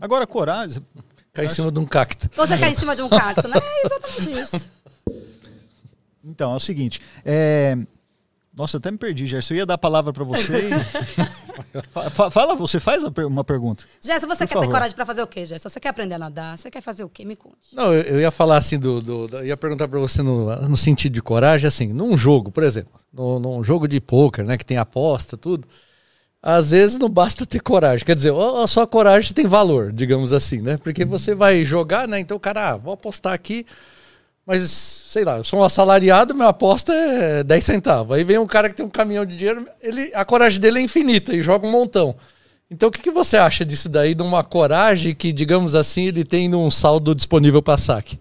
Agora, 0.00 0.26
coragem. 0.26 0.84
Cai 1.32 1.46
em 1.46 1.48
cima 1.48 1.70
de 1.70 1.78
um 1.78 1.86
cacto. 1.86 2.28
Você 2.34 2.58
cai 2.58 2.72
em 2.72 2.74
cima 2.74 2.96
de 2.96 3.02
um 3.02 3.08
cacto, 3.08 3.46
né? 3.46 3.56
É 3.56 3.86
exatamente 3.86 4.56
isso. 4.56 4.70
Então, 6.24 6.52
é 6.52 6.56
o 6.56 6.60
seguinte. 6.60 7.00
É... 7.24 7.76
Nossa, 8.58 8.76
eu 8.76 8.78
até 8.78 8.90
me 8.90 8.98
perdi, 8.98 9.24
Gerson. 9.24 9.54
Eu 9.54 9.58
ia 9.58 9.66
dar 9.66 9.74
a 9.74 9.78
palavra 9.78 10.12
para 10.12 10.24
você. 10.24 10.68
E... 10.68 10.70
Fala, 12.30 12.56
você 12.56 12.80
faz 12.80 13.04
uma 13.04 13.44
pergunta. 13.44 13.84
Gerson, 14.00 14.26
você 14.26 14.44
Por 14.44 14.48
quer 14.48 14.54
favor. 14.54 14.66
ter 14.66 14.72
coragem 14.72 14.96
para 14.96 15.06
fazer 15.06 15.22
o 15.22 15.26
quê, 15.26 15.46
Gerson? 15.46 15.68
Você 15.68 15.78
quer 15.78 15.90
aprender 15.90 16.16
a 16.16 16.18
nadar? 16.18 16.58
Você 16.58 16.70
quer 16.70 16.80
fazer 16.80 17.04
o 17.04 17.08
quê? 17.08 17.24
Me 17.24 17.36
conte. 17.36 17.56
Não, 17.72 17.94
eu, 17.94 18.02
eu 18.02 18.20
ia 18.20 18.30
falar 18.32 18.56
assim 18.56 18.78
do. 18.78 19.00
do, 19.00 19.36
eu 19.38 19.46
ia 19.46 19.56
perguntar 19.56 19.86
para 19.86 19.98
você 20.00 20.22
no, 20.22 20.54
no 20.68 20.76
sentido 20.76 21.12
de 21.12 21.22
coragem, 21.22 21.68
assim, 21.68 21.92
num 21.92 22.16
jogo, 22.16 22.50
por 22.50 22.64
exemplo, 22.64 22.92
no, 23.12 23.38
num 23.38 23.62
jogo 23.62 23.86
de 23.86 24.00
pôquer, 24.00 24.44
né, 24.44 24.56
que 24.56 24.64
tem 24.64 24.76
aposta, 24.76 25.36
tudo. 25.36 25.68
Às 26.42 26.70
vezes 26.70 26.98
não 26.98 27.08
basta 27.08 27.44
ter 27.44 27.60
coragem. 27.60 28.04
Quer 28.04 28.14
dizer, 28.14 28.32
a 28.32 28.66
sua 28.66 28.86
coragem 28.86 29.32
tem 29.32 29.46
valor, 29.46 29.92
digamos 29.92 30.32
assim, 30.32 30.62
né? 30.62 30.76
Porque 30.76 31.04
você 31.04 31.34
vai 31.34 31.64
jogar, 31.64 32.06
né? 32.06 32.18
Então 32.20 32.36
o 32.36 32.40
cara, 32.40 32.70
ah, 32.70 32.76
vou 32.76 32.94
apostar 32.94 33.32
aqui. 33.32 33.66
Mas, 34.48 34.70
sei 34.70 35.24
lá, 35.24 35.36
eu 35.36 35.44
sou 35.44 35.58
um 35.58 35.62
assalariado, 35.62 36.34
minha 36.34 36.48
aposta 36.48 36.90
é 36.90 37.44
10 37.44 37.64
centavos. 37.64 38.16
Aí 38.16 38.24
vem 38.24 38.38
um 38.38 38.46
cara 38.46 38.70
que 38.70 38.76
tem 38.76 38.86
um 38.86 38.88
caminhão 38.88 39.26
de 39.26 39.36
dinheiro, 39.36 39.68
ele, 39.78 40.10
a 40.14 40.24
coragem 40.24 40.58
dele 40.58 40.78
é 40.78 40.82
infinita 40.82 41.36
e 41.36 41.42
joga 41.42 41.66
um 41.66 41.70
montão. 41.70 42.16
Então, 42.70 42.88
o 42.88 42.90
que, 42.90 43.02
que 43.02 43.10
você 43.10 43.36
acha 43.36 43.62
disso 43.62 43.90
daí, 43.90 44.14
de 44.14 44.22
uma 44.22 44.42
coragem 44.42 45.14
que, 45.14 45.34
digamos 45.34 45.74
assim, 45.74 46.06
ele 46.06 46.24
tem 46.24 46.48
num 46.48 46.70
saldo 46.70 47.14
disponível 47.14 47.60
para 47.60 47.76
saque? 47.76 48.18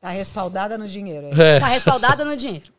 Tá 0.00 0.10
respaldada 0.10 0.78
no 0.78 0.86
dinheiro. 0.86 1.26
É. 1.42 1.58
Tá 1.58 1.66
respaldada 1.66 2.24
no 2.24 2.36
dinheiro. 2.36 2.72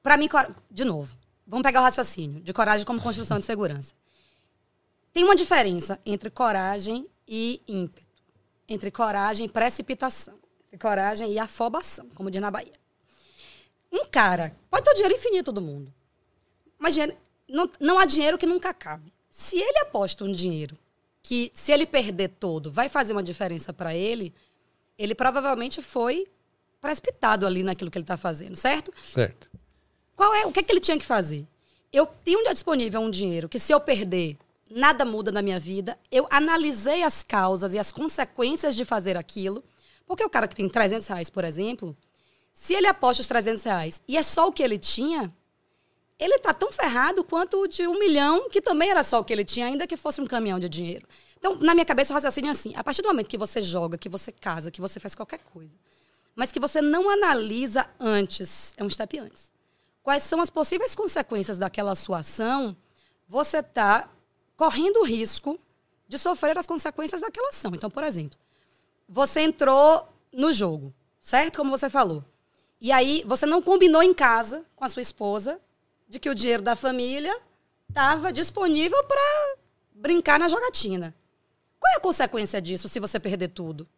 Para 0.00 0.16
mim, 0.16 0.28
de 0.70 0.84
novo, 0.84 1.12
vamos 1.44 1.64
pegar 1.64 1.80
o 1.80 1.82
raciocínio 1.82 2.40
de 2.40 2.52
coragem 2.52 2.86
como 2.86 3.00
construção 3.00 3.40
de 3.40 3.44
segurança. 3.44 3.92
Tem 5.12 5.24
uma 5.24 5.34
diferença 5.34 5.98
entre 6.06 6.30
coragem 6.30 7.04
e 7.26 7.60
ímpeto, 7.66 8.06
entre 8.68 8.92
coragem 8.92 9.46
e 9.46 9.48
precipitação 9.48 10.45
coragem 10.76 11.32
e 11.32 11.38
afobação, 11.38 12.08
como 12.14 12.30
diz 12.30 12.40
na 12.40 12.50
Bahia. 12.50 12.72
Um 13.92 14.04
cara 14.06 14.56
pode 14.70 14.84
ter 14.84 14.90
o 14.90 14.94
dinheiro 14.94 15.14
infinito 15.14 15.52
do 15.52 15.62
mundo, 15.62 15.92
mas 16.78 16.94
dinheiro, 16.94 17.16
não, 17.48 17.70
não 17.80 17.98
há 17.98 18.04
dinheiro 18.04 18.38
que 18.38 18.46
nunca 18.46 18.74
cabe. 18.74 19.12
Se 19.30 19.58
ele 19.58 19.78
aposta 19.78 20.24
um 20.24 20.32
dinheiro 20.32 20.76
que, 21.22 21.50
se 21.54 21.72
ele 21.72 21.86
perder 21.86 22.28
todo, 22.28 22.70
vai 22.70 22.88
fazer 22.88 23.12
uma 23.12 23.22
diferença 23.22 23.72
para 23.72 23.94
ele, 23.94 24.34
ele 24.98 25.14
provavelmente 25.14 25.82
foi 25.82 26.26
precipitado 26.80 27.46
ali 27.46 27.62
naquilo 27.62 27.90
que 27.90 27.98
ele 27.98 28.04
está 28.04 28.16
fazendo, 28.16 28.56
certo? 28.56 28.92
Certo. 29.04 29.50
Qual 30.14 30.34
é 30.34 30.46
o 30.46 30.52
que, 30.52 30.60
é 30.60 30.62
que 30.62 30.72
ele 30.72 30.80
tinha 30.80 30.98
que 30.98 31.04
fazer? 31.04 31.46
Eu 31.92 32.06
tenho 32.06 32.42
disponível 32.52 33.00
um 33.00 33.10
dinheiro 33.10 33.48
que, 33.48 33.58
se 33.58 33.72
eu 33.72 33.80
perder, 33.80 34.38
nada 34.70 35.04
muda 35.04 35.30
na 35.30 35.42
minha 35.42 35.58
vida. 35.58 35.98
Eu 36.10 36.26
analisei 36.30 37.02
as 37.02 37.22
causas 37.22 37.74
e 37.74 37.78
as 37.78 37.92
consequências 37.92 38.74
de 38.74 38.84
fazer 38.84 39.16
aquilo. 39.16 39.62
Porque 40.06 40.24
o 40.24 40.30
cara 40.30 40.46
que 40.46 40.54
tem 40.54 40.68
300 40.68 41.06
reais, 41.06 41.28
por 41.28 41.44
exemplo, 41.44 41.96
se 42.52 42.74
ele 42.74 42.86
aposta 42.86 43.20
os 43.20 43.28
300 43.28 43.64
reais 43.64 44.02
e 44.06 44.16
é 44.16 44.22
só 44.22 44.48
o 44.48 44.52
que 44.52 44.62
ele 44.62 44.78
tinha, 44.78 45.34
ele 46.18 46.38
tá 46.38 46.54
tão 46.54 46.72
ferrado 46.72 47.22
quanto 47.22 47.62
o 47.62 47.68
de 47.68 47.86
um 47.86 47.98
milhão, 47.98 48.48
que 48.48 48.60
também 48.60 48.90
era 48.90 49.04
só 49.04 49.20
o 49.20 49.24
que 49.24 49.32
ele 49.32 49.44
tinha, 49.44 49.66
ainda 49.66 49.86
que 49.86 49.96
fosse 49.96 50.20
um 50.20 50.26
caminhão 50.26 50.58
de 50.58 50.68
dinheiro. 50.68 51.06
Então, 51.38 51.56
na 51.56 51.74
minha 51.74 51.84
cabeça, 51.84 52.12
o 52.12 52.14
raciocínio 52.14 52.48
é 52.48 52.52
assim: 52.52 52.74
a 52.74 52.82
partir 52.82 53.02
do 53.02 53.08
momento 53.08 53.28
que 53.28 53.36
você 53.36 53.62
joga, 53.62 53.98
que 53.98 54.08
você 54.08 54.32
casa, 54.32 54.70
que 54.70 54.80
você 54.80 54.98
faz 54.98 55.14
qualquer 55.14 55.40
coisa, 55.40 55.72
mas 56.34 56.50
que 56.50 56.58
você 56.58 56.80
não 56.80 57.10
analisa 57.10 57.86
antes, 58.00 58.74
é 58.76 58.84
um 58.84 58.88
step 58.88 59.18
antes, 59.18 59.52
quais 60.02 60.22
são 60.22 60.40
as 60.40 60.48
possíveis 60.48 60.94
consequências 60.94 61.58
daquela 61.58 61.94
sua 61.94 62.20
ação, 62.20 62.74
você 63.28 63.58
está 63.58 64.08
correndo 64.56 65.00
o 65.00 65.04
risco 65.04 65.60
de 66.08 66.18
sofrer 66.18 66.56
as 66.56 66.66
consequências 66.66 67.20
daquela 67.20 67.50
ação. 67.50 67.72
Então, 67.74 67.90
por 67.90 68.04
exemplo, 68.04 68.38
você 69.08 69.40
entrou 69.40 70.08
no 70.32 70.52
jogo, 70.52 70.94
certo? 71.20 71.58
Como 71.58 71.70
você 71.70 71.88
falou. 71.88 72.24
E 72.80 72.92
aí 72.92 73.22
você 73.26 73.46
não 73.46 73.62
combinou 73.62 74.02
em 74.02 74.12
casa 74.12 74.64
com 74.74 74.84
a 74.84 74.88
sua 74.88 75.02
esposa 75.02 75.60
de 76.08 76.18
que 76.18 76.28
o 76.28 76.34
dinheiro 76.34 76.62
da 76.62 76.76
família 76.76 77.36
estava 77.88 78.32
disponível 78.32 79.02
para 79.04 79.56
brincar 79.94 80.38
na 80.38 80.48
jogatina. 80.48 81.14
Qual 81.80 81.92
é 81.92 81.96
a 81.96 82.00
consequência 82.00 82.60
disso 82.60 82.88
se 82.88 83.00
você 83.00 83.18
perder 83.18 83.48
tudo? 83.48 83.88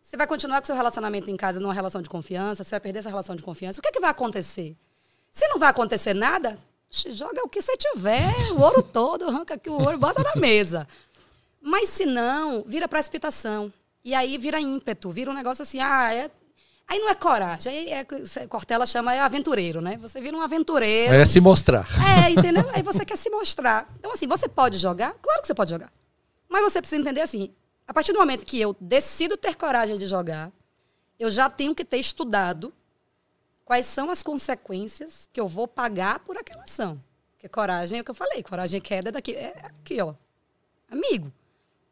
Você 0.00 0.16
vai 0.16 0.26
continuar 0.26 0.60
com 0.60 0.66
seu 0.66 0.76
relacionamento 0.76 1.30
em 1.30 1.36
casa 1.36 1.60
numa 1.60 1.74
relação 1.74 2.00
de 2.00 2.08
confiança? 2.08 2.64
Você 2.64 2.70
vai 2.70 2.80
perder 2.80 3.00
essa 3.00 3.10
relação 3.10 3.36
de 3.36 3.42
confiança? 3.42 3.78
O 3.78 3.82
que, 3.82 3.88
é 3.88 3.92
que 3.92 4.00
vai 4.00 4.10
acontecer? 4.10 4.76
Se 5.30 5.46
não 5.48 5.58
vai 5.58 5.68
acontecer 5.68 6.14
nada, 6.14 6.56
joga 6.90 7.42
o 7.44 7.48
que 7.48 7.60
você 7.60 7.76
tiver, 7.76 8.32
o 8.52 8.60
ouro 8.60 8.82
todo, 8.82 9.26
arranca 9.26 9.54
aqui 9.54 9.68
o 9.68 9.74
ouro, 9.74 9.98
bota 9.98 10.22
na 10.22 10.36
mesa. 10.36 10.88
Mas 11.60 11.90
se 11.90 12.06
não, 12.06 12.64
vira 12.64 12.88
precipitação. 12.88 13.72
E 14.08 14.14
aí 14.14 14.38
vira 14.38 14.58
ímpeto, 14.58 15.10
vira 15.10 15.30
um 15.30 15.34
negócio 15.34 15.60
assim, 15.60 15.80
ah, 15.80 16.14
é. 16.14 16.30
Aí 16.88 16.98
não 16.98 17.10
é 17.10 17.14
coragem, 17.14 17.70
aí 17.70 17.90
é, 17.90 18.04
Cortella 18.48 18.86
chama 18.86 19.14
é 19.14 19.20
aventureiro, 19.20 19.82
né? 19.82 19.98
Você 19.98 20.18
vira 20.18 20.34
um 20.34 20.40
aventureiro. 20.40 21.12
É 21.12 21.26
se 21.26 21.42
mostrar. 21.42 21.86
É, 22.16 22.30
entendeu? 22.30 22.64
aí 22.72 22.82
você 22.82 23.04
quer 23.04 23.18
se 23.18 23.28
mostrar. 23.28 23.86
Então, 23.98 24.10
assim, 24.10 24.26
você 24.26 24.48
pode 24.48 24.78
jogar? 24.78 25.12
Claro 25.20 25.42
que 25.42 25.46
você 25.46 25.52
pode 25.52 25.70
jogar. 25.70 25.92
Mas 26.48 26.62
você 26.62 26.80
precisa 26.80 26.98
entender 26.98 27.20
assim: 27.20 27.52
a 27.86 27.92
partir 27.92 28.14
do 28.14 28.18
momento 28.18 28.46
que 28.46 28.58
eu 28.58 28.74
decido 28.80 29.36
ter 29.36 29.54
coragem 29.54 29.98
de 29.98 30.06
jogar, 30.06 30.50
eu 31.18 31.30
já 31.30 31.50
tenho 31.50 31.74
que 31.74 31.84
ter 31.84 31.98
estudado 31.98 32.72
quais 33.62 33.84
são 33.84 34.10
as 34.10 34.22
consequências 34.22 35.28
que 35.30 35.38
eu 35.38 35.46
vou 35.46 35.68
pagar 35.68 36.20
por 36.20 36.38
aquela 36.38 36.62
ação. 36.62 36.98
Porque 37.32 37.46
coragem 37.46 37.98
é 37.98 38.00
o 38.00 38.04
que 38.06 38.10
eu 38.10 38.14
falei, 38.14 38.42
coragem 38.42 38.78
e 38.78 38.80
queda 38.80 39.10
é 39.10 39.12
daqui. 39.12 39.34
É 39.34 39.66
aqui, 39.66 40.00
ó. 40.00 40.14
Amigo. 40.90 41.30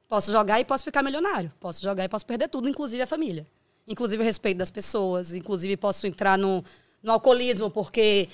Posso 0.09 0.31
jogar 0.31 0.61
e 0.61 0.65
posso 0.65 0.85
ficar 0.85 1.03
milionário. 1.03 1.53
Posso 1.59 1.83
jogar 1.83 2.05
e 2.05 2.09
posso 2.09 2.25
perder 2.25 2.49
tudo, 2.49 2.69
inclusive 2.69 3.03
a 3.03 3.07
família. 3.07 3.47
Inclusive 3.87 4.23
o 4.23 4.25
respeito 4.25 4.59
das 4.59 4.71
pessoas. 4.71 5.35
Inclusive 5.35 5.77
posso 5.77 6.07
entrar 6.07 6.39
no, 6.39 6.65
no 7.03 7.13
alcoolismo 7.13 7.71
porque 7.71 8.29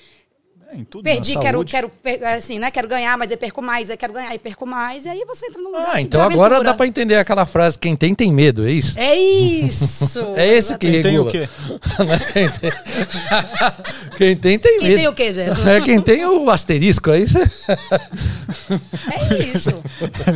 É, 0.70 0.76
em 0.76 0.84
tudo, 0.84 1.04
Perdi, 1.04 1.38
quero, 1.38 1.64
quero, 1.64 1.90
assim, 2.36 2.58
né? 2.58 2.70
Quero 2.70 2.88
ganhar, 2.88 3.16
mas 3.18 3.30
eu 3.30 3.36
perco 3.36 3.60
mais, 3.62 3.90
eu 3.90 3.96
quero 3.96 4.12
ganhar 4.12 4.34
e 4.34 4.38
perco 4.38 4.64
mais, 4.66 5.04
e 5.04 5.08
aí 5.08 5.22
você 5.26 5.46
entra 5.46 5.60
num 5.62 5.68
lugar 5.70 5.88
Ah, 5.90 5.96
de 5.96 6.02
então 6.02 6.20
agora 6.22 6.62
dá 6.62 6.72
pra 6.74 6.86
entender 6.86 7.16
aquela 7.16 7.44
frase: 7.44 7.78
quem 7.78 7.94
tem, 7.94 8.14
tem 8.14 8.32
medo, 8.32 8.66
é 8.66 8.72
isso? 8.72 8.98
É 8.98 9.14
isso! 9.16 10.20
É 10.36 10.46
esse 10.48 10.76
que 10.78 10.90
Quem 10.90 11.02
tem 11.02 11.18
o 11.18 11.24
regula. 11.24 11.48
quem, 12.32 12.48
tem... 12.48 12.70
quem 14.16 14.36
tem, 14.36 14.58
tem 14.58 14.78
Quem 14.78 14.88
medo. 14.88 14.96
tem 14.98 15.08
o 15.08 15.12
quê, 15.12 15.32
Gerson? 15.32 15.68
É 15.68 15.80
quem 15.80 16.00
tem 16.00 16.24
o 16.24 16.48
asterisco, 16.50 17.10
aí 17.10 17.26
você. 17.26 17.40
É 19.10 19.38
isso. 19.56 19.70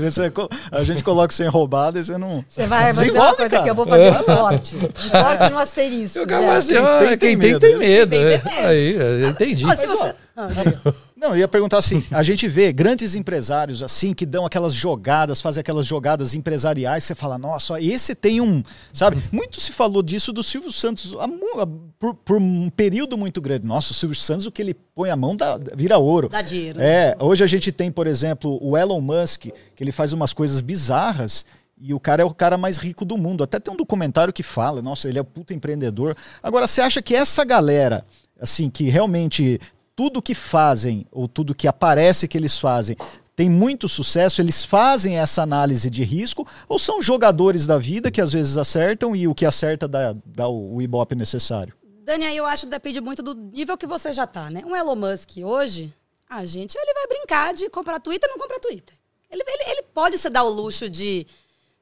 Você 0.02 0.30
co- 0.30 0.48
a 0.70 0.84
gente 0.84 1.02
coloca 1.02 1.32
sem 1.32 1.48
roubada 1.48 1.98
e 1.98 2.04
você 2.04 2.18
não. 2.18 2.44
Você 2.46 2.66
vai 2.66 2.92
fazer 2.92 3.10
uma 3.12 3.34
coisa 3.34 3.50
cara. 3.50 3.62
que 3.64 3.70
eu 3.70 3.74
vou 3.74 3.86
fazer 3.86 4.10
um 4.10 4.22
corte. 4.24 4.76
Um 4.76 5.10
corte 5.10 5.50
no 5.52 5.58
asterisco. 5.58 6.18
Eu 6.18 6.50
assim, 6.52 6.74
Quem 6.74 6.78
ah, 6.84 6.98
tem, 6.98 7.08
tem 7.08 7.18
quem 7.18 7.38
tem, 7.38 7.48
medo. 7.52 7.60
tem 7.60 7.76
medo. 7.78 8.10
Quem 8.10 8.18
tem, 8.20 8.32
é. 8.34 8.38
tem 8.38 8.52
medo. 8.54 8.68
Aí, 8.68 8.94
eu 9.22 9.28
entendi. 9.30 9.64
Ó, 9.66 9.74
se 9.76 9.86
você... 9.86 10.14
Ah. 10.34 10.48
Não, 11.16 11.30
eu 11.30 11.38
ia 11.38 11.48
perguntar 11.48 11.78
assim: 11.78 12.04
a 12.10 12.22
gente 12.22 12.46
vê 12.46 12.72
grandes 12.72 13.14
empresários 13.14 13.82
assim 13.82 14.12
que 14.14 14.24
dão 14.26 14.44
aquelas 14.44 14.74
jogadas, 14.74 15.40
fazem 15.40 15.60
aquelas 15.60 15.86
jogadas 15.86 16.34
empresariais, 16.34 17.04
você 17.04 17.14
fala, 17.14 17.38
nossa, 17.38 17.80
esse 17.80 18.14
tem 18.14 18.40
um. 18.40 18.62
Sabe? 18.92 19.22
Muito 19.32 19.60
se 19.60 19.72
falou 19.72 20.02
disso 20.02 20.32
do 20.32 20.42
Silvio 20.42 20.70
Santos 20.70 21.12
mu- 21.12 21.60
há- 21.60 21.66
por, 21.98 22.14
por 22.14 22.36
um 22.38 22.68
período 22.70 23.16
muito 23.16 23.40
grande. 23.40 23.66
Nossa, 23.66 23.92
o 23.92 23.94
Silvio 23.94 24.16
Santos, 24.16 24.46
o 24.46 24.52
que 24.52 24.60
ele 24.60 24.74
põe 24.94 25.08
a 25.10 25.16
mão 25.16 25.34
dá, 25.36 25.58
vira 25.74 25.96
ouro. 25.98 26.28
Dá 26.28 26.42
dinheiro. 26.42 26.80
É, 26.80 27.16
hoje 27.18 27.42
a 27.42 27.46
gente 27.46 27.72
tem, 27.72 27.90
por 27.90 28.06
exemplo, 28.06 28.58
o 28.62 28.76
Elon 28.76 29.00
Musk, 29.00 29.46
que 29.74 29.82
ele 29.84 29.92
faz 29.92 30.12
umas 30.12 30.32
coisas 30.32 30.60
bizarras. 30.60 31.44
E 31.78 31.92
o 31.92 32.00
cara 32.00 32.22
é 32.22 32.24
o 32.24 32.32
cara 32.32 32.56
mais 32.56 32.78
rico 32.78 33.04
do 33.04 33.18
mundo. 33.18 33.44
Até 33.44 33.58
tem 33.60 33.72
um 33.72 33.76
documentário 33.76 34.32
que 34.32 34.42
fala, 34.42 34.80
nossa, 34.80 35.08
ele 35.10 35.18
é 35.18 35.22
um 35.22 35.24
puta 35.26 35.52
empreendedor. 35.52 36.16
Agora, 36.42 36.66
você 36.66 36.80
acha 36.80 37.02
que 37.02 37.14
essa 37.14 37.44
galera, 37.44 38.02
assim, 38.40 38.70
que 38.70 38.84
realmente 38.88 39.60
tudo 39.96 40.20
que 40.20 40.34
fazem, 40.34 41.06
ou 41.10 41.26
tudo 41.26 41.54
que 41.54 41.66
aparece 41.66 42.28
que 42.28 42.36
eles 42.36 42.60
fazem, 42.60 42.94
tem 43.34 43.50
muito 43.50 43.88
sucesso, 43.88 44.40
eles 44.40 44.64
fazem 44.64 45.18
essa 45.18 45.42
análise 45.42 45.90
de 45.90 46.04
risco, 46.04 46.46
ou 46.68 46.78
são 46.78 47.02
jogadores 47.02 47.66
da 47.66 47.78
vida 47.78 48.10
que 48.10 48.20
às 48.20 48.32
vezes 48.32 48.56
acertam 48.56 49.16
e 49.16 49.26
o 49.26 49.34
que 49.34 49.44
acerta 49.44 49.88
dá, 49.88 50.14
dá 50.24 50.48
o, 50.48 50.80
ibope 50.80 51.14
necessário? 51.14 51.74
Dani, 52.04 52.26
aí 52.26 52.36
eu 52.36 52.46
acho 52.46 52.66
que 52.66 52.70
depende 52.70 53.00
muito 53.00 53.22
do 53.22 53.34
nível 53.34 53.76
que 53.76 53.86
você 53.86 54.12
já 54.12 54.26
tá, 54.26 54.50
né? 54.50 54.62
Um 54.64 54.76
Elon 54.76 54.96
Musk 54.96 55.38
hoje, 55.42 55.92
a 56.28 56.44
gente, 56.44 56.76
ele 56.76 56.94
vai 56.94 57.06
brincar 57.08 57.52
de 57.52 57.68
comprar 57.68 57.98
Twitter 57.98 58.28
não 58.30 58.38
comprar 58.38 58.60
Twitter. 58.60 58.94
Ele, 59.30 59.42
ele, 59.46 59.70
ele 59.70 59.82
pode 59.94 60.16
se 60.18 60.30
dar 60.30 60.44
o 60.44 60.48
luxo 60.48 60.88
de, 60.88 61.26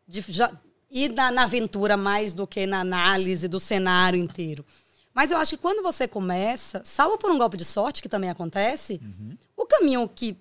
de 0.08 0.24
já 0.28 0.50
ir 0.90 1.10
na, 1.10 1.30
na 1.30 1.44
aventura 1.44 1.96
mais 1.96 2.32
do 2.32 2.46
que 2.46 2.66
na 2.66 2.80
análise 2.80 3.48
do 3.48 3.60
cenário 3.60 4.18
inteiro. 4.18 4.64
Mas 5.14 5.30
eu 5.30 5.38
acho 5.38 5.56
que 5.56 5.62
quando 5.62 5.82
você 5.82 6.08
começa, 6.08 6.82
salvo 6.84 7.16
por 7.16 7.30
um 7.30 7.38
golpe 7.38 7.56
de 7.56 7.64
sorte, 7.64 8.02
que 8.02 8.08
também 8.08 8.28
acontece, 8.28 9.00
o 9.56 9.64
caminho 9.64 10.08
que 10.08 10.36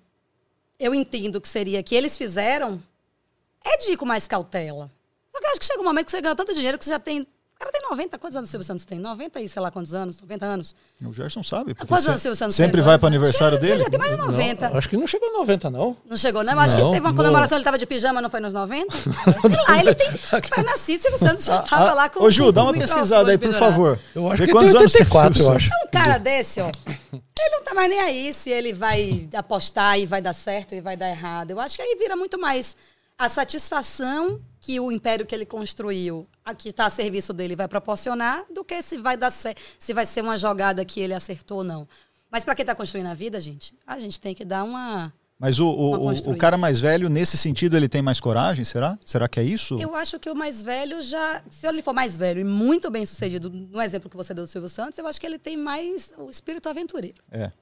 eu 0.78 0.92
entendo 0.94 1.40
que 1.40 1.48
seria 1.48 1.82
que 1.82 1.94
eles 1.94 2.16
fizeram 2.16 2.82
é 3.64 3.78
de 3.78 3.92
ir 3.92 3.96
com 3.96 4.04
mais 4.04 4.26
cautela. 4.26 4.90
Só 5.32 5.40
que 5.40 5.46
eu 5.46 5.50
acho 5.50 5.60
que 5.60 5.66
chega 5.66 5.80
um 5.80 5.84
momento 5.84 6.06
que 6.06 6.10
você 6.10 6.20
ganha 6.20 6.34
tanto 6.34 6.54
dinheiro 6.54 6.76
que 6.76 6.84
você 6.84 6.90
já 6.90 6.98
tem. 6.98 7.26
O 7.64 7.66
cara 7.66 7.72
tem 7.80 7.88
90, 7.90 8.18
quantos 8.18 8.36
anos 8.36 8.48
o 8.48 8.50
Silvio 8.50 8.64
Santos 8.66 8.84
tem? 8.84 8.98
90 8.98 9.40
e 9.40 9.48
sei 9.48 9.62
lá 9.62 9.70
quantos 9.70 9.94
anos, 9.94 10.20
90 10.20 10.44
anos. 10.44 10.74
O 11.02 11.12
Gerson 11.14 11.42
sabe. 11.42 11.72
porque 11.74 11.86
Quantos 11.88 12.04
se- 12.04 12.10
anos 12.10 12.20
o 12.20 12.22
Silvio 12.22 12.36
Santos 12.36 12.54
sempre 12.56 12.76
tem? 12.76 12.84
vai 12.84 12.98
para 12.98 13.06
o 13.06 13.08
Acho 13.08 13.10
que 13.10 13.16
aniversário 13.16 13.56
ele 13.58 13.66
dele? 13.66 13.84
já 13.84 13.88
tem 13.90 13.98
mais 13.98 14.10
de 14.12 14.18
90. 14.18 14.68
Não, 14.68 14.76
acho 14.76 14.88
que 14.90 14.96
não 14.98 15.06
chegou 15.06 15.28
a 15.30 15.32
90, 15.38 15.70
não. 15.70 15.96
Não 16.04 16.16
chegou, 16.16 16.42
né? 16.42 16.52
Eu 16.52 16.60
acho 16.60 16.76
Não, 16.76 16.80
que 16.88 16.88
teve 16.96 17.00
uma 17.00 17.10
não. 17.10 17.16
comemoração, 17.16 17.56
ele 17.56 17.64
tava 17.64 17.78
de 17.78 17.86
pijama, 17.86 18.20
não 18.20 18.28
foi 18.28 18.40
nos 18.40 18.52
90? 18.52 18.92
Sei 19.00 19.64
lá, 19.66 19.78
ele 19.80 19.94
tem. 19.94 20.10
Foi 20.12 20.62
nascido, 20.62 21.00
Silvio 21.00 21.18
Santos 21.18 21.44
já 21.46 21.62
tava 21.62 21.90
Ah, 21.90 21.94
lá 21.94 22.08
com 22.10 22.22
Ô, 22.22 22.30
Ju, 22.30 22.52
dá 22.52 22.62
uma 22.62 22.72
o 22.72 22.74
pesquisada 22.78 23.30
aí, 23.30 23.38
por 23.38 23.54
favor. 23.54 23.98
Eu 24.14 24.28
acho 24.28 24.36
Vê 24.42 24.46
que 24.46 24.52
quantos 24.52 24.70
tem 24.72 24.80
anos 24.80 24.92
tem 24.92 25.00
84, 25.02 25.34
Silvio 25.34 25.50
eu 25.52 25.56
acho. 25.56 25.70
Um 25.86 25.90
cara 25.90 26.18
desse, 26.18 26.60
ó, 26.60 26.70
ele 27.12 27.50
não 27.50 27.62
tá 27.64 27.72
mais 27.74 27.88
nem 27.88 28.00
aí 28.00 28.34
se 28.34 28.50
ele 28.50 28.74
vai 28.74 29.26
apostar 29.34 29.98
e 29.98 30.04
vai 30.04 30.20
dar 30.20 30.34
certo 30.34 30.74
e 30.74 30.82
vai 30.82 30.96
dar 30.98 31.08
errado. 31.08 31.50
Eu 31.50 31.60
acho 31.60 31.76
que 31.76 31.82
aí 31.82 31.96
vira 31.98 32.14
muito 32.14 32.38
mais 32.38 32.76
a 33.18 33.28
satisfação 33.28 34.40
que 34.60 34.80
o 34.80 34.90
império 34.90 35.26
que 35.26 35.34
ele 35.34 35.46
construiu, 35.46 36.26
a 36.44 36.54
que 36.54 36.70
está 36.70 36.86
a 36.86 36.90
serviço 36.90 37.32
dele, 37.32 37.54
vai 37.54 37.68
proporcionar, 37.68 38.44
do 38.52 38.64
que 38.64 38.80
se 38.82 38.96
vai 38.96 39.16
dar 39.16 39.30
se 39.30 39.92
vai 39.92 40.06
ser 40.06 40.22
uma 40.22 40.36
jogada 40.36 40.84
que 40.84 41.00
ele 41.00 41.14
acertou 41.14 41.58
ou 41.58 41.64
não. 41.64 41.88
Mas 42.30 42.44
para 42.44 42.54
quem 42.54 42.64
está 42.64 42.74
construindo 42.74 43.06
a 43.06 43.14
vida, 43.14 43.40
gente, 43.40 43.76
a 43.86 43.98
gente 43.98 44.18
tem 44.18 44.34
que 44.34 44.44
dar 44.44 44.64
uma. 44.64 45.12
Mas 45.38 45.60
o, 45.60 45.66
o, 45.68 46.10
o 46.10 46.36
cara 46.36 46.56
mais 46.56 46.80
velho, 46.80 47.08
nesse 47.08 47.36
sentido, 47.36 47.76
ele 47.76 47.88
tem 47.88 48.00
mais 48.00 48.18
coragem, 48.18 48.64
será? 48.64 48.98
Será 49.04 49.28
que 49.28 49.38
é 49.38 49.42
isso? 49.42 49.78
Eu 49.80 49.94
acho 49.94 50.18
que 50.18 50.30
o 50.30 50.34
mais 50.34 50.62
velho 50.62 51.02
já. 51.02 51.42
Se 51.50 51.66
ele 51.66 51.82
for 51.82 51.92
mais 51.92 52.16
velho 52.16 52.40
e 52.40 52.44
muito 52.44 52.90
bem 52.90 53.04
sucedido, 53.04 53.50
no 53.50 53.80
exemplo 53.80 54.10
que 54.10 54.16
você 54.16 54.32
deu 54.32 54.44
do 54.44 54.48
Silvio 54.48 54.68
Santos, 54.68 54.98
eu 54.98 55.06
acho 55.06 55.20
que 55.20 55.26
ele 55.26 55.38
tem 55.38 55.56
mais 55.56 56.12
o 56.16 56.30
espírito 56.30 56.68
aventureiro. 56.68 57.22
É. 57.30 57.52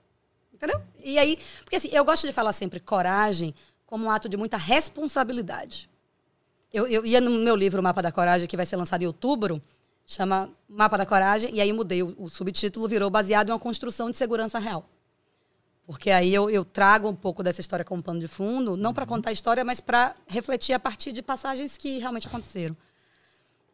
Entendeu? 0.54 0.80
E 1.02 1.18
aí, 1.18 1.38
porque 1.64 1.76
assim, 1.76 1.88
eu 1.92 2.04
gosto 2.04 2.26
de 2.26 2.32
falar 2.32 2.52
sempre 2.52 2.78
coragem 2.78 3.54
como 3.92 4.06
um 4.06 4.10
ato 4.10 4.26
de 4.26 4.38
muita 4.38 4.56
responsabilidade. 4.56 5.86
Eu, 6.72 6.86
eu 6.86 7.04
ia 7.04 7.20
no 7.20 7.30
meu 7.30 7.54
livro 7.54 7.82
Mapa 7.82 8.00
da 8.00 8.10
Coragem, 8.10 8.48
que 8.48 8.56
vai 8.56 8.64
ser 8.64 8.76
lançado 8.76 9.02
em 9.02 9.06
outubro, 9.06 9.60
chama 10.06 10.50
Mapa 10.66 10.96
da 10.96 11.04
Coragem, 11.04 11.54
e 11.54 11.60
aí 11.60 11.70
mudei 11.74 12.02
o, 12.02 12.14
o 12.16 12.30
subtítulo, 12.30 12.88
virou 12.88 13.10
baseado 13.10 13.50
em 13.50 13.52
uma 13.52 13.58
construção 13.58 14.10
de 14.10 14.16
segurança 14.16 14.58
real. 14.58 14.88
Porque 15.84 16.10
aí 16.10 16.32
eu, 16.32 16.48
eu 16.48 16.64
trago 16.64 17.06
um 17.06 17.14
pouco 17.14 17.42
dessa 17.42 17.60
história 17.60 17.84
como 17.84 18.02
pano 18.02 18.18
de 18.18 18.28
fundo, 18.28 18.78
não 18.78 18.94
para 18.94 19.04
contar 19.04 19.28
a 19.28 19.34
história, 19.34 19.62
mas 19.62 19.78
para 19.78 20.16
refletir 20.26 20.72
a 20.72 20.80
partir 20.80 21.12
de 21.12 21.20
passagens 21.20 21.76
que 21.76 21.98
realmente 21.98 22.26
aconteceram. 22.26 22.74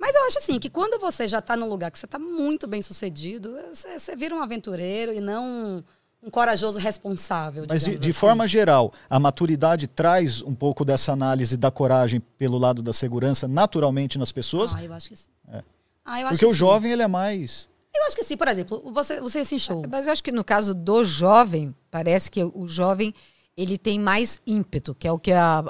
Mas 0.00 0.16
eu 0.16 0.26
acho 0.26 0.38
assim, 0.38 0.58
que 0.58 0.68
quando 0.68 1.00
você 1.00 1.28
já 1.28 1.38
está 1.38 1.56
num 1.56 1.68
lugar 1.68 1.92
que 1.92 1.98
você 1.98 2.06
está 2.06 2.18
muito 2.18 2.66
bem 2.66 2.82
sucedido, 2.82 3.56
você, 3.72 3.96
você 3.96 4.16
vira 4.16 4.34
um 4.34 4.42
aventureiro 4.42 5.12
e 5.12 5.20
não 5.20 5.84
um 6.22 6.30
corajoso 6.30 6.78
responsável. 6.78 7.64
Mas 7.68 7.84
de, 7.84 7.92
de 7.92 7.96
assim. 7.96 8.12
forma 8.12 8.46
geral, 8.46 8.92
a 9.08 9.18
maturidade 9.20 9.86
traz 9.86 10.42
um 10.42 10.54
pouco 10.54 10.84
dessa 10.84 11.12
análise 11.12 11.56
da 11.56 11.70
coragem 11.70 12.20
pelo 12.36 12.58
lado 12.58 12.82
da 12.82 12.92
segurança 12.92 13.46
naturalmente 13.46 14.18
nas 14.18 14.32
pessoas? 14.32 14.74
Ah, 14.74 14.84
eu 14.84 14.92
acho 14.92 15.08
que 15.08 15.16
sim. 15.16 15.30
É. 15.52 15.62
Ah, 16.04 16.20
eu 16.20 16.26
acho 16.26 16.34
Porque 16.34 16.46
que 16.46 16.50
o 16.50 16.54
sim. 16.54 16.58
jovem, 16.58 16.92
ele 16.92 17.02
é 17.02 17.08
mais... 17.08 17.68
Eu 17.94 18.04
acho 18.06 18.16
que 18.16 18.22
sim. 18.24 18.36
Por 18.36 18.48
exemplo, 18.48 18.82
você, 18.92 19.20
você 19.20 19.44
se 19.44 19.54
enxou. 19.54 19.82
Mas 19.88 20.06
eu 20.06 20.12
acho 20.12 20.22
que 20.22 20.30
no 20.30 20.44
caso 20.44 20.74
do 20.74 21.04
jovem, 21.04 21.74
parece 21.90 22.30
que 22.30 22.42
o 22.42 22.68
jovem 22.68 23.14
ele 23.56 23.76
tem 23.76 23.98
mais 23.98 24.40
ímpeto, 24.46 24.94
que 24.94 25.08
é 25.08 25.10
o 25.10 25.18
que 25.18 25.32
a, 25.32 25.64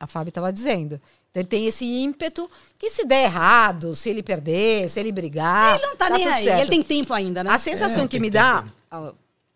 a 0.00 0.06
Fábio 0.06 0.30
estava 0.30 0.50
dizendo. 0.50 0.98
Então 1.30 1.42
ele 1.42 1.48
tem 1.48 1.66
esse 1.66 1.84
ímpeto 1.84 2.50
que 2.78 2.88
se 2.88 3.04
der 3.04 3.24
errado, 3.24 3.94
se 3.94 4.08
ele 4.08 4.22
perder, 4.22 4.88
se 4.88 4.98
ele 4.98 5.12
brigar. 5.12 5.74
Ele 5.74 5.86
não 5.86 5.96
tá, 5.96 6.08
nem 6.08 6.26
aí. 6.26 6.44
certo. 6.44 6.60
Ele 6.62 6.70
tem 6.70 6.82
tempo 6.82 7.12
ainda, 7.12 7.44
né? 7.44 7.50
A 7.50 7.58
sensação 7.58 8.04
É, 8.04 8.08
que 8.08 8.18
me 8.18 8.30
dá, 8.30 8.64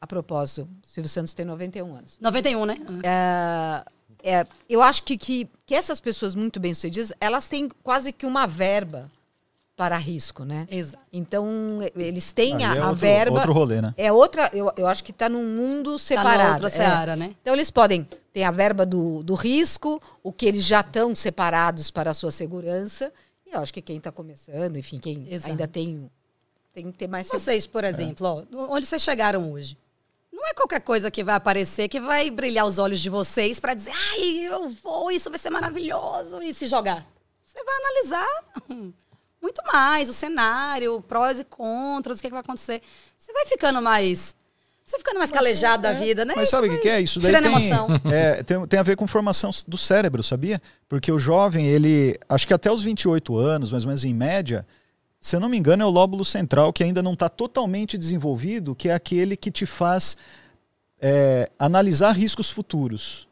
a, 0.01 0.05
a 0.05 0.07
propósito, 0.07 0.69
Silvio 0.83 1.09
Santos 1.09 1.35
tem 1.35 1.45
91 1.45 1.95
anos. 1.95 2.17
91, 2.21 2.65
né? 2.65 2.77
É, 3.03 3.85
é, 4.23 4.47
eu 4.69 4.83
acho 4.83 5.03
que, 5.03 5.17
que, 5.17 5.49
que 5.67 5.75
essas 5.75 6.01
pessoas 6.01 6.35
muito 6.35 6.59
bem-sucedidas, 6.59 7.13
elas 7.21 7.49
têm 7.49 7.69
quase 7.83 8.13
que 8.13 8.27
uma 8.27 8.47
verba 8.47 9.11
para 9.77 9.97
risco, 9.97 10.45
né? 10.45 10.67
Exato. 10.71 11.03
Então, 11.11 11.79
eles 11.97 12.33
têm 12.35 12.57
Aí 12.57 12.65
a, 12.65 12.75
é 12.75 12.79
a 12.81 12.85
outro- 12.89 12.97
verba. 12.97 13.37
outro 13.39 13.53
rolê, 13.55 13.81
né? 13.81 13.95
É 13.97 14.13
outra, 14.13 14.51
eu, 14.53 14.71
eu 14.77 14.87
acho 14.87 15.03
que 15.03 15.11
está 15.11 15.27
num 15.29 15.45
mundo 15.57 15.93
Tá 15.93 15.99
separado. 15.99 16.39
na 16.43 16.53
outra 16.53 16.67
é. 16.69 16.71
seara, 16.71 17.17
né? 17.17 17.35
Então, 17.41 17.55
eles 17.55 17.71
podem 17.71 18.07
ter 18.33 18.43
a 18.43 18.51
verba 18.51 18.85
do, 18.85 19.23
do 19.23 19.33
risco, 19.35 20.01
o 20.23 20.33
que 20.33 20.45
eles 20.45 20.65
já 20.65 20.81
estão 20.81 21.15
separados 21.15 21.91
para 21.91 22.11
a 22.11 22.15
sua 22.15 22.31
segurança. 22.31 23.11
E 23.47 23.55
eu 23.55 23.61
acho 23.61 23.73
que 23.73 23.81
quem 23.81 23.97
está 23.97 24.13
começando, 24.13 24.77
enfim, 24.77 24.99
quem 24.99 25.27
Exato. 25.31 25.51
ainda 25.51 25.67
tem, 25.67 26.11
tem 26.75 26.93
que 26.93 26.99
ter 26.99 27.09
mais 27.09 27.27
Vocês, 27.29 27.67
por 27.67 27.83
exemplo, 27.83 28.27
ó, 28.27 28.45
onde 28.75 28.85
vocês 28.85 29.01
chegaram 29.01 29.51
hoje? 29.51 29.79
Não 30.41 30.49
é 30.49 30.55
qualquer 30.55 30.81
coisa 30.81 31.11
que 31.11 31.23
vai 31.23 31.35
aparecer 31.35 31.87
que 31.87 32.01
vai 32.01 32.31
brilhar 32.31 32.65
os 32.65 32.79
olhos 32.79 33.01
de 33.01 33.11
vocês 33.11 33.61
para 33.61 33.75
dizer, 33.75 33.93
ai, 34.13 34.47
eu 34.47 34.71
vou, 34.83 35.11
isso 35.11 35.29
vai 35.29 35.39
ser 35.39 35.51
maravilhoso, 35.51 36.41
e 36.41 36.55
se 36.55 36.67
jogar. 36.67 37.07
Você 37.45 37.63
vai 37.63 37.75
analisar 37.77 38.27
muito 39.43 39.63
mais 39.71 40.09
o 40.09 40.15
cenário, 40.15 41.05
prós 41.07 41.41
e 41.41 41.45
contras, 41.45 42.17
o 42.19 42.21
que, 42.23 42.29
é 42.29 42.31
que 42.31 42.35
vai 42.35 42.41
acontecer. 42.41 42.81
Você 43.19 43.35
vai 43.35 43.45
ficando 43.45 43.83
mais. 43.83 44.35
Você 44.83 44.93
vai 44.93 45.01
ficando 45.01 45.19
mais 45.19 45.31
calejado 45.31 45.83
da 45.83 45.93
vida, 45.93 46.25
né? 46.25 46.33
Mas 46.35 46.49
sabe 46.49 46.69
o 46.69 46.71
que, 46.71 46.79
que 46.79 46.89
é 46.89 47.03
isso? 47.03 47.21
Daí 47.21 47.35
tirando 47.35 47.43
tem, 47.45 47.53
emoção. 47.53 47.89
é, 48.11 48.43
tem, 48.43 48.67
tem 48.67 48.81
a 48.81 48.83
ver 48.83 48.97
com 48.97 49.07
formação 49.07 49.51
do 49.69 49.77
cérebro, 49.77 50.23
sabia? 50.23 50.61
Porque 50.89 51.13
o 51.13 51.19
jovem, 51.19 51.67
ele, 51.67 52.19
acho 52.27 52.47
que 52.47 52.55
até 52.55 52.73
os 52.73 52.83
28 52.83 53.37
anos, 53.37 53.73
mais 53.73 53.85
ou 53.85 53.89
menos 53.89 54.05
em 54.05 54.15
média, 54.15 54.67
se 55.21 55.37
eu 55.37 55.41
não 55.41 55.49
me 55.49 55.59
engano, 55.59 55.83
é 55.83 55.87
o 55.87 55.91
lóbulo 55.91 56.25
central 56.25 56.73
que 56.73 56.83
ainda 56.83 57.03
não 57.03 57.13
está 57.13 57.29
totalmente 57.29 57.99
desenvolvido, 57.99 58.75
que 58.75 58.89
é 58.89 58.95
aquele 58.95 59.37
que 59.37 59.51
te 59.51 59.67
faz 59.67 60.17
é, 60.99 61.51
analisar 61.59 62.13
riscos 62.13 62.51
futuros. 62.51 63.29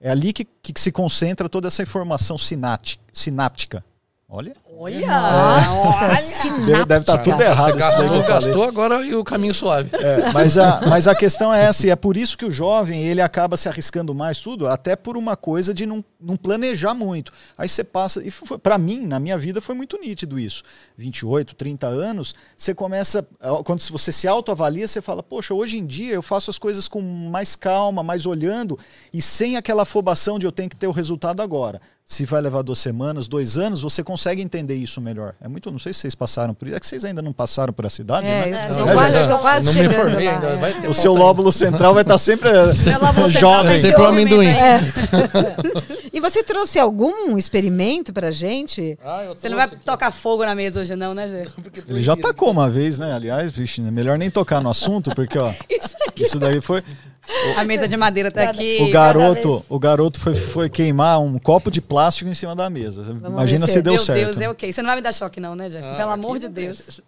É 0.00 0.10
ali 0.10 0.32
que, 0.32 0.44
que 0.44 0.80
se 0.80 0.90
concentra 0.90 1.48
toda 1.48 1.68
essa 1.68 1.82
informação 1.82 2.36
sináptica. 2.38 3.84
Olha. 4.30 4.54
Olha! 4.76 5.06
Nossa, 5.06 6.04
olha. 6.04 6.66
Deve, 6.66 6.84
deve 6.84 7.00
estar 7.00 7.16
tudo 7.16 7.40
errado 7.40 7.76
gastou, 7.78 8.22
gastou 8.22 8.64
agora 8.64 9.02
e 9.02 9.14
o 9.14 9.24
caminho 9.24 9.54
suave. 9.54 9.88
É, 9.96 10.30
mas, 10.32 10.58
a, 10.58 10.82
mas 10.86 11.08
a 11.08 11.14
questão 11.14 11.52
é 11.52 11.64
essa, 11.64 11.86
e 11.86 11.90
é 11.90 11.96
por 11.96 12.14
isso 12.14 12.36
que 12.36 12.44
o 12.44 12.50
jovem 12.50 13.04
ele 13.04 13.22
acaba 13.22 13.56
se 13.56 13.70
arriscando 13.70 14.14
mais 14.14 14.38
tudo, 14.38 14.66
até 14.68 14.94
por 14.94 15.16
uma 15.16 15.34
coisa 15.34 15.72
de 15.72 15.86
não, 15.86 16.04
não 16.20 16.36
planejar 16.36 16.92
muito. 16.92 17.32
Aí 17.56 17.70
você 17.70 17.82
passa, 17.82 18.22
e 18.22 18.30
para 18.58 18.76
mim, 18.76 19.06
na 19.06 19.18
minha 19.18 19.38
vida, 19.38 19.62
foi 19.62 19.74
muito 19.74 19.98
nítido 19.98 20.38
isso. 20.38 20.62
28, 20.98 21.54
30 21.54 21.86
anos, 21.86 22.34
você 22.54 22.74
começa, 22.74 23.26
quando 23.64 23.80
você 23.80 24.12
se 24.12 24.28
autoavalia, 24.28 24.86
você 24.86 25.00
fala, 25.00 25.22
poxa, 25.22 25.54
hoje 25.54 25.78
em 25.78 25.86
dia 25.86 26.12
eu 26.12 26.22
faço 26.22 26.50
as 26.50 26.58
coisas 26.58 26.86
com 26.86 27.00
mais 27.00 27.56
calma, 27.56 28.02
mais 28.02 28.26
olhando, 28.26 28.78
e 29.10 29.22
sem 29.22 29.56
aquela 29.56 29.84
afobação 29.84 30.38
de 30.38 30.44
eu 30.44 30.52
tenho 30.52 30.68
que 30.68 30.76
ter 30.76 30.86
o 30.86 30.92
resultado 30.92 31.40
agora. 31.40 31.80
Se 32.10 32.24
vai 32.24 32.40
levar 32.40 32.62
duas 32.62 32.78
semanas, 32.78 33.28
dois 33.28 33.58
anos, 33.58 33.82
você 33.82 34.02
consegue 34.02 34.40
entender 34.40 34.74
isso 34.74 34.98
melhor. 34.98 35.34
É 35.42 35.46
muito, 35.46 35.70
não 35.70 35.78
sei 35.78 35.92
se 35.92 36.00
vocês 36.00 36.14
passaram 36.14 36.54
por 36.54 36.66
isso, 36.66 36.74
é 36.74 36.80
que 36.80 36.86
vocês 36.86 37.04
ainda 37.04 37.20
não 37.20 37.34
passaram 37.34 37.70
por 37.70 37.84
a 37.84 37.90
cidade, 37.90 38.26
É, 38.26 38.46
né? 38.46 38.66
eu 38.70 38.76
tô 38.86 38.92
quase, 38.94 39.12
já- 39.12 39.30
eu 39.30 39.38
quase 39.38 39.66
não 39.66 39.74
me 39.74 39.86
informei 39.88 40.26
lá. 40.26 40.32
ainda. 40.32 40.56
Vai 40.56 40.70
É. 40.70 40.74
ter 40.80 40.88
O 40.88 40.94
seu 40.94 41.12
lóbulo 41.12 41.52
central 41.52 41.92
vai 41.92 42.00
estar 42.02 42.16
sempre 42.16 42.48
central 42.72 43.30
jovem. 43.30 43.78
Sempre 43.78 44.00
o 44.00 44.06
amendoim. 44.06 44.46
É. 44.48 44.80
E 46.18 46.20
você 46.20 46.42
trouxe 46.42 46.80
algum 46.80 47.38
experimento 47.38 48.12
pra 48.12 48.32
gente? 48.32 48.98
Ah, 49.04 49.22
eu 49.24 49.36
Você 49.36 49.48
não 49.48 49.56
vai 49.56 49.66
aqui. 49.66 49.76
tocar 49.84 50.10
fogo 50.10 50.44
na 50.44 50.52
mesa 50.52 50.80
hoje, 50.80 50.96
não, 50.96 51.14
né, 51.14 51.28
Gê? 51.28 51.46
Ele 51.88 52.02
já 52.02 52.16
tacou 52.16 52.50
uma 52.50 52.68
vez, 52.68 52.98
né? 52.98 53.12
Aliás, 53.12 53.52
vixe, 53.52 53.80
é 53.80 53.88
melhor 53.90 54.18
nem 54.18 54.28
tocar 54.28 54.60
no 54.60 54.68
assunto, 54.68 55.14
porque 55.14 55.38
ó, 55.38 55.48
Isso 55.70 55.94
isso 56.16 56.38
daí 56.40 56.60
foi 56.60 56.82
A 57.56 57.62
mesa 57.62 57.86
de 57.86 57.96
madeira 57.96 58.32
tá 58.32 58.50
aqui. 58.50 58.78
o 58.82 58.90
garoto, 58.90 59.64
o 59.68 59.78
garoto 59.78 60.18
foi, 60.18 60.34
foi 60.34 60.68
queimar 60.68 61.20
um 61.20 61.38
copo 61.38 61.70
de 61.70 61.80
plástico 61.80 62.28
em 62.28 62.34
cima 62.34 62.56
da 62.56 62.68
mesa. 62.68 63.02
Imagina 63.24 63.66
ver 63.66 63.72
se 63.72 63.72
se- 63.74 63.82
deu 63.82 63.92
Meu 63.92 64.02
certo. 64.02 64.24
Deus, 64.24 64.40
é 64.40 64.48
ok. 64.50 64.72
Você 64.72 64.82
não 64.82 64.88
vai 64.88 64.96
me 64.96 65.02
dar 65.02 65.14
choque, 65.14 65.38
não, 65.38 65.54
né, 65.54 65.70
Jéssica? 65.70 65.94
Pelo 65.94 66.10
amor 66.10 66.40
de 66.40 66.48
Deus. 66.48 67.00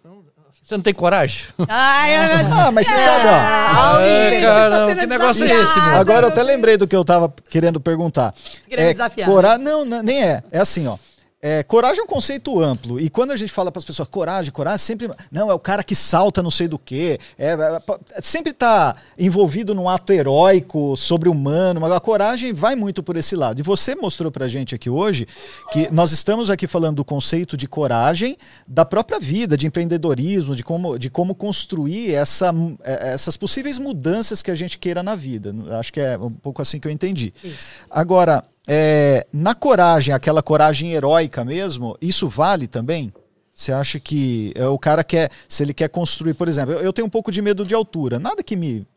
Você 0.71 0.77
não 0.77 0.83
tem 0.83 0.93
coragem? 0.93 1.41
Ai, 1.67 2.15
ai. 2.15 2.45
Ah, 2.49 2.71
mas 2.71 2.87
você 2.87 2.95
sabe, 2.97 3.27
ó. 3.27 3.31
Ah, 3.33 4.01
É, 4.05 4.29
gente, 4.29 4.41
cara, 4.41 4.95
que 4.95 5.05
negócio 5.05 5.43
é 5.43 5.47
esse, 5.47 5.81
meu? 5.81 5.95
Agora 5.97 6.27
eu 6.27 6.29
até 6.29 6.41
lembrei 6.41 6.77
do 6.77 6.87
que 6.87 6.95
eu 6.95 7.03
tava 7.03 7.33
querendo 7.49 7.81
perguntar. 7.81 8.33
Querendo 8.69 8.87
é, 8.87 8.93
desafiar, 8.93 9.29
cora- 9.29 9.57
Não, 9.57 9.83
não, 9.83 10.01
nem 10.01 10.23
é. 10.23 10.41
É 10.49 10.59
assim, 10.59 10.87
ó. 10.87 10.95
É, 11.43 11.63
coragem 11.63 12.01
é 12.01 12.03
um 12.03 12.07
conceito 12.07 12.61
amplo. 12.61 12.99
E 12.99 13.09
quando 13.09 13.31
a 13.31 13.35
gente 13.35 13.51
fala 13.51 13.71
para 13.71 13.79
as 13.79 13.85
pessoas 13.85 14.07
coragem, 14.07 14.51
coragem, 14.51 14.77
sempre. 14.77 15.09
Não, 15.31 15.49
é 15.49 15.53
o 15.53 15.59
cara 15.59 15.83
que 15.83 15.95
salta 15.95 16.43
não 16.43 16.51
sei 16.51 16.67
do 16.67 16.77
quê. 16.77 17.19
É, 17.37 17.53
é, 17.53 18.21
sempre 18.21 18.53
tá 18.53 18.95
envolvido 19.17 19.73
num 19.73 19.89
ato 19.89 20.13
heróico, 20.13 20.95
sobre-humano. 20.95 21.81
Mas 21.81 21.91
a 21.91 21.99
coragem 21.99 22.53
vai 22.53 22.75
muito 22.75 23.01
por 23.01 23.17
esse 23.17 23.35
lado. 23.35 23.59
E 23.59 23.63
você 23.63 23.95
mostrou 23.95 24.31
pra 24.31 24.47
gente 24.47 24.75
aqui 24.75 24.87
hoje 24.87 25.27
que 25.71 25.89
nós 25.91 26.11
estamos 26.11 26.47
aqui 26.51 26.67
falando 26.67 26.97
do 26.97 27.05
conceito 27.05 27.57
de 27.57 27.67
coragem 27.67 28.37
da 28.67 28.85
própria 28.85 29.19
vida, 29.19 29.57
de 29.57 29.65
empreendedorismo, 29.65 30.55
de 30.55 30.63
como, 30.63 30.99
de 30.99 31.09
como 31.09 31.33
construir 31.33 32.13
essa, 32.13 32.53
é, 32.83 33.13
essas 33.13 33.35
possíveis 33.35 33.79
mudanças 33.79 34.43
que 34.43 34.51
a 34.51 34.55
gente 34.55 34.77
queira 34.77 35.01
na 35.01 35.15
vida. 35.15 35.55
Acho 35.79 35.91
que 35.91 35.99
é 35.99 36.15
um 36.19 36.29
pouco 36.29 36.61
assim 36.61 36.79
que 36.79 36.87
eu 36.87 36.91
entendi. 36.91 37.33
Isso. 37.43 37.65
Agora, 37.89 38.43
é, 38.67 39.25
na 39.33 39.55
coragem, 39.55 40.13
aquela 40.13 40.41
coragem 40.41 40.93
heróica 40.93 41.43
mesmo, 41.43 41.97
isso 42.01 42.27
vale 42.27 42.67
também? 42.67 43.11
Você 43.53 43.71
acha 43.71 43.99
que 43.99 44.53
é, 44.55 44.65
o 44.67 44.77
cara 44.77 45.03
quer, 45.03 45.29
se 45.47 45.63
ele 45.63 45.73
quer 45.73 45.89
construir, 45.89 46.33
por 46.33 46.47
exemplo, 46.47 46.73
eu, 46.73 46.79
eu 46.79 46.93
tenho 46.93 47.07
um 47.07 47.09
pouco 47.09 47.31
de 47.31 47.41
medo 47.41 47.65
de 47.65 47.75
altura, 47.75 48.17
nada 48.17 48.43
que 48.43 48.55
me 48.55 48.87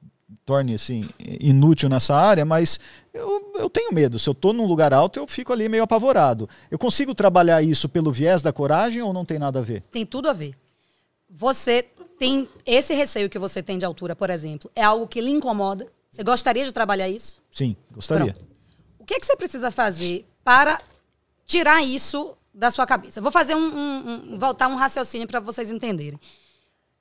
torne 0.44 0.74
assim 0.74 1.08
inútil 1.18 1.88
nessa 1.88 2.14
área, 2.14 2.44
mas 2.44 2.78
eu, 3.12 3.52
eu 3.56 3.70
tenho 3.70 3.92
medo. 3.92 4.18
Se 4.18 4.28
eu 4.28 4.32
estou 4.32 4.52
num 4.52 4.66
lugar 4.66 4.92
alto, 4.92 5.18
eu 5.18 5.26
fico 5.26 5.52
ali 5.52 5.68
meio 5.68 5.82
apavorado. 5.82 6.48
Eu 6.70 6.78
consigo 6.78 7.14
trabalhar 7.14 7.62
isso 7.62 7.88
pelo 7.88 8.12
viés 8.12 8.42
da 8.42 8.52
coragem 8.52 9.02
ou 9.02 9.12
não 9.12 9.24
tem 9.24 9.38
nada 9.38 9.58
a 9.58 9.62
ver? 9.62 9.82
Tem 9.90 10.04
tudo 10.04 10.28
a 10.28 10.32
ver. 10.32 10.54
Você 11.30 11.84
tem 12.18 12.48
esse 12.64 12.94
receio 12.94 13.30
que 13.30 13.38
você 13.38 13.62
tem 13.62 13.78
de 13.78 13.84
altura, 13.84 14.14
por 14.14 14.30
exemplo, 14.30 14.70
é 14.74 14.82
algo 14.82 15.06
que 15.06 15.20
lhe 15.20 15.30
incomoda? 15.30 15.86
Você 16.10 16.22
gostaria 16.22 16.64
de 16.64 16.72
trabalhar 16.72 17.08
isso? 17.08 17.42
Sim, 17.50 17.76
gostaria. 17.92 18.32
Pronto. 18.32 18.53
O 19.04 19.06
que, 19.06 19.14
é 19.14 19.20
que 19.20 19.26
você 19.26 19.36
precisa 19.36 19.70
fazer 19.70 20.26
para 20.42 20.80
tirar 21.44 21.82
isso 21.82 22.34
da 22.54 22.70
sua 22.70 22.86
cabeça? 22.86 23.20
Vou 23.20 23.30
fazer 23.30 23.54
um, 23.54 23.58
um- 23.58 24.32
um- 24.34 24.38
voltar 24.38 24.66
um 24.68 24.76
raciocínio 24.76 25.28
para 25.28 25.40
vocês 25.40 25.70
entenderem. 25.70 26.18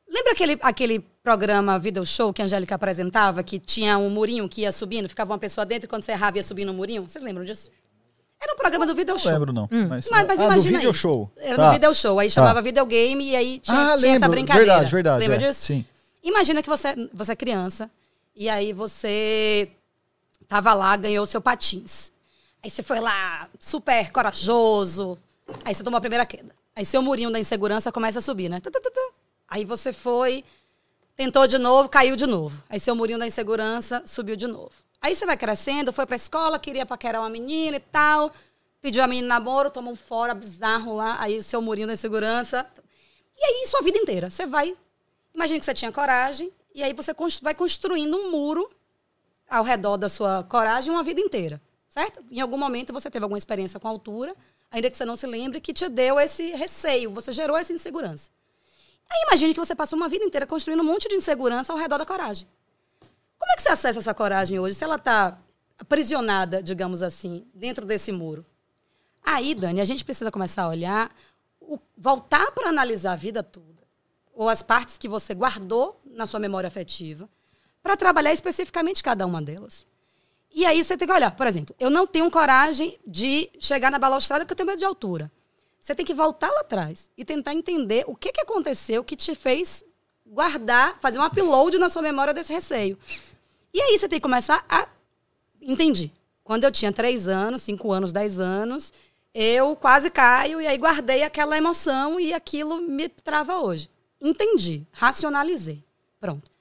Lembra 0.09 0.33
aquele, 0.33 0.59
aquele 0.61 0.99
programa 1.23 1.79
Video 1.79 2.05
Show 2.05 2.33
que 2.33 2.41
a 2.41 2.45
Angélica 2.45 2.75
apresentava, 2.75 3.41
que 3.41 3.57
tinha 3.57 3.97
um 3.97 4.09
murinho 4.09 4.49
que 4.49 4.61
ia 4.63 4.71
subindo, 4.73 5.07
ficava 5.07 5.31
uma 5.31 5.39
pessoa 5.39 5.65
dentro 5.65 5.85
e 5.85 5.87
quando 5.87 6.03
você 6.03 6.11
errava 6.11 6.35
ia 6.37 6.43
subindo 6.43 6.69
o 6.69 6.73
murinho? 6.73 7.07
Vocês 7.07 7.23
lembram 7.23 7.45
disso? 7.45 7.69
Era 8.41 8.51
um 8.53 8.57
programa 8.57 8.85
do 8.85 8.93
Video 8.93 9.13
Não 9.13 9.19
Show. 9.21 9.31
lembro, 9.31 9.53
não. 9.53 9.69
Mas, 9.71 10.09
Mas, 10.11 10.27
mas 10.27 10.31
ah, 10.31 10.35
do 10.35 10.43
imagina 10.43 10.77
video 10.79 10.91
isso. 10.91 10.99
show. 10.99 11.31
Era 11.37 11.55
Tá. 11.55 11.67
do 11.69 11.73
Video 11.73 11.95
Show. 11.95 12.19
Aí 12.19 12.27
Tá. 12.27 12.33
chamava 12.33 12.61
videogame 12.61 13.29
e 13.29 13.35
aí 13.37 13.59
tinha, 13.59 13.93
Ah, 13.93 13.97
tinha 13.97 14.15
essa 14.17 14.27
brincadeira. 14.27 14.65
Verdade, 14.73 14.91
verdade. 14.91 15.19
Lembra 15.21 15.37
é. 15.37 15.47
disso? 15.47 15.61
Sim. 15.61 15.85
Imagina 16.21 16.61
que 16.61 16.67
você, 16.69 16.93
você 17.13 17.31
é 17.31 17.35
criança 17.37 17.89
e 18.35 18.49
aí 18.49 18.73
você 18.73 19.71
tava 20.53 20.75
lá, 20.75 20.95
ganhou 20.95 21.23
o 21.23 21.25
seu 21.25 21.41
patins. 21.41 22.11
Aí 22.63 22.69
você 22.69 22.83
foi 22.83 22.99
lá, 22.99 23.49
super 23.59 24.11
corajoso. 24.11 25.17
Aí 25.65 25.73
você 25.73 25.83
tomou 25.83 25.97
a 25.97 26.01
primeira 26.01 26.27
queda. 26.27 26.55
Aí 26.75 26.85
seu 26.85 27.01
murinho 27.01 27.31
da 27.31 27.39
insegurança 27.39 27.91
começa 27.91 28.19
a 28.19 28.21
subir, 28.21 28.49
né? 28.49 28.61
Aí 29.47 29.65
você 29.65 29.91
foi, 29.91 30.43
tentou 31.15 31.47
de 31.47 31.57
novo, 31.57 31.89
caiu 31.89 32.15
de 32.15 32.27
novo. 32.27 32.55
Aí 32.69 32.79
seu 32.79 32.95
murinho 32.95 33.17
da 33.17 33.25
insegurança 33.25 34.03
subiu 34.05 34.35
de 34.35 34.45
novo. 34.45 34.69
Aí 35.01 35.15
você 35.15 35.25
vai 35.25 35.35
crescendo, 35.35 35.91
foi 35.91 36.05
pra 36.05 36.15
escola, 36.15 36.59
queria 36.59 36.85
paquerar 36.85 37.23
uma 37.23 37.29
menina 37.29 37.77
e 37.77 37.79
tal. 37.79 38.31
Pediu 38.79 39.03
a 39.03 39.07
menina 39.07 39.29
namoro, 39.29 39.71
tomou 39.71 39.93
um 39.93 39.95
fora 39.95 40.35
bizarro 40.35 40.95
lá. 40.95 41.17
Aí 41.19 41.39
o 41.39 41.43
seu 41.43 41.63
murinho 41.63 41.87
da 41.87 41.93
insegurança. 41.93 42.63
E 43.35 43.43
aí, 43.43 43.67
sua 43.67 43.81
vida 43.81 43.97
inteira. 43.97 44.29
Você 44.29 44.45
vai. 44.45 44.77
Imagina 45.33 45.59
que 45.59 45.65
você 45.65 45.73
tinha 45.73 45.91
coragem, 45.91 46.51
e 46.75 46.83
aí 46.83 46.93
você 46.93 47.11
vai 47.41 47.55
construindo 47.55 48.15
um 48.15 48.29
muro 48.29 48.69
ao 49.53 49.63
redor 49.63 49.97
da 49.97 50.09
sua 50.09 50.43
coragem 50.43 50.91
uma 50.91 51.03
vida 51.03 51.21
inteira. 51.21 51.61
Certo? 51.87 52.23
Em 52.31 52.41
algum 52.41 52.57
momento 52.57 52.91
você 52.91 53.07
teve 53.11 53.23
alguma 53.23 53.37
experiência 53.37 53.79
com 53.79 53.87
altura, 53.87 54.35
ainda 54.71 54.89
que 54.89 54.97
você 54.97 55.05
não 55.05 55.15
se 55.15 55.27
lembre, 55.27 55.61
que 55.61 55.71
te 55.71 55.87
deu 55.87 56.19
esse 56.19 56.51
receio, 56.53 57.11
você 57.11 57.31
gerou 57.31 57.55
essa 57.55 57.71
insegurança. 57.71 58.31
Aí 59.07 59.25
imagine 59.27 59.53
que 59.53 59.59
você 59.59 59.75
passou 59.75 59.95
uma 59.95 60.09
vida 60.09 60.25
inteira 60.25 60.47
construindo 60.47 60.81
um 60.81 60.85
monte 60.85 61.07
de 61.07 61.13
insegurança 61.13 61.71
ao 61.71 61.77
redor 61.77 61.99
da 61.99 62.05
coragem. 62.05 62.47
Como 63.37 63.51
é 63.51 63.55
que 63.55 63.61
você 63.61 63.69
acessa 63.69 63.99
essa 63.99 64.11
coragem 64.11 64.57
hoje, 64.57 64.73
se 64.73 64.83
ela 64.83 64.95
está 64.95 65.39
aprisionada, 65.77 66.63
digamos 66.63 67.03
assim, 67.03 67.45
dentro 67.53 67.85
desse 67.85 68.11
muro? 68.11 68.43
Aí, 69.23 69.53
Dani, 69.53 69.81
a 69.81 69.85
gente 69.85 70.03
precisa 70.03 70.31
começar 70.31 70.63
a 70.63 70.69
olhar, 70.69 71.15
voltar 71.95 72.51
para 72.53 72.69
analisar 72.69 73.11
a 73.11 73.15
vida 73.15 73.43
toda, 73.43 73.83
ou 74.33 74.49
as 74.49 74.63
partes 74.63 74.97
que 74.97 75.07
você 75.07 75.35
guardou 75.35 76.01
na 76.05 76.25
sua 76.25 76.39
memória 76.39 76.67
afetiva, 76.67 77.29
para 77.83 77.97
trabalhar 77.97 78.33
especificamente 78.33 79.03
cada 79.03 79.25
uma 79.25 79.41
delas. 79.41 79.85
E 80.55 80.65
aí 80.65 80.81
você 80.83 80.95
tem 80.95 81.07
que 81.07 81.13
olhar, 81.13 81.31
por 81.35 81.45
exemplo, 81.45 81.75
eu 81.79 81.89
não 81.89 82.07
tenho 82.07 82.31
coragem 82.31 82.97
de 83.05 83.49
chegar 83.59 83.91
na 83.91 83.99
balaustrada 83.99 84.45
porque 84.45 84.53
eu 84.53 84.57
tenho 84.57 84.67
medo 84.67 84.79
de 84.79 84.85
altura. 84.85 85.29
Você 85.81 85.93
tem 85.93 86.05
que 86.05 86.13
voltar 86.13 86.49
lá 86.49 86.61
atrás 86.61 87.11
e 87.17 87.25
tentar 87.25 87.53
entender 87.53 88.05
o 88.07 88.15
que, 88.15 88.31
que 88.31 88.39
aconteceu 88.39 89.03
que 89.03 89.17
te 89.17 89.35
fez 89.35 89.83
guardar, 90.25 90.97
fazer 91.01 91.19
um 91.19 91.25
upload 91.25 91.77
na 91.77 91.89
sua 91.89 92.01
memória 92.01 92.33
desse 92.33 92.53
receio. 92.53 92.97
E 93.73 93.81
aí 93.81 93.99
você 93.99 94.07
tem 94.07 94.17
que 94.17 94.23
começar 94.23 94.63
a. 94.69 94.87
Entendi. 95.61 96.11
Quando 96.43 96.63
eu 96.63 96.71
tinha 96.71 96.91
três 96.91 97.27
anos, 97.27 97.63
cinco 97.63 97.91
anos, 97.91 98.11
dez 98.11 98.39
anos, 98.39 98.93
eu 99.33 99.75
quase 99.75 100.09
caio 100.09 100.61
e 100.61 100.67
aí 100.67 100.77
guardei 100.77 101.23
aquela 101.23 101.57
emoção 101.57 102.19
e 102.19 102.33
aquilo 102.33 102.79
me 102.79 103.09
trava 103.09 103.57
hoje. 103.59 103.89
Entendi, 104.21 104.85
racionalizei. 104.91 105.83
Pronto. 106.19 106.52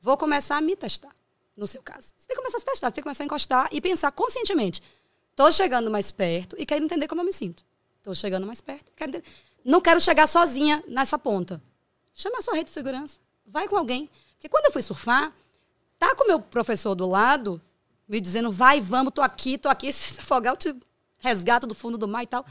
Vou 0.00 0.16
começar 0.16 0.56
a 0.56 0.60
me 0.60 0.74
testar, 0.74 1.14
no 1.56 1.66
seu 1.66 1.82
caso. 1.82 2.12
Você 2.16 2.26
tem 2.26 2.36
que 2.36 2.42
começar 2.42 2.56
a 2.56 2.60
se 2.60 2.66
testar, 2.66 2.88
você 2.88 2.94
tem 2.94 3.02
que 3.02 3.04
começar 3.04 3.24
a 3.24 3.26
encostar 3.26 3.68
e 3.70 3.80
pensar 3.80 4.10
conscientemente. 4.12 4.82
Estou 5.30 5.52
chegando 5.52 5.90
mais 5.90 6.10
perto 6.10 6.56
e 6.58 6.64
quero 6.64 6.84
entender 6.84 7.06
como 7.06 7.20
eu 7.20 7.24
me 7.24 7.32
sinto. 7.32 7.64
Estou 7.98 8.14
chegando 8.14 8.46
mais 8.46 8.60
perto. 8.60 8.90
Quero 8.96 9.10
entender. 9.10 9.28
Não 9.64 9.80
quero 9.80 10.00
chegar 10.00 10.26
sozinha 10.26 10.82
nessa 10.88 11.18
ponta. 11.18 11.62
Chama 12.14 12.38
a 12.38 12.42
sua 12.42 12.54
rede 12.54 12.64
de 12.64 12.70
segurança. 12.70 13.20
Vai 13.46 13.68
com 13.68 13.76
alguém. 13.76 14.08
Porque 14.34 14.48
quando 14.48 14.66
eu 14.66 14.72
fui 14.72 14.82
surfar, 14.82 15.32
tá 15.98 16.14
com 16.14 16.24
o 16.24 16.26
meu 16.26 16.40
professor 16.40 16.94
do 16.94 17.06
lado, 17.06 17.60
me 18.08 18.20
dizendo, 18.20 18.50
vai, 18.50 18.80
vamos, 18.80 19.12
tô 19.12 19.20
aqui, 19.20 19.58
tô 19.58 19.68
aqui. 19.68 19.92
Se 19.92 20.18
afogar, 20.20 20.54
eu 20.54 20.56
te 20.56 20.74
resgato 21.18 21.66
do 21.66 21.74
fundo 21.74 21.98
do 21.98 22.08
mar 22.08 22.22
e 22.22 22.26
tal. 22.26 22.44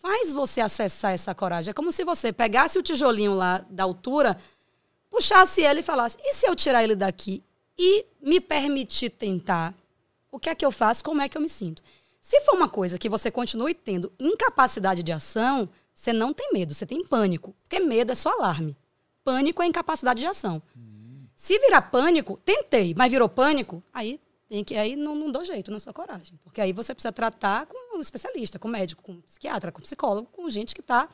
Faz 0.00 0.32
você 0.32 0.60
acessar 0.60 1.12
essa 1.12 1.34
coragem. 1.34 1.70
É 1.70 1.74
como 1.74 1.92
se 1.92 2.04
você 2.04 2.32
pegasse 2.32 2.78
o 2.78 2.82
tijolinho 2.82 3.34
lá 3.34 3.64
da 3.68 3.82
altura, 3.82 4.38
puxasse 5.18 5.62
ele 5.62 5.80
e 5.80 5.82
falasse, 5.82 6.16
e 6.20 6.32
se 6.32 6.48
eu 6.48 6.54
tirar 6.54 6.84
ele 6.84 6.94
daqui 6.94 7.42
e 7.76 8.06
me 8.20 8.40
permitir 8.40 9.10
tentar? 9.10 9.74
O 10.30 10.38
que 10.38 10.48
é 10.48 10.54
que 10.54 10.64
eu 10.64 10.70
faço? 10.70 11.02
Como 11.02 11.20
é 11.20 11.28
que 11.28 11.36
eu 11.36 11.42
me 11.42 11.48
sinto? 11.48 11.82
Se 12.20 12.40
for 12.42 12.54
uma 12.54 12.68
coisa 12.68 12.98
que 12.98 13.08
você 13.08 13.30
continue 13.30 13.74
tendo 13.74 14.12
incapacidade 14.18 15.02
de 15.02 15.10
ação, 15.10 15.68
você 15.94 16.12
não 16.12 16.32
tem 16.32 16.52
medo, 16.52 16.74
você 16.74 16.86
tem 16.86 17.04
pânico. 17.04 17.54
Porque 17.62 17.80
medo 17.80 18.12
é 18.12 18.14
só 18.14 18.30
alarme. 18.30 18.76
Pânico 19.24 19.62
é 19.62 19.66
incapacidade 19.66 20.20
de 20.20 20.26
ação. 20.26 20.62
Se 21.34 21.58
virar 21.58 21.82
pânico, 21.82 22.38
tentei, 22.44 22.94
mas 22.96 23.10
virou 23.10 23.28
pânico, 23.28 23.82
aí 23.92 24.20
tem 24.48 24.62
que 24.62 24.76
aí 24.76 24.96
não, 24.96 25.14
não 25.14 25.30
dou 25.30 25.44
jeito 25.44 25.70
na 25.70 25.80
sua 25.80 25.92
coragem. 25.92 26.38
Porque 26.44 26.60
aí 26.60 26.72
você 26.72 26.94
precisa 26.94 27.12
tratar 27.12 27.66
com 27.66 27.96
um 27.96 28.00
especialista, 28.00 28.58
com 28.58 28.68
médico, 28.68 29.02
com 29.02 29.20
psiquiatra, 29.22 29.72
com 29.72 29.80
psicólogo, 29.80 30.28
com 30.30 30.48
gente 30.50 30.74
que 30.74 30.80
está 30.80 31.08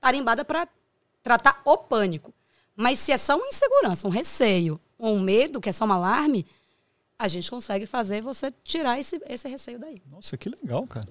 tarimbada 0.00 0.44
para 0.44 0.68
tratar 1.22 1.60
o 1.64 1.76
pânico. 1.76 2.32
Mas 2.80 3.00
se 3.00 3.10
é 3.10 3.18
só 3.18 3.36
uma 3.36 3.48
insegurança, 3.48 4.06
um 4.06 4.10
receio, 4.10 4.78
um 5.00 5.18
medo, 5.18 5.60
que 5.60 5.68
é 5.68 5.72
só 5.72 5.84
um 5.84 5.92
alarme, 5.92 6.46
a 7.18 7.26
gente 7.26 7.50
consegue 7.50 7.86
fazer 7.86 8.22
você 8.22 8.52
tirar 8.62 9.00
esse, 9.00 9.20
esse 9.28 9.48
receio 9.48 9.80
daí. 9.80 10.00
Nossa, 10.12 10.36
que 10.36 10.48
legal, 10.48 10.86
cara. 10.86 11.08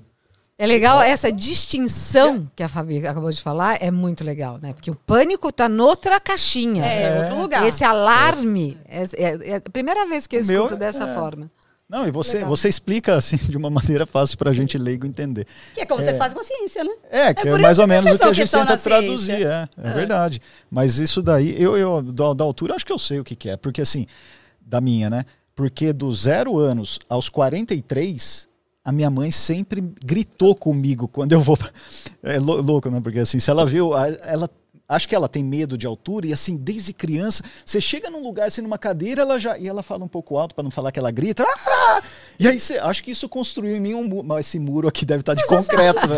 É 0.57 0.65
legal 0.65 1.01
essa 1.01 1.29
distinção 1.31 2.49
que 2.55 2.63
a 2.63 2.69
Fabi 2.69 3.05
acabou 3.05 3.29
de 3.29 3.41
falar, 3.41 3.77
é 3.83 3.91
muito 3.91 4.23
legal, 4.23 4.57
né? 4.59 4.73
Porque 4.73 4.89
o 4.89 4.95
pânico 4.95 5.51
tá 5.51 5.67
noutra 5.67 6.19
caixinha. 6.21 6.85
É, 6.85 7.19
outro 7.21 7.41
lugar. 7.41 7.67
Esse 7.67 7.83
alarme, 7.83 8.79
é, 8.85 9.03
é- 9.03 9.49
é 9.51 9.55
a 9.57 9.61
primeira 9.61 10.07
vez 10.07 10.25
que 10.25 10.37
eu 10.37 10.41
O 10.41 10.45
meu 10.45 10.63
escuto 10.63 10.79
dessa 10.79 11.03
é- 11.03 11.13
forma. 11.13 11.51
Não, 11.89 12.05
e 12.05 12.11
você, 12.11 12.37
Legal. 12.37 12.49
você 12.49 12.67
explica 12.67 13.15
assim 13.15 13.37
de 13.37 13.55
uma 13.55 13.69
maneira 13.69 14.05
fácil 14.05 14.37
pra 14.37 14.51
gente 14.51 14.77
leigo 14.77 15.05
entender. 15.07 15.47
Que 15.73 15.81
é 15.81 15.85
como 15.85 16.03
vocês 16.03 16.17
fazem 16.17 16.35
com 16.35 16.41
a 16.41 16.45
ciência, 16.45 16.83
né? 16.83 16.91
É, 17.09 17.33
que 17.33 17.47
é, 17.47 17.51
por 17.51 17.59
mais 17.61 17.79
ou 17.79 17.87
menos 17.87 18.11
o 18.11 18.17
que 18.17 18.23
a 18.25 18.33
gente 18.33 18.51
tenta 18.51 18.77
traduzir, 18.77 19.45
é, 19.47 19.69
é 19.77 19.91
verdade. 19.93 20.41
Mas 20.69 20.99
isso 20.99 21.21
daí, 21.21 21.55
eu, 21.61 21.77
eu 21.77 22.01
da, 22.01 22.33
da 22.33 22.43
altura, 22.43 22.75
acho 22.75 22.85
que 22.85 22.91
eu 22.91 22.99
sei 22.99 23.19
o 23.19 23.23
que, 23.23 23.35
que 23.35 23.49
é, 23.49 23.55
porque 23.55 23.81
assim, 23.81 24.05
da 24.59 24.81
minha, 24.81 25.09
né? 25.09 25.23
Porque 25.55 25.93
dos 25.93 26.23
zero 26.23 26.57
anos 26.59 26.99
aos 27.09 27.29
43, 27.29 28.47
a 28.83 28.91
minha 28.91 29.09
mãe 29.09 29.31
sempre 29.31 29.81
gritou 30.03 30.53
comigo 30.55 31.07
quando 31.07 31.31
eu 31.33 31.41
vou. 31.41 31.55
pra- 31.57 31.71
É 32.21 32.37
lou- 32.37 32.61
louco, 32.61 32.89
né? 32.91 32.99
Porque 33.01 33.19
assim, 33.19 33.39
se 33.39 33.49
ela 33.49 33.65
viu, 33.65 33.93
a- 33.93 34.07
ela. 34.09 34.49
Acho 34.89 35.07
que 35.09 35.13
ela 35.15 35.27
tem 35.27 35.43
medo 35.43 35.77
de 35.77 35.85
altura 35.85 36.27
e 36.27 36.33
assim, 36.33 36.55
desde 36.55 36.93
criança, 36.93 37.43
você 37.65 37.81
chega 37.81 38.09
num 38.09 38.23
lugar 38.23 38.47
assim 38.47 38.61
numa 38.61 38.77
cadeira, 38.77 39.21
ela 39.21 39.37
já 39.37 39.57
e 39.57 39.67
ela 39.67 39.83
fala 39.83 40.05
um 40.05 40.07
pouco 40.07 40.37
alto 40.37 40.55
para 40.55 40.63
não 40.63 40.71
falar 40.71 40.93
que 40.93 40.99
ela 40.99 41.11
grita. 41.11 41.43
"Ah!" 41.45 42.01
E 42.39 42.47
aí 42.47 42.57
você, 42.57 42.77
acho 42.77 43.03
que 43.03 43.11
isso 43.11 43.27
construiu 43.27 43.75
em 43.75 43.79
mim 43.81 43.93
um 43.95 44.07
muro, 44.07 44.25
mas 44.25 44.47
esse 44.47 44.57
muro 44.59 44.87
aqui 44.87 45.05
deve 45.05 45.21
estar 45.21 45.33
de 45.33 45.45
concreto, 45.45 46.07
né? 46.07 46.15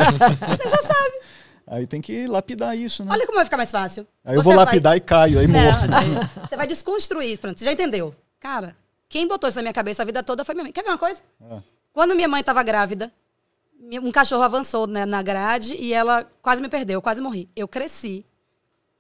Você 0.56 0.70
já 0.70 0.84
sabe. 0.84 1.20
Aí 1.66 1.88
tem 1.88 2.00
que 2.02 2.28
lapidar 2.28 2.78
isso, 2.78 3.04
né? 3.04 3.12
Olha 3.12 3.26
como 3.26 3.38
vai 3.38 3.46
ficar 3.46 3.58
mais 3.58 3.72
fácil. 3.72 4.06
Aí 4.24 4.36
eu 4.36 4.41
Você 4.41 4.46
vou 4.46 4.56
vai- 4.56 4.66
lapidar 4.66 4.96
e 4.98 5.00
caio, 5.00 5.40
aí 5.40 5.48
morro. 5.48 5.88
Daí 5.88 6.48
você 6.48 6.56
vai 6.56 6.68
desconstruir 6.68 7.32
isso. 7.32 7.41
Pronto, 7.41 7.58
você 7.58 7.66
já 7.66 7.72
entendeu. 7.74 8.14
Cara, 8.40 8.76
quem 9.08 9.28
botou 9.28 9.48
isso 9.48 9.58
na 9.58 9.64
minha 9.64 9.74
cabeça 9.74 10.04
a 10.04 10.06
vida 10.06 10.22
toda 10.22 10.46
foi 10.46 10.54
minha 10.54 10.64
mãe. 10.66 10.72
Quer 10.72 10.84
ver 10.84 10.90
uma 10.90 10.98
coisa? 10.98 11.22
Ah. 11.41 11.60
Quando 11.91 12.14
minha 12.16 12.28
mãe 12.28 12.41
estava 12.41 12.62
grávida, 12.64 13.12
um 13.82 14.12
cachorro 14.12 14.44
avançou 14.44 14.86
né, 14.86 15.06
na 15.08 15.22
grade 15.24 15.74
e 15.76 15.91
ela 15.94 16.28
quase 16.41 16.62
me 16.62 16.70
perdeu, 16.70 16.96
eu 16.98 17.02
quase 17.02 17.20
morri. 17.22 17.50
Eu 17.56 17.68
cresci 17.68 18.26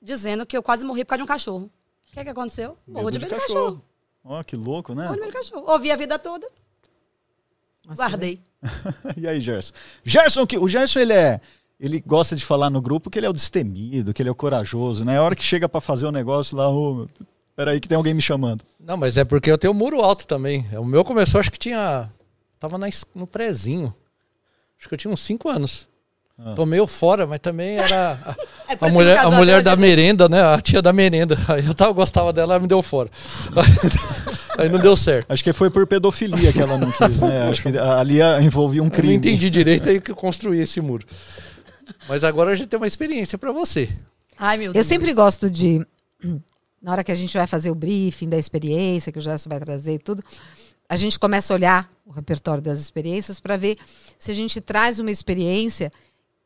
dizendo 0.01 0.45
que 0.45 0.55
eu 0.55 0.63
quase 0.63 0.85
morri 0.85 1.03
por 1.03 1.09
causa 1.09 1.19
de 1.19 1.23
um 1.23 1.27
cachorro. 1.27 1.71
O 2.07 2.11
que, 2.11 2.23
que 2.23 2.29
aconteceu? 2.29 2.77
Morro 2.87 3.11
de 3.11 3.19
medo 3.19 3.33
de 3.33 3.39
cachorro. 3.39 3.83
Ó, 4.23 4.43
que 4.43 4.55
louco, 4.55 4.93
né? 4.93 5.03
Morro 5.03 5.15
de 5.15 5.21
medo 5.21 5.31
de 5.31 5.37
cachorro. 5.37 5.71
Ouvi 5.71 5.91
a 5.91 5.95
vida 5.95 6.17
toda, 6.17 6.47
guardei. 7.87 8.41
e 9.15 9.27
aí, 9.27 9.39
Gerson? 9.39 9.73
Gerson, 10.03 10.45
que, 10.45 10.57
o 10.57 10.67
Gerson, 10.67 10.99
ele 10.99 11.13
é. 11.13 11.39
Ele 11.79 12.01
gosta 12.01 12.35
de 12.35 12.43
falar 12.43 12.69
no 12.69 12.81
grupo 12.81 13.09
que 13.09 13.17
ele 13.17 13.25
é 13.25 13.29
o 13.29 13.33
destemido, 13.33 14.13
que 14.13 14.21
ele 14.21 14.27
é 14.27 14.31
o 14.31 14.35
corajoso, 14.35 15.05
né? 15.05 15.17
A 15.17 15.23
hora 15.23 15.35
que 15.35 15.43
chega 15.43 15.69
pra 15.69 15.79
fazer 15.79 16.05
o 16.05 16.11
negócio 16.11 16.57
lá, 16.57 16.69
ô, 16.69 17.07
peraí 17.55 17.79
que 17.79 17.87
tem 17.87 17.95
alguém 17.95 18.13
me 18.13 18.21
chamando. 18.21 18.65
Não, 18.77 18.97
mas 18.97 19.15
é 19.15 19.23
porque 19.23 19.49
eu 19.49 19.57
tenho 19.57 19.71
um 19.71 19.77
muro 19.77 20.01
alto 20.01 20.27
também. 20.27 20.67
O 20.77 20.83
meu 20.83 21.05
começou, 21.05 21.39
acho 21.39 21.49
que 21.49 21.57
tinha. 21.57 22.11
Tava 22.59 22.77
na 22.77 22.87
no 23.15 23.25
prezinho. 23.25 23.95
Acho 24.77 24.89
que 24.89 24.93
eu 24.93 24.97
tinha 24.97 25.13
uns 25.13 25.21
5 25.21 25.47
anos. 25.47 25.87
Ah. 26.41 26.53
Tô 26.55 26.65
meio 26.65 26.87
fora, 26.87 27.27
mas 27.27 27.39
também 27.39 27.77
era 27.77 28.17
a, 28.25 28.35
É 28.71 28.77
a 28.79 28.89
mulher, 28.89 29.17
a 29.17 29.29
mulher 29.31 29.61
da 29.63 29.73
hoje. 29.73 29.81
merenda, 29.81 30.29
né? 30.29 30.41
A 30.41 30.61
tia 30.61 30.81
da 30.81 30.93
merenda. 30.93 31.37
Aí 31.49 31.65
eu 31.65 31.73
tava, 31.73 31.91
gostava 31.91 32.31
dela, 32.31 32.53
ela 32.53 32.61
me 32.61 32.67
deu 32.67 32.81
fora. 32.81 33.09
Aí 34.57 34.69
não 34.69 34.79
deu 34.79 34.95
certo. 34.95 35.31
Acho 35.31 35.43
que 35.43 35.51
foi 35.53 35.69
por 35.69 35.85
pedofilia 35.87 36.51
que 36.53 36.59
ela 36.61 36.77
não 36.77 36.89
quis, 36.91 37.19
né? 37.21 37.49
Acho 37.49 37.61
que 37.61 37.77
ali 37.77 38.19
envolvia 38.43 38.81
um 38.81 38.85
Eu 38.85 38.89
não 38.89 38.95
crime. 38.95 39.15
entendi 39.15 39.49
direito 39.49 39.89
aí 39.89 39.99
que 40.01 40.11
eu 40.11 40.15
construí 40.15 40.59
esse 40.59 40.79
muro. 40.81 41.05
Mas 42.07 42.23
agora 42.23 42.51
a 42.51 42.55
gente 42.55 42.67
tem 42.67 42.77
uma 42.79 42.87
experiência 42.87 43.37
pra 43.37 43.51
você. 43.51 43.89
Ai, 44.37 44.57
meu 44.57 44.67
Eu 44.67 44.73
Deus. 44.73 44.85
sempre 44.87 45.13
gosto 45.13 45.49
de, 45.49 45.85
na 46.81 46.91
hora 46.91 47.03
que 47.03 47.11
a 47.11 47.15
gente 47.15 47.35
vai 47.37 47.47
fazer 47.47 47.71
o 47.71 47.75
briefing 47.75 48.29
da 48.29 48.37
experiência, 48.37 49.11
que 49.11 49.19
o 49.19 49.21
Gerson 49.21 49.49
vai 49.49 49.59
trazer 49.59 49.93
e 49.95 49.99
tudo, 49.99 50.23
a 50.87 50.95
gente 50.95 51.17
começa 51.19 51.53
a 51.53 51.55
olhar 51.55 51.89
o 52.05 52.11
repertório 52.11 52.61
das 52.61 52.79
experiências 52.79 53.39
para 53.39 53.57
ver 53.57 53.77
se 54.17 54.31
a 54.31 54.33
gente 54.35 54.59
traz 54.61 54.99
uma 54.99 55.11
experiência 55.11 55.91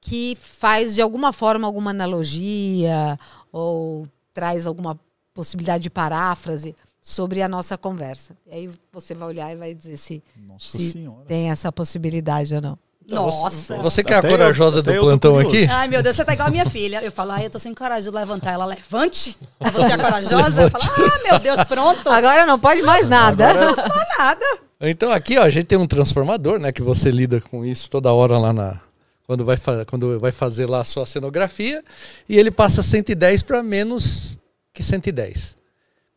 que 0.06 0.38
faz 0.40 0.94
de 0.94 1.02
alguma 1.02 1.32
forma 1.32 1.66
alguma 1.66 1.92
analogia 1.92 3.18
ou 3.54 4.06
traz 4.34 4.68
alguma 4.68 5.00
possibilidade 5.34 5.84
de 5.84 5.90
paráfrase 5.90 6.76
sobre 7.02 7.42
a 7.42 7.48
nossa 7.48 7.78
conversa. 7.78 8.36
E 8.46 8.54
aí 8.54 8.70
você 8.92 9.16
vai 9.16 9.30
olhar 9.30 9.52
e 9.54 9.56
vai 9.56 9.74
dizer 9.74 9.96
se, 9.96 10.22
Nossa 10.46 10.78
se 10.78 11.10
tem 11.26 11.50
essa 11.50 11.72
possibilidade 11.72 12.54
ou 12.54 12.62
não. 12.62 12.78
Nossa. 13.10 13.78
Você 13.78 14.04
que 14.04 14.14
é 14.14 14.18
a 14.18 14.20
eu- 14.20 14.30
corajosa 14.30 14.82
do 14.82 14.92
eu 14.92 15.02
tô 15.02 15.08
plantão 15.08 15.38
aqui? 15.38 15.66
Ai, 15.66 15.88
meu 15.88 16.04
Deus, 16.04 16.16
você 16.18 16.26
tá 16.26 16.34
igual 16.34 16.50
a 16.50 16.52
minha 16.52 16.66
filha. 16.66 17.02
Eu 17.02 17.12
falo, 17.12 17.32
ai, 17.32 17.46
eu 17.46 17.50
tô 17.50 17.60
sem 17.60 17.74
coragem 17.74 18.10
de 18.10 18.16
levantar. 18.16 18.52
Ela, 18.52 18.66
levante. 18.66 19.38
Você 19.60 19.94
é 19.94 19.98
corajosa? 19.98 20.64
Eu 20.64 20.70
falo, 20.70 20.84
ah, 20.86 21.32
meu 21.32 21.40
Deus, 21.40 21.64
pronto. 21.64 22.10
Agora 22.10 22.46
não 22.46 22.60
pode 22.60 22.82
mais 22.82 23.08
nada. 23.08 23.54
Não 23.54 23.76
fala 23.76 24.06
nada. 24.18 24.46
Então 24.82 25.12
aqui 25.12 25.38
ó, 25.38 25.44
a 25.44 25.50
gente 25.50 25.66
tem 25.66 25.78
um 25.78 25.88
transformador, 25.88 26.60
né? 26.60 26.72
Que 26.74 26.82
você 26.82 27.10
lida 27.10 27.40
com 27.40 27.64
isso 27.66 27.90
toda 27.90 28.12
hora 28.14 28.38
lá 28.38 28.52
na. 28.52 28.80
Quando 29.26 29.46
vai, 29.46 29.56
fa- 29.58 29.86
quando 29.86 30.20
vai 30.20 30.32
fazer 30.32 30.66
lá 30.66 30.82
a 30.82 30.84
sua 30.84 31.06
cenografia. 31.06 31.84
E 32.28 32.38
ele 32.38 32.52
passa 32.52 32.84
110 32.84 33.42
para 33.44 33.64
menos 33.64 34.38
que 34.74 34.84
110. 34.84 35.56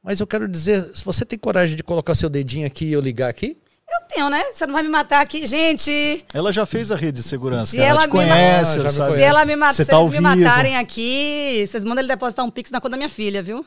Mas 0.03 0.20
eu 0.20 0.27
quero 0.27 0.47
dizer, 0.49 0.91
se 0.95 1.05
você 1.05 1.24
tem 1.24 1.39
coragem 1.39 1.77
de 1.77 1.83
colocar 1.83 2.15
seu 2.15 2.28
dedinho 2.28 2.66
aqui 2.66 2.87
e 2.87 2.93
eu 2.93 3.01
ligar 3.01 3.28
aqui, 3.28 3.57
Eu 3.89 4.09
tenho, 4.09 4.28
né? 4.28 4.43
Você 4.53 4.66
não 4.66 4.74
vai 4.74 4.83
me 4.83 4.89
matar 4.89 5.20
aqui. 5.20 5.47
Gente, 5.47 6.24
Ela 6.35 6.53
já 6.53 6.66
fez 6.66 6.91
a 6.91 6.97
rede 6.97 7.20
de 7.20 7.23
segurança. 7.23 7.70
Se 7.70 7.77
cara. 7.77 7.89
ela 7.89 8.01
te 8.01 8.07
me 8.07 8.11
conhece, 8.12 8.78
ma- 8.78 8.83
Ah, 8.83 8.85
me 8.85 8.91
sabe? 8.91 9.15
se, 9.15 9.23
ela 9.23 9.45
me, 9.45 9.57
ma 9.57 9.73
Você 9.73 9.85
se 9.85 9.91
tá 9.91 10.03
me 10.05 10.20
matarem 10.20 10.77
aqui, 10.77 11.65
vocês 11.69 11.85
mandam 11.85 12.01
ele 12.01 12.09
depositar 12.09 12.45
um 12.45 12.51
pix 12.51 12.69
na 12.70 12.81
conta 12.81 12.91
da 12.91 12.97
minha 12.97 13.09
filha, 13.09 13.43
viu? 13.45 13.65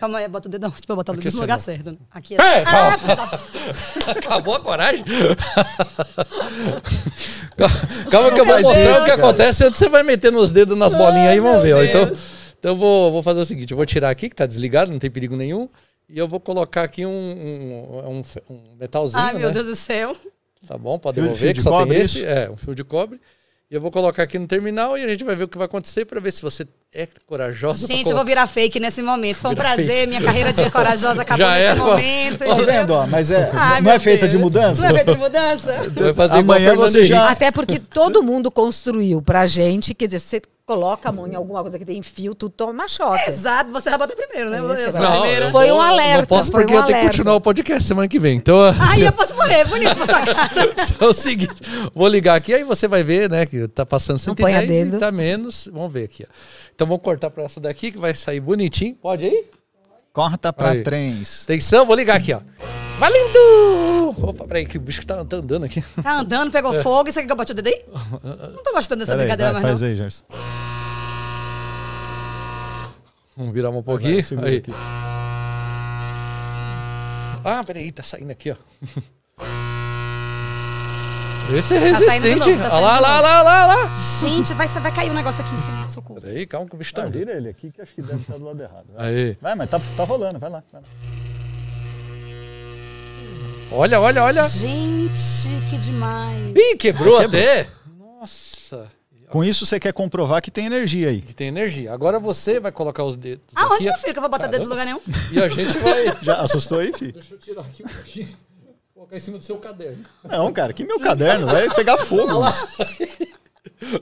Calma 0.00 0.18
aí, 0.18 0.26
bota 0.28 0.48
o 0.48 0.50
dedão. 0.50 0.70
Tipo, 0.70 0.96
botar 0.96 1.12
o 1.12 1.14
Aqui 1.14 1.24
dedo 1.24 1.34
no 1.34 1.40
lugar 1.42 1.58
não. 1.58 1.62
certo. 1.64 1.90
né? 1.90 1.98
Aqui. 2.10 2.34
É, 2.34 2.64
ah, 2.64 2.96
acabou 4.16 4.54
a 4.54 4.60
coragem. 4.60 5.04
Calma 8.10 8.32
que 8.32 8.40
eu 8.40 8.46
vou 8.46 8.60
mostrar 8.62 8.80
isso, 8.82 9.00
o 9.00 9.04
que 9.04 9.10
cara. 9.10 9.22
acontece 9.22 9.62
antes 9.64 9.78
você 9.78 9.90
vai 9.90 10.02
metendo 10.02 10.38
os 10.40 10.50
dedos 10.50 10.78
nas 10.78 10.94
bolinhas 10.94 11.28
aí 11.28 11.36
e 11.36 11.40
vamos 11.40 11.62
ver. 11.62 11.74
ó. 11.74 11.82
Então, 11.82 12.12
então 12.58 12.70
eu 12.72 12.76
vou, 12.76 13.12
vou 13.12 13.22
fazer 13.22 13.40
o 13.40 13.44
seguinte: 13.44 13.72
eu 13.72 13.76
vou 13.76 13.84
tirar 13.84 14.08
aqui, 14.08 14.30
que 14.30 14.34
tá 14.34 14.46
desligado, 14.46 14.90
não 14.90 14.98
tem 14.98 15.10
perigo 15.10 15.36
nenhum. 15.36 15.68
E 16.08 16.18
eu 16.18 16.26
vou 16.26 16.40
colocar 16.40 16.82
aqui 16.82 17.04
um, 17.04 17.10
um, 17.10 18.22
um, 18.48 18.76
metalzinho. 18.78 19.22
Ai, 19.22 19.34
meu 19.34 19.48
né? 19.48 19.54
Deus 19.54 19.66
do 19.66 19.76
céu. 19.76 20.16
Tá 20.66 20.78
bom, 20.78 20.98
pode 20.98 21.16
Fio- 21.16 21.24
devolver, 21.24 21.40
fio 21.40 21.48
que 21.52 21.58
de 21.58 21.62
só 21.62 21.70
cobre, 21.70 21.94
tem 21.94 22.04
esse. 22.04 22.18
isso? 22.20 22.26
É, 22.26 22.50
um 22.50 22.56
fio 22.56 22.74
de 22.74 22.84
cobre. 22.84 23.20
E 23.70 23.74
eu 23.74 23.80
vou 23.82 23.90
colocar 23.90 24.22
aqui 24.22 24.38
no 24.38 24.46
terminal 24.46 24.96
e 24.96 25.04
a 25.04 25.08
gente 25.08 25.24
vai 25.24 25.36
ver 25.36 25.44
o 25.44 25.48
que 25.48 25.58
vai 25.58 25.66
acontecer 25.66 26.06
para 26.06 26.18
ver 26.20 26.32
se 26.32 26.40
você 26.42 26.66
é 26.92 27.06
corajosa. 27.26 27.86
pra 27.86 27.96
Gente, 27.96 28.10
eu 28.10 28.16
vou 28.16 28.24
virar 28.24 28.46
fake 28.46 28.80
nesse 28.80 29.00
momento. 29.00 29.36
Foi 29.36 29.50
um 29.50 29.54
Virar 29.54 29.74
prazer. 29.74 29.86
fake. 29.86 30.06
Minha 30.08 30.22
carreira 30.22 30.52
de 30.52 30.68
corajosa 30.70 31.22
acabou 31.22 31.46
Já 31.46 31.54
nesse 31.54 31.66
era, 31.66 31.76
momento. 31.84 32.38
Tá 32.38 32.54
vendo, 32.54 32.90
ó? 32.90 33.06
Mas 33.06 33.30
é, 33.30 33.50
Ai, 33.54 33.80
não 33.80 33.92
é 33.92 33.98
feita 34.00 34.26
de 34.26 34.36
Deus. 34.36 34.42
mudança? 34.42 34.82
Não 34.82 34.88
é 34.88 34.94
feita 34.94 35.12
de 35.14 35.18
mudança? 35.18 35.90
Vai 35.90 36.14
fazer 36.14 36.38
igual 36.40 36.58
Amanhã 36.58 36.74
você 36.74 37.04
já- 37.04 37.30
Até 37.30 37.50
porque 37.52 37.78
todo 37.78 38.22
mundo 38.22 38.50
construiu 38.50 39.22
pra 39.22 39.46
gente, 39.46 39.94
quer 39.94 40.06
dizer, 40.06 40.18
você 40.20 40.42
coloca 40.66 41.08
a 41.08 41.12
mão 41.12 41.26
em 41.26 41.34
alguma 41.34 41.62
coisa 41.62 41.78
que 41.78 41.84
tem 41.84 42.00
fio, 42.02 42.34
tu 42.34 42.48
toma 42.48 42.88
choque. 42.88 43.28
Exato, 43.28 43.70
você 43.72 43.90
vai 43.90 43.98
botar 43.98 44.14
primeiro, 44.14 44.50
né? 44.50 44.58
Isso, 44.58 44.96
Eu 44.96 44.96
a 44.96 45.00
Não, 45.00 45.50
Foi 45.50 45.66
vou- 45.68 45.78
um 45.78 45.80
alerta, 45.80 46.18
Não 46.18 46.26
posso 46.26 46.50
porque 46.52 46.72
um 46.72 46.76
eu 46.76 46.82
tenho 46.84 46.98
que 47.00 47.06
continuar 47.06 47.34
o 47.34 47.40
podcast 47.40 47.82
semana 47.88 48.06
que 48.06 48.18
vem. 48.18 48.36
Então 48.36 48.56
Ai, 48.78 49.06
eu 49.06 49.12
posso 49.14 49.34
morrer. 49.34 49.64
Bonito 49.66 49.96
pra 49.96 50.06
sua 50.06 50.20
cara. 50.34 50.50
é 51.00 51.04
o 51.04 51.12
seguinte: 51.12 51.54
vou 51.94 52.06
ligar 52.08 52.36
aqui, 52.36 52.54
aí 52.54 52.62
você 52.64 52.86
vai 52.86 53.02
ver, 53.02 53.28
né? 53.30 53.44
Que 53.46 53.66
tá 53.68 53.84
passando 53.84 54.20
Não 54.26 54.34
põe 54.34 54.54
a 54.54 54.60
110 54.60 54.86
e 54.86 54.90
dedo. 54.92 55.00
tá 55.00 55.10
menos. 55.10 55.68
Vamos 55.72 55.92
ver 55.92 56.04
aqui. 56.04 56.24
Ó. 56.28 56.32
Então 56.74 56.86
vamos 56.86 57.02
cortar 57.02 57.30
para 57.30 57.42
essa 57.44 57.60
daqui 57.60 57.90
que 57.92 57.98
vai 57.98 58.14
sair 58.14 58.40
bonitinho. 58.40 58.94
Pode 58.94 59.24
aí? 59.26 59.44
Corta 60.12 60.52
pra 60.52 60.70
Aí. 60.70 60.82
trens. 60.82 61.44
Atenção, 61.44 61.84
vou 61.86 61.94
ligar 61.96 62.16
aqui, 62.16 62.32
ó. 62.34 62.40
Valendo! 63.00 64.14
Opa, 64.28 64.44
peraí, 64.46 64.66
que 64.66 64.76
o 64.76 64.80
bicho 64.80 65.04
tá, 65.06 65.24
tá 65.24 65.36
andando 65.36 65.64
aqui. 65.64 65.82
Tá 66.02 66.18
andando, 66.20 66.52
pegou 66.52 66.74
fogo. 66.82 67.08
E 67.08 67.12
você 67.12 67.20
quer 67.22 67.26
que 67.26 67.32
eu 67.32 67.36
bote 67.36 67.52
o 67.52 67.54
dedo 67.54 67.68
aí? 67.68 67.82
Não 68.54 68.62
tô 68.62 68.72
gostando 68.72 68.98
dessa 69.00 69.12
Pera 69.12 69.22
aí, 69.22 69.26
brincadeira 69.28 69.52
vai, 69.54 69.62
mais, 69.62 69.70
faz 69.70 69.80
não. 69.80 69.88
aí, 69.88 69.96
Gerson. 69.96 70.24
Vamos 73.36 73.54
virar 73.54 73.70
um 73.70 73.74
Vai, 73.74 73.82
pouquinho. 73.82 74.22
segura 74.22 74.48
Aí. 74.48 74.58
aqui. 74.58 74.74
Ah, 77.42 77.64
peraí, 77.66 77.90
tá 77.90 78.02
saindo 78.02 78.30
aqui, 78.30 78.50
ó. 78.50 78.56
Esse 81.56 81.74
é 81.74 81.80
Tá 81.80 81.86
resistente. 81.86 82.50
novo, 82.50 82.62
tá 82.62 82.68
Olha 82.76 82.80
lá, 82.80 83.00
lá, 83.00 83.20
lá, 83.22 83.42
lá, 83.42 83.66
lá. 83.66 83.90
Gente, 84.20 84.52
vai, 84.52 84.68
vai 84.68 84.92
cair 84.94 85.10
um 85.10 85.14
negócio 85.14 85.42
aqui 85.42 85.54
em 85.54 85.58
cima. 85.58 85.88
Socorro. 85.88 86.20
Peraí, 86.20 86.46
calma 86.46 86.68
que 86.68 86.74
o 86.74 86.78
bicho 86.78 86.92
tá 86.94 87.06
vira 87.06 87.32
ele 87.32 87.48
aqui 87.48 87.72
que 87.72 87.80
acho 87.80 87.94
que 87.94 88.02
deve 88.02 88.20
estar 88.20 88.36
do 88.36 88.44
lado 88.44 88.62
errado. 88.62 88.84
Vai, 88.94 89.06
Aí. 89.08 89.38
Vai, 89.40 89.54
mas 89.56 89.70
tá, 89.70 89.80
tá 89.96 90.04
rolando, 90.04 90.38
vai 90.38 90.50
lá. 90.50 90.62
vai 90.70 90.82
lá. 90.82 90.86
Olha, 93.72 94.00
olha, 94.00 94.22
olha. 94.24 94.48
Gente, 94.48 95.48
que 95.70 95.76
demais. 95.78 96.52
Ih, 96.56 96.76
quebrou 96.76 97.20
Quebrou. 97.20 97.40
até. 97.40 97.68
Nossa. 97.96 98.90
Com 99.28 99.44
isso 99.44 99.64
você 99.64 99.78
quer 99.78 99.92
comprovar 99.92 100.42
que 100.42 100.50
tem 100.50 100.66
energia 100.66 101.08
aí. 101.08 101.20
Que 101.22 101.32
tem 101.32 101.46
energia. 101.46 101.92
Agora 101.92 102.18
você 102.18 102.58
vai 102.58 102.72
colocar 102.72 103.04
os 103.04 103.16
dedos. 103.16 103.44
Aonde, 103.54 103.84
meu 103.84 103.96
filho, 103.96 104.12
que 104.12 104.18
eu 104.18 104.22
vou 104.22 104.30
botar 104.30 104.48
dedo 104.48 104.64
no 104.68 104.74
Caramba. 104.74 104.98
lugar 105.00 105.12
nenhum? 105.14 105.32
E 105.32 105.40
a 105.40 105.48
gente 105.48 105.78
vai. 105.78 106.04
Já 106.20 106.40
assustou 106.40 106.80
aí, 106.80 106.92
filho? 106.92 107.12
Deixa 107.12 107.34
eu 107.34 107.38
tirar 107.38 107.60
aqui 107.60 107.84
um 107.84 107.88
pouquinho. 107.88 108.28
Colocar 108.92 109.16
em 109.16 109.20
cima 109.20 109.38
do 109.38 109.44
seu 109.44 109.56
caderno. 109.58 110.04
Não, 110.24 110.52
cara, 110.52 110.72
que 110.72 110.84
meu 110.84 110.98
caderno 110.98 111.46
vai 111.46 111.72
pegar 111.72 111.96
fogo. 111.98 112.40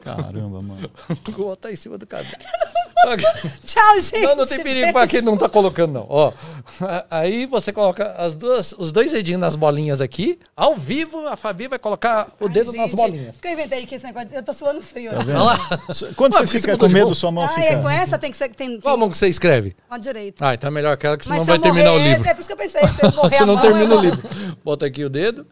Caramba, 0.03 0.63
mano. 0.63 0.91
Vou 1.37 1.47
botar 1.47 1.73
em 1.73 1.77
cima 1.77 1.99
do 1.99 2.07
caderno. 2.07 2.37
Tchau, 3.65 4.01
gente. 4.01 4.23
Não, 4.23 4.37
não 4.37 4.47
tem 4.47 4.63
perigo 4.63 4.93
pra 4.93 5.07
quem 5.07 5.23
não 5.23 5.37
tá 5.37 5.49
colocando, 5.49 5.93
não. 5.93 6.07
Ó, 6.09 6.33
aí 7.11 7.47
você 7.47 7.73
coloca 7.73 8.13
as 8.19 8.35
duas, 8.35 8.73
os 8.77 8.91
dois 8.93 9.13
dedinhos 9.13 9.41
nas 9.41 9.55
bolinhas 9.57 10.01
aqui. 10.01 10.39
Ao 10.57 10.75
vivo, 10.77 11.27
a 11.29 11.37
Fabi 11.37 11.69
vai 11.69 11.79
colocar 11.79 12.29
o 12.41 12.47
Ai, 12.47 12.53
dedo 12.53 12.73
nas 12.73 12.91
gente, 12.91 12.97
bolinhas. 12.97 13.35
Porque 13.37 13.49
eu 13.49 13.53
inventei 13.53 13.87
que 13.87 13.95
esse 13.95 14.05
negócio. 14.05 14.29
de- 14.29 14.35
Eu 14.35 14.43
tô 14.43 14.53
suando 14.53 14.83
frio. 14.83 15.11
Tá 15.11 15.19
né? 15.19 15.25
vendo? 15.25 15.37
Olha 15.41 15.45
lá. 15.45 15.59
Quando 16.17 16.35
Ué, 16.35 16.41
você 16.41 16.45
porque 16.47 16.59
fica 16.59 16.73
você 16.73 16.79
com 16.79 16.89
medo, 16.89 17.15
sua 17.15 17.31
mão 17.31 17.45
Ah, 17.45 17.49
fica. 17.51 17.61
é, 17.67 17.81
com 17.81 17.89
essa 17.89 18.19
tem 18.19 18.31
que 18.31 18.37
ser. 18.37 18.49
Tem, 18.55 18.81
Qual 18.81 18.95
a 18.95 18.99
mão 18.99 19.09
que 19.11 19.17
você 19.17 19.29
escreve? 19.29 19.77
Com 19.89 19.95
a 19.95 19.99
direita. 19.99 20.47
Ah, 20.49 20.55
então 20.55 20.69
é 20.69 20.71
melhor 20.73 20.93
aquela 20.93 21.17
que 21.17 21.25
senão 21.25 21.39
Mas 21.39 21.47
vai 21.47 21.57
se 21.57 21.63
terminar 21.63 21.91
o 21.93 21.95
morrer, 21.99 22.09
livro. 22.15 22.29
É 22.29 22.35
por 22.35 22.41
isso 22.41 22.49
que 22.49 22.53
eu 22.53 22.57
pensei, 22.57 22.81
se 22.83 23.05
eu 23.05 23.13
morrer 23.15 23.31
Você 23.37 23.43
a 23.43 23.47
não 23.47 23.55
mão, 23.55 23.63
termina 23.63 23.95
eu 23.95 23.99
o 23.99 24.01
livro. 24.03 24.29
Bota 24.65 24.87
aqui 24.87 25.05
o 25.05 25.09
dedo. 25.09 25.47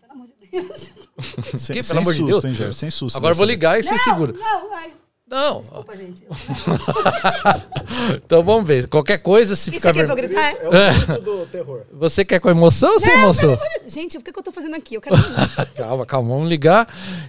Pelo 0.00 0.12
amor 0.12 0.26
de 0.26 0.32
Deus. 0.32 0.37
Sem, 1.56 1.76
Que, 1.76 1.82
sem 1.82 1.96
pelo 1.96 2.00
amor 2.00 2.12
de 2.12 2.18
susto, 2.18 2.30
Deus. 2.32 2.44
hein, 2.44 2.54
Jair? 2.54 2.72
Sem 2.72 2.90
susto. 2.90 3.16
Agora 3.16 3.34
vou 3.34 3.44
ligar 3.46 3.78
e 3.78 3.82
você 3.82 3.90
Não, 3.90 3.98
segura. 3.98 4.32
Não, 4.32 4.68
vai. 4.70 4.92
Não. 5.28 5.60
Desculpa, 5.60 5.96
gente. 5.96 6.24
Então 8.24 8.42
vamos 8.42 8.66
ver. 8.66 8.88
Qualquer 8.88 9.18
coisa, 9.18 9.54
se 9.56 9.70
ficar 9.70 9.90
é 9.90 9.92
pra 9.92 10.02
eu 10.02 10.06
vermelho. 10.14 10.28
gritar? 10.28 10.54
É 10.62 10.68
o 10.90 10.92
susto 10.94 11.20
do 11.20 11.46
terror. 11.46 11.82
Você 11.92 12.24
quer 12.24 12.38
com 12.40 12.48
emoção 12.48 12.92
ou 12.92 12.98
sem 13.00 13.12
emoção? 13.12 13.58
Gente, 13.86 14.16
o 14.16 14.22
que, 14.22 14.32
que 14.32 14.38
eu 14.38 14.42
tô 14.42 14.52
fazendo 14.52 14.76
aqui? 14.76 14.94
Eu 14.94 15.00
quero. 15.00 15.16
Calma, 15.76 16.06
calma, 16.06 16.28
vamos 16.28 16.48
ligar. 16.48 16.86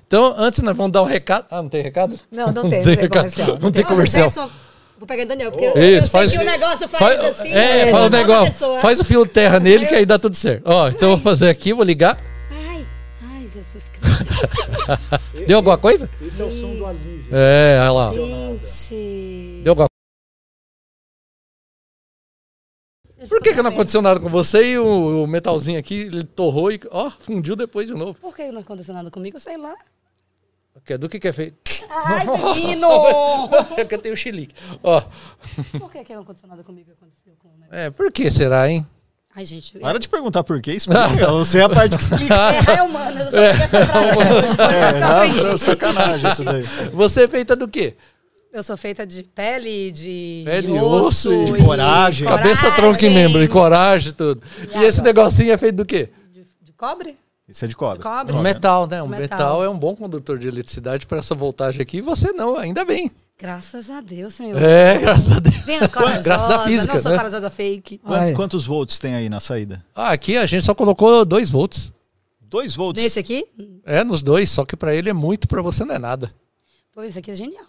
Então, 0.08 0.34
antes 0.38 0.62
nós 0.62 0.76
vamos 0.78 0.91
dar 0.91 1.02
um 1.02 1.06
recado. 1.06 1.46
Ah, 1.50 1.62
não 1.62 1.70
tem 1.70 1.82
recado? 1.82 2.18
Não, 2.32 2.52
não 2.52 2.70
tem, 2.70 2.80
não 2.80 2.86
tem 2.86 2.96
recado. 2.96 3.10
comercial. 3.24 3.58
Não 3.60 3.72
tem 3.72 3.84
Não, 3.84 3.90
comercial. 3.90 4.26
eu 4.28 4.32
só- 4.32 4.50
Vou 4.98 5.08
pegar 5.08 5.24
o 5.24 5.28
Daniel, 5.28 5.50
porque 5.52 5.64
eu- 5.66 5.70
Isso, 5.72 5.80
eu 5.80 6.02
sei 6.02 6.10
faz, 6.10 6.32
que 6.34 6.38
o 6.40 6.44
negócio 6.46 6.88
faz, 6.90 7.04
faz- 7.18 7.40
assim. 7.40 7.50
É, 7.54 7.86
né? 7.86 7.91
faz 7.91 8.06
o 8.06 8.10
negócio. 8.10 8.80
Faz 8.82 9.00
o 9.00 9.06
fio 9.06 9.26
terra 9.26 9.58
nele 9.60 9.86
que 9.86 9.96
aí 9.96 10.06
dá 10.06 10.20
tudo 10.20 10.36
certo. 10.36 10.64
Ó, 10.66 10.90
então 10.90 11.10
eu 11.12 11.16
vou 11.18 11.24
fazer 11.24 11.48
aqui, 11.50 11.74
vou 11.74 11.86
ligar. 11.86 12.18
Jesus 13.50 13.90
Cristo. 13.90 14.34
Deu 15.48 15.58
alguma 15.58 15.78
coisa? 15.78 16.10
Esse 16.22 16.42
é 16.42 16.46
o 16.46 16.52
som 16.52 16.76
do 16.76 16.86
alívio. 16.86 17.30
É, 17.36 17.80
olha 17.82 17.92
lá. 17.92 18.12
Gente. 18.14 19.62
Deu 19.64 19.72
alguma 19.72 19.88
Por 23.28 23.42
que, 23.42 23.54
que 23.54 23.62
não 23.62 23.72
aconteceu 23.72 24.02
nada 24.02 24.20
com 24.20 24.30
você 24.30 24.72
e 24.72 24.78
o, 24.78 25.24
o 25.24 25.28
metalzinho 25.28 25.78
aqui, 25.78 26.02
ele 26.02 26.24
torrou 26.24 26.72
e, 26.72 26.80
ó, 26.90 27.10
fundiu 27.10 27.56
depois 27.56 27.88
de 27.88 27.94
novo? 27.94 28.14
Por 28.16 28.36
que 28.36 28.52
não 28.52 28.62
aconteceu 28.62 28.94
nada 28.94 29.12
comigo? 29.12 29.36
Eu 29.36 29.42
sei 29.42 29.58
lá. 29.58 29.76
Que 30.86 30.94
é 30.94 30.98
do 30.98 31.10
que 31.10 31.20
que 31.20 31.28
é 31.28 31.34
feito? 31.34 31.58
Ai, 31.90 32.26
menino! 32.56 32.88
É 33.78 33.84
que 33.84 33.96
eu 33.96 34.00
tenho 34.00 34.16
chilique. 34.16 34.56
Ó, 34.82 35.02
Por 35.78 35.92
que, 35.92 36.04
que 36.06 36.16
não 36.16 36.22
aconteceu 36.22 36.48
nada 36.48 36.64
comigo 36.64 36.92
aconteceu 36.92 37.34
com 37.40 37.50
o 37.50 37.52
negócio? 37.58 37.76
é, 37.76 37.92
por 37.92 38.12
que 38.12 38.32
será, 38.32 38.70
hein? 38.70 38.88
Ai, 39.40 39.45
gente. 39.45 39.74
eu- 39.76 39.82
Para 39.82 39.98
de 39.99 40.10
perguntar 40.10 40.44
por 40.44 40.61
quê, 40.61 40.74
explica. 40.76 41.32
Você 41.32 41.60
é 41.60 41.64
a 41.64 41.70
parte 41.70 41.95
que 41.95 42.03
explica. 42.03 42.34
Errar 42.34 42.78
é 42.78 42.84
humano, 42.84 43.20
eu 43.22 43.32
só 43.32 43.38
É, 43.38 43.52
eu 43.52 45.07
aprendi. 45.07 45.44
não, 45.48 45.57
sacanagem 45.57 46.30
isso 46.32 46.44
daí. 46.44 46.64
Você 46.94 47.24
é 47.24 47.28
feita 47.28 47.56
do 47.56 47.68
quê? 47.68 47.94
Eu 48.52 48.64
sou 48.64 48.76
feita 48.76 49.06
de 49.07 49.24
pele, 49.24 49.91
de 49.91 50.41
Pele, 50.44 50.68
de 50.68 50.74
osso 50.74 51.30
osso, 51.32 51.56
e 51.56 51.64
coragem. 51.64 52.28
Cabeça, 52.28 52.72
tronco 52.72 53.06
e 53.06 53.10
membro, 53.10 53.41
e 53.44 53.48
coragem 53.48 54.10
e 54.10 54.14
tudo. 54.14 54.41
E 54.76 54.84
esse 54.84 55.02
negocinho 55.02 55.53
é 55.53 55.57
feito 55.57 55.76
do 55.76 55.86
quê? 55.86 56.10
De, 56.34 56.45
de 56.61 56.74
cobre? 56.74 57.16
Isso 57.48 57.64
é 57.64 57.68
de 57.68 57.72
De 57.74 57.76
cobre. 57.78 58.02
cobre? 58.03 58.34
Um 58.36 58.41
metal, 58.41 58.88
né? 58.88 59.02
Um 59.02 59.07
Metal. 59.07 59.22
metal. 59.38 59.64
é 59.64 59.70
um 59.70 59.78
bom 59.78 59.95
condutor 59.95 60.38
de 60.38 60.48
eletricidade 60.48 61.07
para 61.07 61.20
essa 61.20 61.34
voltagem 61.34 61.82
aqui. 61.82 61.98
E 61.98 62.02
você 62.02 62.32
não, 62.34 62.57
ainda 62.57 62.84
bem. 62.84 63.10
Graças 63.40 63.90
a 63.90 64.02
Deus, 64.02 64.34
senhor. 64.34 64.61
É, 64.61 64.98
graças 64.99 65.38
a 65.38 65.40
Deus. 65.40 65.56
Vendo 65.60 65.88
corajosa, 65.90 66.24
Graças 66.24 66.49
à 66.49 66.64
física, 66.66 66.94
não 66.94 67.02
sou 67.02 67.11
né? 67.11 67.18
corajosa 67.18 67.49
fake. 67.49 67.98
Quantos, 67.99 68.32
quantos 68.34 68.66
volts 68.66 68.99
tem 68.99 69.16
aí 69.16 69.30
na 69.30 69.40
saída? 69.40 69.84
Ah, 69.95 70.11
aqui 70.11 70.36
a 70.36 70.45
gente 70.45 70.66
só 70.66 70.76
colocou 70.76 71.24
2 71.24 71.49
volts. 71.49 71.94
2 72.41 72.76
volts. 72.76 73.02
Nesse 73.02 73.18
aqui? 73.18 73.45
É, 73.86 74.03
nos 74.03 74.22
dois, 74.22 74.49
só 74.49 74.66
que 74.66 74.76
para 74.76 74.94
ele 74.94 75.10
é 75.10 75.14
muito, 75.14 75.48
para 75.48 75.61
você 75.61 75.86
não 75.86 75.95
é 75.95 75.99
nada. 75.99 76.34
Pô, 76.94 77.02
esse 77.02 77.18
aqui 77.18 77.32
é 77.32 77.34
genial. 77.34 77.66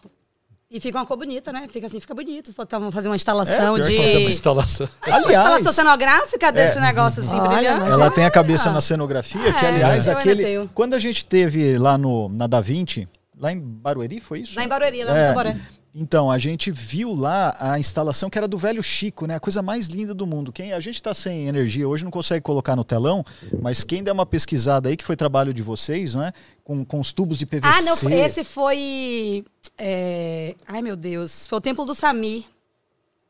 E 0.69 0.81
fica 0.81 0.99
uma 0.99 1.07
cor 1.07 1.17
bonita, 1.17 1.53
né? 1.53 1.69
Fica 1.69 1.87
assim, 1.87 2.01
fica 2.01 2.15
bonito. 2.15 2.53
Vamos 2.71 2.95
fazer 2.95 3.09
uma 3.09 3.17
instalação 3.17 3.75
que 3.75 3.83
de. 3.83 3.97
Fazer 3.97 4.19
uma 4.19 4.31
instalação. 4.31 4.89
Uma 5.07 5.17
Aliás, 5.17 5.37
instalação 5.37 5.73
cenográfica 5.73 6.53
desse 6.53 6.81
negócio 6.81 7.23
assim, 7.23 7.39
Olha, 7.39 7.75
brilhante. 7.75 7.91
ela 7.91 8.11
tem 8.11 8.25
a 8.25 8.31
cabeça 8.31 8.71
na 8.73 8.81
cenografia, 8.81 9.53
que 9.53 9.65
É, 9.65 9.69
aliás, 9.69 10.09
aquele. 10.09 10.69
Quando 10.75 10.95
a 10.95 10.99
gente 11.01 11.25
teve 11.25 11.77
lá 11.77 11.99
no, 11.99 12.29
na 12.29 12.47
Da 12.47 12.61
Vinci, 12.61 13.09
lá 13.41 13.53
em 13.53 13.59
Barueri, 13.61 14.21
foi 14.21 14.41
isso? 14.41 14.55
Lá 14.57 14.65
em 14.65 14.69
Barueri, 14.69 15.03
lá 15.03 15.17
É. 15.17 15.29
Taboré. 15.29 15.57
Então, 15.93 16.31
a 16.31 16.39
gente 16.39 16.71
viu 16.71 17.13
lá 17.13 17.57
a 17.59 17.77
instalação 17.77 18.31
que 18.31 18.39
era 18.39 18.47
do 18.47 18.57
velho 18.57 18.81
Chico, 18.81 19.27
né? 19.27 19.35
A 19.35 19.41
coisa 19.41 19.61
mais 19.61 19.89
linda 19.89 20.15
do 20.15 20.25
mundo. 20.25 20.53
Quem 20.53 20.73
A 20.73 20.79
gente 20.79 21.03
tá 21.03 21.13
sem 21.13 21.49
energia 21.49 21.89
hoje, 21.89 22.05
não 22.05 22.13
consegue 22.13 22.43
colocar 22.43 22.77
no 22.77 22.85
telão, 22.85 23.25
mas 23.61 23.83
quem 23.83 24.01
der 24.05 24.13
uma 24.13 24.25
pesquisada 24.25 24.89
aí, 24.89 24.97
que 24.97 25.03
foi 25.05 25.17
trabalho 25.17 25.53
de 25.53 25.65
vocês, 25.65 26.15
né? 26.15 26.33
Com, 26.63 26.85
com 26.85 27.01
os 27.01 27.13
tubos 27.13 27.37
de 27.37 27.45
PVC. 27.45 27.67
Ah, 27.67 27.83
não, 27.83 27.97
esse 28.11 28.45
foi. 28.45 29.45
é, 29.77 30.55
Ai, 30.69 30.81
meu 30.81 30.95
Deus. 30.95 31.49
Foi 31.49 31.59
o 31.59 31.61
Templo 31.61 31.85
do 31.85 31.95
Sami. 31.95 32.47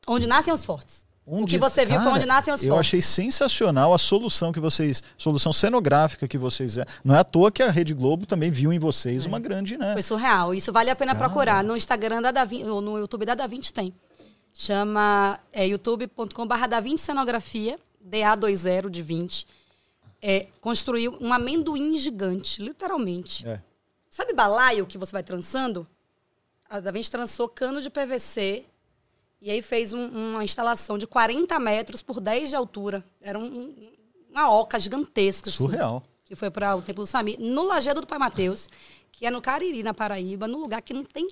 Onde 0.06 0.26
nascem 0.26 0.52
os 0.52 0.62
fortes. 0.62 1.06
O 1.30 1.46
que 1.46 1.58
você 1.58 1.84
viu 1.84 1.96
foi 1.96 2.04
Cara, 2.04 2.16
onde 2.16 2.26
nascem 2.26 2.52
os 2.52 2.62
Eu 2.62 2.76
achei 2.76 3.00
sensacional 3.00 3.94
a 3.94 3.98
solução 3.98 4.52
que 4.52 4.58
vocês, 4.58 5.02
solução 5.16 5.52
cenográfica 5.52 6.26
que 6.26 6.36
vocês, 6.36 6.76
é. 6.76 6.84
não 7.04 7.14
é 7.14 7.18
à 7.18 7.24
toa 7.24 7.52
que 7.52 7.62
a 7.62 7.70
Rede 7.70 7.94
Globo 7.94 8.26
também 8.26 8.50
viu 8.50 8.72
em 8.72 8.78
vocês 8.78 9.26
uma 9.26 9.38
grande, 9.38 9.76
né? 9.76 9.92
Foi 9.92 10.02
surreal. 10.02 10.52
Isso 10.52 10.72
vale 10.72 10.90
a 10.90 10.96
pena 10.96 11.14
procurar. 11.14 11.62
No 11.62 11.76
Instagram 11.76 12.20
da 12.20 12.32
Davi, 12.32 12.64
ou 12.64 12.80
no 12.80 12.98
YouTube 12.98 13.24
da 13.24 13.34
Da 13.34 13.46
Vinci 13.46 13.72
tem. 13.72 13.94
Chama 14.52 15.38
é, 15.52 15.66
youtube.com.br 15.66 16.66
Da 16.68 16.80
Vinci 16.80 17.04
Cenografia, 17.04 17.78
DA20 18.04 18.90
de 18.90 19.02
20. 19.02 19.46
É, 20.22 20.48
construiu 20.60 21.16
um 21.20 21.32
amendoim 21.32 21.96
gigante, 21.96 22.60
literalmente. 22.60 23.46
É. 23.46 23.60
Sabe 24.08 24.34
balaio 24.34 24.84
que 24.84 24.98
você 24.98 25.12
vai 25.12 25.22
trançando? 25.22 25.86
A 26.68 26.80
Da 26.80 26.90
Vinci 26.90 27.10
trançou 27.10 27.48
cano 27.48 27.80
de 27.80 27.88
PVC 27.88 28.64
e 29.40 29.50
aí 29.50 29.62
fez 29.62 29.92
um- 29.92 30.08
uma 30.32 30.44
instalação 30.44 30.98
de 30.98 31.06
40 31.06 31.58
metros 31.58 32.02
por 32.02 32.20
10 32.20 32.50
de 32.50 32.56
altura. 32.56 33.04
Era 33.20 33.38
um- 33.38 33.44
um- 33.44 33.92
uma 34.30 34.52
oca 34.54 34.78
gigantesca. 34.78 35.48
assim 35.48 35.56
Surreal. 35.56 36.02
que 36.24 36.34
foi 36.36 36.50
para 36.50 36.76
o 36.76 36.82
Templo 36.82 37.02
do 37.04 37.06
Sami, 37.06 37.36
no 37.38 37.62
Lajeado 37.64 38.00
do 38.00 38.06
Pai 38.06 38.18
Mateus, 38.18 38.68
que 39.10 39.26
é 39.26 39.30
no 39.30 39.40
Cariri, 39.42 39.82
na 39.82 39.92
Paraíba, 39.92 40.46
num 40.46 40.60
lugar 40.60 40.80
que 40.82 40.94
não 40.94 41.02
tem 41.04 41.28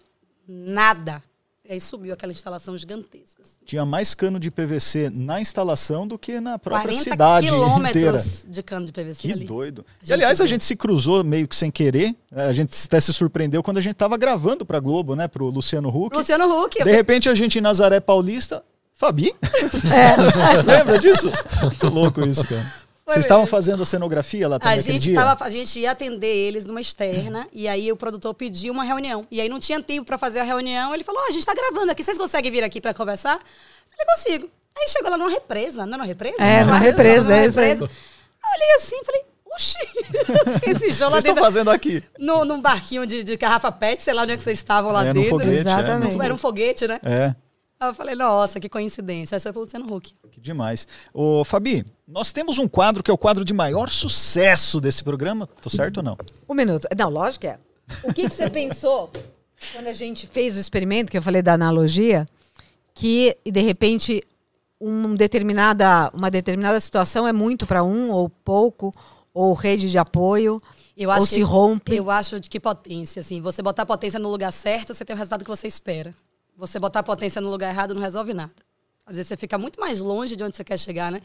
nada. 0.47 1.23
E 1.65 1.73
aí 1.73 1.81
subiu 1.81 2.15
aquela 2.15 2.33
instalação 2.33 2.77
gigantesca. 2.77 3.43
assim. 3.43 3.58
Tinha 3.69 3.85
mais 3.85 4.15
cano 4.15 4.41
de 4.41 4.51
PVC 4.51 5.11
na 5.13 5.43
instalação 5.43 6.09
do 6.09 6.19
que 6.19 6.41
na 6.41 6.59
própria 6.59 6.85
40 6.89 7.03
cidade 7.05 7.47
inteira. 7.53 7.67
quilômetros 7.67 8.47
de 8.49 8.63
cano 8.63 8.87
de 8.87 8.93
PVC 8.93 9.29
Que 9.29 9.33
ali. 9.35 9.45
doido. 9.45 9.85
E 10.07 10.11
aliás, 10.11 10.41
a 10.41 10.47
gente 10.47 10.65
se 10.65 10.75
cruzou 10.75 11.23
meio 11.23 11.47
que 11.47 11.55
sem 11.55 11.71
querer. 11.71 12.17
né? 12.33 12.47
A 12.47 12.53
gente 12.55 12.75
até 12.87 12.99
se 12.99 13.13
surpreendeu 13.13 13.63
quando 13.63 13.77
a 13.77 13.83
gente 13.83 13.93
estava 13.93 14.17
gravando 14.17 14.65
para 14.65 14.81
Globo, 14.81 15.15
né? 15.15 15.29
Pro 15.29 15.51
Luciano 15.51 15.91
Huck. 15.91 16.17
Luciano 16.17 16.47
Huck. 16.65 16.83
De 16.83 16.91
repente 16.91 17.29
a 17.29 17.35
gente 17.35 17.59
em 17.59 17.61
Nazaré 17.61 18.01
Paulista. 18.01 18.65
Fabi? 18.95 19.35
É. 19.93 20.63
Lembra 20.65 20.99
disso? 20.99 21.31
Muito 21.61 21.89
louco 21.91 22.25
isso, 22.27 22.45
cara. 22.49 22.73
Vocês 23.13 23.25
estavam 23.25 23.47
fazendo 23.47 23.83
a 23.83 23.87
cenografia 23.87 24.49
lá 24.49 24.57
A 24.57 24.59
também 24.61 24.79
aquele 24.79 24.93
gente, 24.95 25.03
dia? 25.05 25.15
tava, 25.15 25.45
a 25.45 25.49
gente 25.51 25.79
ia 25.81 25.91
atender 25.91 26.27
eles 26.35 26.65
numa 26.65 26.81
externa 26.81 27.49
e 27.53 27.67
aí 27.67 27.91
o 27.91 27.97
produtor 27.97 28.35
pediu 28.35 28.73
uma 28.73 28.85
reunião. 28.85 29.27
E 29.31 29.41
aí 29.41 29.49
não 29.49 29.59
tinha 29.59 29.83
tempo 29.83 30.05
para 30.07 30.19
fazer 30.19 30.41
a 30.41 30.45
reunião. 30.45 30.95
Ele 30.95 31.03
falou: 31.05 31.21
Ó, 31.25 31.29
a 31.29 31.31
gente 31.31 31.45
tá 31.47 31.55
gravando 31.55 31.91
aqui, 31.93 32.05
vocês 32.05 32.19
conseguem 32.19 32.51
vir 32.53 32.63
aqui 32.65 32.81
para 32.81 32.93
conversar? 32.95 33.35
Eu 33.37 33.97
falei: 33.97 34.15
consigo. 34.17 34.51
Aí 34.79 34.89
chegou 34.89 35.11
lá 35.11 35.17
numa 35.17 35.31
represa, 35.31 35.85
não 35.87 35.95
é 35.95 35.97
numa 35.97 36.05
represa? 36.07 36.37
É, 36.39 36.65
numa 36.65 36.79
represa, 36.79 37.35
é 37.37 37.47
isso 37.47 37.59
aí. 37.61 37.69
represa. 37.71 37.91
Eu 37.91 38.51
olhei 38.55 38.77
assim 38.77 39.03
falei: 39.05 39.23
oxi, 39.47 39.79
esse 40.71 40.93
show 40.93 41.07
lá 41.09 41.21
Vocês 41.21 41.25
estão 41.25 41.37
fazendo 41.37 41.71
aqui? 41.71 42.03
No, 42.19 42.45
num 42.45 42.61
barquinho 42.61 43.07
de, 43.07 43.25
de 43.25 43.37
garrafa 43.37 43.73
PET, 43.73 44.03
sei 44.03 44.15
lá 44.15 44.23
onde 44.23 44.33
é 44.33 44.37
que 44.37 44.43
vocês 44.43 44.59
estavam 44.59 44.93
lá 44.93 45.07
É, 45.07 45.13
dentro. 45.13 45.31
foguete. 45.31 45.51
é. 45.57 45.61
Exatamente. 45.61 46.21
Era 46.23 46.35
um 46.35 46.39
foguete, 46.39 46.87
né? 46.87 47.01
É, 47.03 47.35
Aí 47.81 47.89
eu 47.91 47.95
falei, 47.95 48.15
nossa, 48.17 48.59
que 48.59 48.69
coincidência. 48.69 49.37
Aí 49.37 49.41
foi 49.41 49.53
pelo 49.53 49.65
Luciano 49.65 49.95
Huck. 49.95 50.13
que 50.33 50.41
demais. 50.41 50.87
Ô, 51.15 51.45
Fabi, 51.45 51.85
nós 52.07 52.33
temos 52.33 52.59
um 52.59 52.67
quadro 52.67 53.03
que 53.03 53.11
é 53.11 53.15
o 53.15 53.19
quadro 53.19 53.45
de 53.45 53.53
maior 53.55 53.89
sucesso 53.89 54.81
desse 54.81 55.05
programa. 55.05 55.47
Tô 55.61 55.71
certo 55.71 55.99
ou 55.99 56.03
não? 56.03 56.17
Um 56.49 56.55
minuto. 56.55 56.89
Não, 56.97 57.09
lógico 57.09 57.43
que 57.43 57.47
é. 57.49 57.59
O 58.05 58.13
que, 58.13 58.29
que 58.29 58.35
você 58.35 58.51
pensou 58.51 59.11
quando 59.73 59.87
a 59.87 59.93
gente 59.93 60.27
fez 60.27 60.57
o 60.57 60.61
experimento, 60.61 61.11
que 61.11 61.17
eu 61.19 61.23
falei 61.23 61.41
da 61.41 61.53
analogia, 61.55 62.27
que 62.95 63.37
de 63.47 63.61
repente 63.61 64.23
um 64.81 65.15
determinada, 65.15 66.11
uma 66.15 66.31
determinada 66.31 66.79
situação 66.81 67.27
é 67.27 67.33
muito 67.33 67.67
para 67.67 67.83
um, 67.83 68.11
ou 68.11 68.29
pouco, 68.29 68.93
ou 69.35 69.53
rede 69.55 69.91
de 69.91 69.99
apoio, 69.99 70.61
Eu 70.97 71.09
ou 71.11 71.15
acho 71.15 71.27
se 71.27 71.35
que- 71.37 71.43
rompe. 71.43 71.97
Eu 71.97 72.11
acho 72.11 72.41
que 72.41 72.59
potência, 72.61 73.21
assim. 73.21 73.41
Você 73.41 73.63
botar 73.63 73.87
potência 73.87 74.19
no 74.19 74.29
lugar 74.29 74.53
certo, 74.53 74.93
você 74.95 75.05
tem 75.05 75.15
o 75.15 75.17
resultado 75.17 75.45
que 75.45 75.51
você 75.51 75.67
espera. 75.69 76.13
Você 76.59 76.81
botar 76.81 77.05
potência 77.05 77.41
no 77.41 77.49
lugar 77.49 77.71
errado 77.71 77.95
não 77.95 78.03
resolve 78.03 78.35
nada. 78.35 78.53
Às 79.07 79.15
vezes 79.15 79.29
você 79.29 79.37
fica 79.37 79.57
muito 79.57 79.79
mais 79.79 80.01
longe 80.01 80.35
de 80.35 80.43
onde 80.43 80.57
você 80.57 80.65
quer 80.65 80.77
chegar, 80.77 81.13
né? 81.13 81.23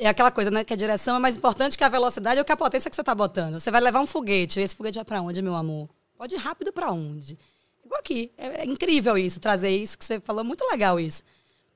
É 0.00 0.08
aquela 0.08 0.32
coisa, 0.32 0.50
né? 0.50 0.64
Que 0.64 0.72
a 0.72 0.76
direção 0.76 1.14
é 1.14 1.18
mais 1.20 1.36
importante 1.36 1.78
que 1.78 1.84
a 1.84 1.88
velocidade 1.88 2.40
ou 2.40 2.44
que 2.44 2.50
a 2.50 2.56
potência 2.56 2.90
que 2.90 2.96
você 2.96 3.02
está 3.02 3.14
botando. 3.14 3.60
Você 3.60 3.70
vai 3.70 3.80
levar 3.80 4.00
um 4.00 4.06
foguete. 4.06 4.60
Esse 4.60 4.74
foguete 4.74 4.96
vai 4.96 5.04
para 5.04 5.22
onde, 5.22 5.40
meu 5.40 5.54
amor? 5.54 5.88
Pode 6.18 6.34
ir 6.34 6.38
rápido 6.38 6.72
para 6.72 6.90
onde? 6.90 7.38
Igual 7.84 8.00
aqui. 8.00 8.32
É, 8.36 8.62
é 8.62 8.64
incrível 8.64 9.16
isso, 9.16 9.38
trazer 9.38 9.70
isso 9.70 9.96
que 9.96 10.04
você 10.04 10.18
falou. 10.18 10.42
Muito 10.42 10.64
legal 10.72 10.98
isso. 10.98 11.22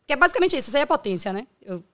Porque 0.01 0.13
é 0.13 0.17
basicamente 0.17 0.57
isso. 0.57 0.69
Isso 0.69 0.77
aí 0.77 0.83
é 0.83 0.87
potência, 0.87 1.33
né? 1.33 1.47
Eu 1.63 1.85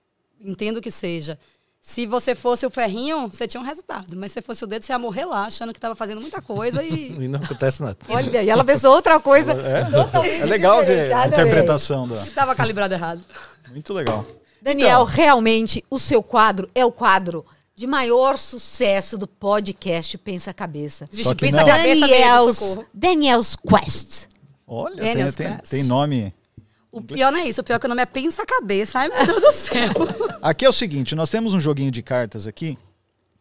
entendo 0.41 0.81
que 0.81 0.89
seja. 0.89 1.37
Se 1.85 2.05
você 2.07 2.33
fosse 2.33 2.65
o 2.65 2.69
ferrinho, 2.69 3.27
você 3.27 3.45
tinha 3.45 3.59
um 3.59 3.63
resultado. 3.65 4.15
Mas 4.15 4.31
se 4.31 4.41
fosse 4.41 4.63
o 4.63 4.67
dedo, 4.67 4.83
você 4.85 4.93
ia 4.93 4.97
morrer 4.97 5.25
lá, 5.25 5.45
achando 5.47 5.73
que 5.73 5.77
estava 5.77 5.93
fazendo 5.93 6.21
muita 6.21 6.41
coisa 6.41 6.81
e. 6.81 7.11
E 7.21 7.27
não 7.27 7.39
acontece 7.41 7.83
nada. 7.83 7.97
Olha, 8.07 8.41
e 8.41 8.49
ela 8.49 8.63
pensou 8.63 8.93
outra 8.95 9.19
coisa. 9.19 9.51
É, 9.51 10.41
é 10.41 10.45
legal 10.45 10.83
ver 10.85 11.11
a 11.11 11.23
Adorei. 11.23 11.41
interpretação 11.43 12.07
da. 12.07 12.15
Estava 12.15 12.55
calibrado 12.55 12.93
errado. 12.93 13.21
Muito 13.69 13.93
legal. 13.93 14.25
Daniel, 14.61 15.01
Então. 15.01 15.03
realmente 15.13 15.83
o 15.89 15.99
seu 15.99 16.23
quadro 16.23 16.69
é 16.73 16.85
o 16.85 16.91
quadro 16.91 17.45
de 17.75 17.85
maior 17.85 18.37
sucesso 18.37 19.17
do 19.17 19.27
podcast 19.27 20.17
Pensa 20.19 20.53
Cabeça. 20.53 21.05
Vixe, 21.11 21.35
que 21.35 21.51
pensa 21.51 21.65
cabeça 21.65 22.07
Daniel's. 22.07 22.77
Daniel's 22.93 23.55
Quest. 23.57 24.27
Olha, 24.65 24.95
tem, 24.95 25.09
Daniel's 25.09 25.35
tem, 25.35 25.47
Quest. 25.57 25.69
tem 25.69 25.83
nome. 25.83 26.33
O 26.93 27.01
pior 27.01 27.31
não 27.31 27.39
é 27.39 27.49
isso, 27.49 27.59
o 27.59 27.63
pior 27.63 27.77
é 27.77 27.79
que 27.79 27.87
o 27.87 27.89
nome 27.89 28.03
é 28.03 28.05
Pensa 28.05 28.45
Cabeça. 28.45 28.99
Ai, 28.99 29.09
meu 29.09 29.25
Deus 29.25 29.41
do 29.41 29.51
céu. 29.51 29.91
Aqui 30.43 30.63
é 30.63 30.69
o 30.69 30.71
seguinte, 30.71 31.15
nós 31.15 31.27
temos 31.27 31.55
um 31.55 31.59
joguinho 31.59 31.89
de 31.89 32.03
cartas 32.03 32.45
aqui 32.45 32.77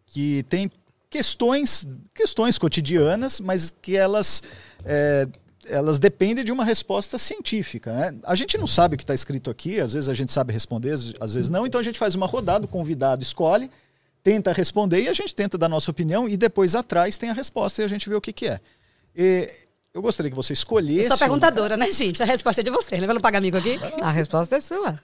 que 0.07 0.43
tem 0.45 0.71
questões, 1.11 1.87
questões 2.15 2.57
cotidianas, 2.57 3.41
mas 3.41 3.75
que 3.83 3.95
elas, 3.95 4.43
é, 4.87 5.29
elas 5.67 5.99
dependem 5.99 6.43
de 6.43 6.51
uma 6.51 6.65
resposta 6.65 7.19
científica. 7.19 7.93
Né? 7.93 8.19
A 8.25 8.35
gente 8.35 8.57
não 8.57 8.67
sabe 8.67 8.95
o 8.95 8.97
que 8.97 9.05
está 9.05 9.13
escrito 9.13 9.51
aqui, 9.51 9.79
às 9.81 9.93
vezes 9.93 10.09
a 10.09 10.15
gente 10.15 10.33
sabe 10.33 10.51
responder, 10.51 10.95
às 11.21 11.35
vezes 11.35 11.51
não, 11.51 11.67
então 11.67 11.79
a 11.79 11.85
gente 11.85 11.99
faz 11.99 12.15
uma 12.15 12.27
rodada, 12.27 12.65
o 12.65 12.69
convidado 12.69 13.23
escolhe, 13.23 13.71
tenta 14.23 14.51
responder 14.51 15.03
e 15.03 15.09
a 15.09 15.13
gente 15.13 15.35
tenta 15.35 15.59
dar 15.59 15.69
nossa 15.69 15.91
opinião 15.91 16.27
e 16.27 16.39
depois 16.39 16.75
atrás 16.75 17.19
tem 17.19 17.29
a 17.29 17.35
resposta 17.35 17.83
e 17.83 17.85
a 17.85 17.89
gente 17.89 18.09
vê 18.09 18.15
o 18.15 18.21
que, 18.21 18.33
que 18.33 18.47
é. 18.47 18.61
E 19.15 19.51
eu 19.95 20.01
gostaria 20.03 20.31
que 20.31 20.37
você 20.37 20.53
escolhesse... 20.53 21.05
Eu 21.05 21.09
sou 21.09 21.17
um- 21.17 21.19
perguntadora, 21.19 21.77
né, 21.77 21.91
gente? 21.93 22.23
A 22.23 22.27
resposta 22.27 22.61
é 22.61 22.65
de 22.65 22.71
vocês. 22.71 23.01
Lembra 23.01 23.15
não 23.15 23.21
pagar 23.21 23.39
amigo 23.39 23.57
aqui? 23.57 23.79
A 24.01 24.11
resposta 24.11 24.57
é 24.57 24.61
sua. 24.61 24.99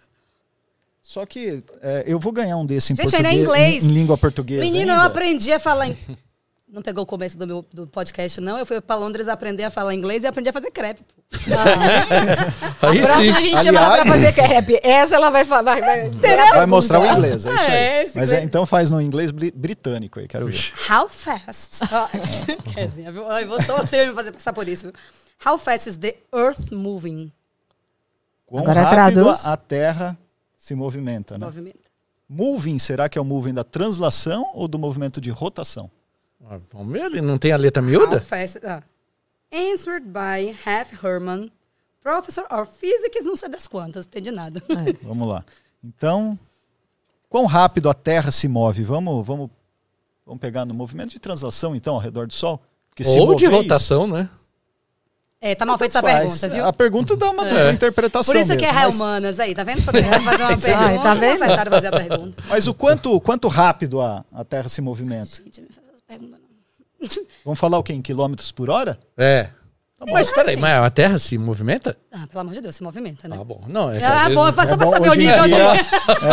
Só 1.03 1.25
que 1.25 1.63
é, 1.81 2.05
eu 2.07 2.19
vou 2.19 2.33
ganhar 2.33 2.57
um 2.57 2.67
desse 2.67 2.93
em 2.93 2.97
Gente, 2.97 3.17
ainda 3.17 3.29
é 3.29 3.33
português, 3.33 3.49
inglês. 3.49 3.85
Em, 3.85 3.87
em 3.89 3.93
língua 3.93 4.19
portuguesa 4.19 4.63
Menino, 4.63 4.91
eu 4.91 4.95
ainda. 4.97 5.05
aprendi 5.07 5.53
a 5.53 5.59
falar. 5.61 5.89
Em... 5.89 5.97
Não 6.71 6.83
pegou 6.83 7.03
o 7.05 7.07
começo 7.07 7.39
do 7.39 7.47
meu 7.47 7.65
do 7.73 7.87
podcast, 7.87 8.41
não. 8.43 8.59
Eu 8.59 8.67
fui 8.67 8.79
pra 8.81 8.95
Londres 8.95 9.27
aprender 9.27 9.65
a 9.65 9.71
falar 9.71 9.95
inglês 9.95 10.23
e 10.23 10.27
aprendi 10.27 10.51
a 10.51 10.53
fazer 10.53 10.71
crepe. 10.71 11.03
pô. 11.03 11.23
Aí 12.87 13.01
Próxima 13.01 13.15
a 13.15 13.41
sim. 13.41 13.43
gente 13.43 13.63
chama 13.63 13.81
ela 13.81 13.93
pra 13.95 14.03
Aliás- 14.03 14.09
fazer 14.11 14.33
crepe. 14.35 14.81
Essa 14.83 15.15
ela 15.17 15.31
vai 15.31 15.45
falar. 15.47 15.63
Vai, 15.81 16.11
vai, 16.11 16.11
Vai 16.51 16.67
mostrar 16.67 17.01
o 17.01 17.07
inglês, 17.07 17.47
é 17.47 17.51
isso 17.55 17.61
aí. 17.63 17.73
É, 17.75 18.11
Mas 18.15 18.33
é, 18.33 18.43
então 18.43 18.67
faz 18.67 18.91
no 18.91 19.01
inglês 19.01 19.31
bri- 19.31 19.51
britânico 19.51 20.21
aí, 20.21 20.29
quero 20.29 20.47
ver. 20.47 20.73
How 20.91 21.09
fast? 21.09 21.85
Ó, 21.91 22.09
Querzinha, 22.75 23.11
viu? 23.13 23.31
Ai, 23.31 23.47
vou 23.47 23.61
só 23.63 23.77
você 23.79 24.07
me 24.07 24.13
fazer 24.15 24.33
passar 24.33 24.53
por 24.53 24.69
isso. 24.69 24.93
How 25.45 25.57
fast 25.59 25.89
is 25.89 25.97
the 25.97 26.17
earth 26.35 26.71
moving? 26.71 27.33
Quão 28.47 28.63
Agora 28.63 28.83
rápido 28.83 29.23
traduz. 29.25 29.47
a 29.47 29.57
Terra 29.57 30.19
se 30.57 30.75
movimenta, 30.75 31.39
né? 31.39 31.47
Movimento. 31.47 31.79
Moving, 32.29 32.79
será 32.79 33.09
que 33.09 33.17
é 33.19 33.21
o 33.21 33.25
moving 33.25 33.55
da 33.55 33.65
translação 33.65 34.51
ou 34.55 34.69
do 34.69 34.79
movimento 34.79 35.19
de 35.21 35.31
rotação? 35.31 35.91
Ah, 36.47 36.59
Vamos 36.73 36.93
ver, 36.93 37.07
ele 37.07 37.21
não 37.21 37.39
tem 37.39 37.53
a 37.53 37.57
letra 37.57 37.83
miúda? 37.83 38.21
fast... 38.21 38.59
ah. 38.65 38.83
Answered 39.53 40.07
by 40.07 40.55
Half 40.67 41.03
Herman, 41.03 41.51
professor 42.03 42.45
of 42.53 42.71
physics, 42.79 43.25
não 43.25 43.35
sei 43.37 43.49
das 43.49 43.67
quantas, 43.67 44.05
entendi 44.05 44.31
nada. 44.31 44.63
Vamos 45.03 45.27
lá. 45.29 45.45
Então, 45.83 46.39
quão 47.29 47.47
rápido 47.47 47.89
a 47.89 47.95
Terra 47.95 48.31
se 48.31 48.47
move? 48.47 48.83
Vamos, 48.85 49.27
vamos, 49.27 49.51
vamos 50.27 50.41
pegar 50.41 50.65
no 50.67 50.75
movimento 50.75 51.11
de 51.11 51.19
translação, 51.19 51.75
então, 51.75 51.95
ao 51.95 52.01
redor 52.01 52.27
do 52.27 52.35
Sol? 52.35 52.61
Porque 52.91 53.05
se 53.05 53.19
Ou 53.19 53.35
de 53.35 53.47
é 53.47 53.49
isso. 53.49 53.57
rotação, 53.57 54.07
né? 54.07 54.29
É, 55.41 55.55
tá 55.55 55.65
mal 55.65 55.79
feita 55.79 55.99
essa 55.99 56.07
pergunta, 56.07 56.49
viu? 56.49 56.67
A 56.67 56.73
pergunta 56.73 57.17
dá 57.17 57.31
uma 57.31 57.49
É. 57.49 57.71
interpretação 57.71 58.35
Por 58.35 58.41
isso 58.41 58.57
que 58.57 58.65
é 58.65 58.73
mesmo, 58.73 58.83
mas- 58.87 58.95
humanas 58.97 59.41
aí, 59.41 59.55
tá 59.55 59.63
vendo? 59.63 59.83
Porque 59.85 60.03
fazer 60.03 60.43
uma 60.43 60.59
pergunta, 60.59 60.79
Ai, 60.79 61.03
tá 61.03 61.15
vendo? 61.15 61.39
não 61.47 61.57
fazer 61.71 61.87
a 61.87 61.91
pergunta. 61.93 62.43
Mas 62.49 62.67
o 62.67 62.75
quanto, 62.75 63.21
quanto 63.21 63.47
rápido 63.49 64.01
a, 64.01 64.25
a 64.33 64.45
Terra 64.45 64.69
se 64.69 64.81
movimenta? 64.83 65.31
Gente, 65.37 65.61
não 65.61 65.69
me 65.69 65.73
faz 65.75 65.88
pergunta, 66.09 66.39
não. 66.39 66.49
Vamos 67.45 67.61
falar 67.61 67.79
o 67.79 67.83
quê? 67.83 67.93
Em 67.93 68.03
quilômetros 68.03 68.51
por 68.51 68.71
hora? 68.71 68.99
É. 69.17 69.51
Tá 69.99 70.07
Mas 70.13 70.31
peraí, 70.31 70.57
mas 70.57 70.77
a 70.79 70.89
Terra 70.91 71.19
se 71.19 71.37
movimenta? 71.37 71.97
Ah, 72.13 72.25
pelo 72.29 72.43
amor 72.43 72.55
de 72.55 72.61
Deus, 72.61 72.77
se 72.77 72.85
movimenta, 72.85 73.27
né? 73.27 73.37
Ah, 73.39 73.43
bom. 73.43 73.61
Não, 73.67 73.91
é 73.91 73.99
Ah, 74.05 74.29
bom, 74.31 74.45
só 74.45 74.49
é 74.49 74.53
pra 74.53 74.65
saber 74.91 75.11
o 75.11 75.15
nível 75.15 75.43
de... 75.43 75.49
dia- 75.49 75.87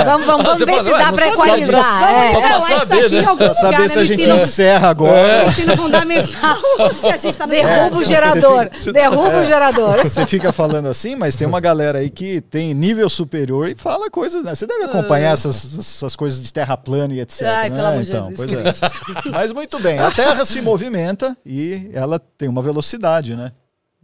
Vamos, 0.05 0.25
vamos, 0.27 0.45
vamos 0.45 0.65
ver 0.65 0.83
se 0.83 0.91
dá 0.91 1.11
pra 1.11 1.27
equalizar. 1.29 1.83
só- 1.83 2.07
é. 2.07 2.31
só 2.31 2.41
pra 2.41 2.61
saber, 2.79 3.05
aqui 3.05 3.15
né? 3.15 3.35
Pra 3.35 3.53
saber 3.55 3.75
lugar, 3.77 3.89
se 3.89 3.95
a 3.97 3.99
no 4.01 4.05
gente 4.05 4.19
ensino, 4.21 4.35
encerra 4.35 4.89
agora. 4.89 5.43
no 5.43 5.49
ensino 5.49 5.75
fundamental, 5.77 6.57
se 7.01 7.07
a 7.07 7.17
gente 7.17 7.37
tá 7.37 7.47
no 7.47 7.53
Derruba 7.53 7.95
o 7.95 7.97
Você 7.99 8.03
gerador. 8.05 8.69
fica- 8.71 8.93
Derruba 8.93 9.37
o 9.39 9.45
gerador. 9.45 9.97
Você 10.03 10.25
fica 10.27 10.53
falando 10.53 10.87
assim, 10.87 11.15
mas 11.15 11.35
tem 11.35 11.47
uma 11.47 11.59
galera 11.59 11.97
aí 11.99 12.11
que 12.11 12.41
tem 12.41 12.71
nível 12.71 13.09
superior 13.09 13.67
e 13.67 13.73
fala 13.75 14.11
coisas, 14.11 14.43
né? 14.43 14.53
Você 14.53 14.67
deve 14.67 14.83
acompanhar 14.83 15.33
essas, 15.33 15.75
essas 15.79 16.15
coisas 16.15 16.41
de 16.43 16.53
terra 16.53 16.77
plana 16.77 17.15
e 17.15 17.19
etc. 17.19 17.41
Ai, 17.47 17.69
né? 17.71 17.75
pelo 17.75 17.87
amor 17.87 18.03
de 18.03 18.09
então, 18.09 18.29
Jesus 18.29 18.51
pois 18.51 19.25
é. 19.25 19.29
Mas 19.31 19.51
muito 19.51 19.79
bem, 19.79 19.97
a 19.97 20.11
Terra 20.11 20.45
se 20.45 20.61
movimenta 20.61 21.35
e 21.43 21.89
ela 21.93 22.19
tem 22.37 22.47
uma 22.47 22.61
velocidade, 22.61 23.35
né? 23.35 23.51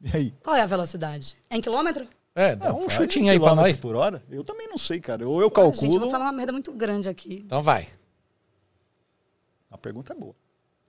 E 0.03 0.17
aí? 0.17 0.33
Qual 0.43 0.55
é 0.55 0.61
a 0.61 0.65
velocidade? 0.65 1.35
É 1.49 1.55
em 1.57 1.61
quilômetro? 1.61 2.07
É, 2.33 2.55
dá 2.55 2.69
Ah, 2.69 2.73
um 2.73 2.89
chutinho 2.89 3.31
aí 3.31 3.39
pra 3.39 3.53
nós. 3.55 3.79
por 3.79 3.95
hora? 3.95 4.23
Eu 4.29 4.43
também 4.43 4.67
não 4.67 4.77
sei, 4.77 4.99
cara. 5.01 5.27
Ou 5.27 5.35
eu 5.41 5.47
Gente, 5.47 5.57
eu 5.57 5.71
calculo. 5.71 5.99
vou 5.99 6.11
falar 6.11 6.25
uma 6.25 6.31
merda 6.31 6.51
muito 6.51 6.71
grande 6.71 7.09
aqui. 7.09 7.41
Então 7.45 7.61
vai. 7.61 7.87
A 9.69 9.77
pergunta 9.77 10.13
é 10.13 10.15
boa. 10.15 10.33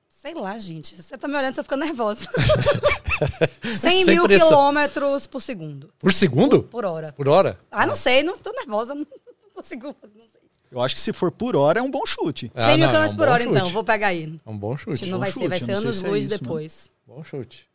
Sei 0.08 0.34
lá, 0.34 0.56
gente. 0.56 0.94
Você 1.02 1.18
tá 1.18 1.26
me 1.26 1.34
olhando, 1.36 1.54
você 1.54 1.62
fica 1.64 1.76
nervosa. 1.76 2.28
100 3.62 3.78
Sem 3.78 4.04
mil 4.06 4.24
pressão. 4.24 4.48
quilômetros 4.48 5.26
por 5.26 5.40
segundo. 5.42 5.92
Por 5.98 6.12
segundo? 6.12 6.62
Por 6.62 6.84
hora. 6.84 7.12
Por 7.12 7.28
hora? 7.28 7.58
Ah, 7.70 7.86
não 7.86 7.96
sei, 7.96 8.22
não 8.22 8.36
tô 8.36 8.52
nervosa, 8.52 8.94
não, 8.94 9.02
não 9.42 9.50
consigo. 9.54 9.88
Não 10.02 10.10
sei. 10.12 10.40
Eu 10.70 10.80
acho 10.80 10.94
que 10.94 11.00
se 11.00 11.12
for 11.12 11.30
por 11.30 11.54
hora 11.56 11.80
é 11.80 11.82
um 11.82 11.90
bom 11.90 12.06
chute. 12.06 12.50
100 12.54 12.62
Ah, 12.64 12.68
mil 12.68 12.78
não, 12.78 12.84
é 12.84 12.86
um 12.86 12.90
quilômetros 12.90 13.14
por 13.16 13.28
hora, 13.28 13.42
então. 13.42 13.58
chute. 13.60 13.72
Vou 13.72 13.84
pegar 13.84 14.06
aí. 14.08 14.40
É 14.46 14.50
um 14.50 14.56
bom 14.56 14.76
chute. 14.76 15.04
não 15.06 15.12
bom 15.18 15.18
vai 15.24 15.30
chute, 15.32 15.42
ser, 15.42 15.48
vai 15.48 15.58
eu 15.60 15.66
ser 15.66 15.72
não 15.72 15.76
sei 15.80 15.86
anos 15.88 15.96
se 15.98 16.06
é 16.06 16.08
luz 16.08 16.24
isso, 16.26 16.38
depois. 16.38 16.90
Bom 17.06 17.22
chute. 17.24 17.68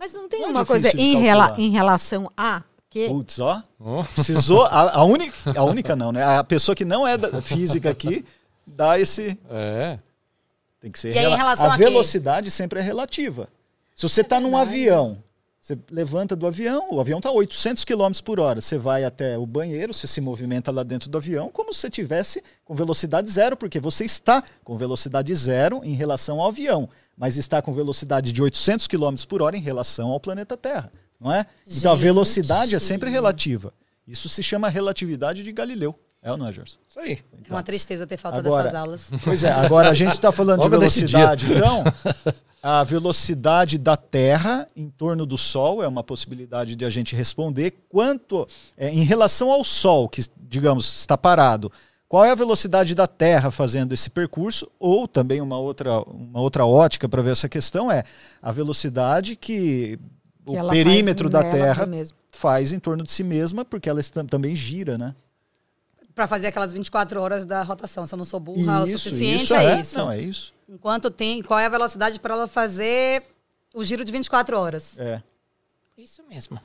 Mas 0.00 0.14
não 0.14 0.26
tem 0.30 0.40
Não 0.40 0.48
é 0.48 0.50
uma 0.52 0.64
coisa 0.66 0.90
em, 0.96 1.16
rela- 1.20 1.54
em 1.58 1.68
relação 1.68 2.32
a 2.34 2.62
que 2.88 3.06
Putz, 3.06 3.38
ó. 3.38 3.62
Oh. 3.78 4.02
Precisou. 4.14 4.64
A, 4.64 4.96
a 4.96 5.04
única. 5.04 5.34
A 5.54 5.62
única 5.62 5.94
não, 5.94 6.10
né? 6.10 6.24
A 6.24 6.42
pessoa 6.42 6.74
que 6.74 6.84
não 6.86 7.06
é 7.06 7.18
da 7.18 7.42
física 7.42 7.90
aqui 7.90 8.24
dá 8.66 8.98
esse. 8.98 9.38
É. 9.50 9.98
Tem 10.80 10.90
que 10.90 10.98
ser 10.98 11.14
E 11.14 11.18
aí, 11.18 11.26
em 11.26 11.28
rela- 11.28 11.36
relação 11.36 11.70
a 11.70 11.74
a 11.74 11.76
velocidade 11.76 12.50
sempre 12.50 12.80
é 12.80 12.82
relativa. 12.82 13.46
Se 13.94 14.08
você 14.08 14.22
está 14.22 14.40
num 14.40 14.56
avião, 14.56 15.22
você 15.60 15.78
levanta 15.90 16.34
do 16.34 16.46
avião, 16.46 16.88
o 16.90 17.00
avião 17.00 17.18
está 17.18 17.28
a 17.28 17.32
800 17.32 17.84
km 17.84 18.10
por 18.24 18.40
hora. 18.40 18.62
Você 18.62 18.78
vai 18.78 19.04
até 19.04 19.36
o 19.36 19.44
banheiro, 19.44 19.92
você 19.92 20.06
se 20.06 20.18
movimenta 20.18 20.70
lá 20.70 20.82
dentro 20.82 21.10
do 21.10 21.18
avião 21.18 21.50
como 21.50 21.74
se 21.74 21.80
você 21.80 21.90
tivesse 21.90 22.42
com 22.64 22.74
velocidade 22.74 23.30
zero, 23.30 23.56
porque 23.58 23.78
você 23.78 24.06
está 24.06 24.42
com 24.64 24.78
velocidade 24.78 25.34
zero 25.34 25.80
em 25.84 25.92
relação 25.92 26.40
ao 26.40 26.48
avião, 26.48 26.88
mas 27.14 27.36
está 27.36 27.60
com 27.60 27.74
velocidade 27.74 28.32
de 28.32 28.40
800 28.42 28.86
km 28.86 29.14
por 29.28 29.42
hora 29.42 29.54
em 29.54 29.60
relação 29.60 30.08
ao 30.08 30.18
planeta 30.18 30.56
Terra, 30.56 30.90
não 31.20 31.30
é? 31.30 31.44
Então 31.66 31.92
a 31.92 31.94
Gente. 31.94 32.04
velocidade 32.04 32.74
é 32.74 32.78
sempre 32.78 33.10
relativa. 33.10 33.74
Isso 34.08 34.30
se 34.30 34.42
chama 34.42 34.68
relatividade 34.70 35.44
de 35.44 35.52
Galileu. 35.52 35.94
É 36.22 36.30
ou 36.30 36.36
não 36.36 36.48
é, 36.48 36.52
Gerson? 36.52 36.78
Isso 36.86 37.00
aí. 37.00 37.18
É 37.48 37.52
uma 37.52 37.62
tristeza 37.62 38.06
ter 38.06 38.16
falta 38.16 38.40
Agora- 38.40 38.64
dessas 38.64 38.78
aulas. 38.78 39.10
Pois 39.24 39.42
é, 39.42 39.50
agora 39.50 39.90
a 39.90 39.94
gente 39.94 40.12
está 40.12 40.30
falando 40.30 40.62
de 40.62 40.68
velocidade, 40.68 41.46
então. 41.52 41.84
A 42.62 42.84
velocidade 42.84 43.78
da 43.78 43.96
Terra 43.96 44.66
em 44.76 44.90
torno 44.90 45.24
do 45.24 45.38
Sol 45.38 45.82
é 45.82 45.88
uma 45.88 46.04
possibilidade 46.04 46.76
de 46.76 46.84
a 46.84 46.90
gente 46.90 47.16
responder. 47.16 47.72
Quanto, 47.88 48.46
é, 48.76 48.90
em 48.90 49.02
relação 49.02 49.50
ao 49.50 49.64
Sol, 49.64 50.10
que, 50.10 50.22
digamos, 50.36 51.00
está 51.00 51.16
parado, 51.16 51.72
qual 52.06 52.22
é 52.22 52.30
a 52.30 52.34
velocidade 52.34 52.94
da 52.94 53.06
Terra 53.06 53.50
fazendo 53.50 53.94
esse 53.94 54.10
percurso? 54.10 54.70
Ou 54.78 55.08
também 55.08 55.40
uma 55.40 55.58
outra, 55.58 56.00
uma 56.02 56.40
outra 56.40 56.66
ótica 56.66 57.08
para 57.08 57.22
ver 57.22 57.30
essa 57.30 57.48
questão 57.48 57.90
é 57.90 58.04
a 58.42 58.52
velocidade 58.52 59.36
que, 59.36 59.98
que 60.44 60.58
o 60.58 60.68
perímetro 60.68 61.30
da 61.30 61.42
Terra 61.42 61.88
faz 62.28 62.74
em 62.74 62.78
torno 62.78 63.04
de 63.04 63.10
si 63.10 63.24
mesma, 63.24 63.64
porque 63.64 63.88
ela 63.88 64.02
também 64.28 64.54
gira, 64.54 64.98
né? 64.98 65.14
Pra 66.14 66.26
fazer 66.26 66.48
aquelas 66.48 66.72
24 66.72 67.20
horas 67.20 67.44
da 67.44 67.62
rotação. 67.62 68.04
Se 68.06 68.14
eu 68.14 68.18
não 68.18 68.24
sou 68.24 68.40
burra 68.40 68.82
o 68.82 68.86
Isso, 68.86 68.98
suficiente, 68.98 69.44
isso 69.44 69.54
é, 69.54 69.80
isso. 69.80 69.98
Não, 69.98 70.10
é 70.10 70.20
isso. 70.20 70.54
Enquanto 70.68 71.10
tem. 71.10 71.42
Qual 71.42 71.58
é 71.58 71.66
a 71.66 71.68
velocidade 71.68 72.18
para 72.20 72.34
ela 72.34 72.48
fazer 72.48 73.22
o 73.74 73.82
giro 73.84 74.04
de 74.04 74.10
24 74.12 74.58
horas? 74.58 74.98
É. 74.98 75.22
Isso 75.96 76.22
mesmo. 76.28 76.60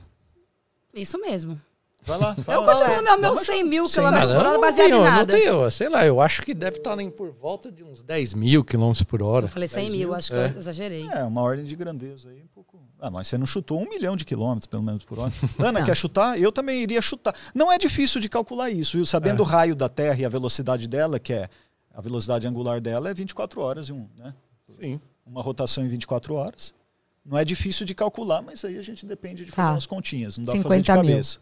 Isso 0.94 1.18
mesmo. 1.20 1.60
Vai 2.04 2.18
lá, 2.18 2.34
Eu 2.38 2.44
fala. 2.44 2.72
continuo 2.72 2.96
no 2.96 3.02
meu, 3.02 3.18
meu 3.18 3.30
Vamos 3.34 3.46
100 3.46 3.64
mil 3.64 3.84
quilômetros 3.88 4.26
por 4.28 4.36
hora 4.36 4.52
não 4.52 4.60
baseado 4.60 4.86
tenho, 4.88 4.96
em 5.00 5.04
não 5.04 5.10
nada. 5.10 5.32
tenho, 5.32 5.70
sei 5.72 5.88
lá, 5.88 6.06
eu 6.06 6.20
acho 6.20 6.40
que 6.42 6.54
deve 6.54 6.76
estar 6.78 6.96
em 7.00 7.10
por 7.10 7.32
volta 7.32 7.70
de 7.72 7.82
uns 7.82 8.00
10 8.00 8.34
mil 8.34 8.64
quilômetros 8.64 9.02
por 9.02 9.20
hora. 9.22 9.46
Eu 9.46 9.50
falei 9.50 9.68
100 9.68 9.80
10 9.86 9.92
mil, 9.92 10.08
mil? 10.08 10.14
acho 10.16 10.28
que 10.30 10.36
É. 10.38 10.52
eu 10.54 10.58
exagerei. 10.58 11.08
É, 11.08 11.24
uma 11.24 11.42
ordem 11.42 11.64
de 11.64 11.74
grandeza 11.74 12.28
aí, 12.30 12.40
um 12.40 12.46
pouco. 12.54 12.78
Ah, 12.98 13.10
mas 13.10 13.28
você 13.28 13.36
não 13.36 13.46
chutou 13.46 13.80
um 13.80 13.88
milhão 13.88 14.16
de 14.16 14.24
quilômetros, 14.24 14.66
pelo 14.66 14.82
menos, 14.82 15.04
por 15.04 15.18
hora. 15.18 15.32
Ana, 15.58 15.84
quer 15.84 15.94
chutar? 15.96 16.40
Eu 16.40 16.50
também 16.50 16.80
iria 16.82 17.02
chutar. 17.02 17.34
Não 17.54 17.70
é 17.70 17.76
difícil 17.78 18.20
de 18.20 18.28
calcular 18.28 18.70
isso, 18.70 18.96
viu? 18.96 19.04
Sabendo 19.04 19.40
o 19.40 19.44
raio 19.44 19.76
da 19.76 19.88
Terra 19.88 20.18
e 20.20 20.24
a 20.24 20.28
velocidade 20.28 20.88
dela, 20.88 21.18
que 21.18 21.32
é 21.32 21.48
a 21.94 22.00
velocidade 22.00 22.46
angular 22.46 22.80
dela 22.80 23.10
é 23.10 23.14
24 23.14 23.60
horas 23.60 23.88
e 23.88 23.92
um, 23.92 24.08
né? 24.18 24.34
Sim. 24.80 25.00
Uma 25.26 25.42
rotação 25.42 25.84
em 25.84 25.88
24 25.88 26.34
horas. 26.34 26.74
Não 27.24 27.36
é 27.36 27.44
difícil 27.44 27.84
de 27.84 27.94
calcular, 27.94 28.40
mas 28.40 28.64
aí 28.64 28.78
a 28.78 28.82
gente 28.82 29.04
depende 29.04 29.44
de 29.44 29.50
fazer 29.50 29.66
Tá. 29.68 29.72
umas 29.74 29.86
continhas. 29.86 30.38
Não 30.38 30.44
dá 30.44 30.52
pra 30.52 30.62
fazer 30.62 30.80
de 30.80 30.86
50 30.86 31.02
mil. 31.02 31.10
cabeça. 31.12 31.40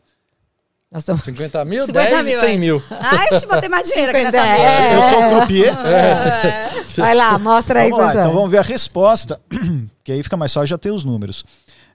Nós 0.95 1.03
estamos... 1.03 1.25
50 1.25 1.65
mil, 1.65 1.87
50 1.87 2.09
10 2.09 2.25
mil, 2.25 2.37
e 2.37 2.41
100 2.41 2.55
é. 2.55 2.57
mil. 2.57 2.83
Ai, 2.89 3.27
eu 3.33 3.49
botar 3.49 3.69
mais 3.69 3.89
dinheiro 3.89 4.11
aqui 4.13 4.27
50, 4.27 4.31
nessa 4.31 4.63
é. 4.63 4.95
Eu 4.95 5.03
sou 5.03 5.25
o 5.25 5.31
croupier. 5.31 5.75
Vai 6.97 7.15
lá, 7.17 7.37
mostra 7.37 7.81
aí 7.81 7.91
Vamos 7.91 8.05
lá, 8.07 8.13
então 8.13 8.31
é. 8.31 8.33
vamos 8.33 8.49
ver 8.49 8.59
a 8.59 8.63
resposta, 8.63 9.41
que 10.05 10.13
aí 10.13 10.23
fica 10.23 10.37
mais 10.37 10.53
fácil 10.53 10.69
já 10.69 10.79
ter 10.79 10.93
os 10.93 11.05
números. 11.05 11.45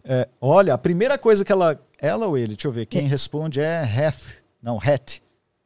É, 0.04 0.28
olha, 0.42 0.74
a 0.74 0.78
primeira 0.78 1.18
coisa 1.18 1.46
que 1.46 1.52
ela. 1.52 1.80
Ela 2.02 2.28
ou 2.28 2.38
ele, 2.38 2.56
deixa 2.56 2.68
eu 2.68 2.72
ver, 2.74 2.86
quem 2.88 3.08
responde 3.08 3.62
é 3.62 3.84
Heth. 3.84 4.44
Não, 4.62 4.78
Het. 4.78 5.22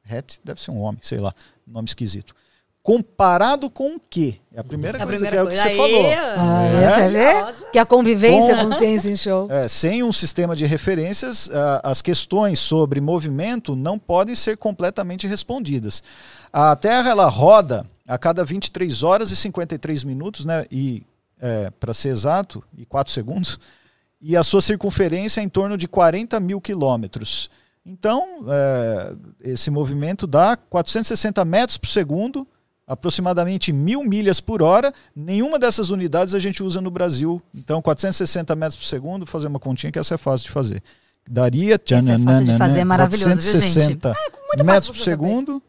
Het 0.08 0.40
deve 0.44 0.62
ser 0.62 0.70
um 0.70 0.82
homem, 0.82 1.00
sei 1.02 1.18
lá, 1.18 1.34
nome 1.66 1.88
esquisito. 1.88 2.36
Comparado 2.84 3.70
com 3.70 3.96
o 3.96 4.00
quê? 4.10 4.36
É 4.54 4.60
a 4.60 4.64
primeira 4.64 4.98
É 4.98 5.02
a 5.02 5.06
coisa 5.06 5.26
primeira 5.26 5.48
que 5.48 5.56
é 5.56 5.56
o 5.56 5.58
que 5.58 5.64
coisa. 5.64 5.70
você 5.70 5.78
falou. 5.78 6.12
Ah, 6.38 6.64
É. 6.68 6.84
é, 6.84 6.96
quer 6.96 7.12
ver? 7.12 7.42
Nossa. 7.42 7.72
Que 7.72 7.80
a 7.80 7.86
convivência 7.86 8.58
Com- 8.58 8.64
com 8.66 8.72
ciência 8.74 9.10
em 9.10 9.16
show. 9.16 9.50
É, 9.50 9.68
sem 9.70 10.04
um 10.04 10.12
sistema 10.12 10.54
de 10.54 10.66
referências, 10.66 11.50
ah, 11.54 11.80
as 11.82 12.02
questões 12.02 12.60
sobre 12.60 13.00
movimento 13.00 13.74
não 13.74 13.98
podem 13.98 14.36
ser 14.36 14.58
completamente 14.58 15.26
respondidas. 15.28 16.04
A 16.52 16.76
Terra 16.76 17.10
ela 17.10 17.30
roda 17.30 17.86
a 18.06 18.18
cada 18.18 18.44
23 18.44 19.02
horas 19.02 19.32
e 19.32 19.36
53 19.38 20.04
minutos, 20.04 20.44
né? 20.44 20.66
E 20.70 21.04
para 21.80 21.94
ser 21.94 22.08
exato, 22.10 22.64
e 22.78 22.86
4 22.86 23.12
segundos, 23.12 23.60
e 24.22 24.38
a 24.38 24.44
sua 24.44 24.62
circunferência 24.62 25.42
é 25.42 25.44
em 25.44 25.50
torno 25.50 25.78
de 25.78 25.90
40 25.90 26.40
mil 26.40 26.62
quilômetros. 26.62 27.50
Então, 27.86 28.46
é, 28.48 29.14
esse 29.42 29.70
movimento 29.70 30.26
dá 30.26 30.56
460 30.56 31.44
metros 31.44 31.78
por 31.78 31.88
segundo, 31.90 32.48
aproximadamente 32.94 33.74
mil 33.74 34.03
milhas 34.03 34.40
por 34.40 34.61
hora. 34.61 34.94
Nenhuma 35.15 35.60
dessas 35.60 35.90
unidades 35.90 36.34
a 36.34 36.40
gente 36.40 36.64
usa 36.64 36.80
no 36.80 36.90
Brasil. 36.90 37.41
Então, 37.53 37.82
460 37.82 38.56
metros 38.56 38.78
por 38.78 38.86
segundo, 38.86 39.26
fazer 39.26 39.48
uma 39.48 39.60
continha 39.60 39.91
que 39.91 39.99
essa 39.99 40.15
é 40.15 40.18
fácil 40.18 40.45
de 40.45 40.52
fazer. 40.52 40.82
Daria. 41.28 41.76
Esse 41.76 41.94
é 41.95 42.18
fácil 42.20 42.45
de 42.45 42.57
fazer, 42.57 42.80
é 42.80 42.84
maravilhoso, 42.84 43.41
viu, 43.41 43.61
gente? 43.61 43.98
460 43.98 44.14
muito 44.48 44.65
metros 44.65 44.98
por 44.98 45.03
segundo. 45.03 45.61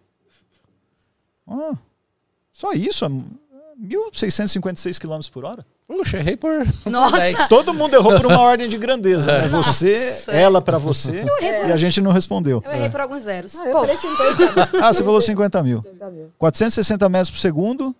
Só 2.52 2.72
isso, 2.72 3.04
é 3.04 3.08
1.656 3.08 4.98
km 4.98 5.20
por 5.32 5.44
hora. 5.44 5.66
Puxa, 5.86 6.16
errei 6.16 6.36
por 6.36 6.50
Nossa. 6.86 7.18
10. 7.18 7.48
Todo 7.48 7.74
mundo 7.74 7.94
errou 7.94 8.16
por 8.16 8.26
uma 8.26 8.40
ordem 8.40 8.68
de 8.68 8.78
grandeza. 8.78 9.30
É. 9.30 9.42
Né? 9.42 9.48
Você, 9.48 10.22
ela 10.28 10.62
pra 10.62 10.78
você, 10.78 11.24
e 11.66 11.70
a 11.72 11.76
gente 11.76 12.00
não 12.00 12.10
respondeu. 12.10 12.62
Eu 12.64 12.72
errei 12.72 12.88
por 12.88 13.00
alguns 13.02 13.22
zeros. 13.24 13.54
Ah, 13.56 13.66
eu 13.66 13.72
Pô, 13.72 13.80
falei 13.80 13.96
50 13.96 14.70
Ah, 14.82 14.92
você 14.92 15.04
falou 15.04 15.20
50 15.20 15.62
mil. 15.62 15.82
mil. 16.12 16.32
460 16.38 17.08
metros 17.08 17.30
por 17.30 17.38
segundo. 17.38 17.94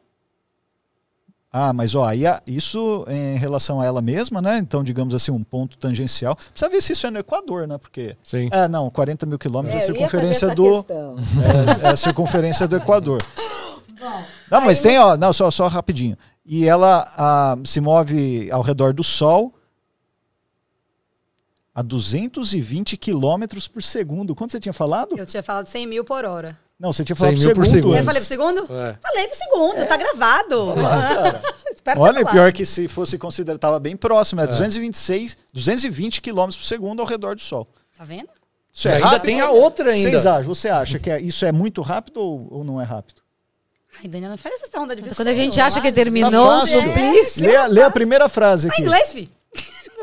Ah, 1.57 1.73
mas 1.73 1.95
ó, 1.95 2.05
aí 2.05 2.27
a- 2.27 2.43
isso 2.47 3.05
em 3.09 3.37
relação 3.37 3.81
a 3.81 3.85
ela 3.85 4.03
mesma, 4.03 4.43
né? 4.43 4.59
Então, 4.59 4.83
digamos 4.83 5.15
assim, 5.15 5.31
um 5.31 5.45
ponto 5.45 5.79
tangencial. 5.79 6.35
Precisa 6.35 6.69
ver 6.69 6.81
se 6.81 6.93
isso 6.95 7.07
é 7.07 7.11
no 7.13 7.19
Equador, 7.21 7.69
né? 7.69 7.79
Porque. 7.79 8.17
Sim. 8.25 8.49
É, 8.51 8.67
não, 8.67 8.91
40 8.91 9.25
mil 9.25 9.39
quilômetros 9.39 9.75
é 9.75 9.77
a 9.77 9.79
É, 9.79 9.87
fazer 9.87 10.01
circunferência 10.01 10.49
do. 10.55 10.85
É, 11.85 11.87
é 11.87 11.89
a 11.91 11.97
circunferência 11.97 12.67
do 12.67 12.75
Equador. 12.77 13.23
Não, 14.51 14.61
mas 14.63 14.83
tem, 14.83 14.99
ó, 14.99 15.17
não, 15.17 15.33
só, 15.33 15.49
só 15.51 15.69
rapidinho. 15.69 16.19
E 16.45 16.67
ela 16.67 17.11
ah, 17.17 17.57
se 17.65 17.81
move 17.81 18.51
ao 18.51 18.61
redor 18.61 18.93
do 18.93 19.03
Sol 19.03 19.55
a 21.75 21.83
220 21.83 22.97
quilômetros 22.97 23.67
por 23.67 23.83
segundo. 23.83 24.35
Quanto 24.35 24.53
você 24.53 24.61
tinha 24.61 24.73
falado? 24.73 25.19
eu 25.19 25.27
tinha 25.27 25.43
falado 25.43 25.67
100 25.67 25.87
mil 25.87 26.05
por 26.05 26.25
hora. 26.25 26.59
Não, 26.79 26.93
você 26.93 27.03
tinha 27.03 27.17
falado 27.17 27.37
100 27.37 27.47
mil 27.47 27.55
por 27.55 27.67
segundo. 27.67 27.97
Eu 27.97 28.05
falei 28.05 28.21
pro 28.21 28.29
segundo? 28.29 28.61
É. 28.73 28.99
Falei 29.01 29.27
pro 29.27 29.37
segundo, 29.37 29.87
tá 29.87 29.97
gravado. 29.97 30.75
Espero 31.75 32.01
Olha, 32.01 32.21
falar. 32.21 32.33
pior 32.33 32.53
que 32.53 32.65
se 32.65 32.89
fosse 32.89 33.17
considerar, 33.19 33.57
estava 33.57 33.81
bem 33.81 33.97
próximo, 33.97 34.41
é 34.41 34.47
226, 34.47 35.37
220 35.53 36.21
quilômetros 36.21 36.57
por 36.57 36.65
segundo 36.67 37.01
ao 37.01 37.07
redor 37.07 37.35
do 37.35 37.43
Sol. 37.43 37.67
Tá 37.97 38.05
vendo? 38.05 38.29
Isso 38.73 38.89
é 38.89 38.95
ainda 38.97 39.07
rápido? 39.07 39.23
tem 39.27 39.41
a 39.41 39.51
outra 39.51 39.93
ainda. 39.93 40.11
Vocês 40.11 40.27
acham, 40.27 40.45
você 40.45 40.69
acha 40.69 40.99
que 40.99 41.09
é- 41.11 41.21
isso 41.21 41.45
é 41.47 41.53
muito 41.53 41.81
rápido 41.81 42.19
ou, 42.21 42.49
ou 42.51 42.65
não 42.65 42.81
é 42.81 42.85
rápido? 42.85 43.23
Ai, 44.01 44.09
Daniel, 44.09 44.31
não 44.31 44.37
faz 44.39 44.57
essas 44.57 44.69
perguntas 44.69 44.97
difíceis. 44.97 45.17
Quando 45.17 45.29
a 45.29 45.35
gente 45.35 45.61
acha 45.61 45.81
que 45.81 45.93
terminou 45.93 46.31
Tá 46.31 46.63
o 46.63 46.67
suplício. 46.67 47.47
Lê, 47.47 47.57
a- 47.57 47.67
lê 47.67 47.83
a 47.83 47.91
primeira 47.91 48.29
frase 48.29 48.69
Tá 48.69 48.75
aqui. 48.75 48.83
em 48.83 48.85
inglês, 48.85 49.13
fi? 49.13 49.31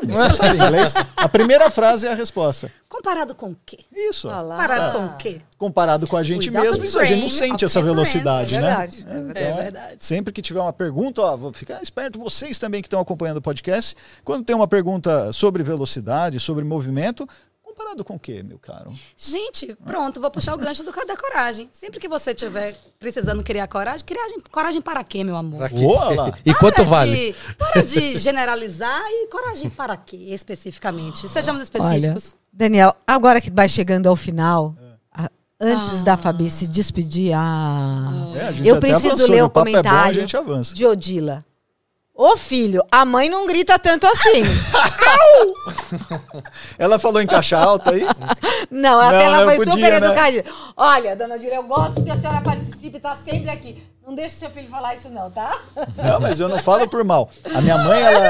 Você 0.04 0.30
sabe 0.32 0.58
inglês? 0.58 0.94
A 1.16 1.30
primeira 1.30 1.70
frase 1.70 2.08
é 2.08 2.12
a 2.12 2.16
resposta. 2.16 2.72
Comparado 2.90 3.36
com 3.36 3.52
o 3.52 3.58
quê? 3.64 3.80
Isso. 3.96 4.28
Comparado 4.28 4.98
com 4.98 5.06
o 5.06 5.18
quê? 5.18 5.42
Comparado 5.60 6.08
com 6.08 6.18
a 6.18 6.24
gente 6.24 6.50
Without 6.50 6.68
mesmo, 6.70 6.86
isso 6.86 7.00
a 7.00 7.06
gente 7.06 7.22
não 7.22 7.30
sente 7.30 7.64
essa 7.66 7.80
velocidade, 7.84 8.56
É 8.56 8.62
né? 8.62 8.68
verdade, 8.68 8.98
é 8.98 9.02
Então, 9.20 9.42
É 9.44 9.54
verdade. 9.64 9.96
Sempre 10.00 10.34
que 10.34 10.42
tiver 10.42 10.60
uma 10.60 10.74
pergunta, 10.74 11.22
ó, 11.22 11.38
vou 11.38 11.54
ficar 11.54 11.84
esperto, 11.84 12.18
vocês 12.18 12.58
também 12.58 12.82
que 12.82 12.88
estão 12.88 13.00
acompanhando 13.00 13.38
o 13.38 13.42
podcast, 13.44 13.96
quando 14.24 14.44
tem 14.44 14.56
uma 14.56 14.68
pergunta 14.68 15.32
sobre 15.32 15.62
velocidade, 15.62 16.40
sobre 16.40 16.64
movimento, 16.64 17.28
comparado 17.72 18.04
com 18.04 18.16
o 18.16 18.20
quê, 18.20 18.44
meu 18.44 18.60
caro? 18.60 18.94
Gente, 19.18 19.76
pronto, 19.86 20.20
vou 20.22 20.30
puxar 20.30 20.54
o 20.54 20.58
gancho 20.58 20.84
do 20.84 20.92
da 21.06 21.16
coragem. 21.18 21.70
Sempre 21.72 22.00
que 22.00 22.08
você 22.08 22.32
estiver 22.32 22.76
precisando 23.00 23.44
criar 23.44 23.68
coragem, 23.68 24.06
coragem, 24.06 24.38
coragem 24.52 24.82
para 24.82 25.04
quê, 25.04 25.24
meu 25.24 25.36
amor? 25.36 25.68
Quê? 25.70 25.76
Lá. 26.16 26.32
E 26.46 26.54
quanto 26.54 26.76
Para 26.76 26.84
vale? 26.84 27.32
De, 27.32 27.56
para 27.56 27.82
de 27.84 28.20
generalizar 28.20 29.02
e 29.10 29.28
coragem 29.28 29.70
para 29.70 29.96
quê, 29.98 30.18
especificamente? 30.34 31.28
Sejamos 31.28 31.62
Olha, 31.62 31.64
específicos. 32.08 32.36
Daniel, 32.52 32.96
agora 33.08 33.40
que 33.42 33.50
vai 33.50 33.68
chegando 33.70 34.08
ao 34.08 34.16
final, 34.16 34.76
a- 35.12 35.30
antes 35.60 36.02
Ah. 36.02 36.04
da 36.04 36.18
Fabi 36.18 36.50
se 36.50 36.68
despedir, 36.68 37.34
ah, 37.34 38.34
É, 38.36 38.48
a 38.48 38.52
gente 38.52 38.68
eu 38.68 38.80
preciso 38.80 39.08
avançou, 39.08 39.28
ler 39.30 39.38
né? 39.38 39.44
o 39.44 39.46
é 39.46 39.50
bom, 39.50 39.60
a 39.60 39.64
comentário 39.64 40.14
gente 40.22 40.36
avança. 40.38 40.76
de 40.76 40.86
Odila. 40.86 41.46
Ô 42.22 42.38
filho, 42.38 42.84
a 42.92 43.04
mãe 43.04 43.28
não 43.32 43.48
grita 43.48 43.80
tanto 43.80 44.06
assim. 44.06 44.44
Ela 46.78 47.00
falou 47.00 47.20
em 47.20 47.26
caixa 47.26 47.58
alta 47.58 47.94
aí? 47.96 48.04
Não, 48.70 49.00
até 49.02 49.18
Não, 49.18 49.24
ela 49.24 49.38
não 49.38 49.46
foi 49.46 49.56
podia, 49.58 49.74
super 49.74 49.90
né? 49.90 49.98
educada. 49.98 50.46
Olha, 50.78 51.16
dona 51.16 51.34
Odila, 51.34 51.56
eu 51.56 51.64
gosto 51.64 52.04
que 52.04 52.12
a 52.12 52.16
senhora 52.16 52.40
participe, 52.42 53.00
tá 53.00 53.18
sempre 53.26 53.50
aqui. 53.50 53.84
Não 54.06 54.14
deixe 54.14 54.36
seu 54.36 54.52
filho 54.52 54.70
falar 54.70 54.94
isso 54.94 55.10
não, 55.10 55.32
tá? 55.32 55.60
Não, 55.98 56.20
mas 56.20 56.40
eu 56.40 56.48
não 56.48 56.60
falo 56.60 56.88
por 56.88 57.04
mal. 57.04 57.28
A 57.56 57.60
minha 57.60 57.80
mãe, 57.80 58.00
ela, 58.04 58.28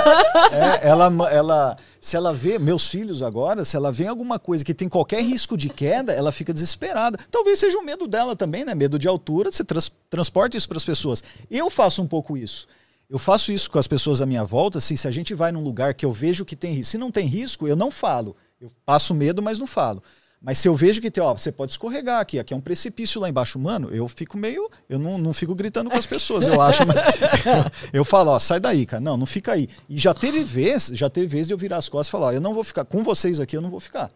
é, 0.54 0.88
ela, 0.88 1.30
ela, 1.30 1.78
se 2.00 2.16
ela 2.16 2.32
vê 2.32 2.58
meus 2.58 2.88
filhos 2.90 3.22
agora, 3.22 3.66
se 3.66 3.76
ela 3.76 3.92
vê 3.92 4.08
alguma 4.08 4.40
coisa 4.40 4.64
que 4.64 4.74
tem 4.74 4.88
qualquer 4.88 5.22
risco 5.22 5.58
de 5.58 5.68
queda, 5.68 6.14
ela 6.14 6.32
fica 6.32 6.54
desesperada. 6.54 7.20
Talvez 7.30 7.60
seja 7.60 7.78
o 7.78 7.84
medo 7.84 8.08
dela 8.08 8.38
também, 8.38 8.64
né? 8.64 8.74
Medo 8.74 8.98
de 8.98 9.10
altura, 9.10 9.52
você 9.52 9.66
trans, 9.66 9.92
transporta 10.10 10.56
isso 10.56 10.70
para 10.70 10.78
as 10.78 10.86
pessoas. 10.86 11.22
Eu 11.50 11.70
faço 11.70 12.02
um 12.02 12.08
pouco 12.08 12.38
isso. 12.38 12.70
Eu 13.12 13.20
faço 13.20 13.52
isso 13.52 13.70
com 13.70 13.78
as 13.78 13.88
pessoas 13.88 14.22
à 14.22 14.26
minha 14.26 14.46
volta, 14.46 14.78
assim, 14.78 14.96
se 14.96 15.06
a 15.06 15.12
gente 15.12 15.34
vai 15.34 15.52
num 15.52 15.62
lugar 15.62 15.94
que 15.94 16.06
eu 16.06 16.14
vejo 16.14 16.46
que 16.46 16.56
tem 16.56 16.76
risco. 16.76 16.92
Se 16.92 16.98
não 16.98 17.12
tem 17.12 17.26
risco, 17.26 17.68
eu 17.68 17.76
não 17.76 17.92
falo. 17.92 18.38
Eu 18.60 18.72
passo 18.86 19.14
medo, 19.14 19.42
mas 19.42 19.60
não 19.60 19.68
falo. 19.68 20.02
Mas 20.42 20.60
se 20.60 20.70
eu 20.70 20.74
vejo 20.74 21.02
que 21.02 21.12
tem, 21.12 21.22
ó, 21.22 21.34
você 21.34 21.52
pode 21.52 21.74
escorregar 21.74 22.22
aqui, 22.22 22.40
aqui 22.40 22.54
é 22.54 22.58
um 22.58 22.62
precipício 22.62 23.20
lá 23.20 23.28
embaixo, 23.28 23.60
mano, 23.60 23.90
eu 23.92 24.08
fico 24.08 24.38
meio, 24.38 24.70
eu 24.88 24.98
não, 24.98 25.18
não 25.18 25.34
fico 25.34 25.54
gritando 25.54 25.90
com 25.90 25.98
as 25.98 26.06
pessoas, 26.06 26.48
eu 26.48 26.60
acho, 26.62 26.88
mas 26.88 27.00
eu 27.92 28.06
falo, 28.06 28.32
ó, 28.32 28.40
sai 28.40 28.62
daí, 28.62 28.86
cara, 28.86 29.02
não, 29.02 29.18
não 29.18 29.26
fica 29.26 29.52
aí. 29.52 29.68
E 29.90 30.00
já 30.00 30.14
teve 30.14 30.42
vez, 30.44 30.90
já 30.94 31.10
teve 31.10 31.28
vez 31.28 31.48
de 31.48 31.54
eu 31.54 31.58
virar 31.58 31.78
as 31.78 31.90
costas 31.90 32.08
e 32.08 32.12
falar, 32.12 32.28
ó, 32.28 32.32
eu 32.32 32.42
não 32.42 32.54
vou 32.54 32.64
ficar 32.64 32.86
com 32.86 33.04
vocês 33.04 33.42
aqui, 33.42 33.58
eu 33.58 33.62
não 33.62 33.70
vou 33.70 33.82
ficar. 33.82 34.10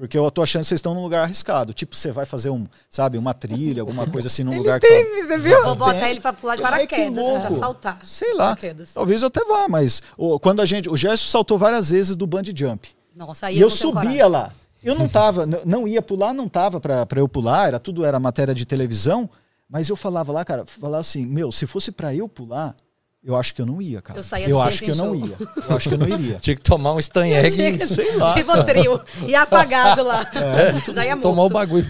Porque 0.00 0.16
eu 0.16 0.30
tô 0.30 0.42
achando 0.42 0.62
que 0.62 0.68
vocês 0.68 0.78
estão 0.78 0.94
num 0.94 1.02
lugar 1.02 1.24
arriscado. 1.24 1.74
Tipo, 1.74 1.94
você 1.94 2.10
vai 2.10 2.24
fazer 2.24 2.48
um, 2.48 2.66
sabe, 2.88 3.18
uma 3.18 3.34
trilha, 3.34 3.82
alguma 3.82 4.06
coisa 4.06 4.28
assim 4.28 4.42
num 4.42 4.56
lugar 4.56 4.80
que. 4.80 4.86
fala- 4.88 5.26
Você 5.26 5.36
viu? 5.36 5.62
Vou 5.62 5.74
botar 5.76 6.00
Tem. 6.00 6.10
ele 6.12 6.20
para 6.22 6.32
pular 6.32 6.56
de 6.56 6.62
que 6.62 6.68
paraquedas, 6.68 7.22
louco. 7.22 7.40
para 7.46 7.58
saltar. 7.58 7.98
Sei 8.02 8.32
lá. 8.32 8.46
Paraquedas. 8.56 8.88
Talvez 8.94 9.20
eu 9.20 9.28
até 9.28 9.44
vá, 9.44 9.68
mas 9.68 10.02
ô, 10.16 10.40
quando 10.40 10.60
a 10.60 10.64
gente. 10.64 10.88
O 10.88 10.96
Gerson 10.96 11.26
saltou 11.28 11.58
várias 11.58 11.90
vezes 11.90 12.16
do 12.16 12.26
bungee 12.26 12.54
jump. 12.56 12.88
Nossa, 13.14 13.48
aí 13.48 13.58
E 13.58 13.60
eu, 13.60 13.68
tenho 13.68 13.78
subia 13.78 14.00
coragem. 14.02 14.22
lá. 14.28 14.52
Eu 14.82 14.94
não 14.94 15.06
tava, 15.06 15.44
não 15.66 15.86
ia 15.86 16.00
pular, 16.00 16.32
não 16.32 16.48
tava 16.48 16.80
pra, 16.80 17.04
pra 17.04 17.20
eu 17.20 17.28
pular, 17.28 17.68
era 17.68 17.78
tudo 17.78 18.02
era 18.02 18.18
matéria 18.18 18.54
de 18.54 18.64
televisão, 18.64 19.28
mas 19.68 19.90
eu 19.90 19.96
falava 19.96 20.32
lá, 20.32 20.42
cara, 20.42 20.64
falava 20.64 21.00
assim, 21.00 21.26
meu, 21.26 21.52
se 21.52 21.66
fosse 21.66 21.92
pra 21.92 22.14
eu 22.14 22.26
pular, 22.26 22.74
eu 23.22 23.36
acho 23.36 23.54
que 23.54 23.60
eu 23.62 23.66
não 23.66 23.80
ia, 23.82 24.00
cara. 24.00 24.18
Eu 24.18 24.22
saía 24.22 24.48
do 24.48 24.60
acho 24.60 24.80
que 24.82 24.90
eu 24.90 24.96
não 24.96 25.14
ia. 25.14 25.36
Eu 25.68 25.76
acho 25.76 25.88
que 25.88 25.94
eu 25.94 25.98
não 25.98 26.08
iria. 26.08 26.38
Tinha 26.38 26.56
que 26.56 26.62
tomar 26.62 26.92
um 26.94 26.98
Stan 26.98 27.24
Tinha 27.24 27.40
Egg 27.40 27.86
sei 27.86 28.16
lá. 28.16 28.34
Rivotril. 28.34 29.00
E 29.26 29.34
apagado 29.34 30.02
lá. 30.02 30.22
É, 30.34 30.92
Já 30.92 31.04
ia 31.04 31.14
morto. 31.16 31.22
tomar 31.22 31.42
o 31.44 31.48
bagulho. 31.48 31.86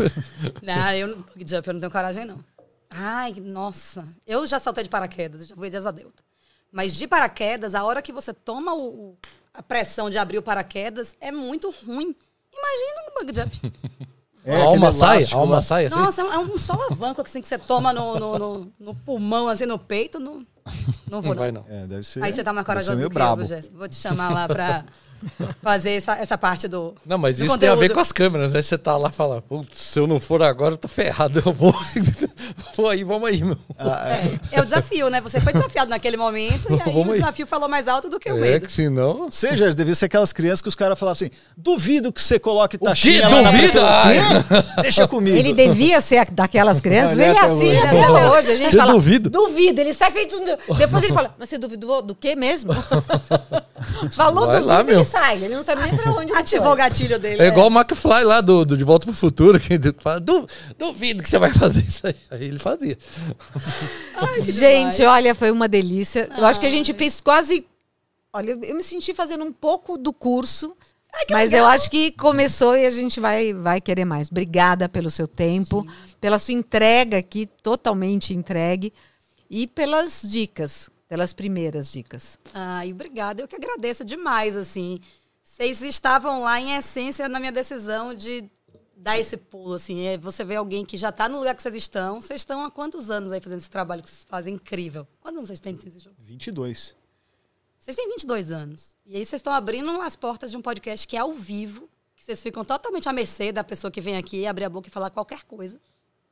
Não, 0.62 0.93
eu 0.94 1.24
jump, 1.47 1.66
eu 1.69 1.73
não 1.74 1.81
tenho 1.81 1.93
coragem, 1.93 2.24
não. 2.24 2.39
Ai, 2.90 3.35
nossa. 3.40 4.07
Eu 4.27 4.44
já 4.47 4.59
saltei 4.59 4.82
de 4.85 4.90
paraquedas, 4.90 5.47
já 5.47 5.55
fui 5.55 5.70
de 5.70 5.77
asa 5.77 5.93
delta. 5.93 6.23
Mas 6.73 6.94
de 6.94 7.07
paraquedas, 7.07 7.74
a 7.74 7.85
hora 7.85 8.02
que 8.02 8.12
você 8.12 8.32
toma 8.32 8.74
o, 8.74 9.16
a 9.55 9.62
pressão 9.62 10.11
de 10.11 10.19
abrir 10.19 10.39
o 10.39 10.43
paraquedas, 10.43 11.16
é 11.20 11.31
muito 11.31 11.73
ruim. 11.86 12.15
Imagina 12.52 13.01
um 13.09 13.20
bungee 13.27 13.40
jump. 13.40 13.73
É, 14.43 14.57
a 14.57 14.65
alma 14.65 14.90
sai? 14.90 15.23
A 15.31 15.36
alma 15.36 15.61
sai 15.61 15.85
assim? 15.85 15.97
Nossa, 15.97 16.23
é 16.23 16.39
um 16.39 16.59
solavanco 16.59 17.20
assim, 17.20 17.43
que 17.43 17.47
você 17.47 17.59
toma 17.59 17.93
no, 17.93 18.19
no, 18.19 18.39
no- 18.39 18.73
no 18.81 18.94
pulmão, 18.94 19.48
assim, 19.48 19.66
no 19.66 19.78
peito. 19.78 20.19
Não, 20.19 20.47
não 21.11 21.21
vou, 21.21 21.35
Não 21.35 21.35
não. 21.35 21.35
vai 21.37 21.53
não. 21.53 21.65
É, 21.69 21.87
deve 21.87 22.05
ser. 22.05 22.23
Aí 22.23 22.33
você 22.33 22.43
tá 22.43 22.53
corajoso 22.65 22.97
meio 22.97 23.09
do 23.09 23.13
brabo. 23.15 23.45
Jéssica? 23.45 23.77
Vou 23.77 23.89
te 23.89 23.97
chamar 23.97 24.33
lá 24.33 24.47
pra, 24.49 24.85
fazer 25.63 25.91
essa, 25.93 26.15
essa 26.15 26.39
parte 26.39 26.67
do. 26.69 26.95
Não, 27.05 27.19
mas 27.19 27.39
do 27.39 27.45
isso 27.45 27.59
tem 27.59 27.69
a 27.69 27.73
ver 27.73 27.81
conteúdo. 27.83 27.95
com 27.95 28.01
as 28.01 28.13
câmeras, 28.13 28.53
né? 28.53 28.63
Você 28.63 28.77
tá 28.79 28.97
lá 28.97 29.09
e 29.09 29.13
fala, 29.13 29.43
putz, 29.43 29.79
se 29.79 29.99
eu 29.99 30.07
não 30.07 30.19
for 30.21 30.43
agora, 30.43 30.75
eu 30.75 30.79
tô 30.79 30.89
ferrado. 30.89 31.43
Eu 31.45 31.53
vou. 31.53 31.75
vou 32.77 32.89
aí, 32.89 33.05
vamos 33.05 33.29
aí, 33.29 33.43
meu. 33.43 33.57
É, 33.79 34.57
é 34.59 34.61
o 34.61 34.65
desafio, 34.65 35.09
né? 35.11 35.21
Você 35.21 35.41
foi 35.41 35.53
desafiado 35.53 35.91
naquele 35.91 36.17
momento 36.17 36.69
e 36.71 36.75
aí 36.83 36.93
Vamos 36.93 37.09
o 37.09 37.13
aí. 37.13 37.19
desafio 37.21 37.47
falou 37.47 37.69
mais 37.69 37.87
alto 37.89 38.09
do 38.09 38.19
que 38.19 38.31
o 38.31 38.37
É 38.37 38.41
medo. 38.41 38.67
que 38.67 38.73
senão. 38.73 39.31
Você, 39.31 39.57
Jorge, 39.57 39.77
devia 39.77 39.95
ser 39.95 40.07
aquelas 40.07 40.33
crianças 40.33 40.61
que 40.63 40.69
os 40.69 40.75
caras 40.75 40.99
falavam 40.99 41.13
assim: 41.13 41.31
duvido 41.57 42.13
que 42.13 42.23
você 42.23 42.39
coloque 42.39 42.79
taxinha 42.79 43.29
lá 43.29 43.43
na 43.43 43.51
Duvida? 43.51 43.73
prefeitura." 43.73 44.41
O 44.41 44.75
quê? 44.77 44.83
Deixa 44.83 45.09
comigo. 45.09 45.37
Ele 45.37 45.53
devia 45.53 46.01
ser 46.01 46.31
daquelas 46.31 46.81
crianças, 46.81 47.19
ele 47.19 47.37
é 47.37 47.41
assim 47.41 47.69
hoje. 47.71 47.77
até 47.79 48.31
hoje. 48.31 48.51
A 48.53 48.57
gente 48.57 48.75
Eu 48.75 48.81
fala, 48.81 48.93
duvido. 48.93 49.31
duvido, 49.31 49.81
ele 49.81 49.93
sai 49.93 50.11
feito. 50.11 50.37
Depois 50.77 51.03
ele 51.05 51.13
fala, 51.13 51.35
mas 51.39 51.49
você 51.49 51.59
duvidou 51.59 52.03
do 52.03 52.15
quê 52.15 52.35
mesmo? 52.37 52.73
Falou 54.13 54.47
Vai 54.47 54.55
duvido, 54.57 54.67
lá, 54.67 54.83
meu. 54.85 55.05
Sai. 55.11 55.43
Ele 55.45 55.55
não 55.55 55.62
sabe 55.62 55.82
nem 55.82 55.97
pra 55.97 56.12
onde 56.12 56.32
ele 56.32 56.39
Ativou 56.41 56.66
foi. 56.66 56.74
o 56.74 56.77
gatilho 56.77 57.19
dele. 57.19 57.43
É 57.43 57.47
igual 57.49 57.69
o 57.69 57.73
McFly 57.73 58.24
lá 58.24 58.41
do, 58.41 58.65
do 58.65 58.77
De 58.77 58.85
Volta 58.85 59.07
pro 59.07 59.15
Futuro, 59.15 59.59
que 59.61 59.78
fala, 60.01 60.20
"Du- 60.20 60.47
duvido 60.78 61.23
que 61.23 61.28
você 61.28 61.39
vai 61.39 61.53
fazer 61.53 61.81
isso 61.81 62.07
aí. 62.07 62.16
Aí 62.31 62.45
ele 62.45 62.59
fazia. 62.59 62.97
Gente, 64.47 65.03
olha, 65.03 65.35
foi 65.35 65.51
uma 65.51 65.69
delícia. 65.69 66.28
Eu 66.37 66.47
acho 66.47 66.61
que 66.61 66.66
a 66.66 66.70
gente 66.70 66.93
fez 66.93 67.20
quase. 67.20 67.66
Olha, 68.32 68.53
eu 68.62 68.77
me 68.77 68.82
senti 68.82 69.12
fazendo 69.12 69.45
um 69.45 69.53
pouco 69.53 69.97
do 69.99 70.12
curso. 70.12 70.77
mas 71.31 71.53
eu 71.53 71.66
acho 71.66 71.91
que 71.91 72.12
começou 72.12 72.77
e 72.77 72.87
a 72.87 72.91
gente 72.91 73.19
vai, 73.19 73.53
vai 73.53 73.81
querer 73.81 74.05
mais. 74.05 74.28
Obrigada 74.31 74.89
pelo 74.89 75.11
seu 75.11 75.27
tempo, 75.27 75.85
pela 76.20 76.39
sua 76.39 76.55
entrega 76.55 77.19
aqui, 77.19 77.49
totalmente 77.62 78.32
entregue, 78.32 78.93
e 79.51 79.66
pelas 79.66 80.23
dicas, 80.24 80.89
pelas 81.11 81.32
primeiras 81.32 81.91
dicas. 81.91 82.39
Ai, 82.55 82.93
obrigada. 82.93 83.43
Eu 83.43 83.49
que 83.49 83.57
agradeço 83.57 84.05
demais, 84.05 84.57
assim. 84.57 85.01
Vocês 85.43 85.82
estavam 85.82 86.43
lá 86.43 86.61
em 86.61 86.77
essência 86.77 87.28
na 87.28 87.41
minha 87.41 87.51
decisão 87.51 88.15
de 88.15 88.49
dar 88.97 89.19
esse 89.19 89.37
pulo, 89.37 89.74
assim. 89.74 90.07
É, 90.07 90.16
você 90.16 90.45
vê 90.45 90.55
alguém 90.55 90.85
que 90.85 90.97
já 90.97 91.09
está 91.09 91.28
no 91.28 91.39
lugar 91.39 91.57
que 91.57 91.62
vocês 91.62 91.74
estão. 91.74 92.20
Vocês 92.20 92.43
estão 92.43 92.65
há 92.65 92.70
quantos 92.70 93.11
anos 93.11 93.32
aí 93.32 93.41
fazendo 93.41 93.59
esse 93.59 93.70
trabalho 93.70 94.05
que 94.05 94.09
vocês 94.09 94.24
fazem 94.24 94.55
incrível? 94.55 95.05
Quantos 95.20 95.39
anos 95.39 95.49
vocês 95.49 95.59
têm 95.59 95.77
e 95.85 95.99
Jogo? 95.99 96.15
22. 96.20 96.95
Vocês 97.81 97.97
têm 97.97 98.09
22 98.09 98.53
anos. 98.53 98.97
E 99.05 99.16
aí 99.16 99.24
vocês 99.24 99.41
estão 99.41 99.53
abrindo 99.53 99.91
as 100.03 100.15
portas 100.15 100.53
de 100.53 100.57
um 100.57 100.62
podcast 100.62 101.09
que 101.09 101.16
é 101.16 101.20
ao 101.20 101.32
vivo, 101.32 101.89
que 102.15 102.23
vocês 102.23 102.41
ficam 102.41 102.65
totalmente 102.65 103.09
à 103.09 103.12
mercê 103.12 103.51
da 103.51 103.65
pessoa 103.65 103.91
que 103.91 104.01
vem 104.01 104.16
aqui 104.16 104.47
abrir 104.47 104.66
a 104.66 104.70
boca 104.70 104.87
e 104.87 104.93
falar 104.93 105.11
qualquer 105.11 105.43
coisa. 105.43 105.77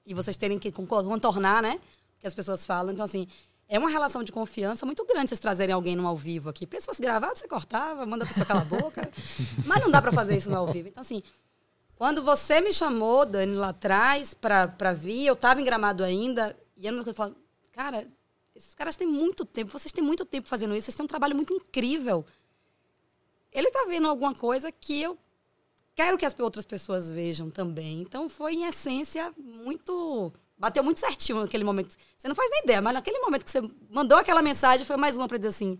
E 0.06 0.14
vocês 0.14 0.36
terem 0.36 0.56
que 0.56 0.70
contornar, 0.70 1.62
né? 1.62 1.80
O 2.16 2.20
que 2.20 2.28
as 2.28 2.34
pessoas 2.34 2.64
falam. 2.64 2.92
Então, 2.92 3.04
assim, 3.04 3.26
é 3.68 3.78
uma 3.78 3.90
relação 3.90 4.22
de 4.22 4.32
confiança 4.32 4.86
muito 4.86 5.04
grande 5.04 5.28
vocês 5.28 5.38
trazerem 5.38 5.74
alguém 5.74 5.94
no 5.94 6.06
ao 6.08 6.16
vivo 6.16 6.48
aqui. 6.48 6.66
Pensa 6.66 6.82
se 6.82 6.86
fosse 6.86 7.02
gravado, 7.02 7.38
você 7.38 7.46
cortava, 7.46 8.06
manda 8.06 8.24
a 8.24 8.26
pessoa 8.26 8.46
calar 8.46 8.62
a 8.62 8.64
boca. 8.64 9.10
Mas 9.66 9.80
não 9.82 9.90
dá 9.90 10.00
pra 10.00 10.10
fazer 10.10 10.36
isso 10.36 10.48
no 10.48 10.56
ao 10.56 10.66
vivo. 10.66 10.88
Então, 10.88 11.02
assim, 11.02 11.22
quando 11.94 12.22
você 12.22 12.60
me 12.60 12.72
chamou, 12.72 13.26
Dani, 13.26 13.54
lá 13.54 13.68
atrás, 13.70 14.32
pra 14.32 14.92
vir, 14.94 15.26
eu 15.26 15.36
tava 15.36 15.60
em 15.60 15.64
gramado 15.64 16.02
ainda, 16.02 16.56
e 16.76 16.86
eu 16.86 16.92
não 16.92 17.04
falando, 17.12 17.36
cara, 17.72 18.06
esses 18.54 18.72
caras 18.74 18.96
têm 18.96 19.06
muito 19.06 19.44
tempo, 19.44 19.70
vocês 19.70 19.92
têm 19.92 20.02
muito 20.02 20.24
tempo 20.24 20.48
fazendo 20.48 20.74
isso, 20.74 20.86
vocês 20.86 20.94
têm 20.94 21.04
um 21.04 21.08
trabalho 21.08 21.36
muito 21.36 21.52
incrível. 21.52 22.24
Ele 23.52 23.70
tá 23.70 23.84
vendo 23.86 24.08
alguma 24.08 24.34
coisa 24.34 24.72
que 24.72 25.02
eu 25.02 25.18
quero 25.94 26.16
que 26.16 26.24
as 26.24 26.38
outras 26.38 26.64
pessoas 26.64 27.10
vejam 27.10 27.50
também. 27.50 28.00
Então 28.00 28.28
foi, 28.28 28.54
em 28.54 28.64
essência, 28.64 29.32
muito. 29.36 30.32
Bateu 30.58 30.82
muito 30.82 30.98
certinho 30.98 31.40
naquele 31.40 31.64
momento. 31.64 31.96
Você 32.16 32.26
não 32.26 32.34
faz 32.34 32.50
nem 32.50 32.62
ideia, 32.64 32.82
mas 32.82 32.94
naquele 32.94 33.18
momento 33.20 33.44
que 33.44 33.50
você 33.50 33.62
mandou 33.88 34.18
aquela 34.18 34.42
mensagem, 34.42 34.84
foi 34.84 34.96
mais 34.96 35.16
uma 35.16 35.28
para 35.28 35.38
dizer 35.38 35.50
assim: 35.50 35.78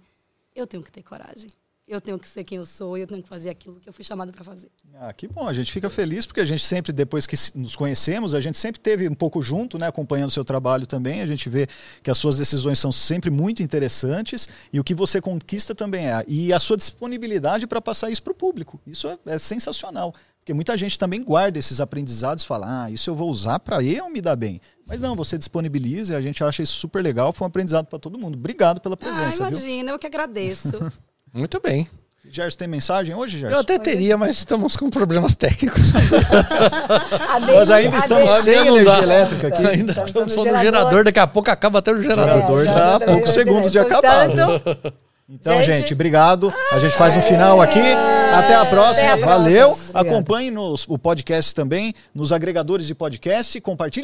eu 0.54 0.66
tenho 0.66 0.82
que 0.82 0.92
ter 0.92 1.02
coragem. 1.02 1.48
Eu 1.88 2.02
tenho 2.02 2.18
que 2.18 2.28
ser 2.28 2.44
quem 2.44 2.58
eu 2.58 2.66
sou 2.66 2.98
eu 2.98 3.06
tenho 3.06 3.22
que 3.22 3.28
fazer 3.28 3.48
aquilo 3.48 3.80
que 3.80 3.88
eu 3.88 3.92
fui 3.94 4.04
chamada 4.04 4.30
para 4.30 4.44
fazer. 4.44 4.70
Ah, 5.00 5.10
que 5.10 5.26
bom, 5.26 5.48
a 5.48 5.54
gente 5.54 5.72
fica 5.72 5.88
feliz 5.88 6.26
porque 6.26 6.40
a 6.40 6.44
gente 6.44 6.62
sempre, 6.62 6.92
depois 6.92 7.26
que 7.26 7.34
nos 7.54 7.74
conhecemos, 7.74 8.34
a 8.34 8.40
gente 8.40 8.58
sempre 8.58 8.78
teve 8.78 9.08
um 9.08 9.14
pouco 9.14 9.40
junto, 9.40 9.78
né, 9.78 9.86
acompanhando 9.86 10.28
o 10.28 10.32
seu 10.32 10.44
trabalho 10.44 10.86
também. 10.86 11.22
A 11.22 11.26
gente 11.26 11.48
vê 11.48 11.66
que 12.02 12.10
as 12.10 12.18
suas 12.18 12.36
decisões 12.36 12.78
são 12.78 12.92
sempre 12.92 13.30
muito 13.30 13.62
interessantes 13.62 14.46
e 14.70 14.78
o 14.78 14.84
que 14.84 14.94
você 14.94 15.18
conquista 15.18 15.74
também 15.74 16.10
é. 16.10 16.22
E 16.28 16.52
a 16.52 16.58
sua 16.58 16.76
disponibilidade 16.76 17.66
para 17.66 17.80
passar 17.80 18.10
isso 18.10 18.22
para 18.22 18.32
o 18.32 18.36
público. 18.36 18.78
Isso 18.86 19.08
é, 19.08 19.16
é 19.24 19.38
sensacional. 19.38 20.14
Porque 20.48 20.54
muita 20.54 20.78
gente 20.78 20.98
também 20.98 21.22
guarda 21.22 21.58
esses 21.58 21.78
aprendizados 21.78 22.42
e 22.42 22.46
fala, 22.46 22.84
ah, 22.84 22.90
isso 22.90 23.10
eu 23.10 23.14
vou 23.14 23.28
usar 23.28 23.58
para 23.58 23.82
eu 23.82 24.08
me 24.08 24.18
dar 24.18 24.34
bem. 24.34 24.62
Mas 24.86 24.98
não, 24.98 25.14
você 25.14 25.36
disponibiliza 25.36 26.14
e 26.14 26.16
a 26.16 26.22
gente 26.22 26.42
acha 26.42 26.62
isso 26.62 26.72
super 26.72 27.02
legal. 27.02 27.34
Foi 27.34 27.44
um 27.44 27.48
aprendizado 27.50 27.84
para 27.84 27.98
todo 27.98 28.16
mundo. 28.16 28.38
Obrigado 28.38 28.80
pela 28.80 28.94
Ah, 28.94 28.96
presença, 28.96 29.44
viu? 29.46 29.58
imagina, 29.58 29.90
eu 29.90 29.98
que 29.98 30.06
agradeço. 30.06 30.90
Muito 31.34 31.60
bem. 31.60 31.86
Gerson, 32.30 32.56
tem 32.56 32.66
mensagem 32.66 33.14
hoje, 33.14 33.36
Eu 33.36 33.40
Gerson? 33.50 33.58
até 33.60 33.78
teria, 33.78 34.16
mas 34.16 34.38
estamos 34.38 34.74
com 34.74 34.88
problemas 34.88 35.34
técnicos. 35.34 35.92
Nós 37.46 37.70
ainda 37.70 37.98
estamos 37.98 38.30
sem 38.42 38.54
dá. 38.54 38.66
energia 38.68 39.02
elétrica 39.02 39.48
aqui. 39.48 39.66
Ainda 39.66 39.92
Estamos 39.92 40.08
estamos 40.10 40.36
no 40.36 40.44
no 40.44 40.44
gerador. 40.44 40.64
gerador, 40.64 41.04
daqui 41.04 41.18
a 41.18 41.26
pouco 41.26 41.50
acaba 41.50 41.80
até 41.80 41.92
o 41.92 42.00
gerador. 42.00 42.24
gerador 42.34 42.64
já- 42.64 42.72
tá 42.72 42.78
já- 42.80 42.96
a 42.96 43.00
poucos 43.00 43.26
já- 43.28 43.32
segundos 43.34 43.70
de 43.70 43.78
acabar. 43.78 44.28
Então, 45.30 45.60
gente, 45.60 45.80
Gente. 45.80 45.92
obrigado. 45.92 46.50
A 46.72 46.78
gente 46.78 46.96
faz 46.96 47.14
um 47.14 47.20
final 47.20 47.60
aqui. 47.60 47.82
Até 48.32 48.54
a 48.54 48.64
próxima. 48.64 49.12
Até 49.12 49.22
a 49.22 49.26
Valeu. 49.26 49.78
Acompanhe 49.92 50.50
nos, 50.50 50.86
o 50.88 50.96
podcast 50.96 51.54
também 51.54 51.92
nos 52.14 52.32
agregadores 52.32 52.86
de 52.86 52.94
podcast. 52.94 53.60
Compartilhe. 53.60 53.96